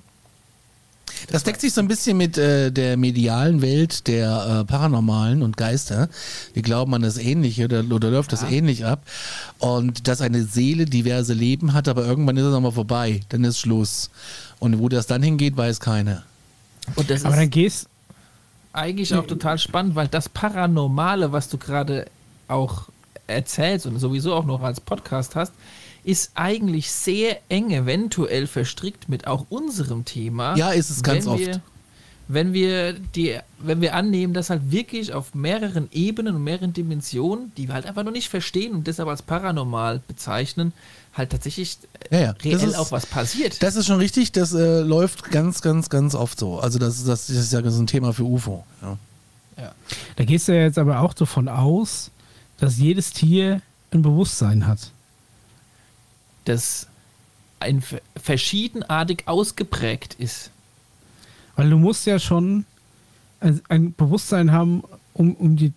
Das 1.31 1.43
deckt 1.43 1.61
sich 1.61 1.73
so 1.73 1.81
ein 1.81 1.87
bisschen 1.87 2.17
mit 2.17 2.37
äh, 2.37 2.71
der 2.71 2.97
medialen 2.97 3.61
Welt 3.61 4.07
der 4.07 4.61
äh, 4.61 4.65
Paranormalen 4.65 5.41
und 5.41 5.57
Geister. 5.57 6.09
Die 6.55 6.61
glauben 6.61 6.93
an 6.93 7.01
das 7.01 7.17
Ähnliche 7.17 7.65
oder, 7.65 7.83
oder 7.89 8.09
läuft 8.11 8.31
ja. 8.31 8.39
das 8.39 8.51
ähnlich 8.51 8.85
ab. 8.85 9.03
Und 9.59 10.07
dass 10.07 10.21
eine 10.21 10.43
Seele 10.43 10.85
diverse 10.85 11.33
Leben 11.33 11.73
hat, 11.73 11.87
aber 11.87 12.05
irgendwann 12.05 12.37
ist 12.37 12.45
es 12.45 12.51
nochmal 12.51 12.71
vorbei. 12.71 13.21
Dann 13.29 13.43
ist 13.43 13.59
Schluss. 13.59 14.09
Und 14.59 14.79
wo 14.79 14.89
das 14.89 15.07
dann 15.07 15.23
hingeht, 15.23 15.57
weiß 15.57 15.79
keiner. 15.79 16.23
aber 16.95 17.35
dann 17.35 17.49
gehst, 17.49 17.87
eigentlich 18.73 19.13
auch 19.13 19.27
total 19.27 19.59
spannend, 19.59 19.95
weil 19.95 20.07
das 20.07 20.27
Paranormale, 20.29 21.31
was 21.31 21.47
du 21.47 21.57
gerade 21.57 22.07
auch 22.47 22.89
erzählst 23.27 23.85
und 23.85 23.99
sowieso 23.99 24.33
auch 24.33 24.45
noch 24.45 24.61
als 24.61 24.81
Podcast 24.81 25.35
hast, 25.35 25.53
ist 26.03 26.31
eigentlich 26.35 26.91
sehr 26.91 27.39
eng 27.49 27.71
eventuell 27.71 28.47
verstrickt 28.47 29.09
mit 29.09 29.27
auch 29.27 29.45
unserem 29.49 30.05
Thema. 30.05 30.55
Ja, 30.55 30.71
ist 30.71 30.89
es 30.89 31.03
ganz 31.03 31.25
wenn 31.25 31.31
oft. 31.31 31.39
Wir, 31.39 31.61
wenn 32.27 32.53
wir 32.53 32.93
die, 32.93 33.37
wenn 33.59 33.81
wir 33.81 33.95
annehmen, 33.95 34.33
dass 34.33 34.49
halt 34.49 34.71
wirklich 34.71 35.13
auf 35.13 35.35
mehreren 35.35 35.89
Ebenen 35.91 36.35
und 36.35 36.43
mehreren 36.43 36.73
Dimensionen, 36.73 37.51
die 37.57 37.67
wir 37.67 37.75
halt 37.75 37.85
einfach 37.85 38.03
noch 38.03 38.11
nicht 38.11 38.29
verstehen 38.29 38.73
und 38.73 38.87
deshalb 38.87 39.09
als 39.09 39.21
paranormal 39.21 40.01
bezeichnen, 40.07 40.73
halt 41.13 41.31
tatsächlich 41.31 41.77
ja, 42.11 42.19
ja. 42.19 42.31
reell 42.31 42.55
ist, 42.55 42.75
auch 42.75 42.91
was 42.91 43.05
passiert. 43.05 43.61
Das 43.61 43.75
ist 43.75 43.85
schon 43.85 43.97
richtig, 43.97 44.31
das 44.31 44.53
äh, 44.53 44.81
läuft 44.81 45.31
ganz, 45.31 45.61
ganz, 45.61 45.89
ganz 45.89 46.15
oft 46.15 46.39
so. 46.39 46.59
Also 46.59 46.79
das, 46.79 47.03
das, 47.03 47.27
das 47.27 47.29
ist 47.29 47.53
ja 47.53 47.69
so 47.69 47.81
ein 47.81 47.87
Thema 47.87 48.13
für 48.13 48.23
UFO. 48.23 48.63
Ja. 48.81 48.97
ja. 49.57 49.71
Da 50.15 50.23
gehst 50.23 50.47
du 50.47 50.55
ja 50.55 50.63
jetzt 50.63 50.77
aber 50.77 51.01
auch 51.01 51.13
davon 51.13 51.47
aus, 51.49 52.09
dass 52.57 52.77
jedes 52.77 53.11
Tier 53.11 53.61
ein 53.91 54.01
Bewusstsein 54.01 54.65
hat. 54.65 54.92
Das 56.45 56.87
ein 57.59 57.81
verschiedenartig 58.15 59.23
ausgeprägt 59.25 60.15
ist. 60.19 60.51
Weil 61.55 61.69
du 61.69 61.77
musst 61.77 62.05
ja 62.05 62.19
schon 62.19 62.65
ein, 63.39 63.61
ein 63.69 63.93
Bewusstsein 63.93 64.51
haben, 64.51 64.83
um, 65.13 65.35
um 65.35 65.55
dir 65.55 65.71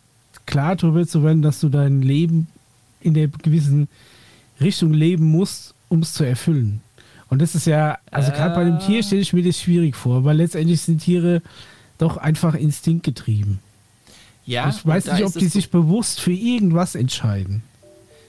klar 0.46 0.76
darüber 0.76 1.06
zu 1.06 1.22
werden, 1.22 1.42
dass 1.42 1.60
du 1.60 1.68
dein 1.68 2.02
Leben 2.02 2.48
in 3.00 3.14
der 3.14 3.28
gewissen 3.28 3.88
Richtung 4.60 4.92
leben 4.92 5.26
musst, 5.26 5.74
um 5.88 6.00
es 6.00 6.12
zu 6.12 6.24
erfüllen. 6.24 6.80
Und 7.28 7.42
das 7.42 7.54
ist 7.54 7.66
ja, 7.66 7.98
also 8.10 8.30
gerade 8.32 8.54
bei 8.54 8.64
dem 8.64 8.78
Tier 8.78 9.02
stelle 9.02 9.20
ich 9.20 9.32
mir 9.32 9.42
das 9.42 9.60
schwierig 9.60 9.96
vor, 9.96 10.24
weil 10.24 10.36
letztendlich 10.36 10.80
sind 10.80 11.02
Tiere 11.02 11.42
doch 11.98 12.16
einfach 12.16 12.54
instinktgetrieben. 12.54 13.58
Ja. 14.44 14.68
Ich 14.68 14.86
weiß 14.86 15.06
nicht, 15.06 15.24
ob 15.24 15.32
die 15.32 15.48
sich 15.48 15.70
bewusst 15.70 16.20
für 16.20 16.32
irgendwas 16.32 16.94
entscheiden. 16.94 17.62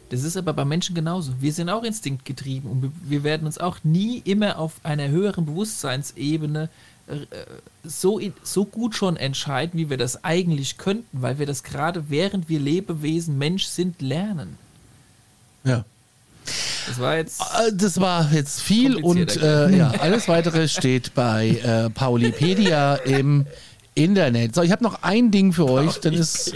Das 0.10 0.24
ist 0.24 0.38
aber 0.38 0.54
bei 0.54 0.66
Menschen 0.66 0.96
genauso. 0.96 1.34
Wir 1.40 1.52
sind 1.52 1.70
auch 1.70 1.84
instinktgetrieben 1.84 2.70
und 2.70 2.92
wir 3.04 3.24
werden 3.24 3.46
uns 3.46 3.58
auch 3.58 3.80
nie 3.84 4.20
immer 4.20 4.58
auf 4.58 4.74
einer 4.84 5.10
höheren 5.10 5.46
Bewusstseinsebene 5.46 6.70
äh, 7.08 7.16
so, 7.84 8.20
so 8.44 8.66
gut 8.66 8.96
schon 8.96 9.18
entscheiden, 9.18 9.78
wie 9.80 9.90
wir 9.90 9.98
das 9.98 10.24
eigentlich 10.24 10.78
könnten, 10.78 11.22
weil 11.22 11.40
wir 11.40 11.46
das 11.46 11.64
gerade 11.64 12.10
während 12.10 12.50
wir 12.50 12.60
Lebewesen 12.60 13.38
Mensch 13.38 13.66
sind 13.66 14.02
lernen. 14.02 14.58
Ja. 15.64 15.86
Das 16.88 17.00
war 17.00 17.18
jetzt. 17.18 17.42
Äh, 17.42 17.74
das 17.74 18.00
war 18.00 18.32
jetzt 18.32 18.62
viel 18.62 18.96
und 18.96 19.36
äh, 19.38 19.70
ja, 19.76 19.92
alles 20.00 20.28
weitere 20.30 20.68
steht 20.70 21.14
bei 21.14 21.50
äh, 21.50 21.90
Paulipedia 21.90 22.96
im 22.96 23.46
Internet. 23.98 24.54
So, 24.56 24.62
ich 24.62 24.72
habe 24.72 24.84
noch 24.84 25.02
ein 25.04 25.32
Ding 25.32 25.52
für 25.54 25.70
euch, 25.70 26.00
dann 26.00 26.14
ist, 26.14 26.54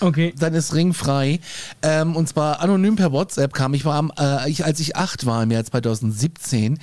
Okay. 0.00 0.34
dann 0.38 0.54
ist 0.54 0.74
Ring 0.74 0.92
frei. 0.92 1.40
Ähm, 1.82 2.14
und 2.14 2.28
zwar 2.28 2.60
anonym 2.60 2.96
per 2.96 3.12
WhatsApp 3.12 3.52
kam. 3.54 3.74
Ich 3.74 3.84
war 3.84 3.94
am, 3.96 4.12
äh, 4.18 4.48
ich, 4.50 4.64
als 4.64 4.78
ich 4.80 4.94
acht 4.96 5.26
war 5.26 5.42
im 5.42 5.50
Jahr 5.50 5.64
2017, 5.64 6.78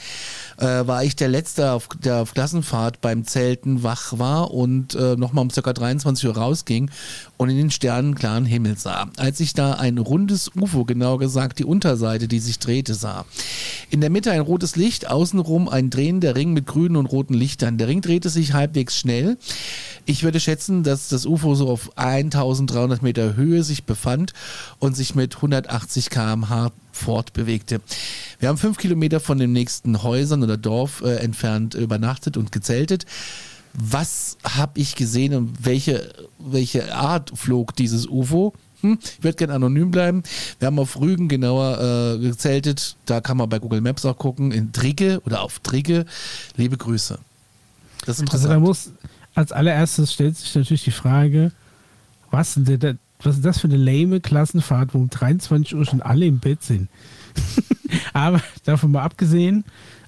äh, 0.57 0.87
war 0.87 1.03
ich 1.03 1.15
der 1.15 1.29
Letzte, 1.29 1.71
auf, 1.71 1.89
der 2.03 2.17
auf 2.17 2.33
Klassenfahrt 2.33 3.01
beim 3.01 3.25
Zelten 3.25 3.83
wach 3.83 4.17
war 4.17 4.51
und 4.51 4.95
äh, 4.95 5.15
nochmal 5.15 5.43
um 5.43 5.49
ca. 5.49 5.73
23 5.73 6.27
Uhr 6.27 6.37
rausging 6.37 6.89
und 7.37 7.49
in 7.49 7.57
den 7.57 7.71
sternenklaren 7.71 8.45
Himmel 8.45 8.77
sah. 8.77 9.09
Als 9.17 9.39
ich 9.39 9.53
da 9.53 9.73
ein 9.73 9.97
rundes 9.97 10.51
UFO, 10.55 10.85
genau 10.85 11.17
gesagt 11.17 11.59
die 11.59 11.65
Unterseite, 11.65 12.27
die 12.27 12.39
sich 12.39 12.59
drehte, 12.59 12.93
sah. 12.93 13.25
In 13.89 14.01
der 14.01 14.09
Mitte 14.09 14.31
ein 14.31 14.41
rotes 14.41 14.75
Licht, 14.75 15.09
außenrum 15.09 15.69
ein 15.69 15.89
drehender 15.89 16.35
Ring 16.35 16.53
mit 16.53 16.67
grünen 16.67 16.95
und 16.95 17.07
roten 17.07 17.33
Lichtern. 17.33 17.77
Der 17.77 17.87
Ring 17.87 18.01
drehte 18.01 18.29
sich 18.29 18.53
halbwegs 18.53 18.97
schnell. 18.97 19.37
Ich 20.05 20.23
würde 20.23 20.39
schätzen, 20.39 20.83
dass 20.83 21.09
das 21.09 21.25
UFO 21.25 21.55
so 21.55 21.69
auf 21.69 21.97
1300 21.97 23.01
Meter 23.01 23.35
Höhe 23.35 23.63
sich 23.63 23.85
befand 23.85 24.33
und 24.79 24.95
sich 24.95 25.15
mit 25.15 25.35
180 25.35 26.09
km/h 26.09 26.71
fortbewegte. 26.93 27.81
Wir 28.39 28.47
haben 28.49 28.57
fünf 28.57 28.77
Kilometer 28.77 29.19
von 29.19 29.37
den 29.37 29.51
nächsten 29.51 30.01
Häusern 30.03 30.41
oder 30.43 30.55
Dorf 30.55 31.01
äh, 31.01 31.15
entfernt 31.17 31.73
übernachtet 31.75 32.37
und 32.37 32.51
gezeltet. 32.53 33.05
Was 33.73 34.37
habe 34.43 34.79
ich 34.79 34.95
gesehen 34.95 35.33
und 35.33 35.65
welche, 35.65 36.13
welche 36.39 36.93
Art 36.95 37.31
flog 37.35 37.75
dieses 37.75 38.07
UFO? 38.07 38.53
Hm, 38.81 38.99
ich 39.01 39.23
würde 39.23 39.37
gerne 39.37 39.53
anonym 39.55 39.89
bleiben. 39.91 40.21
Wir 40.59 40.67
haben 40.67 40.77
auf 40.77 40.99
Rügen 40.99 41.27
genauer 41.27 42.15
äh, 42.15 42.19
gezeltet. 42.19 42.95
Da 43.05 43.19
kann 43.21 43.37
man 43.37 43.49
bei 43.49 43.57
Google 43.59 43.81
Maps 43.81 44.05
auch 44.05 44.17
gucken. 44.17 44.51
In 44.51 44.71
Drigge 44.71 45.21
oder 45.25 45.41
auf 45.41 45.59
Drigge. 45.59 46.05
Liebe 46.55 46.77
Grüße. 46.77 47.17
Das 48.05 48.19
ist 48.19 48.31
Also 48.31 48.47
da 48.47 48.55
interessant. 48.55 48.61
muss, 48.61 48.91
als 49.33 49.51
allererstes 49.51 50.13
stellt 50.13 50.37
sich 50.37 50.53
natürlich 50.53 50.83
die 50.83 50.91
Frage, 50.91 51.51
was, 52.29 52.53
denn 52.55 52.79
da- 52.79 52.93
was 53.25 53.35
ist 53.35 53.45
das 53.45 53.59
für 53.59 53.67
eine 53.67 53.77
lame 53.77 54.19
Klassenfahrt, 54.19 54.93
wo 54.93 54.99
um 54.99 55.09
23 55.09 55.75
Uhr 55.75 55.85
schon 55.85 56.01
alle 56.01 56.25
im 56.25 56.39
Bett 56.39 56.63
sind? 56.63 56.89
Aber 58.13 58.41
davon 58.65 58.91
mal 58.91 59.03
abgesehen, 59.03 59.63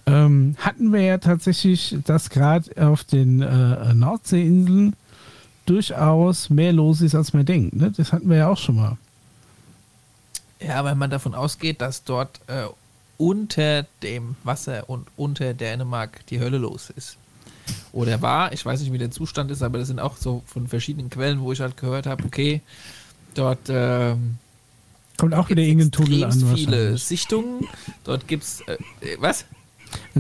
ähm, 0.06 0.56
hatten 0.60 0.94
wir 0.94 1.02
ja 1.02 1.18
tatsächlich, 1.18 1.96
dass 2.06 2.30
gerade 2.30 2.70
auf 2.86 3.04
den 3.04 3.42
äh, 3.42 3.94
Nordseeinseln 3.94 4.96
durchaus 5.66 6.50
mehr 6.50 6.74
los 6.74 7.02
ist, 7.02 7.16
als 7.16 7.34
man 7.34 7.46
denkt. 7.46 7.76
Ne? 7.76 7.92
Das 7.96 8.14
hatten 8.14 8.30
wir 8.30 8.38
ja 8.38 8.48
auch 8.50 8.58
schon 8.58 8.76
mal. 8.76 8.98
Ja, 10.60 10.84
weil 10.84 10.96
man 10.96 11.10
davon 11.10 11.34
ausgeht, 11.34 11.82
dass 11.82 12.04
dort 12.04 12.40
äh, 12.48 12.66
unter 13.18 13.84
dem 14.04 14.36
Wasser 14.44 14.90
und 14.90 15.08
unter 15.16 15.54
Dänemark 15.54 16.26
die 16.28 16.40
Hölle 16.40 16.58
los 16.58 16.92
ist. 16.96 17.18
Oder 17.92 18.22
war, 18.22 18.54
ich 18.54 18.66
weiß 18.66 18.82
nicht, 18.82 18.94
wie 18.94 18.98
der 18.98 19.12
Zustand 19.12 19.50
ist, 19.52 19.64
aber 19.64 19.80
das 19.80 19.88
sind 19.88 20.00
auch 20.00 20.18
so 20.18 20.44
von 20.46 20.68
verschiedenen 20.68 21.10
Quellen, 21.10 21.40
wo 21.40 21.52
ich 21.52 21.62
halt 21.62 21.78
gehört 21.78 22.06
habe, 22.06 22.24
okay, 22.26 22.62
dort 23.36 23.60
ähm, 23.70 24.38
Kommt 25.18 25.34
auch 25.34 25.50
wieder 25.50 25.62
gibt's 25.64 25.70
irgendein 25.70 25.92
Tunnel 25.92 26.24
an. 26.26 26.56
viele. 26.56 26.98
Sichtungen. 26.98 27.68
Dort 28.04 28.28
gibt 28.28 28.44
es, 28.44 28.62
äh, 28.68 28.74
äh, 29.02 29.18
was? 29.20 29.46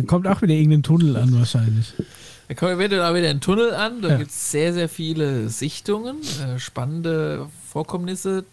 Kommt 0.08 0.26
auch 0.28 0.42
wieder 0.42 0.54
irgendein 0.54 0.84
Tunnel 0.84 1.18
an 1.18 1.38
wahrscheinlich. 1.38 1.94
Da 2.48 2.54
kommt 2.54 2.74
auch 2.74 2.80
wieder 2.80 3.30
ein 3.30 3.42
Tunnel 3.42 3.74
an. 3.74 4.02
Da 4.02 4.10
Ja. 4.10 4.18
gibt 4.18 4.32
es 4.32 4.52
sehr, 4.52 4.74
sehr 4.74 4.88
viele 4.88 5.50
Sichtungen, 5.50 6.18
äh, 6.42 6.60
spannende 6.60 7.48
Vorkommnisse. 7.70 8.46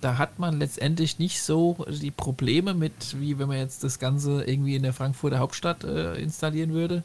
Da 0.00 0.18
hat 0.18 0.38
man 0.38 0.58
letztendlich 0.58 1.18
nicht 1.18 1.40
so 1.42 1.84
die 1.88 2.10
Probleme 2.10 2.74
mit, 2.74 2.92
wie 3.18 3.38
wenn 3.38 3.48
man 3.48 3.56
jetzt 3.58 3.82
das 3.82 3.98
Ganze 3.98 4.44
irgendwie 4.44 4.76
in 4.76 4.82
der 4.82 4.92
Frankfurter 4.92 5.38
Hauptstadt 5.38 5.84
äh, 5.84 6.14
installieren 6.16 6.72
würde. 6.72 7.02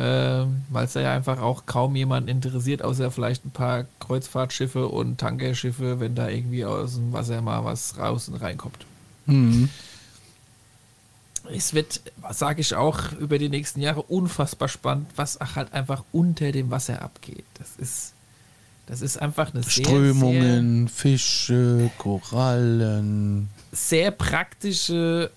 Ähm, 0.00 0.62
Weil 0.70 0.84
es 0.84 0.92
da 0.92 1.00
ja 1.00 1.12
einfach 1.12 1.40
auch 1.40 1.66
kaum 1.66 1.96
jemand 1.96 2.28
interessiert, 2.28 2.82
außer 2.82 3.10
vielleicht 3.10 3.44
ein 3.44 3.50
paar 3.50 3.86
Kreuzfahrtschiffe 3.98 4.86
und 4.86 5.18
Tankerschiffe, 5.18 5.98
wenn 5.98 6.14
da 6.14 6.28
irgendwie 6.28 6.64
aus 6.64 6.94
dem 6.94 7.12
Wasser 7.12 7.42
mal 7.42 7.64
was 7.64 7.98
raus 7.98 8.28
und 8.28 8.36
reinkommt. 8.36 8.86
Mhm. 9.26 9.68
Es 11.52 11.74
wird, 11.74 12.00
sage 12.30 12.60
ich 12.60 12.76
auch, 12.76 13.10
über 13.18 13.38
die 13.38 13.48
nächsten 13.48 13.80
Jahre 13.80 14.02
unfassbar 14.02 14.68
spannend, 14.68 15.08
was 15.16 15.38
halt 15.56 15.72
einfach 15.72 16.04
unter 16.12 16.52
dem 16.52 16.70
Wasser 16.70 17.02
abgeht. 17.02 17.44
Das 17.54 17.70
ist, 17.76 18.12
das 18.86 19.00
ist 19.00 19.20
einfach 19.20 19.52
eine 19.52 19.64
sehr, 19.64 19.84
Strömungen, 19.84 20.86
Fische, 20.88 21.90
Korallen. 21.98 23.48
sehr, 23.72 23.78
sehr 24.02 24.10
praktische, 24.12 25.30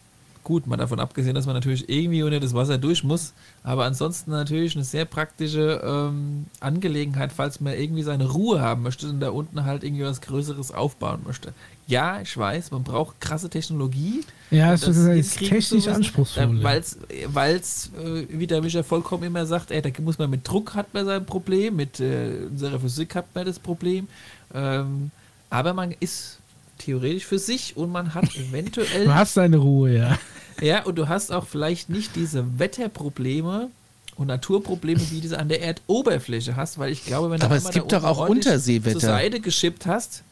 gut, 0.52 0.68
mal 0.68 0.76
davon 0.76 1.00
abgesehen, 1.00 1.34
dass 1.34 1.46
man 1.46 1.56
natürlich 1.56 1.88
irgendwie 1.88 2.24
unter 2.24 2.42
das 2.42 2.54
Wasser 2.54 2.78
durch 2.78 3.06
muss, 3.06 3.32
aber 3.64 3.86
ansonsten 3.86 4.32
natürlich 4.32 4.76
eine 4.76 4.84
sehr 4.84 5.06
praktische 5.06 5.82
ähm, 5.82 6.48
Angelegenheit, 6.60 7.32
falls 7.32 7.62
man 7.62 7.74
irgendwie 7.74 8.04
seine 8.04 8.30
Ruhe 8.30 8.60
haben 8.60 8.84
möchte 8.84 9.08
und 9.08 9.22
da 9.22 9.30
unten 9.30 9.64
halt 9.64 9.86
irgendwie 9.86 10.04
was 10.04 10.20
Größeres 10.20 10.74
aufbauen 10.74 11.22
möchte. 11.26 11.54
Ja, 11.88 12.20
ich 12.20 12.36
weiß, 12.36 12.72
man 12.72 12.84
braucht 12.84 13.22
krasse 13.22 13.50
Technologie. 13.50 14.26
Ja, 14.50 14.72
das 14.72 14.82
das 14.82 14.98
ist, 14.98 15.08
ist 15.08 15.38
technisch 15.38 15.72
müssen, 15.72 15.94
anspruchsvoll. 15.94 16.62
Weil's, 16.62 16.98
weil's, 17.28 17.92
äh, 17.98 18.26
wie 18.28 18.48
der 18.48 18.62
Micha 18.62 18.84
vollkommen 18.84 19.24
immer 19.24 19.46
sagt, 19.46 19.72
ey, 19.72 19.82
da 19.82 19.90
muss 20.02 20.20
man 20.20 20.30
mit 20.30 20.46
Druck 20.46 20.76
hat 20.76 20.94
man 20.94 21.06
sein 21.06 21.26
Problem, 21.26 21.78
mit 21.78 22.02
äh, 22.02 22.48
unserer 22.50 22.78
Physik 22.78 23.16
hat 23.16 23.28
man 23.34 23.46
das 23.46 23.58
Problem. 23.58 24.10
Ähm, 24.54 25.12
aber 25.50 25.74
man 25.74 25.96
ist 26.02 26.41
theoretisch 26.84 27.26
für 27.26 27.40
sich 27.40 27.76
und 27.78 27.92
man 27.92 28.14
hat 28.14 28.36
eventuell, 28.50 29.06
Du 29.06 29.14
hast 29.16 29.38
deine 29.38 29.58
Ruhe, 29.58 29.96
ja. 29.98 30.18
ja, 30.62 30.84
und 30.84 30.96
du 30.98 31.08
hast 31.08 31.32
auch 31.32 31.48
vielleicht 31.48 31.90
nicht 31.90 32.16
diese 32.16 32.60
Wetterprobleme 32.60 33.70
und 34.18 34.28
Naturprobleme, 34.28 35.02
wie 35.12 35.22
du 35.22 35.28
sie 35.30 35.38
an 35.40 35.50
der 35.50 35.62
Erdoberfläche 35.62 36.56
hast, 36.56 36.78
weil 36.78 36.92
ich 36.92 37.06
glaube, 37.06 37.32
wenn 37.32 37.40
du 37.40 37.46
Aber 37.46 37.56
es 37.56 37.70
gibt 37.72 37.92
doch 37.92 38.04
auch 38.04 38.28
Unterseewetter. 38.30 39.00
zur 39.00 39.10
Seite 39.10 39.40
geschippt 39.40 39.86
hast, 39.86 40.24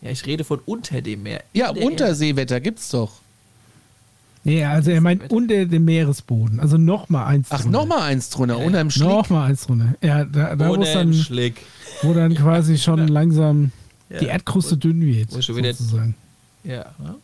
ja, 0.00 0.10
ich 0.10 0.26
rede 0.26 0.42
von 0.44 0.60
unter 0.66 1.00
dem 1.02 1.22
Meer. 1.22 1.44
Ja, 1.52 1.70
Unterseewetter 1.70 2.60
gibt's 2.60 2.88
doch. 2.90 3.12
Nee, 4.44 4.64
also 4.64 4.90
er 4.90 5.00
meint 5.00 5.30
unter 5.30 5.66
dem 5.66 5.84
Meeresboden. 5.84 6.58
Also 6.58 6.76
nochmal 6.76 7.26
eins 7.26 7.46
Ach, 7.50 7.60
drunter. 7.60 7.78
nochmal 7.78 8.02
eins 8.02 8.28
drunter, 8.30 8.58
Ja, 8.58 8.64
unterm 8.66 8.90
Schlick. 8.90 9.06
Nochmal 9.08 9.50
eins 9.50 9.66
drunter. 9.66 9.94
Ja, 10.02 10.24
da, 10.24 10.56
da 10.56 10.68
wo, 10.68 10.74
es 10.82 10.92
dann, 10.92 11.14
Schlick. 11.14 11.62
wo 12.02 12.12
dann 12.12 12.34
quasi 12.34 12.76
schon 12.78 13.06
langsam 13.08 13.70
die 14.20 14.26
Ja. 14.26 14.32
Erdkruste 14.32 14.76
dünn 14.76 15.00
wird. 15.00 15.34
wo 15.34 15.40
schon 15.40 15.56
wieder- 15.56 15.72
sozusagen. 15.74 16.14
Ja. 16.64 16.86
Ne? 16.98 17.16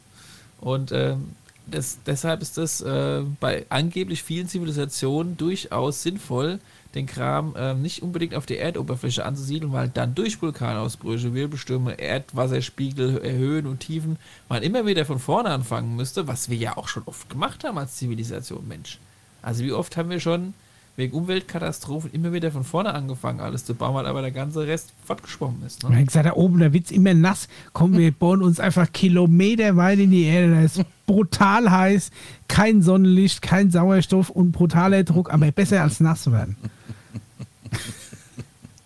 Und 0.61 0.91
ähm, 0.93 1.31
das, 1.71 1.99
deshalb 2.07 2.41
ist 2.43 2.57
das 2.59 2.81
äh, 2.81 3.23
bei 3.41 3.67
angeblich 3.69 4.23
vielen 4.23 4.49
Zivilisationen 4.49 5.37
durchaus 5.37 6.03
sinnvoll, 6.03 6.59
den 6.95 7.07
Kram 7.07 7.55
ähm, 7.59 7.83
nicht 7.83 8.03
unbedingt 8.03 8.35
auf 8.35 8.47
der 8.47 8.61
Erdoberfläche 8.63 9.25
anzusiedeln, 9.25 9.73
weil 9.73 9.89
dann 9.91 10.15
durch 10.15 10.41
Vulkanausbrüche, 10.41 11.35
Wirbelstürme, 11.35 12.01
Erdwasserspiegel, 12.01 13.21
Höhen 13.23 13.67
und 13.67 13.81
Tiefen 13.81 14.17
man 14.49 14.63
immer 14.63 14.87
wieder 14.87 15.05
von 15.05 15.19
vorne 15.19 15.51
anfangen 15.51 15.97
müsste, 15.97 16.27
was 16.27 16.49
wir 16.49 16.57
ja 16.57 16.77
auch 16.77 16.89
schon 16.89 17.03
oft 17.07 17.29
gemacht 17.29 17.65
haben 17.65 17.77
als 17.79 17.97
Zivilisation, 17.97 18.67
Mensch. 18.67 18.99
Also 19.43 19.63
wie 19.65 19.73
oft 19.73 19.97
haben 19.97 20.09
wir 20.11 20.21
schon 20.21 20.55
wegen 20.99 21.17
Umweltkatastrophen 21.17 22.11
immer 22.13 22.33
wieder 22.33 22.51
von 22.51 22.65
vorne 22.65 22.93
angefangen, 22.93 23.39
alles 23.39 23.65
zu 23.65 23.75
bauen, 23.77 23.95
weil 23.95 24.05
aber 24.07 24.21
der 24.21 24.33
ganze 24.33 24.67
Rest 24.67 24.93
fortgeschwommen 25.07 25.65
ist. 25.65 25.85
Ne? 25.85 25.97
hat 25.97 26.07
gesagt, 26.09 26.27
da 26.27 26.33
oben, 26.33 26.59
da 26.59 26.73
wird 26.73 26.87
es 26.87 26.91
immer 26.91 27.15
nass. 27.15 27.47
Komm, 27.73 27.97
wir 27.97 28.11
bohren 28.19 28.43
uns 28.43 28.59
einfach 28.59 28.91
kilometerweit 28.93 30.01
in 30.01 30.11
die 30.11 30.25
Erde. 30.25 30.55
Da 30.57 30.61
ist 30.63 30.81
brutal 31.07 31.71
heiß, 31.71 32.11
kein 32.49 32.83
Sonnenlicht, 32.83 33.43
kein 33.43 33.71
Sauerstoff 33.71 34.29
und 34.29 34.51
brutaler 34.51 35.05
Druck, 35.05 35.33
aber 35.33 35.53
besser 35.53 35.83
als 35.83 36.01
nass 36.01 36.31
werden. 36.31 36.57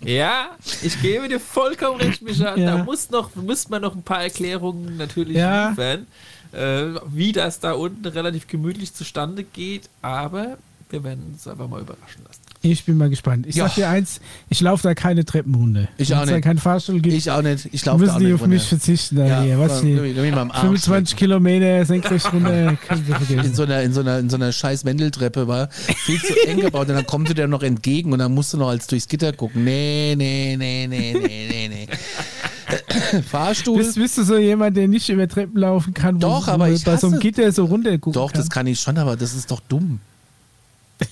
Ja, 0.04 0.50
ich 0.82 1.00
gebe 1.00 1.28
dir 1.28 1.38
vollkommen 1.38 2.00
recht, 2.00 2.22
Micha. 2.22 2.56
Ja. 2.56 2.78
Da 2.78 2.84
muss, 2.84 3.10
noch, 3.10 3.36
muss 3.36 3.68
man 3.68 3.82
noch 3.82 3.94
ein 3.94 4.02
paar 4.02 4.20
Erklärungen 4.20 4.96
natürlich 4.96 5.36
Ja. 5.36 5.68
liefern, 5.68 6.08
äh, 6.50 6.98
wie 7.06 7.30
das 7.30 7.60
da 7.60 7.74
unten 7.74 8.04
relativ 8.06 8.48
gemütlich 8.48 8.92
zustande 8.94 9.44
geht. 9.44 9.88
Aber 10.02 10.58
wir 10.92 11.02
werden 11.02 11.24
uns 11.32 11.48
einfach 11.48 11.68
mal 11.68 11.80
überraschen 11.80 12.22
lassen. 12.26 12.40
Ich 12.64 12.84
bin 12.84 12.96
mal 12.96 13.10
gespannt. 13.10 13.46
Ich 13.48 13.56
Ja. 13.56 13.66
sag 13.66 13.74
dir 13.74 13.88
eins, 13.88 14.20
ich 14.48 14.60
laufe 14.60 14.84
da 14.84 14.94
keine 14.94 15.24
Treppen 15.24 15.54
runter. 15.54 15.88
Ich 15.96 16.14
auch 16.14 16.20
es 16.22 16.28
da 16.28 16.34
nicht. 16.36 16.44
keinen 16.44 16.58
Fahrstuhl 16.58 17.00
gibt, 17.00 17.16
Ich 17.16 17.28
auch 17.30 17.42
nicht. 17.42 17.68
Ich 17.72 17.84
laufe 17.84 18.04
da 18.06 18.12
auch 18.12 18.18
müssen 18.18 18.20
die 18.20 18.24
nicht 18.26 18.34
auf 18.34 18.40
runter. 18.42 18.54
mich 18.54 18.62
verzichten. 18.62 19.16
Da 19.16 19.26
Ja, 19.26 19.42
hier. 19.42 19.58
Was 19.58 19.82
mich 19.82 20.14
mal 20.14 20.38
am 20.38 20.50
Arsch 20.52 20.60
25 20.60 21.16
Kilometer 21.16 21.84
senkrecht 21.84 22.32
runter, 22.32 22.76
in 23.30 23.54
so 23.54 23.64
einer, 23.64 23.82
in 23.82 23.92
so 23.92 24.00
einer, 24.00 24.18
in 24.20 24.30
so 24.30 24.36
einer 24.36 24.52
scheiß 24.52 24.84
Wendeltreppe 24.84 25.48
war 25.48 25.70
viel 25.70 26.20
zu 26.20 26.34
eng 26.46 26.60
gebaut 26.60 26.88
und 26.88 26.94
dann 26.94 27.06
kommt 27.06 27.36
dir 27.36 27.48
noch 27.48 27.62
entgegen 27.64 28.12
und 28.12 28.20
dann 28.20 28.32
musst 28.32 28.52
du 28.52 28.58
noch 28.58 28.68
als 28.68 28.86
durchs 28.86 29.08
Gitter 29.08 29.32
gucken. 29.32 29.64
Nee, 29.64 30.14
nee, 30.16 30.56
nee, 30.56 30.86
nee, 30.86 31.14
nee, 31.18 31.46
nee, 31.48 31.68
nee. 31.68 31.88
Fahrstuhl? 33.30 33.78
Bist, 33.78 33.96
bist 33.96 34.18
du 34.18 34.22
so 34.24 34.38
jemand, 34.38 34.76
der 34.76 34.88
nicht 34.88 35.08
über 35.08 35.26
Treppen 35.28 35.58
laufen 35.60 35.94
kann, 35.94 36.18
Doch, 36.20 36.48
aber 36.48 36.70
ich 36.70 36.84
bei 36.84 36.96
so 36.96 37.08
einem 37.08 37.18
Gitter 37.20 37.50
so 37.52 37.64
runter 37.64 37.92
gucken 37.98 38.12
Doch, 38.12 38.32
kann? 38.32 38.40
das 38.40 38.50
kann 38.50 38.66
ich 38.66 38.80
schon, 38.80 38.98
aber 38.98 39.16
das 39.16 39.34
ist 39.34 39.50
doch 39.50 39.60
dumm. 39.68 40.00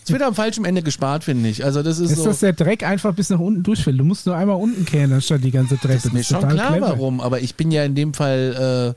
Es 0.04 0.12
wird 0.12 0.22
am 0.22 0.34
falschen 0.36 0.64
Ende 0.64 0.82
gespart, 0.82 1.24
finde 1.24 1.48
ich. 1.48 1.64
Also 1.64 1.82
das 1.82 1.98
ist, 1.98 2.10
ist 2.12 2.18
so. 2.18 2.24
dass 2.26 2.40
der 2.40 2.52
Dreck 2.52 2.84
einfach 2.84 3.12
bis 3.14 3.28
nach 3.30 3.40
unten 3.40 3.62
durchfällt. 3.64 3.98
Du 3.98 4.04
musst 4.04 4.24
nur 4.24 4.36
einmal 4.36 4.54
unten 4.56 4.84
kehren, 4.84 5.12
anstatt 5.12 5.42
die 5.42 5.50
ganze 5.50 5.78
Treppe. 5.78 5.94
Das 5.94 6.04
ist 6.04 6.12
mir 6.12 6.22
schon 6.22 6.36
total 6.40 6.54
klar, 6.54 6.68
clever. 6.72 6.88
warum, 6.90 7.20
aber 7.20 7.40
ich 7.40 7.56
bin 7.56 7.72
ja 7.72 7.82
in 7.84 7.96
dem 7.96 8.14
Fall 8.14 8.94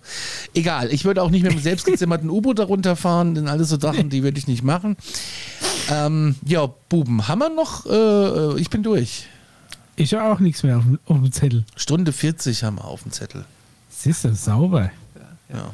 äh, 0.56 0.60
egal. 0.60 0.92
Ich 0.94 1.04
würde 1.06 1.24
auch 1.24 1.32
nicht 1.32 1.42
mit 1.42 1.52
einem 1.52 1.62
selbstgezimmerten 1.62 2.30
U-Boot 2.30 2.60
darunter 2.60 2.96
fahren, 2.96 3.34
denn 3.34 3.48
alles 3.48 3.70
so 3.70 3.80
Sachen, 3.80 4.10
die 4.12 4.22
würde 4.22 4.38
ich 4.38 4.48
nicht 4.48 4.64
machen. 4.64 4.96
Ähm, 5.92 6.36
ja, 6.46 6.68
Buben, 6.90 7.28
haben 7.28 7.40
wir 7.40 7.50
noch? 7.50 7.86
Äh, 7.88 8.60
ich 8.62 8.70
bin 8.70 8.84
durch. 8.84 9.26
Ich 9.96 10.14
habe 10.14 10.32
auch 10.32 10.40
nichts 10.40 10.62
mehr 10.64 10.78
auf, 10.78 10.84
dem- 10.84 11.00
auf 11.08 11.18
dem 11.18 11.32
Zettel. 11.32 11.64
Stunde 11.76 12.12
40 12.12 12.64
haben 12.64 12.76
wir 12.78 12.86
auf 12.86 13.02
dem 13.04 13.12
Zettel. 13.12 13.46
Siehst 13.90 14.24
du, 14.26 14.34
sauber. 14.36 14.92
Ja. 15.54 15.72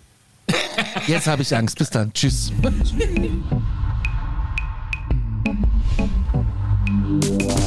Jetzt 1.06 1.26
habe 1.26 1.42
ich 1.42 1.54
Angst. 1.54 1.78
Bis 1.78 1.90
dann. 1.90 2.12
Tschüss. 2.12 2.52